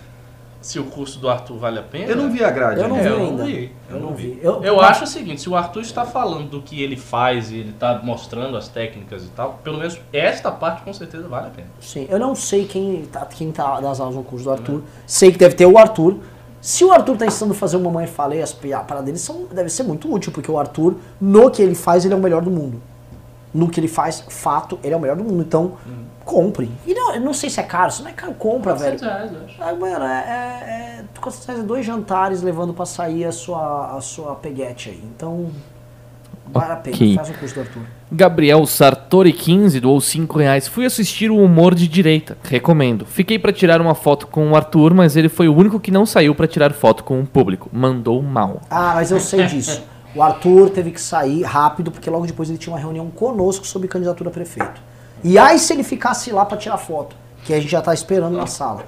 Se 0.62 0.78
o 0.80 0.84
curso 0.86 1.18
do 1.20 1.28
Arthur 1.28 1.58
vale 1.58 1.80
a 1.80 1.82
pena. 1.82 2.06
Eu 2.06 2.16
não 2.16 2.30
vi 2.32 2.44
a 2.44 2.52
grade. 2.52 2.80
Eu 2.80 2.88
não 2.88 2.98
vi 2.98 3.02
É, 3.02 3.10
eu 3.10 3.18
ainda. 3.18 3.32
não 3.38 3.46
vi. 3.46 3.72
Eu 3.90 3.96
Eu 3.96 4.00
não 4.02 4.10
não 4.12 4.16
vi. 4.16 4.24
vi. 4.34 4.40
Eu- 4.44 4.64
Eu, 4.64 4.76
mas- 4.76 4.92
acho 4.92 5.04
o 5.06 5.08
seguinte, 5.08 5.42
se 5.42 5.50
o 5.50 5.56
Arthur 5.56 5.82
está 5.82 6.06
falando 6.06 6.50
do 6.50 6.62
que 6.62 6.82
ele 6.84 6.96
faz 6.96 7.50
e 7.52 7.56
ele 7.58 7.72
está 7.72 8.00
mostrando 8.04 8.56
as 8.56 8.68
técnicas 8.68 9.24
e 9.24 9.30
tal, 9.30 9.60
pelo 9.64 9.80
menos 9.80 10.00
essa 10.14 10.52
parte 10.52 10.84
com 10.84 10.94
certeza 10.94 11.28
vale 11.28 11.48
a 11.48 11.50
pena. 11.50 11.68
Sim, 11.80 12.06
eu 12.10 12.20
não 12.20 12.36
sei 12.36 12.66
quem 12.66 13.06
tá, 13.12 13.26
quem 13.26 13.52
tá 13.52 13.80
das 13.82 14.00
aulas 14.00 14.16
no 14.16 14.24
curso 14.24 14.46
do 14.46 14.52
Arthur. 14.52 14.84
Sei 15.08 15.32
que 15.32 15.38
deve 15.40 15.56
ter 15.56 15.66
o 15.66 15.78
Arthur. 15.80 16.18
Se 16.62 16.86
o 16.86 16.92
Arthur 16.92 17.18
tá 17.18 17.26
ensinando 17.26 17.56
a 17.56 17.58
fazer 17.58 17.78
uma 17.78 17.90
mãe 17.90 18.06
falei, 18.06 18.40
as 18.40 18.54
pi- 18.54 18.72
a 18.72 18.82
parada 18.82 19.08
dele 19.08 19.18
são, 19.18 19.46
deve 19.52 19.68
ser 19.70 19.82
muito 19.82 20.14
útil, 20.14 20.32
porque 20.32 20.52
o 20.52 20.60
Arthur, 20.60 20.94
no 21.20 21.50
que 21.50 21.60
ele 21.60 21.74
faz, 21.74 22.06
ele 22.06 22.14
é 22.14 22.18
o 22.18 22.20
melhor 22.22 22.44
do 22.44 22.52
mundo. 22.52 22.80
No 23.52 23.68
que 23.68 23.80
ele 23.80 23.88
faz, 23.88 24.24
fato, 24.30 24.78
ele 24.84 24.94
é 24.94 24.98
o 24.98 25.00
melhor 25.00 25.18
do 25.18 25.24
mundo. 25.24 25.42
Então, 25.42 25.74
compre. 26.32 26.72
E 26.88 26.94
não, 26.94 27.20
não 27.20 27.34
sei 27.34 27.50
se 27.50 27.60
é 27.60 27.64
caro, 27.64 27.92
se 27.92 28.02
não 28.02 28.10
é 28.10 28.14
caro, 28.14 28.34
compra, 28.34 28.74
velho. 28.74 28.98
400 28.98 29.02
reais, 29.02 29.34
eu 29.34 29.46
acho. 29.46 29.56
Ah, 29.60 29.76
mano, 29.76 30.06
é, 30.06 31.04
é, 31.20 31.56
é, 31.60 31.64
dois 31.64 31.86
jantares 31.86 32.42
levando 32.42 32.74
pra 32.74 32.86
sair 32.86 33.26
a 33.26 33.34
sua, 33.34 33.98
a 33.98 34.02
sua 34.02 34.36
peguete 34.36 34.90
aí. 34.90 35.04
Então, 35.14 35.50
vale 36.48 36.72
a 36.72 36.76
pena. 36.78 36.96
Ok. 36.96 37.16
Faz 37.16 37.30
o 37.30 37.34
curso 37.34 37.56
do 37.56 37.62
Arthur. 37.62 37.82
Gabriel 38.10 38.66
Sartori 38.66 39.34
15 39.34 39.80
doou 39.82 40.00
5 40.00 40.40
reais. 40.40 40.68
Fui 40.70 40.86
assistir 40.86 41.30
o 41.30 41.38
Humor 41.38 41.76
de 41.76 41.88
Direita. 41.88 42.38
Recomendo. 42.44 43.06
Fiquei 43.06 43.38
pra 43.38 43.52
tirar 43.52 43.82
uma 43.82 43.94
foto 43.94 44.28
com 44.28 44.52
o 44.52 44.56
Arthur, 44.56 44.94
mas 44.94 45.18
ele 45.18 45.28
foi 45.28 45.50
o 45.50 45.56
único 45.56 45.80
que 45.82 45.92
não 45.92 46.06
saiu 46.06 46.34
pra 46.34 46.48
tirar 46.48 46.72
foto 46.72 47.04
com 47.04 47.20
o 47.20 47.26
público. 47.26 47.70
Mandou 47.74 48.22
mal. 48.22 48.62
Ah, 48.70 48.94
mas 48.96 49.12
eu 49.12 49.20
sei 49.20 49.46
disso. 49.48 49.84
O 50.16 50.22
Arthur 50.22 50.70
teve 50.70 50.92
que 50.92 51.00
sair 51.00 51.44
rápido, 51.44 51.92
porque 51.92 52.10
logo 52.10 52.26
depois 52.26 52.50
ele 52.50 52.58
tinha 52.58 52.74
uma 52.74 52.80
reunião 52.80 53.10
conosco 53.10 53.66
sobre 53.66 53.88
candidatura 53.88 54.30
a 54.30 54.34
prefeito. 54.34 54.91
E 55.24 55.38
aí 55.38 55.58
se 55.60 55.74
ele 55.74 55.84
ficasse 55.84 56.32
lá 56.32 56.46
pra 56.46 56.58
tirar 56.58 56.78
foto, 56.78 57.16
que 57.44 57.54
a 57.54 57.60
gente 57.60 57.70
já 57.72 57.82
tá 57.82 57.94
esperando 57.94 58.36
na 58.38 58.48
sala. 58.48 58.86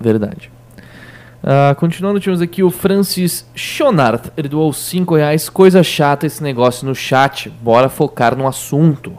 Verdade. 0.00 0.50
Ah, 1.42 1.74
continuando, 1.78 2.18
tínhamos 2.20 2.42
aqui 2.42 2.62
o 2.62 2.70
Francis 2.70 3.46
Schonart. 3.54 4.26
Ele 4.36 4.48
doou 4.48 4.72
5 4.72 5.14
reais. 5.16 5.48
Coisa 5.48 5.82
chata 5.82 6.26
esse 6.26 6.42
negócio 6.42 6.86
no 6.86 6.94
chat. 6.94 7.48
Bora 7.48 7.88
focar 7.88 8.36
no 8.36 8.46
assunto. 8.46 9.12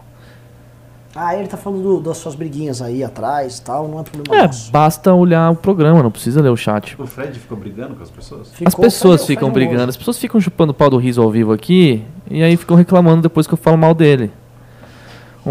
Ah, 1.15 1.35
ele 1.35 1.47
tá 1.47 1.57
falando 1.57 1.81
do- 1.81 2.01
das 2.01 2.17
suas 2.17 2.35
briguinhas 2.35 2.81
aí 2.81 3.03
atrás 3.03 3.57
e 3.57 3.61
tal, 3.63 3.87
não 3.87 3.99
é 3.99 4.03
problema 4.03 4.43
É, 4.43 4.45
nosso. 4.47 4.71
basta 4.71 5.13
olhar 5.13 5.51
o 5.51 5.55
programa, 5.55 6.03
não 6.03 6.11
precisa 6.11 6.39
ler 6.41 6.49
o 6.49 6.55
chat. 6.55 6.95
O 7.01 7.07
Fred 7.07 7.37
ficou 7.39 7.57
brigando 7.57 7.95
com 7.95 8.03
as 8.03 8.11
pessoas? 8.11 8.41
As 8.41 8.47
Ficou 8.53 8.83
pessoas 8.83 9.25
feio- 9.25 9.37
ficam 9.39 9.49
brigando, 9.51 9.89
as 9.89 9.97
pessoas 9.97 10.17
ficam 10.19 10.39
chupando 10.39 10.71
o 10.71 10.73
pau 10.73 10.89
do 10.89 10.97
riso 10.97 11.21
ao 11.21 11.29
vivo 11.31 11.51
aqui 11.51 12.05
e 12.29 12.43
aí 12.43 12.55
ficam 12.55 12.77
reclamando 12.77 13.23
depois 13.23 13.47
que 13.47 13.53
eu 13.53 13.57
falo 13.57 13.77
mal 13.77 13.93
dele. 13.95 14.31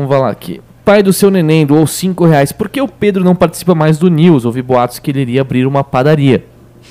Vamos 0.07 0.23
lá 0.23 0.31
aqui. 0.31 0.61
Pai 0.85 1.03
do 1.03 1.13
seu 1.13 1.31
neném 1.31 1.67
doou 1.67 1.87
5 1.87 2.25
reais. 2.27 2.53
Por 2.53 2.69
que 2.69 2.81
o 2.81 2.89
Pedro 2.89 3.23
não 3.25 3.35
participa 3.35 3.75
mais 3.75 3.99
do 3.99 4.09
News? 4.09 4.45
Ouvi 4.45 4.63
boatos 4.63 4.99
que 4.99 5.11
ele 5.11 5.21
iria 5.21 5.41
abrir 5.43 5.67
uma 5.67 5.83
padaria. 5.85 6.45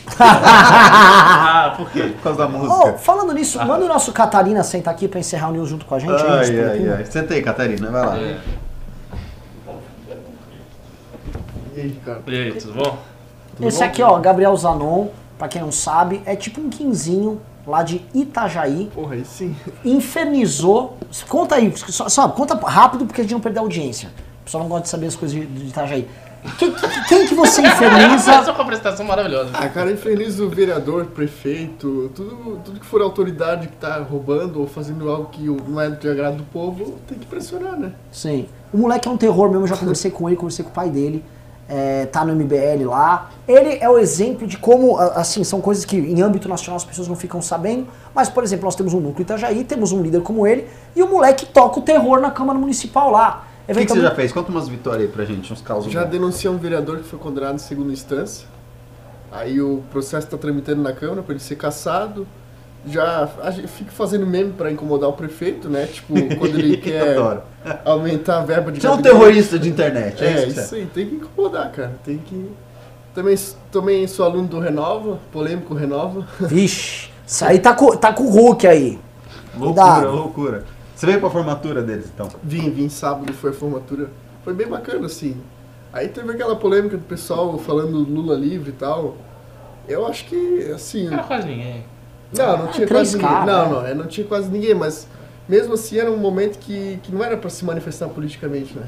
Ah, 0.20 1.74
por 1.76 1.90
quê? 1.92 2.02
Por 2.16 2.22
causa 2.24 2.38
da 2.40 2.46
Oh, 2.46 2.50
música. 2.50 2.94
falando 3.00 3.34
nisso, 3.34 3.58
manda 3.66 3.84
o 3.84 3.88
nosso 3.88 4.12
Catarina 4.14 4.64
sentar 4.64 4.94
aqui 4.94 5.08
pra 5.08 5.20
encerrar 5.20 5.50
o 5.50 5.52
news 5.52 5.68
junto 5.70 5.86
com 5.86 5.96
a 5.96 6.00
gente. 6.00 6.12
Ai, 6.14 6.48
Mr. 6.48 6.64
ai, 6.64 6.90
ai. 6.98 7.06
Senta 7.06 7.34
aí, 7.34 7.42
Catarina, 7.42 7.90
vai 7.92 8.06
lá. 8.06 8.18
É. 8.18 8.38
E 11.76 11.82
aí, 11.82 12.00
cara? 12.06 12.22
E 12.28 12.36
aí, 12.36 12.54
tudo 12.54 12.74
bom? 12.74 12.98
Esse 13.62 13.84
aqui, 13.84 14.02
ó, 14.02 14.18
Gabriel 14.20 14.56
Zanon, 14.56 15.08
pra 15.38 15.48
quem 15.48 15.62
não 15.62 15.72
sabe, 15.72 16.22
é 16.26 16.36
tipo 16.36 16.62
um 16.62 16.70
quinzinho 16.70 17.42
lá 17.68 17.84
de 17.84 18.02
Itajaí. 18.14 18.90
Porra, 18.94 19.16
aí 19.16 19.26
sim. 19.26 19.56
Infernizou. 19.84 20.98
Conta 21.28 21.56
aí, 21.56 21.72
só, 21.76 22.08
só 22.10 22.28
conta 22.30 22.56
rápido 22.56 23.06
porque 23.06 23.22
a 23.22 23.24
gente 23.24 23.34
não 23.34 23.42
perder 23.42 23.60
a 23.60 23.62
audiência. 23.62 24.10
O 24.42 24.46
pessoal 24.46 24.64
não 24.64 24.70
gosta 24.70 24.84
de 24.84 24.90
saber 24.90 25.08
as 25.08 25.16
coisas 25.16 25.38
de, 25.38 25.46
de 25.46 25.68
Itajaí. 25.68 26.08
Quem, 26.58 26.74
quem- 27.10 27.28
que 27.28 27.36
você 27.36 27.62
inferniza? 27.66 28.32
Essa 28.32 28.52
é 28.52 28.54
uma 28.54 28.64
apresentação 28.64 29.06
maravilhosa. 29.06 29.50
Ah, 29.54 29.68
cara, 29.68 29.92
infeliz 29.92 30.40
o 30.40 30.48
vereador, 30.48 31.06
prefeito, 31.08 32.10
tudo, 32.16 32.62
tudo 32.64 32.80
que 32.80 32.86
for 32.86 33.02
autoridade 33.02 33.68
que 33.68 33.76
tá 33.76 33.98
roubando 34.00 34.62
ou 34.62 34.68
fazendo 34.68 35.10
algo 35.10 35.26
que 35.30 35.44
não 35.44 35.82
é 35.82 35.90
de 35.90 36.08
agrado 36.10 36.38
do 36.38 36.44
povo, 36.46 36.96
tem 37.08 37.18
que 37.18 37.26
pressionar, 37.26 37.78
né? 37.78 37.92
Sim. 38.12 38.48
O 38.72 38.78
moleque 38.78 39.08
é 39.08 39.12
um 39.12 39.18
terror 39.18 39.50
mesmo, 39.50 39.64
eu 39.64 39.68
já 39.68 39.76
conversei 39.76 40.10
com 40.12 40.30
ele, 40.30 40.38
conversei 40.38 40.64
com 40.64 40.72
o 40.72 40.74
pai 40.74 40.90
dele. 40.90 41.24
É, 41.70 42.06
tá 42.06 42.24
no 42.24 42.34
MBL 42.34 42.86
lá. 42.86 43.30
Ele 43.48 43.78
é 43.82 43.90
o 43.90 43.98
exemplo 43.98 44.48
de 44.48 44.58
como, 44.58 44.98
assim, 44.98 45.44
são 45.44 45.60
coisas 45.60 45.86
que 45.86 45.98
em 45.98 46.22
âmbito 46.22 46.48
nacional 46.48 46.78
as 46.78 46.86
pessoas 46.86 47.08
não 47.08 47.16
ficam 47.16 47.42
sabendo. 47.42 47.88
Mas, 48.14 48.30
por 48.30 48.44
exemplo, 48.44 48.66
nós 48.66 48.76
temos 48.76 48.94
um 48.94 49.00
núcleo 49.00 49.24
Itajaí, 49.24 49.64
temos 49.64 49.92
um 49.92 50.02
líder 50.02 50.22
como 50.22 50.48
ele, 50.48 50.68
e 50.96 51.04
o 51.04 51.10
moleque 51.10 51.46
toca 51.46 51.80
o 51.80 51.82
terror 51.82 52.20
na 52.20 52.32
Câmara 52.32 52.58
Municipal 52.58 53.12
lá. 53.12 53.48
O 53.68 53.74
que, 53.74 53.86
que 53.86 53.92
você 53.92 54.02
já 54.02 54.16
fez? 54.16 54.32
Conta 54.32 54.50
umas 54.50 54.70
vitórias 54.70 55.04
aí 55.04 55.08
pra 55.10 55.26
gente, 55.26 55.52
uns 55.52 55.62
causos. 55.62 55.92
Já 55.92 56.04
bons. 56.04 56.12
denunciou 56.12 56.54
um 56.54 56.58
vereador 56.58 57.00
que 57.00 57.04
foi 57.04 57.20
condenado 57.20 57.56
em 57.56 57.60
segunda 57.60 57.92
instância. 57.92 58.48
Aí 59.30 59.62
o 59.62 59.84
processo 59.92 60.26
está 60.26 60.38
tramitando 60.38 60.82
na 60.82 60.94
Câmara 60.94 61.22
para 61.22 61.34
ele 61.34 61.44
ser 61.44 61.58
cassado. 61.58 62.26
Já 62.90 63.28
fica 63.68 63.92
fazendo 63.92 64.26
meme 64.26 64.54
para 64.54 64.72
incomodar 64.72 65.10
o 65.10 65.14
prefeito, 65.14 65.70
né? 65.70 65.86
Tipo, 65.88 66.14
quando 66.38 66.58
ele 66.58 66.78
quer 66.82 67.18
aumentar 67.84 68.40
a 68.40 68.46
verba 68.46 68.72
de 68.72 68.80
Você 68.80 68.88
é 68.88 68.92
um 68.92 69.02
terrorista 69.02 69.60
de 69.60 69.70
internet, 69.70 70.24
é, 70.24 70.28
É, 70.28 70.32
isso? 70.48 70.60
isso 70.60 70.70
você 70.70 70.76
aí, 70.78 70.86
tem 70.86 71.08
que 71.08 71.16
incomodar, 71.16 71.72
cara. 71.72 71.94
Tem 72.04 72.18
que. 72.18 72.50
Também, 73.14 73.36
também 73.72 74.08
sou 74.08 74.26
aluno 74.26 74.48
do 74.48 74.60
Renova, 74.60 75.20
polêmico 75.32 75.74
Renova. 75.74 76.28
Vixe, 76.40 77.10
isso 77.26 77.44
aí 77.44 77.60
tá 77.60 77.74
com, 77.74 77.96
tá 77.98 78.14
com 78.14 78.24
o 78.24 78.30
Hulk 78.30 78.68
aí. 78.68 79.00
é? 79.56 79.58
Loucura, 79.60 79.84
Cuidado. 79.86 80.12
loucura. 80.16 80.66
Você 80.96 81.06
veio 81.06 81.20
pra 81.20 81.30
formatura 81.30 81.82
deles, 81.82 82.10
então? 82.14 82.28
Vim, 82.44 82.70
vim 82.70 82.90
sábado, 82.90 83.34
foi 83.34 83.50
a 83.50 83.54
formatura. 83.54 84.10
Foi 84.44 84.54
bem 84.54 84.68
bacana, 84.68 85.08
assim. 85.08 85.36
Aí 85.92 86.08
teve 86.08 86.32
aquela 86.32 86.56
polêmica 86.56 86.96
do 86.96 87.04
pessoal 87.04 87.58
falando 87.58 87.98
Lula 87.98 88.36
livre 88.36 88.70
e 88.70 88.74
tal. 88.74 89.18
Eu 89.88 90.06
acho 90.06 90.26
que, 90.26 90.72
assim. 90.74 91.08
Era 91.08 91.24
quase 91.24 91.48
ninguém. 91.48 91.84
Não, 92.36 92.58
não 92.58 92.68
tinha 92.68 92.86
Ah, 92.86 92.88
três 92.88 93.16
quase 93.16 93.18
ninguém. 93.18 93.46
Não, 93.46 93.70
não, 93.70 93.88
é, 93.88 93.94
não 93.94 94.08
tinha 94.08 94.28
quase 94.28 94.50
ninguém, 94.50 94.74
mas 94.74 95.08
mesmo 95.48 95.74
assim 95.74 95.98
era 95.98 96.12
um 96.12 96.18
momento 96.18 96.60
que, 96.60 97.00
que 97.04 97.14
não 97.14 97.24
era 97.24 97.38
pra 97.38 97.50
se 97.50 97.64
manifestar 97.64 98.08
politicamente, 98.10 98.78
né? 98.78 98.88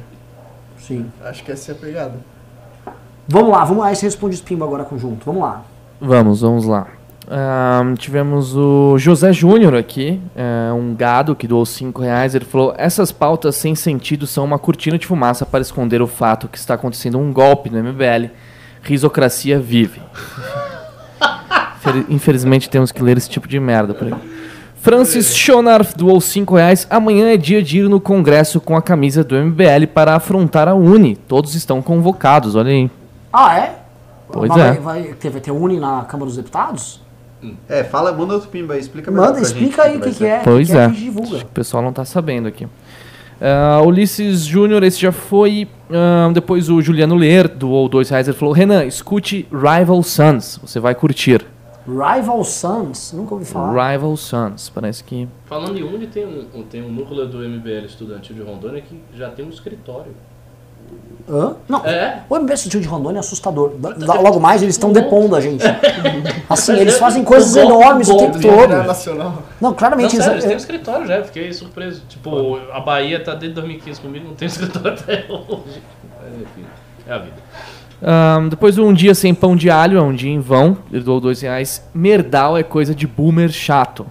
Sim. 0.77 1.11
Acho 1.23 1.43
que 1.43 1.51
essa 1.51 1.71
é 1.71 1.75
a 1.75 1.77
pegada. 1.77 2.15
Vamos 3.27 3.51
lá, 3.51 3.63
vamos 3.63 3.83
lá, 3.83 3.93
você 3.93 4.05
responde 4.05 4.35
os 4.35 4.41
pimba 4.41 4.65
agora 4.65 4.83
conjunto. 4.83 5.25
Vamos 5.25 5.41
lá. 5.41 5.63
Vamos, 6.01 6.41
vamos 6.41 6.65
lá. 6.65 6.87
Ahn, 7.31 7.93
tivemos 7.93 8.55
o 8.55 8.97
José 8.97 9.31
Júnior 9.31 9.75
aqui, 9.75 10.19
é, 10.35 10.73
um 10.73 10.95
gado 10.95 11.35
que 11.35 11.47
doou 11.47 11.63
5 11.63 12.01
reais. 12.01 12.33
Ele 12.33 12.45
falou: 12.45 12.73
Essas 12.75 13.11
pautas 13.11 13.55
sem 13.55 13.75
sentido 13.75 14.25
são 14.25 14.43
uma 14.43 14.57
cortina 14.57 14.97
de 14.97 15.05
fumaça 15.05 15.45
para 15.45 15.61
esconder 15.61 16.01
o 16.01 16.07
fato 16.07 16.47
que 16.47 16.57
está 16.57 16.73
acontecendo 16.73 17.19
um 17.19 17.31
golpe 17.31 17.69
no 17.69 17.77
MBL. 17.83 18.31
Risocracia 18.81 19.59
vive. 19.59 20.01
Fel- 21.79 22.05
Infelizmente 22.09 22.69
temos 22.69 22.91
que 22.91 23.01
ler 23.01 23.17
esse 23.17 23.29
tipo 23.29 23.47
de 23.47 23.59
merda 23.59 23.93
por 23.93 24.07
aí. 24.07 24.13
Francis 24.81 25.35
Schonarf 25.35 25.93
doou 25.95 26.21
5 26.21 26.55
reais. 26.55 26.87
Amanhã 26.89 27.31
é 27.31 27.37
dia 27.37 27.61
de 27.61 27.79
ir 27.79 27.89
no 27.89 27.99
congresso 27.99 28.61
com 28.61 28.75
a 28.77 28.81
camisa 28.81 29.23
do 29.23 29.35
MBL 29.35 29.87
para 29.93 30.15
afrontar 30.15 30.67
a 30.69 30.73
Uni. 30.73 31.15
Todos 31.15 31.53
estão 31.53 31.81
convocados, 31.81 32.55
olha 32.55 32.71
aí. 32.71 32.89
Ah, 33.31 33.57
é? 33.57 33.75
Pois 34.31 34.47
Mas 34.49 34.57
é. 34.61 34.71
Vai, 34.73 35.01
vai 35.03 35.13
ter, 35.13 35.29
vai 35.29 35.41
ter 35.41 35.51
uni 35.51 35.79
na 35.79 36.03
Câmara 36.03 36.27
dos 36.27 36.37
Deputados? 36.37 37.01
É, 37.67 37.83
fala, 37.83 38.11
manda 38.11 38.33
outro 38.35 38.49
pimba 38.49 38.73
aí, 38.73 38.79
explica 38.79 39.09
melhor 39.09 39.27
Manda, 39.27 39.41
explica 39.41 39.83
gente 39.89 40.03
aí 40.05 40.11
o 40.11 40.13
que, 40.13 40.25
é. 40.25 40.39
Pois 40.43 40.67
que 40.67 40.73
que 40.73 40.79
é. 40.79 40.85
Acho 40.85 40.93
que 41.37 41.43
o 41.43 41.45
pessoal 41.47 41.81
não 41.81 41.91
tá 41.93 42.03
sabendo 42.05 42.47
aqui. 42.47 42.67
Ah, 43.41 43.81
Ulisses 43.83 44.41
Júnior, 44.41 44.83
esse 44.83 44.99
já 44.99 45.11
foi. 45.11 45.67
Ah, 45.91 46.29
depois 46.33 46.69
o 46.69 46.81
Juliano 46.81 47.15
Ler 47.15 47.47
doou 47.47 47.87
dois 47.89 48.09
reais. 48.09 48.27
Ele 48.27 48.35
falou: 48.37 48.53
Renan, 48.53 48.85
escute 48.85 49.47
Rival 49.51 50.03
Sons. 50.03 50.59
Você 50.61 50.79
vai 50.79 50.93
curtir. 50.93 51.45
Rival 51.89 52.43
Sons, 52.43 53.13
nunca 53.13 53.33
ouvi 53.33 53.45
falar. 53.45 53.91
Rival 53.91 54.15
Sons. 54.17 54.69
Parece 54.69 55.03
que. 55.03 55.27
Falando 55.45 55.77
em 55.77 55.83
Uni, 55.83 56.07
tem 56.07 56.25
um, 56.25 56.63
tem 56.63 56.81
um 56.83 56.89
núcleo 56.91 57.27
do 57.27 57.37
MBL 57.39 57.85
estudantil 57.85 58.35
de 58.35 58.41
Rondônia 58.41 58.81
que 58.81 59.01
já 59.15 59.29
tem 59.29 59.45
um 59.45 59.49
escritório. 59.49 60.13
Hã? 61.29 61.55
Não, 61.67 61.85
É. 61.85 62.23
o 62.27 62.35
MBS 62.37 62.61
Estudio 62.61 62.81
de 62.81 62.87
Rondônia 62.87 63.17
é 63.17 63.21
assustador. 63.21 63.71
Da- 63.77 63.91
da- 63.91 64.13
Logo 64.19 64.39
mais 64.39 64.63
eles 64.63 64.73
estão 64.73 64.91
depondo 64.91 65.35
a 65.35 65.41
gente. 65.41 65.63
Assim, 66.49 66.73
eles 66.77 66.95
é 66.95 66.97
fazem 66.97 67.23
coisas 67.23 67.55
enormes 67.55 68.09
o 68.09 68.15
o 68.15 68.17
tempo 68.17 68.39
todo. 68.41 68.75
nacional. 68.83 69.43
Não, 69.61 69.69
Não, 69.69 69.73
claramente 69.75 70.15
sério, 70.15 70.31
eles 70.33 70.43
têm 70.43 70.49
um 70.49 70.53
eles. 70.53 70.63
escritório 70.63 71.05
já, 71.05 71.23
fiquei 71.23 71.53
surpreso. 71.53 72.01
Tipo, 72.09 72.57
a 72.73 72.79
Bahia 72.79 73.23
tá 73.23 73.35
desde 73.35 73.53
2015 73.55 74.01
comigo, 74.01 74.27
não 74.29 74.33
tem 74.33 74.47
escritório 74.47 74.93
até 74.93 75.25
hoje. 75.29 75.81
Mas 76.19 76.33
enfim, 76.41 76.65
é 77.05 77.13
a 77.13 77.17
vida. 77.19 77.35
Ah, 78.01 78.39
depois 78.49 78.77
Um 78.77 78.93
Dia 78.93 79.13
Sem 79.13 79.33
Pão 79.33 79.55
de 79.55 79.69
Alho, 79.69 79.97
é 79.97 80.01
um 80.01 80.13
dia 80.13 80.31
em 80.31 80.39
vão. 80.39 80.77
Ele 80.91 81.03
doou 81.03 81.19
dois 81.19 81.41
reais. 81.41 81.87
Merdal 81.93 82.57
é 82.57 82.63
coisa 82.63 82.95
de 82.95 83.05
boomer 83.05 83.49
chato. 83.49 84.05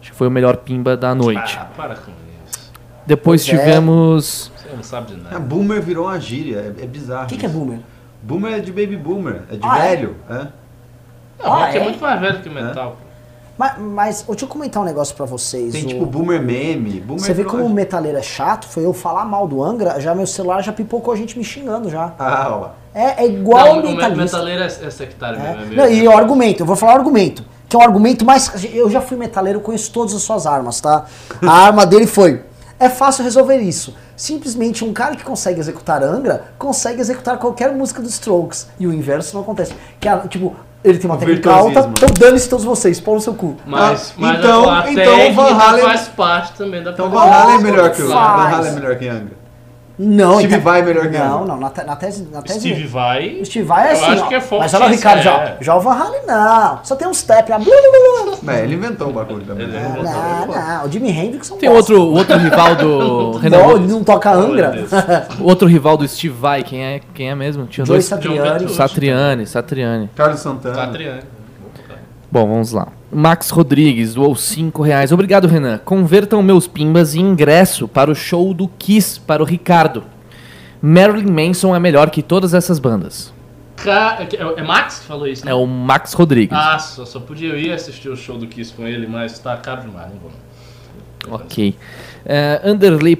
Acho 0.00 0.10
que 0.12 0.16
foi 0.16 0.26
o 0.28 0.30
melhor 0.30 0.56
pimba 0.58 0.96
da 0.96 1.14
noite. 1.14 1.56
Ah, 1.60 1.66
para 1.76 1.94
com 1.94 2.10
isso. 2.46 2.72
Depois 3.06 3.46
Pois 3.46 3.58
é. 3.58 3.62
tivemos. 3.64 4.52
Você 4.56 4.76
não 4.76 4.82
sabe 4.82 5.14
de 5.14 5.20
Ah, 5.20 5.24
nada. 5.34 5.38
boomer 5.40 5.80
virou 5.80 6.06
uma 6.06 6.18
gíria, 6.18 6.74
é, 6.78 6.84
é 6.84 6.86
bizarro. 6.86 7.24
O 7.24 7.28
que, 7.28 7.36
que 7.36 7.46
é 7.46 7.48
boomer? 7.48 7.78
Boomer 8.22 8.54
é 8.54 8.58
de 8.60 8.72
baby 8.72 8.96
boomer, 8.96 9.42
é 9.50 9.54
de 9.56 9.60
Ah, 9.62 9.78
é? 9.78 9.96
velho. 9.96 10.16
É? 10.28 10.46
Não, 11.42 11.52
Ah, 11.54 11.70
é? 11.72 11.76
é? 11.76 11.84
muito 11.84 12.00
mais 12.00 12.20
velho 12.20 12.40
que 12.40 12.48
metal. 12.48 12.96
Mas, 13.58 13.78
mas 13.78 14.24
deixa 14.28 14.44
eu 14.44 14.48
comentar 14.48 14.82
um 14.82 14.86
negócio 14.86 15.14
pra 15.16 15.24
vocês. 15.24 15.72
Tem 15.72 15.84
o- 15.84 15.88
tipo 15.88 16.06
boomer 16.06 16.40
meme. 16.42 17.00
Boomer 17.00 17.22
Você 17.24 17.32
vê 17.32 17.42
como 17.44 17.64
o 17.64 17.70
metaleiro 17.70 18.18
é 18.18 18.22
chato? 18.22 18.66
Foi 18.66 18.84
eu 18.84 18.92
falar 18.92 19.24
mal 19.24 19.48
do 19.48 19.62
Angra, 19.64 19.98
já 20.00 20.14
meu 20.14 20.26
celular 20.26 20.62
já 20.62 20.72
pipocou 20.72 21.12
a 21.14 21.16
gente 21.16 21.38
me 21.38 21.44
xingando 21.44 21.88
já. 21.88 22.12
Ah, 22.18 22.48
ó. 22.50 22.68
É, 22.94 23.24
é 23.24 23.26
igual 23.26 23.66
Não, 23.66 23.76
o 23.76 23.78
o 23.92 23.96
metalista. 23.96 24.38
metaleiro 24.38 24.62
é, 24.62 24.66
é 24.66 24.90
sectário 24.90 25.38
É. 25.38 25.42
mesmo. 25.42 25.62
é 25.62 25.66
meio- 25.66 25.76
Não, 25.80 25.88
e 25.90 26.08
o 26.08 26.16
argumento, 26.16 26.60
eu 26.62 26.66
vou 26.66 26.76
falar 26.76 26.94
o 26.94 26.96
argumento. 26.96 27.42
Que 27.68 27.74
é 27.74 27.78
um 27.78 27.82
argumento 27.82 28.24
mais. 28.24 28.50
Eu 28.72 28.88
já 28.90 29.00
fui 29.00 29.16
metaleiro, 29.16 29.58
eu 29.58 29.62
conheço 29.62 29.90
todas 29.90 30.14
as 30.14 30.22
suas 30.22 30.46
armas, 30.46 30.80
tá? 30.80 31.04
A 31.42 31.50
arma 31.52 31.84
dele 31.84 32.06
foi. 32.06 32.42
É 32.78 32.88
fácil 32.88 33.24
resolver 33.24 33.56
isso. 33.58 33.94
Simplesmente 34.14 34.84
um 34.84 34.92
cara 34.92 35.16
que 35.16 35.24
consegue 35.24 35.58
executar 35.60 36.02
Angra 36.02 36.44
consegue 36.58 37.00
executar 37.00 37.38
qualquer 37.38 37.72
música 37.72 38.02
dos 38.02 38.12
Strokes. 38.12 38.68
E 38.78 38.86
o 38.86 38.92
inverso 38.92 39.34
não 39.34 39.42
acontece. 39.42 39.74
Que 39.98 40.08
é, 40.08 40.16
tipo, 40.28 40.54
ele 40.84 40.98
tem 40.98 41.08
uma 41.10 41.16
O 41.16 41.18
técnica 41.18 41.50
alta, 41.52 41.90
então 41.90 42.08
dane-se 42.18 42.48
todos 42.48 42.64
vocês, 42.64 43.00
pau 43.00 43.14
no 43.14 43.20
seu 43.20 43.34
cu. 43.34 43.56
Mas, 43.66 44.10
Ah, 44.10 44.14
mas 44.18 44.38
então- 44.38 44.68
a, 44.70 44.82
a 44.82 44.92
então 44.92 45.34
Van 45.34 45.54
Halen- 45.54 45.82
faz 45.84 46.08
parte 46.08 46.52
também 46.52 46.82
da 46.82 46.90
Então 46.92 47.08
Van. 47.10 47.20
Halen 47.22 47.56
é 47.56 47.58
melhor 47.62 47.90
que 47.92 48.02
o 48.02 48.08
Van. 48.08 48.14
Halen 48.14 48.68
é 48.70 48.74
melhor 48.74 48.96
que 48.96 49.08
Angra. 49.08 49.45
Não, 49.98 50.34
Steve 50.34 50.54
então- 50.56 50.60
Vai 50.64 50.80
é 50.80 50.82
melhor 50.84 51.08
que 51.10 51.16
Não, 51.18 51.44
não, 51.46 51.56
na, 51.58 51.70
te- 51.70 51.82
na 51.84 51.96
tese. 51.96 52.28
Na 52.30 52.42
tese 52.42 52.60
Steve 52.60 52.86
vai. 52.86 53.40
Steve 53.44 53.64
Vai 53.64 53.88
é 53.88 53.92
Eu 53.92 53.96
assim. 53.96 54.04
acho 54.12 54.24
ó. 54.24 54.28
que 54.28 54.34
é 54.34 54.40
forte 54.42 54.60
Mas 54.62 54.74
olha 54.74 54.86
o 54.86 54.88
Ricardo, 54.90 55.20
é. 55.20 55.22
já, 55.22 55.56
já 55.60 55.74
o 55.74 55.80
Van 55.80 55.94
Halen 55.94 56.20
não. 56.26 56.80
Só 56.84 56.94
tem 56.96 57.08
um 57.08 57.14
step 57.14 57.50
lá. 57.50 57.58
Blu, 57.58 57.66
blu, 57.66 58.26
blu, 58.26 58.36
blu. 58.42 58.52
É, 58.52 58.62
ele 58.64 58.74
inventou 58.74 59.08
o 59.08 59.12
bagulho 59.14 59.40
também. 59.46 59.64
Ele 59.64 59.72
né? 59.72 59.80
inventou. 59.88 60.04
Não, 60.04 60.46
não, 60.78 60.84
o 60.86 60.92
Jimi 60.92 61.10
Hendrix 61.10 61.50
é 61.50 61.54
um 61.54 61.58
Tem 61.58 61.70
bosta. 61.70 61.94
outro, 61.94 62.12
outro 62.14 62.36
rival 62.36 62.74
do. 62.76 63.32
Renan, 63.40 63.58
Bom, 63.62 63.70
ele 63.76 63.86
não 63.86 64.04
toca 64.04 64.30
Angra. 64.32 64.84
Outro 65.40 65.66
rival 65.66 65.96
do 65.96 66.06
Steve 66.06 66.34
Vai, 66.34 66.62
quem 66.62 66.84
é, 66.84 67.00
quem 67.14 67.30
é 67.30 67.34
mesmo? 67.34 67.66
Tinha 67.66 67.86
Joey 67.86 67.96
dois. 67.96 68.04
Satriani. 68.04 68.68
Satriani, 68.68 69.46
Satriani. 69.46 70.10
Carlos 70.14 70.40
Santana. 70.40 70.74
Catriano. 70.76 71.22
Bom, 72.30 72.46
vamos 72.46 72.72
lá. 72.72 72.88
Max 73.12 73.50
Rodrigues 73.50 74.14
doou 74.14 74.34
5 74.34 74.82
reais. 74.82 75.12
Obrigado, 75.12 75.46
Renan. 75.46 75.78
Convertam 75.84 76.42
meus 76.42 76.66
pimbas 76.66 77.14
em 77.14 77.20
ingresso 77.20 77.86
para 77.86 78.10
o 78.10 78.14
show 78.14 78.52
do 78.52 78.68
Kiss 78.68 79.20
para 79.20 79.42
o 79.42 79.46
Ricardo. 79.46 80.04
Marilyn 80.82 81.30
Manson 81.30 81.74
é 81.74 81.78
melhor 81.78 82.10
que 82.10 82.22
todas 82.22 82.52
essas 82.52 82.78
bandas. 82.78 83.32
Ca- 83.76 84.18
É, 84.20 84.60
é 84.60 84.62
Max 84.62 85.00
que 85.00 85.06
falou 85.06 85.26
isso, 85.26 85.44
né? 85.44 85.52
É 85.52 85.54
o 85.54 85.66
Max 85.66 86.12
Rodrigues. 86.14 86.56
Ah, 86.56 86.78
só, 86.78 87.04
só 87.04 87.20
podia 87.20 87.50
eu 87.50 87.58
ir 87.58 87.72
assistir 87.72 88.08
o 88.08 88.16
show 88.16 88.36
do 88.36 88.46
Kiss 88.46 88.72
com 88.74 88.86
ele, 88.86 89.06
mas 89.06 89.38
tá 89.38 89.56
caro 89.56 89.82
demais, 89.82 90.10
não 90.12 90.18
vou. 90.20 90.30
não. 90.30 91.34
Ok. 91.36 91.74
É, 92.24 92.60
Anderley 92.64 93.16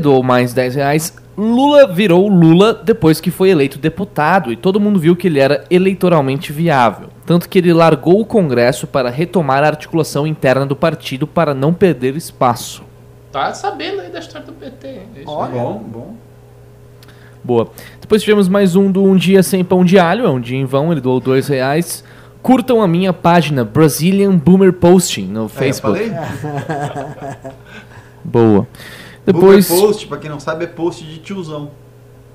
doou 0.00 0.22
mais 0.22 0.52
10 0.52 0.74
reais. 0.74 1.16
Lula 1.40 1.86
virou 1.86 2.28
Lula 2.28 2.74
depois 2.74 3.18
que 3.18 3.30
foi 3.30 3.48
eleito 3.48 3.78
deputado 3.78 4.52
e 4.52 4.56
todo 4.56 4.78
mundo 4.78 5.00
viu 5.00 5.16
que 5.16 5.26
ele 5.26 5.40
era 5.40 5.64
eleitoralmente 5.70 6.52
viável. 6.52 7.08
Tanto 7.24 7.48
que 7.48 7.58
ele 7.58 7.72
largou 7.72 8.20
o 8.20 8.26
Congresso 8.26 8.86
para 8.86 9.08
retomar 9.08 9.64
a 9.64 9.68
articulação 9.68 10.26
interna 10.26 10.66
do 10.66 10.76
partido 10.76 11.26
para 11.26 11.54
não 11.54 11.72
perder 11.72 12.14
espaço. 12.14 12.82
Tá 13.32 13.54
sabendo 13.54 14.02
aí 14.02 14.10
da 14.10 14.18
história 14.18 14.46
do 14.46 14.52
PT, 14.52 14.86
hein? 14.86 15.02
É 15.16 15.22
Olha. 15.24 15.52
Bom, 15.52 15.78
bom. 15.78 16.14
Boa. 17.42 17.70
Depois 18.02 18.20
tivemos 18.20 18.46
mais 18.46 18.76
um 18.76 18.92
do 18.92 19.02
Um 19.02 19.16
Dia 19.16 19.42
Sem 19.42 19.64
Pão 19.64 19.82
de 19.82 19.98
Alho, 19.98 20.26
é 20.26 20.28
um 20.28 20.40
dia 20.40 20.58
em 20.58 20.66
vão, 20.66 20.92
ele 20.92 21.00
doou 21.00 21.20
2 21.20 21.48
reais. 21.48 22.04
Curtam 22.42 22.82
a 22.82 22.88
minha 22.88 23.14
página 23.14 23.64
Brazilian 23.64 24.36
Boomer 24.36 24.74
Posting 24.74 25.26
no 25.28 25.48
Facebook. 25.48 26.00
É, 26.00 26.06
eu 26.06 26.36
falei? 26.36 27.52
Boa. 28.22 28.68
Depois... 29.32 29.66
Depois. 29.68 29.80
post, 29.82 30.06
pra 30.06 30.18
quem 30.18 30.30
não 30.30 30.40
sabe, 30.40 30.64
é 30.64 30.66
post 30.66 31.04
de 31.04 31.18
tiozão. 31.18 31.70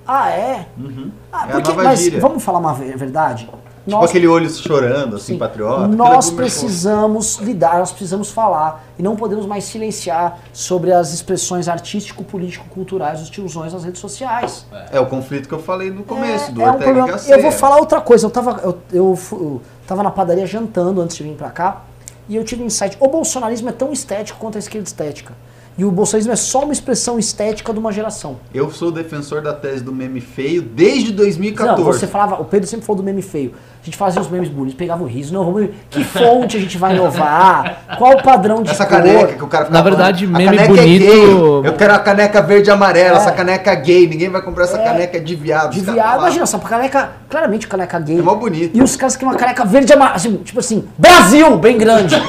Ah, 0.07 0.29
é? 0.29 0.67
Uhum. 0.77 1.09
Ah, 1.31 1.41
É 1.41 1.43
a 1.43 1.47
porque, 1.53 1.69
nova 1.69 1.83
mas 1.83 1.99
gíria. 1.99 2.19
vamos 2.19 2.43
falar 2.43 2.59
uma 2.59 2.73
ve- 2.73 2.95
verdade? 2.95 3.49
Tipo 3.87 4.03
aquele 4.03 4.27
olho 4.27 4.49
chorando, 4.49 5.15
assim, 5.15 5.33
Sim. 5.33 5.37
patriota. 5.39 5.87
Nós 5.87 6.31
precisamos 6.31 7.35
lidar, 7.37 7.77
nós 7.77 7.91
precisamos 7.91 8.31
falar 8.31 8.83
e 8.97 9.03
não 9.03 9.15
podemos 9.15 9.45
mais 9.45 9.63
silenciar 9.63 10.39
sobre 10.51 10.91
as 10.91 11.13
expressões 11.13 11.67
artístico-político-culturais 11.67 13.19
dos 13.19 13.29
tiozões 13.29 13.73
nas 13.73 13.83
redes 13.83 13.99
sociais. 14.01 14.65
post. 14.69 14.85
É 14.91 14.99
o 14.99 15.05
conflito 15.05 15.47
que 15.47 15.53
eu 15.53 15.59
falei 15.59 15.91
no 15.91 16.03
começo, 16.03 16.51
do 16.51 16.61
é 16.61 16.69
um 16.71 16.77
problema. 16.77 17.07
Gasset. 17.07 17.31
Eu 17.31 17.41
vou 17.41 17.51
falar 17.51 17.77
outra 17.77 18.01
coisa. 18.01 18.25
Eu 18.25 18.31
tava, 18.31 18.59
eu, 18.63 18.77
eu, 18.91 19.19
eu 19.31 19.61
tava 19.87 20.01
na 20.01 20.09
padaria 20.11 20.45
jantando 20.47 20.99
antes 21.01 21.15
de 21.17 21.23
vir 21.23 21.35
pra 21.35 21.49
cá 21.51 21.81
e 22.27 22.35
eu 22.35 22.43
tive 22.43 22.63
um 22.63 22.65
insight. 22.65 22.97
O 22.99 23.07
bolsonarismo 23.07 23.69
é 23.69 23.71
tão 23.71 23.91
estético 23.93 24.39
quanto 24.39 24.55
a 24.55 24.59
esquerda 24.59 24.87
estética. 24.87 25.33
E 25.77 25.83
o 25.83 25.91
bolsonarismo 25.91 26.31
é 26.31 26.37
só 26.37 26.63
uma 26.63 26.71
expressão 26.71 27.19
estética 27.19 27.73
de 27.73 27.79
uma 27.79 27.91
geração. 27.91 28.37
Eu 28.53 28.71
sou 28.71 28.91
defensor 28.93 29.41
da 29.41 29.51
tese 29.53 29.83
do 29.83 29.91
meme 29.91 30.21
feio 30.21 30.61
desde 30.61 31.09
Não, 31.09 31.17
2014. 31.17 31.83
você 31.83 32.07
falava, 32.07 32.35
o 32.41 32.45
Pedro 32.45 32.65
sempre 32.65 32.85
falou 32.85 33.01
do 33.01 33.05
meme 33.05 33.21
feio. 33.21 33.53
A 33.81 33.85
gente 33.85 33.97
fazia 33.97 34.21
os 34.21 34.29
memes 34.29 34.47
bonitos, 34.47 34.75
pegava 34.77 35.03
o 35.03 35.05
riso. 35.05 35.33
Não, 35.33 35.43
vamos. 35.43 35.69
Que 35.89 36.01
fonte 36.05 36.55
a 36.55 36.59
gente 36.61 36.77
vai 36.77 36.95
inovar? 36.95 37.83
Qual 37.97 38.13
o 38.13 38.23
padrão 38.23 38.63
de 38.63 38.69
Essa 38.71 38.85
cor? 38.85 38.97
caneca 38.97 39.33
que 39.33 39.43
o 39.43 39.47
cara 39.47 39.65
fica 39.65 39.77
Na 39.77 39.83
verdade, 39.83 40.25
falando, 40.25 40.37
meme 40.37 40.57
a 40.57 40.61
caneca 40.65 40.81
bonito- 40.81 41.03
É 41.03 41.07
gay. 41.09 41.67
Eu 41.69 41.73
quero 41.73 41.93
a 41.93 41.99
caneca 41.99 42.41
verde 42.41 42.69
e 42.69 42.71
amarela, 42.71 43.17
É. 43.17 43.21
essa 43.21 43.31
caneca 43.33 43.75
gay. 43.75 44.07
Ninguém 44.07 44.29
vai 44.29 44.41
comprar 44.41 44.63
essa 44.63 44.77
É. 44.79 44.83
caneca 44.83 45.19
de 45.19 45.35
viado. 45.35 45.71
De 45.73 45.81
viado, 45.81 46.19
imagina, 46.19 46.45
só 46.45 46.57
pra 46.57 46.69
caneca, 46.69 47.09
claramente 47.29 47.67
caneca 47.67 47.99
gay. 47.99 48.17
É 48.17 48.21
mó 48.21 48.33
bonito. 48.35 48.77
E 48.77 48.81
os 48.81 48.95
caras 48.95 49.17
que 49.17 49.25
uma 49.25 49.35
caneca 49.35 49.65
verde 49.65 49.91
e 49.91 49.93
amarela, 49.93 50.15
assim, 50.15 50.37
tipo 50.37 50.59
assim, 50.61 50.85
Brasil, 50.97 51.57
bem 51.57 51.77
grande. 51.77 52.15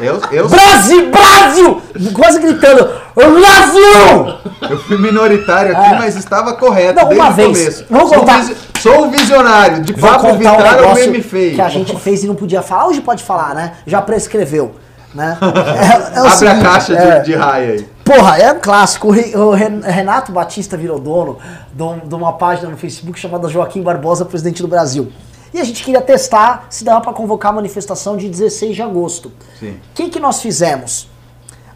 Eu, 0.00 0.20
eu, 0.30 0.48
Brasil, 0.48 1.10
Brasil! 1.10 1.82
Quase 2.14 2.38
gritando, 2.40 2.88
Brasil! 3.14 4.38
eu 4.70 4.78
fui 4.80 4.98
minoritário 4.98 5.76
aqui, 5.76 5.94
É. 5.94 5.98
mas 5.98 6.16
estava 6.16 6.54
correto 6.54 6.94
Não, 7.00 7.08
desde 7.08 7.20
uma 7.20 7.30
o 7.30 7.34
vez. 7.34 7.58
começo. 7.58 7.84
Vamos 7.90 8.08
sou, 8.10 8.18
contar. 8.20 8.38
visi- 8.38 8.56
sou 8.80 9.04
um 9.06 9.10
visionário. 9.10 9.82
De 9.82 9.92
Vou 9.92 10.10
contar 10.10 10.52
um 10.52 10.62
negócio 10.62 11.10
meme 11.10 11.22
feio. 11.22 11.54
que 11.56 11.60
a 11.60 11.68
gente 11.68 11.96
fez 11.96 12.22
e 12.22 12.26
não 12.26 12.34
podia 12.34 12.62
falar. 12.62 12.86
Hoje 12.86 13.00
pode 13.00 13.22
falar, 13.24 13.54
né? 13.54 13.72
Já 13.86 14.00
prescreveu, 14.02 14.74
né? 15.14 15.36
É- 16.14 16.18
é 16.18 16.22
o 16.22 16.26
Abre 16.26 16.36
seguinte, 16.38 16.60
a 16.66 16.70
caixa 16.70 16.96
de, 16.96 17.02
é, 17.02 17.18
de 17.20 17.34
raia 17.34 17.72
aí. 17.72 17.88
Porra, 18.04 18.38
é 18.38 18.52
um 18.52 18.58
clássico. 18.60 19.08
O 19.08 19.10
Re- 19.10 19.36
O 19.36 19.50
Ren- 19.52 19.80
Renato 19.82 20.32
Batista 20.32 20.76
virou 20.76 20.98
dono 20.98 21.38
de 22.04 22.14
uma 22.14 22.32
página 22.34 22.68
no 22.70 22.76
Facebook 22.76 23.18
chamada 23.18 23.48
Joaquim 23.48 23.82
Barbosa, 23.82 24.24
presidente 24.24 24.62
do 24.62 24.68
Brasil. 24.68 25.10
E 25.52 25.60
a 25.60 25.64
gente 25.64 25.82
queria 25.82 26.00
testar 26.00 26.66
se 26.70 26.84
dava 26.84 27.00
pra 27.00 27.12
convocar 27.12 27.50
a 27.52 27.54
manifestação 27.54 28.16
de 28.16 28.28
16 28.28 28.76
de 28.76 28.82
agosto. 28.82 29.32
O 29.90 29.94
que, 29.94 30.08
que 30.10 30.20
nós 30.20 30.40
fizemos? 30.42 31.08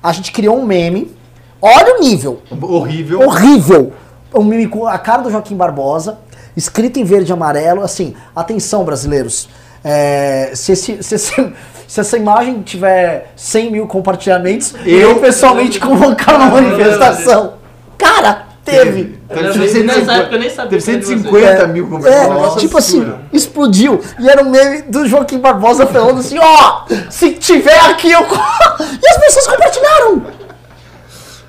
A 0.03 0.13
gente 0.13 0.31
criou 0.33 0.59
um 0.59 0.65
meme. 0.67 1.15
Olha 1.61 1.97
o 1.97 2.01
nível. 2.01 2.43
Horrível. 2.61 3.21
Horrível. 3.23 3.93
Um 4.35 4.45
meme 4.45 4.67
com 4.67 4.87
a 4.87 4.99
cara 4.99 5.23
do 5.23 5.31
Joaquim 5.31 5.57
Barbosa, 5.57 6.19
escrito 6.57 6.99
em 6.99 7.05
verde 7.05 7.31
e 7.31 7.33
amarelo, 7.33 7.83
assim, 7.83 8.15
atenção 8.35 8.85
brasileiros. 8.85 9.49
É, 9.85 10.53
se, 10.55 10.73
esse- 10.73 11.03
se 11.03 11.15
esse- 11.15 11.53
se 11.89 12.01
essa 12.01 12.17
imagem 12.17 12.63
tiver 12.63 13.33
100 13.37 13.71
mil 13.71 13.87
compartilhamentos, 13.87 14.75
eu, 14.85 15.11
Eu- 15.11 15.21
pessoalmente 15.21 15.79
convocar 15.81 16.37
uma 16.37 16.47
manifestação. 16.47 17.55
Cara, 17.99 18.47
teve. 18.77 19.19
Teve 19.29 19.47
Eu- 19.47 19.53
150 19.53 19.85
nessa 20.01 20.13
época 20.15 20.35
eu 20.35 20.41
nem 20.41 20.51
sabia 20.51 20.79
Teve 20.81 20.85
quem 20.85 20.95
era 20.95 21.05
150 21.05 21.67
mil 21.69 21.87
É, 21.87 21.89
conversões. 22.27 22.61
tipo 22.61 22.79
assim, 22.79 23.15
explodiu. 23.33 24.01
E 24.19 24.29
era 24.29 24.43
um 24.43 24.51
meme 24.51 24.83
do 24.83 25.07
Joaquim 25.07 25.39
Barbosa 25.39 25.87
falando 25.87 26.21
assim, 26.21 26.39
ó, 26.39 26.85
se 27.11 27.33
tiver 27.33 27.79
aqui 27.91 28.11
eu... 28.11 28.25
co-" 28.25 28.35
e 28.81 29.09
as 29.09 29.19
pessoas 29.19 29.47
compartilharam. 29.47 30.23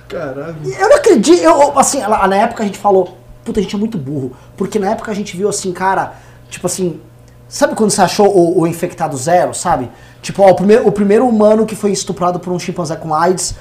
Caralho. 0.07 0.55
Eu 0.79 0.89
não 0.89 0.95
acredito, 0.97 1.41
eu, 1.41 1.77
assim, 1.79 1.99
lá- 2.01 2.27
na 2.27 2.35
época 2.35 2.63
a 2.63 2.65
gente 2.65 2.77
falou, 2.77 3.17
puta, 3.43 3.59
a 3.59 3.63
gente 3.63 3.75
é 3.75 3.79
muito 3.79 3.97
burro. 3.97 4.33
Porque 4.55 4.77
na 4.77 4.91
época 4.91 5.11
a 5.11 5.15
gente 5.15 5.35
viu 5.35 5.49
assim, 5.49 5.71
cara, 5.71 6.13
tipo 6.49 6.67
assim, 6.67 6.99
sabe 7.47 7.75
quando 7.75 7.89
você 7.91 8.01
achou 8.01 8.27
o, 8.27 8.61
o 8.61 8.67
infectado 8.67 9.17
zero, 9.17 9.53
sabe? 9.53 9.89
Tipo, 10.21 10.43
ó, 10.43 10.49
o 10.51 10.55
primeiro, 10.55 10.87
o 10.87 10.91
primeiro 10.91 11.27
humano 11.27 11.65
que 11.65 11.75
foi 11.75 11.91
estuprado 11.91 12.39
por 12.39 12.53
um 12.53 12.59
chimpanzé 12.59 12.95
com 12.95 13.13
AIDS, 13.13 13.55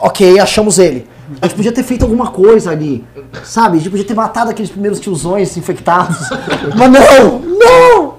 ok, 0.00 0.38
achamos 0.40 0.78
ele. 0.78 1.06
A 1.40 1.46
gente 1.46 1.56
podia 1.56 1.72
ter 1.72 1.82
feito 1.82 2.04
alguma 2.04 2.28
coisa 2.28 2.70
ali, 2.70 3.04
sabe? 3.42 3.76
A 3.76 3.80
gente 3.80 3.90
podia 3.90 4.04
ter 4.04 4.14
matado 4.14 4.50
aqueles 4.50 4.70
primeiros 4.70 5.00
tiozões 5.00 5.56
infectados. 5.56 6.16
Mas 6.76 6.90
não, 6.90 7.40
não! 7.40 8.14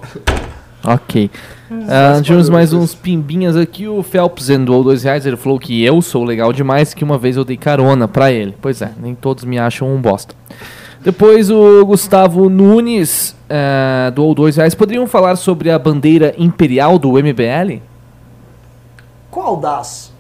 Ok. 0.84 1.30
Ah, 1.90 2.22
tivemos 2.22 2.49
mais 2.49 2.74
uns 2.74 2.94
pimbinhas 2.94 3.56
aqui. 3.56 3.88
O 3.88 4.02
Phelps 4.04 4.48
doou 4.66 4.84
dois 4.84 5.04
reais. 5.04 5.26
Ele 5.26 5.38
falou 5.38 5.60
que 5.60 5.84
eu 5.84 6.02
sou 6.02 6.24
legal 6.24 6.52
demais, 6.52 6.94
que 6.94 7.04
uma 7.04 7.18
vez 7.18 7.38
eu 7.38 7.45
dei 7.45 7.58
carona 7.58 8.08
pra 8.08 8.32
ele. 8.32 8.56
Pois 8.62 8.82
é, 8.82 8.91
nem 8.98 9.16
todos 9.16 9.44
me 9.44 9.58
acham 9.58 9.94
um 9.94 10.02
bosta. 10.02 10.34
Depois 11.02 11.49
o 11.49 11.86
Gustavo 11.86 12.49
Nunes 12.49 13.36
ah, 13.49 14.12
doou 14.14 14.34
dois 14.34 14.58
reais. 14.58 14.76
Poderiam 14.76 15.08
falar 15.08 15.36
sobre 15.36 15.72
a 15.72 15.80
bandeira 15.80 16.34
imperial 16.38 16.98
do 16.99 17.12
MBL? 17.14 17.82
Qual 19.30 19.58
das? 19.58 20.12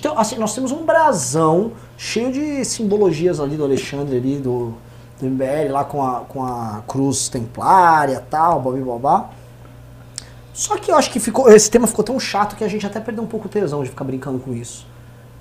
Tem, 0.00 0.12
assim, 0.16 0.36
nós 0.36 0.54
temos 0.54 0.72
um 0.72 0.84
brasão 0.84 1.72
cheio 1.96 2.32
de 2.32 2.64
simbologias 2.64 3.40
ali 3.40 3.56
do 3.56 3.64
Alexandre 3.64 4.16
ali, 4.16 4.36
do, 4.38 4.74
do 5.20 5.26
MBL, 5.26 5.72
lá 5.72 5.84
com 5.84 6.02
a, 6.02 6.20
com 6.20 6.44
a 6.44 6.82
cruz 6.86 7.28
templária 7.28 8.14
e 8.14 8.30
tal, 8.30 8.60
babi 8.60 8.80
babá. 8.80 9.30
Só 10.52 10.76
que 10.76 10.90
eu 10.90 10.96
acho 10.96 11.10
que 11.10 11.18
ficou, 11.18 11.50
esse 11.50 11.70
tema 11.70 11.86
ficou 11.86 12.04
tão 12.04 12.18
chato 12.18 12.54
que 12.54 12.62
a 12.62 12.68
gente 12.68 12.86
até 12.86 13.00
perdeu 13.00 13.24
um 13.24 13.26
pouco 13.26 13.46
o 13.46 13.48
tesão 13.48 13.82
de 13.82 13.90
ficar 13.90 14.04
brincando 14.04 14.38
com 14.38 14.54
isso. 14.54 14.86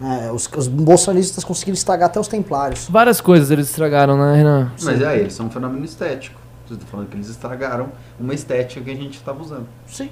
É, 0.01 0.31
os, 0.31 0.49
os 0.57 0.67
bolsonaristas 0.67 1.43
conseguiram 1.43 1.75
estragar 1.75 2.09
até 2.09 2.19
os 2.19 2.27
templários. 2.27 2.87
Várias 2.89 3.21
coisas 3.21 3.51
eles 3.51 3.69
estragaram, 3.69 4.17
né, 4.17 4.35
Renan? 4.37 4.71
Mas 4.81 5.01
é, 5.01 5.19
eles 5.19 5.33
são 5.33 5.45
um 5.45 5.49
fenômeno 5.49 5.85
estético. 5.85 6.41
Você 6.67 6.75
tá 6.75 6.85
falando 6.87 7.09
que 7.09 7.15
eles 7.15 7.29
estragaram 7.29 7.91
uma 8.19 8.33
estética 8.33 8.81
que 8.81 8.89
a 8.91 8.95
gente 8.95 9.17
estava 9.17 9.41
usando. 9.41 9.67
Sim. 9.87 10.09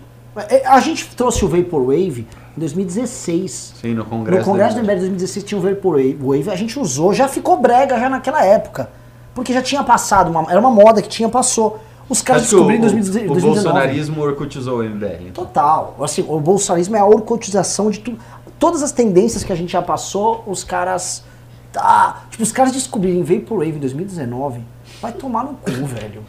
É, 0.49 0.65
A 0.67 0.79
gente 0.79 1.13
trouxe 1.15 1.43
o 1.43 1.47
Vaporwave 1.47 2.27
em 2.55 2.59
2016. 2.59 3.73
Sim, 3.81 3.93
no 3.93 4.05
Congresso. 4.05 4.39
No 4.39 4.45
Congresso 4.45 4.75
do 4.75 4.77
da 4.77 4.81
MBL 4.83 4.99
2016 4.99 5.43
tinha 5.45 5.57
o 5.57 5.61
Vaporwave, 5.61 6.49
a 6.49 6.55
gente 6.55 6.77
usou, 6.79 7.13
já 7.13 7.27
ficou 7.27 7.57
brega 7.59 7.99
já 7.99 8.09
naquela 8.09 8.43
época. 8.45 8.89
Porque 9.33 9.53
já 9.53 9.61
tinha 9.61 9.83
passado, 9.83 10.29
uma- 10.29 10.51
era 10.51 10.59
uma 10.59 10.69
moda 10.71 11.01
que 11.01 11.07
tinha, 11.07 11.29
passou. 11.29 11.79
Os 12.09 12.21
caras 12.21 12.43
Acho 12.43 12.51
descobriram 12.55 12.79
em 12.79 12.81
2019. 12.81 13.39
o 13.39 13.41
bolsonarismo 13.53 14.21
orcutizou 14.21 14.79
o 14.79 14.83
MBL. 14.83 15.27
então. 15.29 15.45
Total. 15.45 15.95
Assim, 16.01 16.25
o 16.27 16.39
bolsonarismo 16.41 16.95
é 16.97 16.99
a 16.99 17.05
orcotização 17.05 17.89
de 17.89 17.99
tudo. 17.99 18.19
Todas 18.59 18.83
as 18.83 18.91
tendências 18.91 19.43
que 19.45 19.53
a 19.53 19.55
gente 19.55 19.71
já 19.71 19.81
passou, 19.81 20.43
os 20.45 20.63
caras. 20.65 21.23
Tá. 21.71 22.23
Tipo, 22.29 22.43
os 22.43 22.51
caras 22.51 22.73
descobrirem 22.73 23.23
Vaporwave 23.23 23.77
em 23.77 23.79
2019, 23.79 24.61
vai 25.01 25.13
tomar 25.13 25.45
no 25.45 25.53
cu, 25.53 25.71
velho. 25.87 26.21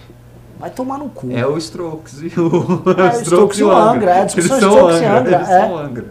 Vai 0.63 0.71
tomar 0.71 0.97
no 0.97 1.09
cu. 1.09 1.27
É 1.33 1.45
o 1.45 1.59
Strokes 1.59 2.23
e 2.23 2.27
o, 2.39 2.85
É, 2.97 3.17
o 3.19 3.21
Strokes 3.21 3.59
e 3.59 3.65
o 3.65 3.73
Angra, 3.73 4.11
é 4.13 4.21
a 4.21 4.25
discussão 4.27 4.61
são 4.61 4.71
Strokes 4.71 5.01
e 5.01 5.05
Angra, 5.05 5.19
Angra, 5.19 5.37
eles 5.39 5.49
é. 5.49 5.61
são 5.61 5.77
Angra. 5.77 6.05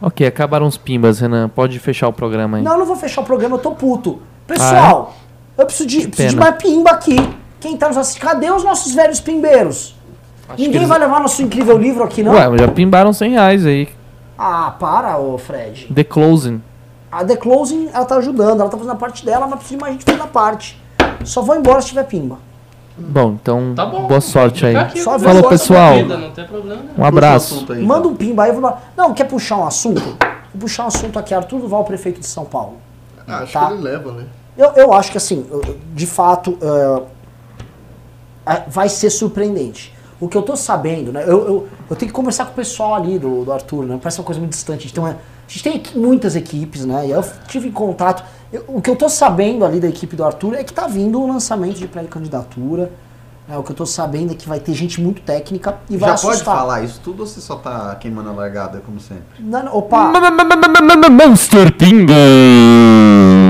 Ok, 0.00 0.24
acabaram 0.24 0.68
os 0.68 0.76
pimbas, 0.76 1.18
Renan. 1.18 1.48
Pode 1.48 1.80
fechar 1.80 2.06
o 2.06 2.12
programa 2.12 2.58
aí. 2.58 2.62
Não, 2.62 2.74
eu 2.74 2.78
não 2.78 2.86
vou 2.86 2.94
fechar 2.94 3.22
o 3.22 3.24
programa, 3.24 3.56
eu 3.56 3.60
tô 3.60 3.72
puto. 3.72 4.22
Pessoal, 4.46 5.16
eu 5.56 5.66
preciso 5.66 5.88
de, 5.88 6.06
preciso 6.06 6.28
de 6.28 6.36
mais 6.36 6.54
pimba 6.62 6.90
aqui. 6.92 7.16
Quem 7.58 7.76
tá 7.76 7.88
nos 7.88 7.96
assistindo? 7.96 8.22
Cadê 8.22 8.52
os 8.52 8.62
nossos 8.62 8.94
velhos 8.94 9.18
pimbeiros? 9.20 9.96
Ninguém 10.50 10.76
eles- 10.76 10.88
vai 10.88 11.00
levar 11.00 11.18
nosso 11.20 11.42
incrível 11.42 11.76
livro 11.76 12.04
aqui, 12.04 12.22
não? 12.22 12.34
Ué, 12.34 12.56
já 12.56 12.68
pimbaram 12.68 13.12
100 13.12 13.32
reais 13.32 13.66
aí. 13.66 13.88
Ah, 14.38 14.76
para, 14.78 15.18
ô 15.18 15.36
Fred. 15.38 15.92
The 15.92 16.04
Closing. 16.04 16.62
A 17.10 17.24
The 17.24 17.34
Closing, 17.34 17.90
ela 17.92 18.04
tá 18.04 18.14
ajudando, 18.18 18.60
ela 18.60 18.70
tá 18.70 18.76
fazendo 18.76 18.92
a 18.92 18.96
parte 18.96 19.26
dela, 19.26 19.48
mas 19.48 19.58
precisa 19.58 19.76
de 19.76 19.80
mais 19.80 19.92
gente 19.94 20.04
fazendo 20.04 20.22
a 20.22 20.28
parte. 20.28 20.80
Só 21.24 21.42
vou 21.42 21.56
embora 21.56 21.80
se 21.80 21.88
tiver 21.88 22.04
pimba. 22.04 22.46
Bom, 22.98 23.36
então, 23.40 23.74
Tá 23.74 23.86
bom. 23.86 24.06
boa 24.08 24.20
sorte 24.20 24.66
aí. 24.66 24.74
Aqui, 24.76 25.00
Só 25.00 25.18
falou, 25.18 25.48
pessoal. 25.48 25.94
vida, 25.94 26.16
Não 26.16 26.30
tem 26.32 26.44
problema. 26.46 26.82
Um 26.96 27.04
abraço. 27.04 27.54
Assunto 27.56 27.72
aí, 27.72 27.82
Manda 27.82 28.00
então. 28.00 28.10
um 28.12 28.16
pimba 28.16 28.44
aí. 28.44 28.52
vou- 28.52 28.76
Não, 28.96 29.14
quer 29.14 29.24
puxar 29.24 29.56
um 29.58 29.66
assunto? 29.66 30.02
Vou 30.52 30.60
puxar 30.62 30.84
um 30.84 30.88
assunto 30.88 31.18
aqui. 31.18 31.32
Arthur 31.32 31.60
Duval, 31.60 31.84
prefeito 31.84 32.18
de 32.20 32.26
São 32.26 32.44
Paulo. 32.44 32.76
Ah, 33.26 33.38
acho 33.40 33.52
Tá. 33.52 33.66
que 33.66 33.72
ele 33.74 33.82
leva, 33.82 34.12
né? 34.12 34.24
Eu, 34.56 34.72
eu 34.72 34.92
acho 34.92 35.12
que 35.12 35.16
assim, 35.18 35.46
de 35.94 36.06
fato, 36.06 36.58
é, 38.46 38.62
vai 38.68 38.88
ser 38.88 39.10
surpreendente. 39.10 39.94
O 40.20 40.26
que 40.28 40.36
eu 40.36 40.42
tô 40.42 40.56
sabendo, 40.56 41.12
né? 41.12 41.22
Eu, 41.22 41.46
eu, 41.46 41.68
eu 41.88 41.94
tenho 41.96 42.10
que 42.10 42.12
conversar 42.16 42.46
com 42.46 42.52
o 42.52 42.54
pessoal 42.54 42.94
ali 42.96 43.18
do, 43.18 43.44
do 43.44 43.52
Arthur, 43.52 43.84
né? 43.84 43.98
Parece 44.02 44.18
uma 44.18 44.24
coisa 44.24 44.40
muito 44.40 44.52
distante. 44.52 44.78
A 44.78 44.82
gente 44.82 44.94
tem, 44.94 45.04
uma- 45.04 45.10
a 45.12 45.16
gente 45.50 45.62
tem 45.62 45.82
muitas 46.00 46.34
equipes, 46.34 46.84
né? 46.84 47.06
E 47.06 47.10
eu 47.12 47.22
tive 47.46 47.68
em 47.68 47.72
contato. 47.72 48.24
Eu- 48.52 48.64
o 48.68 48.80
que 48.80 48.90
eu 48.90 48.96
tô 48.96 49.08
sabendo 49.08 49.64
ali 49.64 49.78
da 49.80 49.88
equipe 49.88 50.14
do 50.16 50.24
Arthur 50.24 50.54
é 50.54 50.64
que 50.64 50.72
tá 50.72 50.86
vindo 50.86 51.20
um 51.20 51.32
lançamento 51.32 51.78
de 51.78 51.86
pré-candidatura. 51.88 52.90
né? 53.48 53.56
o 53.56 53.62
que 53.62 53.70
eu 53.72 53.76
tô 53.76 53.86
sabendo 53.86 54.32
é 54.32 54.34
que 54.34 54.46
vai 54.46 54.60
ter 54.60 54.74
gente 54.74 55.00
muito 55.00 55.22
técnica 55.22 55.78
e 55.88 55.96
vai 55.96 56.10
Já 56.10 56.14
assustar. 56.16 56.34
pode 56.36 56.44
falar 56.60 56.82
isso 56.84 57.00
tudo 57.02 57.20
ou 57.20 57.26
você 57.26 57.40
só 57.40 57.56
tá 57.56 57.94
queimando 57.94 58.28
a 58.28 58.32
largada, 58.32 58.82
como 58.84 59.00
sempre? 59.00 59.24
Não, 59.40 59.64
não, 59.64 59.74
opa! 59.74 60.12
Monster 61.10 61.72
Pimba! 61.72 62.12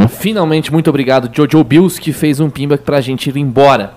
Finalmente, 0.09 0.73
muito 0.73 0.89
obrigado, 0.89 1.29
Jojo 1.35 1.65
Bills, 1.65 2.01
que 2.01 2.13
fez 2.13 2.39
um 2.39 2.49
Pimba 2.49 2.79
pra 2.79 3.01
gente 3.01 3.29
ir 3.29 3.37
embora. 3.39 3.95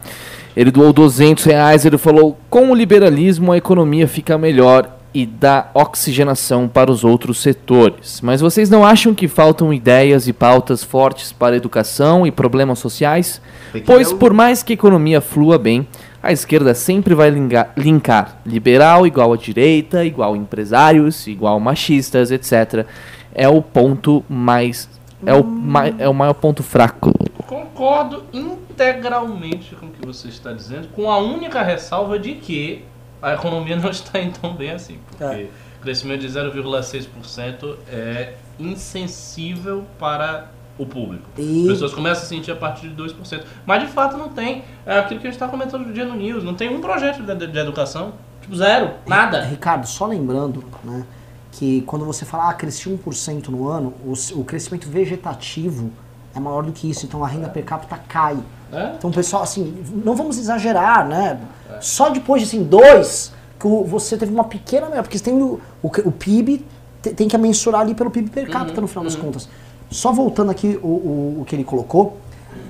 Ele 0.57 0.71
doou 0.71 0.91
200 0.91 1.43
reais, 1.45 1.85
ele 1.85 1.97
falou, 1.99 2.37
com 2.49 2.71
o 2.71 2.75
liberalismo 2.75 3.51
a 3.51 3.57
economia 3.57 4.07
fica 4.07 4.37
melhor 4.39 4.89
e 5.13 5.25
dá 5.25 5.69
oxigenação 5.73 6.67
para 6.67 6.89
os 6.91 7.03
outros 7.03 7.39
setores. 7.41 8.21
Mas 8.21 8.39
vocês 8.39 8.69
não 8.69 8.85
acham 8.85 9.13
que 9.13 9.27
faltam 9.27 9.73
ideias 9.73 10.27
e 10.27 10.33
pautas 10.33 10.83
fortes 10.83 11.33
para 11.33 11.53
a 11.55 11.57
educação 11.57 12.25
e 12.25 12.31
problemas 12.31 12.79
sociais? 12.79 13.41
Pois 13.85 14.11
o- 14.11 14.17
por 14.17 14.33
mais 14.33 14.63
que 14.63 14.73
a 14.73 14.75
economia 14.75 15.19
flua 15.19 15.57
bem, 15.57 15.85
a 16.23 16.31
esquerda 16.31 16.73
sempre 16.73 17.13
vai 17.13 17.29
linkar 17.75 18.37
liberal 18.45 19.05
igual 19.07 19.33
a 19.33 19.37
direita, 19.37 20.05
igual 20.05 20.35
empresários, 20.35 21.27
igual 21.27 21.59
machistas, 21.59 22.31
etc. 22.31 22.85
É 23.33 23.49
o 23.49 23.61
ponto 23.61 24.23
mais. 24.29 24.87
É 25.25 25.33
o, 25.33 25.43
mai- 25.43 25.93
é 25.99 26.07
o 26.09 26.13
maior 26.13 26.33
ponto 26.33 26.63
fraco. 26.63 27.11
Concordo 27.47 28.23
integralmente 28.33 29.75
com 29.75 29.87
o 29.87 29.89
que 29.89 30.05
você 30.05 30.27
está 30.29 30.51
dizendo, 30.53 30.87
com 30.95 31.09
a 31.11 31.17
única 31.17 31.61
ressalva 31.61 32.17
de 32.17 32.33
que 32.35 32.83
a 33.21 33.33
economia 33.33 33.75
não 33.75 33.89
está 33.89 34.19
indo 34.19 34.37
tão 34.39 34.53
bem 34.55 34.71
assim. 34.71 34.97
Porque 35.09 35.23
É. 35.23 35.47
crescimento 35.81 36.21
de 36.21 36.27
0,6% 36.29 37.77
é 37.89 38.33
insensível 38.59 39.85
para 39.99 40.49
o 40.77 40.85
público. 40.85 41.25
E- 41.37 41.63
As 41.67 41.73
pessoas 41.73 41.93
começam 41.93 42.23
a 42.23 42.27
sentir 42.27 42.51
a 42.51 42.55
partir 42.55 42.87
de 42.89 42.95
2%. 42.95 43.45
Mas 43.65 43.81
de 43.81 43.87
fato 43.87 44.17
não 44.17 44.29
tem. 44.29 44.63
É 44.85 44.97
aquilo 44.99 45.19
que 45.19 45.27
a 45.27 45.29
gente 45.31 45.35
está 45.39 45.47
comentando 45.47 45.85
no 45.85 45.93
dia 45.93 46.05
no 46.05 46.15
News. 46.15 46.43
Não 46.43 46.53
tem 46.55 46.69
um 46.75 46.81
projeto 46.81 47.21
de, 47.21 47.47
de 47.47 47.59
educação. 47.59 48.13
Tipo, 48.41 48.55
zero. 48.55 48.91
Nada. 49.05 49.43
Ricardo, 49.45 49.85
só 49.87 50.07
lembrando, 50.07 50.63
né, 50.83 51.05
que 51.51 51.81
quando 51.81 52.05
você 52.05 52.25
fala, 52.25 52.49
ah, 52.49 52.53
cresci 52.53 52.89
1% 52.89 53.49
no 53.49 53.67
ano, 53.67 53.93
o, 54.03 54.13
o 54.39 54.43
crescimento 54.43 54.87
vegetativo 54.89 55.91
é 56.35 56.39
maior 56.39 56.63
do 56.63 56.71
que 56.71 56.89
isso, 56.89 57.05
então 57.05 57.23
a 57.23 57.27
renda 57.27 57.49
per 57.49 57.63
capita 57.63 57.97
cai. 58.07 58.37
É? 58.71 58.93
Então, 58.97 59.11
pessoal, 59.11 59.43
assim, 59.43 59.73
não 60.03 60.15
vamos 60.15 60.37
exagerar, 60.37 61.07
né? 61.07 61.39
Só 61.79 62.09
depois 62.09 62.41
de, 62.41 62.47
assim, 62.47 62.63
dois, 62.63 63.31
que 63.59 63.67
você 63.85 64.17
teve 64.17 64.31
uma 64.33 64.43
pequena 64.43 64.87
porque 65.01 65.17
você 65.17 65.23
tem 65.23 65.33
o, 65.33 65.59
o, 65.81 65.87
o 65.87 66.11
PIB, 66.11 66.65
te- 67.01 67.13
tem 67.13 67.27
que 67.27 67.37
mensurar 67.37 67.81
ali 67.81 67.93
pelo 67.93 68.09
PIB 68.09 68.29
per 68.29 68.49
capita, 68.49 68.79
no 68.79 68.87
final 68.87 69.03
das 69.03 69.15
contas. 69.15 69.49
Só 69.89 70.11
voltando 70.11 70.51
aqui 70.51 70.79
o, 70.81 70.87
o, 70.87 71.37
o 71.41 71.45
que 71.45 71.55
ele 71.55 71.63
colocou, 71.63 72.17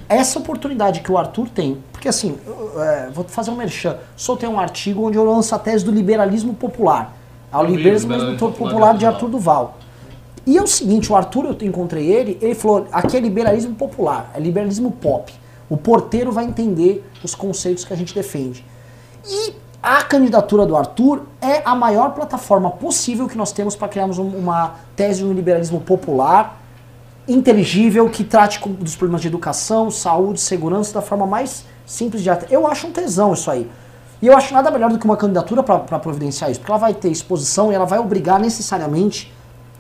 essa 0.10 0.40
oportunidade 0.40 1.02
que 1.02 1.12
o 1.12 1.18
Arthur 1.18 1.48
tem, 1.50 1.78
porque 1.92 2.08
assim, 2.08 2.38
eu, 2.46 2.82
é, 2.82 3.10
vou 3.14 3.24
fazer 3.26 3.52
um 3.52 3.56
merchan, 3.56 3.98
soltei 4.16 4.50
um 4.50 4.60
artigo 4.60 5.08
onde 5.08 5.18
eu 5.18 5.24
lanço 5.24 5.54
a 5.54 5.60
tese 5.60 5.86
do 5.86 5.92
liberalismo 5.92 6.54
popular. 6.54 7.16
Ao 7.52 7.64
Eu 7.64 7.70
vi, 7.70 7.78
liberalismo 7.78 8.12
Liberalismo 8.12 8.40
popular, 8.40 8.72
Popular 8.72 8.98
de 8.98 9.06
Arthur 9.06 9.30
Duval. 9.30 9.78
E 10.46 10.58
é 10.58 10.62
o 10.62 10.68
seguinte, 10.68 11.12
o 11.12 11.16
Arthur, 11.16 11.46
eu 11.46 11.68
encontrei 11.68 12.08
ele, 12.12 12.38
ele 12.42 12.56
falou, 12.56 12.88
aqui 12.92 13.16
é 13.18 13.20
liberalismo 13.20 13.76
popular, 13.76 14.32
é 14.34 14.40
liberalismo 14.40 14.92
pop. 14.92 15.32
O 15.72 15.78
porteiro 15.78 16.34
vai 16.34 16.44
entender 16.44 17.02
os 17.24 17.34
conceitos 17.34 17.86
que 17.86 17.94
a 17.94 17.96
gente 17.96 18.14
defende. 18.14 18.66
E 19.26 19.56
a 19.82 20.04
candidatura 20.04 20.66
do 20.66 20.76
Arthur 20.76 21.22
é 21.40 21.62
a 21.64 21.74
maior 21.74 22.10
plataforma 22.12 22.70
possível 22.70 23.26
que 23.26 23.38
nós 23.38 23.54
temos 23.54 23.74
para 23.74 23.88
criarmos 23.88 24.18
um- 24.20 24.36
uma 24.38 24.76
tese 24.98 25.20
de 25.20 25.26
um 25.26 25.32
liberalismo 25.32 25.80
popular, 25.80 26.62
inteligível, 27.26 28.10
que 28.10 28.26
trate 28.26 28.60
dos 28.68 28.98
problemas 28.98 29.22
de 29.22 29.30
educação, 29.30 29.90
saúde, 29.90 30.42
segurança 30.42 30.94
da 30.94 31.02
forma 31.02 31.26
mais 31.26 31.64
simples 31.86 32.22
de 32.22 32.30
Eu 32.50 32.68
acho 32.68 32.88
um 32.88 32.92
tesão 32.92 33.32
isso 33.32 33.50
aí. 33.50 33.72
E 34.22 34.28
eu 34.28 34.36
acho 34.36 34.54
nada 34.54 34.70
melhor 34.72 34.92
do 34.92 35.00
que 35.00 35.06
uma 35.06 35.16
candidatura 35.16 35.64
para 35.64 36.00
providenciar 36.00 36.52
isso, 36.52 36.60
porque 36.60 36.72
ela 36.74 36.82
vai 36.82 36.94
ter 36.94 37.10
exposição 37.10 37.72
e 37.72 37.76
ela 37.76 37.86
vai 37.86 37.98
obrigar 37.98 38.42
necessariamente 38.42 39.34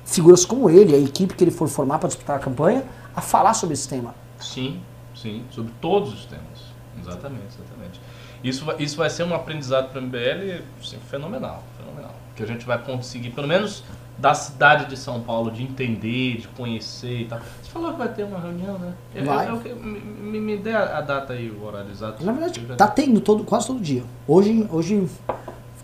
figuras 0.05 0.45
como 0.45 0.69
ele, 0.69 0.95
a 0.95 0.97
equipe 0.97 1.33
que 1.33 1.43
ele 1.43 1.51
for 1.51 1.67
formar 1.67 1.99
para 1.99 2.07
disputar 2.07 2.37
a 2.37 2.39
campanha, 2.39 2.81
a 3.13 3.19
falar 3.19 3.53
sobre 3.53 3.73
esse 3.73 3.89
tema. 3.89 4.15
Sim, 4.39 4.79
sim, 5.21 5.43
sobre 5.51 5.71
todos 5.81 6.13
os 6.13 6.25
temas. 6.25 6.71
Exatamente, 6.99 7.45
exatamente. 7.57 8.01
Isso 8.43 8.65
vai, 8.65 8.75
isso 8.79 8.97
vai 8.97 9.09
ser 9.09 9.23
um 9.23 9.33
aprendizado 9.33 9.89
para 9.91 9.99
o 9.99 10.03
MBL 10.03 10.61
assim, 10.81 10.97
fenomenal, 11.09 11.63
fenomenal. 11.77 12.13
Que 12.35 12.43
a 12.43 12.45
gente 12.47 12.65
vai 12.65 12.77
conseguir, 12.79 13.29
pelo 13.31 13.47
menos 13.47 13.83
da 14.17 14.33
cidade 14.33 14.85
de 14.85 14.97
São 14.97 15.19
Paulo, 15.21 15.51
de 15.51 15.63
entender, 15.63 16.37
de 16.37 16.47
conhecer 16.49 17.21
e 17.21 17.25
tal. 17.25 17.39
Você 17.39 17.71
falou 17.71 17.91
que 17.93 17.97
vai 17.99 18.07
ter 18.09 18.23
uma 18.23 18.39
reunião, 18.39 18.77
né? 18.77 18.93
Eu- 19.15 19.25
Vai. 19.25 19.49
eu- 19.49 19.61
eu- 19.65 19.75
me, 19.77 19.99
me- 19.99 20.39
me 20.39 20.57
dê 20.57 20.71
a, 20.73 20.97
a 20.97 21.01
data 21.01 21.33
aí, 21.33 21.49
o 21.49 21.63
horário 21.63 21.89
exato. 21.91 22.23
Na 22.23 22.31
verdade, 22.31 22.59
Eu 22.61 22.67
já- 22.67 22.75
tá 22.75 22.87
tendo 22.87 23.19
todo, 23.21 23.43
quase 23.43 23.67
todo 23.67 23.79
dia. 23.79 24.03
Hoje, 24.27 24.67
hoje 24.71 25.07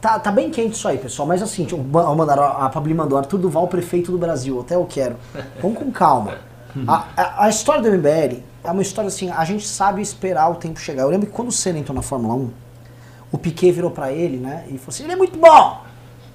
tá, 0.02 0.20
tá 0.20 0.32
bem 0.32 0.50
quente 0.52 0.74
isso 0.76 0.88
aí, 0.88 0.98
pessoal. 0.98 1.28
Mas 1.28 1.42
assim, 1.42 1.66
tipo, 1.66 1.82
mandaram, 1.84 2.44
a 2.44 2.70
Pabli 2.70 2.94
mandou 2.94 3.18
Arthur 3.18 3.38
Duval, 3.40 3.68
prefeito 3.68 4.12
do 4.12 4.18
Brasil. 4.18 4.60
Até 4.60 4.76
eu 4.76 4.86
quero. 4.86 5.16
Vamos 5.62 5.78
com 5.80 5.92
calma. 5.92 6.36
A, 6.88 7.06
a- 7.16 7.46
a 7.46 7.50
história 7.50 7.82
do 7.82 7.90
MBL 7.90 8.42
é 8.64 8.72
uma 8.72 8.82
história 8.82 9.08
assim, 9.08 9.30
a 9.32 9.44
gente 9.46 9.66
sabe 9.66 10.02
esperar 10.02 10.50
o 10.50 10.56
tempo 10.56 10.80
chegar. 10.80 11.04
Eu 11.04 11.10
lembro 11.10 11.28
que 11.28 11.34
quando 11.34 11.48
o 11.48 11.52
Senna 11.52 11.80
entrou 11.80 11.96
na 11.96 12.02
Fórmula 12.02 12.34
1, 12.36 12.50
o 13.32 13.38
Piquet 13.38 13.72
virou 13.72 13.92
pra 13.92 14.12
ele, 14.12 14.38
né? 14.38 14.64
E 14.68 14.72
falou 14.78 14.90
assim: 14.90 15.04
ele 15.04 15.14
é 15.14 15.16
muito 15.16 15.38
bom, 15.40 15.82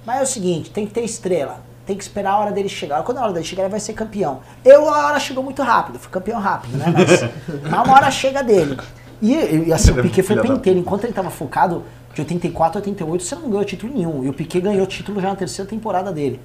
mas 0.05 0.19
é 0.19 0.23
o 0.23 0.27
seguinte, 0.27 0.69
tem 0.71 0.85
que 0.87 0.93
ter 0.93 1.01
estrela. 1.03 1.61
Tem 1.85 1.97
que 1.97 2.03
esperar 2.03 2.31
a 2.31 2.39
hora 2.39 2.51
dele 2.51 2.69
chegar. 2.69 3.03
Quando 3.03 3.17
a 3.17 3.23
hora 3.23 3.33
dele 3.33 3.45
chegar, 3.45 3.63
ele 3.63 3.71
vai 3.71 3.79
ser 3.79 3.91
campeão. 3.91 4.39
Eu, 4.63 4.87
a 4.87 5.07
hora 5.07 5.19
chegou 5.19 5.43
muito 5.43 5.61
rápido, 5.61 5.99
fui 5.99 6.09
campeão 6.09 6.39
rápido, 6.39 6.77
né? 6.77 6.85
Mas, 6.93 7.21
mas 7.69 7.85
uma 7.87 7.93
hora 7.93 8.09
chega 8.09 8.41
dele. 8.41 8.77
E, 9.21 9.33
e, 9.67 9.73
assim, 9.73 9.89
Ele 9.91 9.99
o 9.99 9.99
é 9.99 10.03
Piquet 10.03 10.23
foi 10.23 10.37
penteiro. 10.41 10.79
Enquanto 10.79 11.03
ele 11.03 11.11
tava 11.13 11.29
focado 11.29 11.83
de 12.13 12.21
84 12.21 12.77
a 12.77 12.79
88, 12.79 13.23
você 13.23 13.35
não 13.35 13.49
ganhou 13.49 13.65
título 13.65 13.93
nenhum. 13.93 14.23
E 14.23 14.29
o 14.29 14.33
Piquet 14.33 14.61
ganhou 14.61 14.85
título 14.87 15.19
já 15.19 15.27
na 15.29 15.35
terceira 15.35 15.69
temporada 15.69 16.09
dele. 16.11 16.39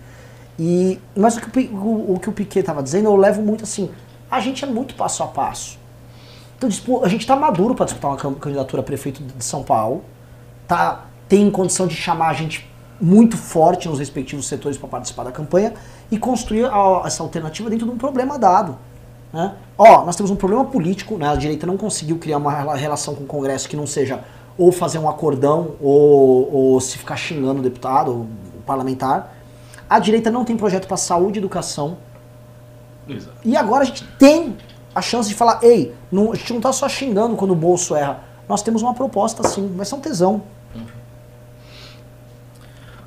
E, 0.58 0.98
mas 1.16 1.36
o 1.36 1.40
que 1.40 1.60
o, 1.72 2.14
o, 2.14 2.18
que 2.20 2.28
o 2.28 2.32
Piquet 2.32 2.62
tava 2.64 2.82
dizendo, 2.82 3.06
eu 3.06 3.16
levo 3.16 3.40
muito 3.42 3.64
assim. 3.64 3.90
A 4.30 4.40
gente 4.40 4.64
é 4.64 4.66
muito 4.68 4.94
passo 4.94 5.22
a 5.22 5.26
passo. 5.26 5.78
Então, 6.56 6.68
dispu- 6.68 7.04
a 7.04 7.08
gente 7.08 7.26
tá 7.26 7.36
maduro 7.36 7.74
para 7.74 7.84
disputar 7.86 8.10
uma 8.10 8.34
candidatura 8.34 8.80
a 8.82 8.84
prefeito 8.84 9.22
de 9.22 9.44
São 9.44 9.62
Paulo. 9.62 10.02
Tá, 10.66 11.04
tem 11.28 11.48
condição 11.50 11.86
de 11.86 11.94
chamar 11.94 12.28
a 12.28 12.32
gente 12.34 12.68
muito 13.00 13.36
forte 13.36 13.88
nos 13.88 14.00
respectivos 14.00 14.46
setores 14.48 14.76
para 14.76 14.88
participar 14.88 15.22
da 15.24 15.30
campanha 15.30 15.72
e 16.10 16.18
construir 16.18 16.64
a- 16.66 17.02
essa 17.06 17.22
alternativa 17.22 17.70
dentro 17.70 17.86
de 17.86 17.92
um 17.92 17.96
problema 17.96 18.36
dado. 18.38 18.76
Né? 19.32 19.54
Ó, 19.76 20.04
nós 20.04 20.16
temos 20.16 20.30
um 20.32 20.36
problema 20.36 20.64
político, 20.64 21.16
né? 21.16 21.28
a 21.28 21.36
direita 21.36 21.66
não 21.66 21.76
conseguiu 21.76 22.18
criar 22.18 22.38
uma 22.38 22.50
rela- 22.52 22.74
relação 22.74 23.14
com 23.14 23.22
o 23.22 23.26
Congresso 23.26 23.68
que 23.68 23.76
não 23.76 23.86
seja 23.86 24.20
ou 24.56 24.72
fazer 24.72 24.98
um 24.98 25.08
acordão 25.08 25.76
ou, 25.80 26.52
ou 26.52 26.80
se 26.80 26.98
ficar 26.98 27.16
xingando 27.16 27.60
o 27.60 27.62
deputado, 27.62 28.10
o 28.12 28.26
parlamentar. 28.66 29.36
A 29.88 29.98
direita 29.98 30.30
não 30.30 30.44
tem 30.44 30.56
projeto 30.56 30.86
para 30.86 30.96
saúde 30.96 31.38
e 31.38 31.40
educação. 31.40 31.98
Exato. 33.08 33.36
E 33.44 33.56
agora 33.56 33.82
a 33.82 33.86
gente 33.86 34.04
tem 34.18 34.56
a 34.94 35.00
chance 35.00 35.28
de 35.28 35.34
falar, 35.34 35.60
ei, 35.62 35.94
não, 36.10 36.32
a 36.32 36.34
gente 36.34 36.52
não 36.52 36.60
tá 36.60 36.72
só 36.72 36.88
xingando 36.88 37.36
quando 37.36 37.52
o 37.52 37.56
bolso 37.56 37.94
erra. 37.94 38.20
Nós 38.48 38.62
temos 38.62 38.82
uma 38.82 38.94
proposta 38.94 39.46
sim, 39.46 39.72
vai 39.76 39.86
ser 39.86 39.94
um 39.94 40.00
tesão. 40.00 40.42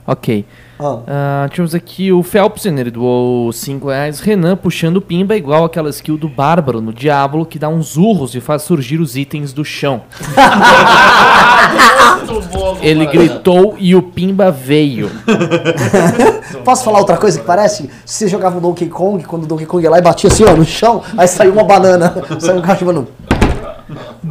Ok. 0.06 0.46
Ah, 0.80 1.00
Ah, 1.08 1.48
tivemos 1.50 1.76
aqui 1.76 2.12
o 2.12 2.24
Phelpsen, 2.24 2.78
ele 2.80 2.90
doou 2.90 3.54
5 3.54 3.88
reais. 3.90 4.20
Renan 4.20 4.58
puxando 4.58 5.00
pimba 5.00 5.36
igual 5.36 5.64
aquela 5.64 5.92
skill 5.92 6.18
do 6.18 6.28
Bárbaro 6.28 6.82
no 6.82 6.92
Diablo 6.92 7.46
que 7.46 7.60
dá 7.60 7.70
uns 7.70 7.98
urros 7.98 8.34
e 8.34 8.42
faz 8.42 8.64
surgir 8.64 9.00
os 9.00 9.16
itens 9.16 9.54
do 9.54 9.64
chão. 9.64 10.02
Ele 12.82 13.06
gritou 13.06 13.76
e 13.78 13.96
o 13.96 14.02
pimba 14.02 14.52
veio. 14.52 15.10
Posso 16.66 16.84
falar 16.84 17.00
outra 17.00 17.18
coisa 17.18 17.40
que 17.40 17.46
parece? 17.46 17.90
Se 18.06 18.20
você 18.20 18.28
jogava 18.28 18.58
o 18.58 18.62
Donkey 18.62 18.88
Kong, 18.88 19.24
quando 19.24 19.44
o 19.44 19.48
Donkey 19.48 19.66
Kong 19.66 19.84
ia 19.84 19.90
lá 19.90 20.00
e 20.00 20.02
batia 20.02 20.30
assim, 20.30 20.44
ó, 20.44 20.56
no 20.56 20.66
chão, 20.66 21.02
aí 21.18 21.28
saiu 21.28 21.54
uma 21.54 21.64
banana. 21.64 22.14
Saiu 22.40 22.58
um 22.58 22.62
cachorro 22.62 22.92
falando, 22.92 23.08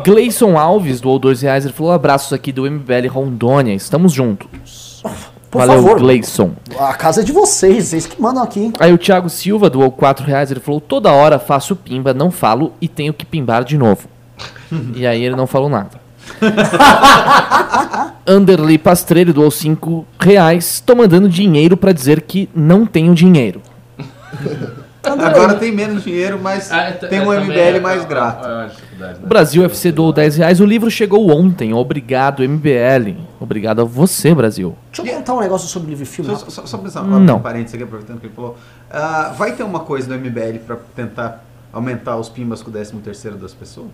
Gleison 0.05 0.59
Alves 0.59 1.01
doou 1.01 1.19
2 1.19 1.43
reais. 1.43 1.65
Ele 1.65 1.75
falou: 1.75 1.93
abraços 1.93 2.33
aqui 2.33 2.53
do 2.53 2.69
MBL 2.69 3.09
Rondônia, 3.09 3.75
estamos 3.75 4.13
juntos. 4.13 5.03
Por 5.51 5.59
Valeu, 5.59 5.83
favor, 5.83 5.99
Gleison. 5.99 6.53
a 6.79 6.95
casa 6.95 7.23
é 7.23 7.25
de 7.25 7.33
vocês, 7.33 7.87
vocês 7.87 8.07
que 8.07 8.23
mandam 8.23 8.43
aqui. 8.43 8.73
Aí 8.79 8.93
o 8.93 8.99
Thiago 8.99 9.29
Silva 9.29 9.69
doou 9.69 9.91
4 9.91 10.25
reais. 10.25 10.51
Ele 10.51 10.61
falou: 10.61 10.81
toda 10.81 11.13
hora 11.13 11.41
faço 11.41 11.75
pimba, 11.75 12.15
não 12.15 12.31
falo 12.31 12.73
e 12.81 12.87
tenho 12.87 13.13
que 13.13 13.27
pimbar 13.27 13.65
de 13.65 13.77
novo. 13.77 14.09
e 14.95 15.05
aí 15.07 15.23
ele 15.23 15.35
não 15.35 15.49
falou 15.49 15.69
nada. 15.69 16.01
Anderley 18.25 18.79
Pastrello 18.79 19.33
doou 19.33 19.51
5 19.51 20.07
reais. 20.21 20.81
Tô 20.85 20.95
mandando 20.95 21.29
dinheiro 21.29 21.77
pra 21.77 21.93
dizer 21.93 22.21
que 22.23 22.49
não 22.55 22.87
tenho 22.87 23.13
dinheiro. 23.15 23.61
Agora 25.03 25.55
tem 25.55 25.73
menos 25.73 26.05
dinheiro, 26.05 26.39
mas 26.43 26.71
Ah, 26.71 26.83
é 26.89 26.93
tem 26.93 27.21
é 27.21 27.23
um 27.23 27.33
MBL 27.33 27.77
é- 27.77 27.81
mais 27.81 28.03
é- 28.03 28.07
grato. 28.07 28.47
é 28.47 28.71
né? 28.99 29.17
O 29.23 29.27
Brasil 29.27 29.65
FC 29.65 29.91
doou 29.91 30.13
10 30.13 30.37
reais. 30.37 30.61
O 30.61 30.67
livro 30.67 30.91
chegou 30.91 31.31
ontem. 31.31 31.73
Obrigado, 31.73 32.43
MBL. 32.45 33.17
Obrigado 33.41 33.81
a 33.81 33.85
você, 33.85 34.35
Brasil. 34.35 34.77
Deixa 34.93 35.11
eu 35.11 35.17
contar 35.19 35.35
um 35.35 35.41
negócio 35.41 35.67
sobre 35.69 35.89
livro 35.91 36.05
e 36.05 36.07
filme. 36.07 36.31
Só, 36.37 36.51
só, 36.51 36.67
só 36.67 36.79
pensar, 36.79 37.03
Não. 37.03 37.37
um 37.37 37.41
parênteses 37.41 37.75
aqui, 37.75 37.85
aproveitando 37.85 38.21
que 38.21 38.27
ele 38.27 38.35
falou. 38.35 38.57
Ah, 38.91 39.33
vai 39.37 39.53
ter 39.53 39.63
uma 39.63 39.81
coisa 39.81 40.07
do 40.07 40.15
MBL 40.15 40.59
pra 40.59 40.77
tentar 40.95 41.45
aumentar 41.73 42.17
os 42.19 42.29
pimbas 42.29 42.63
com 42.63 42.69
o 42.69 42.73
13 42.73 42.93
terceiro 42.97 43.39
das 43.39 43.55
pessoas? 43.55 43.89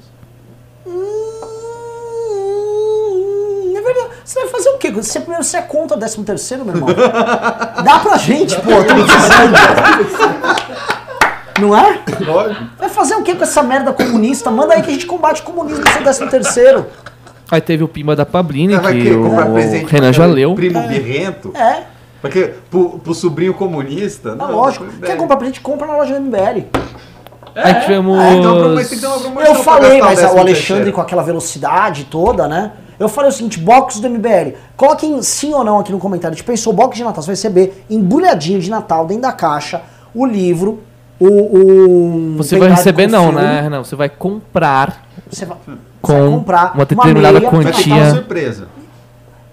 Hum, 0.87 1.26
Você 4.27 4.41
vai 4.41 4.49
fazer 4.49 4.71
o 4.71 4.79
quê? 4.79 4.91
Você, 4.91 5.21
primeiro, 5.21 5.45
você 5.45 5.57
é 5.57 5.63
contra 5.63 5.97
o 5.97 6.01
13 6.01 6.25
terceiro, 6.25 6.65
meu 6.65 6.75
irmão? 6.75 6.89
Dá 7.85 8.01
pra 8.01 8.17
gente, 8.17 8.57
pô. 8.57 8.71
Tô 8.73 8.95
dizendo. 8.95 9.55
Não 11.61 11.77
é? 11.79 12.01
Lógico. 12.21 12.65
Vai 12.77 12.89
fazer 12.89 13.15
o 13.15 13.23
quê 13.23 13.37
com 13.37 13.45
essa 13.45 13.63
merda 13.63 13.93
comunista? 13.93 14.51
Manda 14.51 14.75
aí 14.75 14.83
que 14.83 14.91
a 14.91 14.93
gente 14.93 15.07
combate 15.07 15.43
o 15.43 15.45
comunismo 15.45 15.85
no 15.85 15.89
seu 15.89 16.03
13 16.03 16.27
terceiro. 16.27 16.87
Aí 17.49 17.61
teve 17.61 17.85
o 17.85 17.89
Pimba 17.89 18.17
da 18.17 18.27
Pablini, 18.27 18.75
vai 18.75 18.95
que 18.95 19.03
querer 19.05 19.17
comprar 19.17 19.49
o 19.49 19.53
presente 19.53 19.93
Renan 19.93 20.13
já 20.13 20.27
leu. 20.27 20.53
Primo 20.57 20.83
birrento? 20.89 21.53
É, 21.57 21.85
Porque 22.21 22.53
pro, 22.69 22.99
pro 22.99 23.15
sobrinho 23.15 23.55
comunista. 23.55 24.31
é 24.31 24.35
não, 24.35 24.51
lógico. 24.51 24.87
Quer 25.01 25.17
comprar 25.17 25.37
pra 25.37 25.47
gente? 25.47 25.61
Compra 25.61 25.87
na 25.87 25.97
loja 25.99 26.19
do 26.19 26.21
MBL. 26.23 26.67
Aí 27.55 27.75
tivemos. 27.81 28.19
Ah, 28.19 28.33
então 28.35 28.75
mas 28.75 28.89
tem 28.89 28.99
que 28.99 29.05
ter 29.05 29.09
uma 29.09 29.21
promoção 29.21 29.47
Eu 29.47 29.55
falei, 29.63 30.01
mas 30.01 30.19
o 30.19 30.23
13º 30.23 30.29
Alexandre 30.31 30.53
terceiro. 30.55 30.93
com 30.93 31.01
aquela 31.01 31.23
velocidade 31.23 32.05
toda, 32.11 32.49
né? 32.49 32.73
Eu 32.99 33.09
falei 33.09 33.31
o 33.31 33.33
seguinte, 33.33 33.59
box 33.61 34.01
do 34.01 34.09
MBL. 34.09 34.55
Coloquem 34.77 35.21
sim 35.23 35.53
ou 35.55 35.63
não 35.65 35.79
aqui 35.79 35.93
no 35.93 35.99
comentário. 35.99 36.35
A 36.35 36.37
gente 36.37 36.47
pensou, 36.47 36.73
box 36.73 36.97
de 36.97 37.05
Natal, 37.05 37.23
você 37.23 37.27
vai 37.27 37.35
receber 37.35 37.85
embrulhadinho 37.91 38.61
de 38.61 38.71
Natal 38.71 39.07
dentro 39.07 39.23
da 39.23 39.33
caixa, 39.33 39.83
o 40.15 40.25
livro, 40.25 40.81
o... 41.21 41.27
o 41.27 42.37
Você 42.39 42.59
vai 42.59 42.71
receber, 42.71 43.07
não, 43.07 43.25
filme. 43.31 43.41
né, 43.43 43.61
Renan? 43.63 43.85
Você 43.85 43.97
vai 43.97 44.09
comprar 44.09 45.03
Você 45.31 45.45
vai, 45.45 45.57
com 46.01 46.13
você 46.13 46.21
vai 46.21 46.31
comprar 46.31 46.75
uma 46.75 46.85
determinada 46.87 47.41
meia, 47.41 47.51
Vai 47.51 47.65
ter 47.65 47.73
que 47.73 47.83
ter 47.85 47.91
uma 47.91 47.97
quantia. 47.99 48.15
surpresa. 48.15 48.69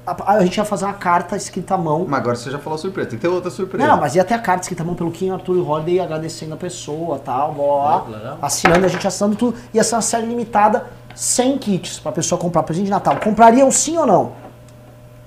A, 0.06 0.34
a 0.34 0.44
gente 0.44 0.57
ia 0.57 0.65
fazer 0.65 0.84
uma 0.84 0.94
carta 0.94 1.38
escrita 1.38 1.76
à 1.76 1.78
mão. 1.78 2.06
Mas 2.06 2.20
agora 2.20 2.36
você 2.36 2.52
já 2.52 2.60
falou 2.60 2.78
surpresa, 2.78 3.10
tem 3.11 3.18
que 3.18 3.26
ter 3.26 3.34
outra 3.34 3.49
surpresa. 3.49 3.88
Não, 3.88 3.98
mas 3.98 4.15
ia 4.15 4.24
ter 4.26 4.34
a 4.34 4.40
carta 4.40 4.64
escrita 4.64 4.84
à 4.84 4.86
mão 4.86 4.95
pelo 4.95 5.10
Kim 5.11 5.30
Arthur 5.30 5.56
e 5.56 5.61
Holiday 5.61 5.99
agradecendo 6.02 6.53
a 6.53 6.57
pessoa 6.57 7.20
tal, 7.24 7.53
blá, 7.53 7.99
blá, 7.99 8.18
blá, 8.20 8.38
assinando, 8.41 8.86
a 8.86 8.90
gente 8.90 9.07
assinando 9.07 9.38
tudo. 9.38 9.57
Ia 9.74 9.82
ser 9.82 9.95
uma 9.95 10.02
série 10.02 10.26
limitada, 10.26 10.88
100 11.15 11.57
kits 11.57 11.99
pra 11.99 12.11
pessoa 12.11 12.40
comprar 12.40 12.64
presente 12.64 12.85
de 12.85 12.91
Natal. 12.91 13.18
Comprariam 13.18 13.69
sim 13.72 13.98
ou 13.98 14.06
não? 14.06 14.31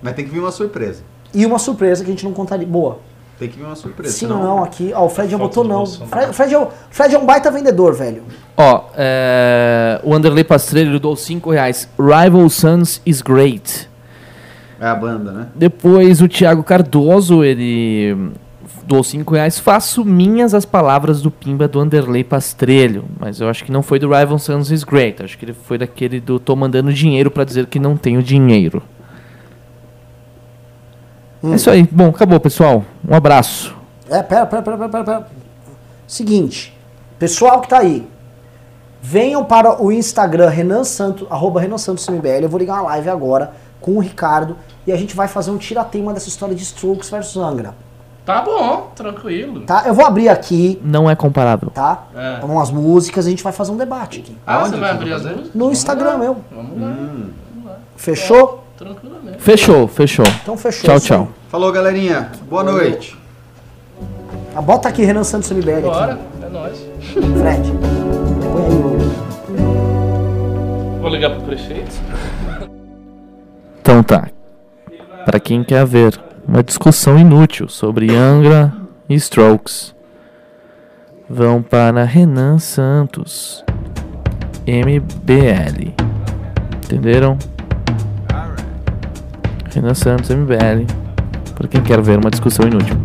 Mas 0.03 0.15
tem 0.15 0.25
que 0.25 0.31
vir 0.31 0.41
uma 0.41 0.51
surpresa. 0.53 1.03
E 1.35 1.45
uma 1.45 1.59
surpresa 1.59 2.05
que 2.05 2.11
a 2.11 2.13
gente 2.13 2.25
não 2.25 2.33
contaria. 2.33 2.67
Boa. 2.67 2.99
Tem 3.39 3.49
que 3.49 3.59
vir 3.59 3.65
uma 3.65 3.77
surpresa. 3.77 4.15
Sim 4.17 4.31
ou 4.31 4.39
não 4.39 4.65
aqui. 4.65 4.93
Ó, 4.95 5.05
o 5.05 5.09
Fred 5.11 5.31
já 5.31 5.37
botou 5.37 5.63
não. 5.63 5.85
Fred, 5.85 6.33
Fred, 6.33 6.55
é, 6.55 6.59
o- 6.59 6.69
Fred 6.91 7.15
é 7.15 7.19
um 7.19 7.27
baita 7.27 7.51
vendedor, 7.51 7.93
velho. 7.95 8.23
Ó, 8.57 8.85
é, 8.97 10.01
o 10.03 10.15
Anderley 10.15 10.43
Pastrello 10.45 10.99
doou 10.99 11.17
5 11.17 11.51
reais. 11.51 11.89
Rival 11.99 12.49
Sons 12.49 13.01
is 13.05 13.21
great. 13.21 13.91
É 14.81 14.87
a 14.87 14.95
banda, 14.95 15.33
né? 15.33 15.47
Depois 15.55 16.21
o 16.23 16.29
Thiago 16.29 16.63
Cardoso, 16.63 17.43
ele 17.45 18.33
doou 18.87 19.03
5 19.03 19.35
reais. 19.35 19.59
Faço 19.59 20.05
minhas 20.05 20.55
as 20.55 20.65
palavras 20.65 21.21
do 21.21 21.31
Pimba 21.31 21.67
do 21.67 21.81
Anderley 21.81 22.25
Pastrello. 22.25 23.05
Mas 23.19 23.41
eu 23.41 23.49
acho 23.49 23.65
que 23.65 23.73
não 23.73 23.83
foi 23.83 23.99
do 23.99 24.09
Rival 24.09 24.39
Sons 24.39 24.71
is 24.71 24.85
great. 24.85 25.23
Acho 25.23 25.37
que 25.37 25.45
ele 25.45 25.53
foi 25.53 25.79
daquele 25.79 26.21
do 26.21 26.39
tô 26.39 26.55
mandando 26.55 26.93
dinheiro 26.93 27.31
pra 27.31 27.45
dizer 27.45 27.67
que 27.67 27.79
não 27.79 27.97
tenho 27.97 28.23
dinheiro. 28.23 28.83
É 31.43 31.55
isso 31.55 31.71
aí. 31.71 31.89
Bom, 31.91 32.09
acabou, 32.09 32.41
pessoal. 32.41 32.85
Um 33.09 33.15
abraço. 33.15 33.75
É, 34.09 34.23
pera, 34.23 34.47
pera, 34.47 34.63
pera, 34.63 34.77
pera, 34.77 34.89
pera, 34.89 35.05
pera. 35.05 35.27
Seguinte, 36.07 36.77
pessoal 37.19 37.61
que 37.61 37.69
tá 37.69 37.79
aí, 37.79 38.09
venham 39.03 39.45
para 39.45 39.83
o 39.83 39.91
Instagram 39.91 40.49
Renan 40.49 40.85
Santos, 40.85 41.27
arroba 41.31 41.61
Renan 41.61 41.79
Santos 41.79 42.09
MBL. 42.09 42.43
Eu 42.43 42.49
vou 42.49 42.59
ligar 42.59 42.75
uma 42.75 42.91
live 42.91 43.09
agora 43.11 43.53
com 43.81 43.97
o 43.97 44.01
Ricardo 44.01 44.57
e 44.87 44.93
a 44.93 44.97
gente 44.97 45.15
vai 45.15 45.29
fazer 45.29 45.51
um 45.51 45.59
tiratema 45.59 46.13
dessa 46.13 46.29
história 46.29 46.55
de 46.55 46.63
Strokes 46.63 47.11
versus 47.11 47.37
Angra, 47.37 47.75
Tá 48.27 48.43
bom, 48.43 48.91
tranquilo. 48.97 49.61
tá? 49.61 49.85
Eu 49.87 49.95
vou 49.95 50.05
abrir 50.05 50.29
aqui, 50.29 50.81
Não 50.85 51.09
é 51.09 51.15
comparável. 51.15 51.71
tá? 51.71 52.07
É. 52.15 52.45
Umas 52.45 52.71
músicas, 52.73 53.25
a 53.25 53.31
gente 53.31 53.41
vai 53.43 53.53
fazer 53.53 53.71
um 53.71 53.77
debate 53.77 54.19
aqui. 54.19 54.37
Ah, 54.45 54.57
Aonde 54.57 54.71
você 54.71 54.77
vai 54.79 54.91
que 54.91 54.97
abrir 54.97 55.13
as 55.13 55.23
luzes? 55.25 55.55
No 55.55 55.65
Vamos 55.67 55.79
Instagram 55.79 56.11
lá. 56.11 56.19
meu. 56.19 56.37
Vamos 56.55 56.81
lá, 56.81 56.89
Hum. 56.89 57.31
Fechou? 57.97 58.65
tranquilamente. 58.77 59.41
Fechou, 59.41 59.87
fechou. 59.89 60.25
Então 60.43 60.57
fechou. 60.57 60.85
Tchau, 60.85 60.97
isso 60.97 61.13
aí. 61.15 61.19
tchau. 61.21 61.29
Falou, 61.49 61.71
galerinha. 61.73 62.31
Boa 62.51 62.63
noite. 62.65 63.17
Ah, 64.55 64.61
bota 64.61 64.89
aqui 64.89 65.05
Renan 65.05 65.23
Santos 65.25 65.51
MBL 65.51 65.81
Bora, 65.83 66.13
aqui. 66.15 66.23
é 66.45 66.49
nóis. 66.49 66.79
Fred. 67.13 67.73
Põe 68.53 68.65
aí 68.67 68.73
o... 68.73 68.97
Vou 71.01 71.11
ligar 71.11 71.31
pro 71.31 71.43
prefeito. 71.43 71.95
Então 73.81 74.03
tá. 74.03 74.29
Pra 75.25 75.39
quem 75.39 75.63
quer 75.63 75.85
ver 75.87 76.19
uma 76.47 76.63
discussão 76.63 77.19
inútil 77.19 77.69
sobre 77.69 78.15
Angra 78.15 78.73
e 79.09 79.15
Strokes, 79.15 79.95
vão 81.29 81.61
para 81.63 82.05
Renan 82.05 82.59
Santos, 82.59 83.65
MBL. 84.67 85.93
Entenderam? 86.85 87.37
Renan 89.75 89.95
Santos, 89.95 90.31
MBL. 90.31 90.87
Pra 91.55 91.69
quem 91.69 91.83
quer 91.83 92.01
ver 92.01 92.19
uma 92.19 92.31
discussão 92.31 92.67
inútil. 92.67 92.97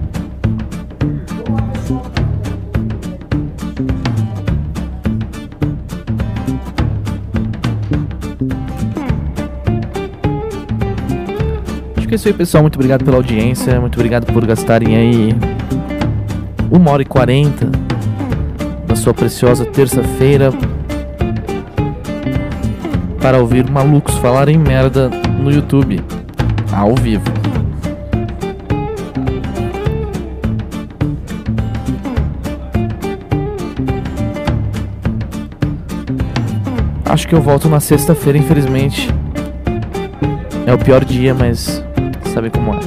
Que 12.12 12.16
é 12.16 12.18
isso 12.18 12.28
aí, 12.28 12.34
pessoal. 12.34 12.62
Muito 12.62 12.76
obrigado 12.76 13.06
pela 13.06 13.16
audiência. 13.16 13.80
Muito 13.80 13.96
obrigado 13.96 14.26
por 14.34 14.46
gastarem 14.46 14.98
aí 14.98 15.30
uma 16.70 16.92
hora 16.92 17.04
e 17.04 17.06
quarenta 17.06 17.70
na 18.86 18.98
sua 18.98 19.14
preciosa 19.14 19.64
terça-feira 19.64 20.52
para 23.22 23.38
ouvir 23.38 23.70
malucos 23.70 24.14
falarem 24.16 24.58
merda 24.58 25.08
no 25.08 25.50
YouTube 25.50 26.04
ao 26.74 26.94
vivo. 26.96 27.24
Acho 37.06 37.26
que 37.26 37.36
eu 37.36 37.42
volto 37.42 37.70
na 37.70 37.80
sexta-feira, 37.80 38.38
infelizmente. 38.38 39.08
É 40.68 40.74
o 40.74 40.78
pior 40.78 41.06
dia, 41.06 41.34
mas 41.34 41.82
sabe 42.32 42.50
como 42.50 42.74
é. 42.74 42.80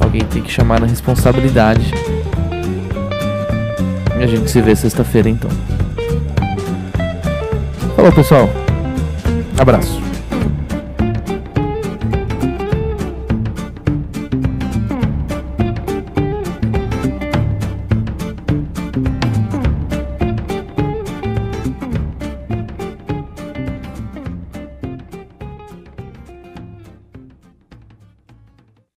Alguém 0.00 0.22
tem 0.22 0.42
que 0.42 0.50
chamar 0.50 0.80
na 0.80 0.86
responsabilidade. 0.86 1.92
E 4.18 4.22
a 4.22 4.26
gente 4.26 4.50
se 4.50 4.60
vê 4.60 4.74
sexta-feira 4.76 5.28
então. 5.28 5.50
Falou, 7.96 8.12
pessoal. 8.12 8.48
Abraço. 9.58 10.07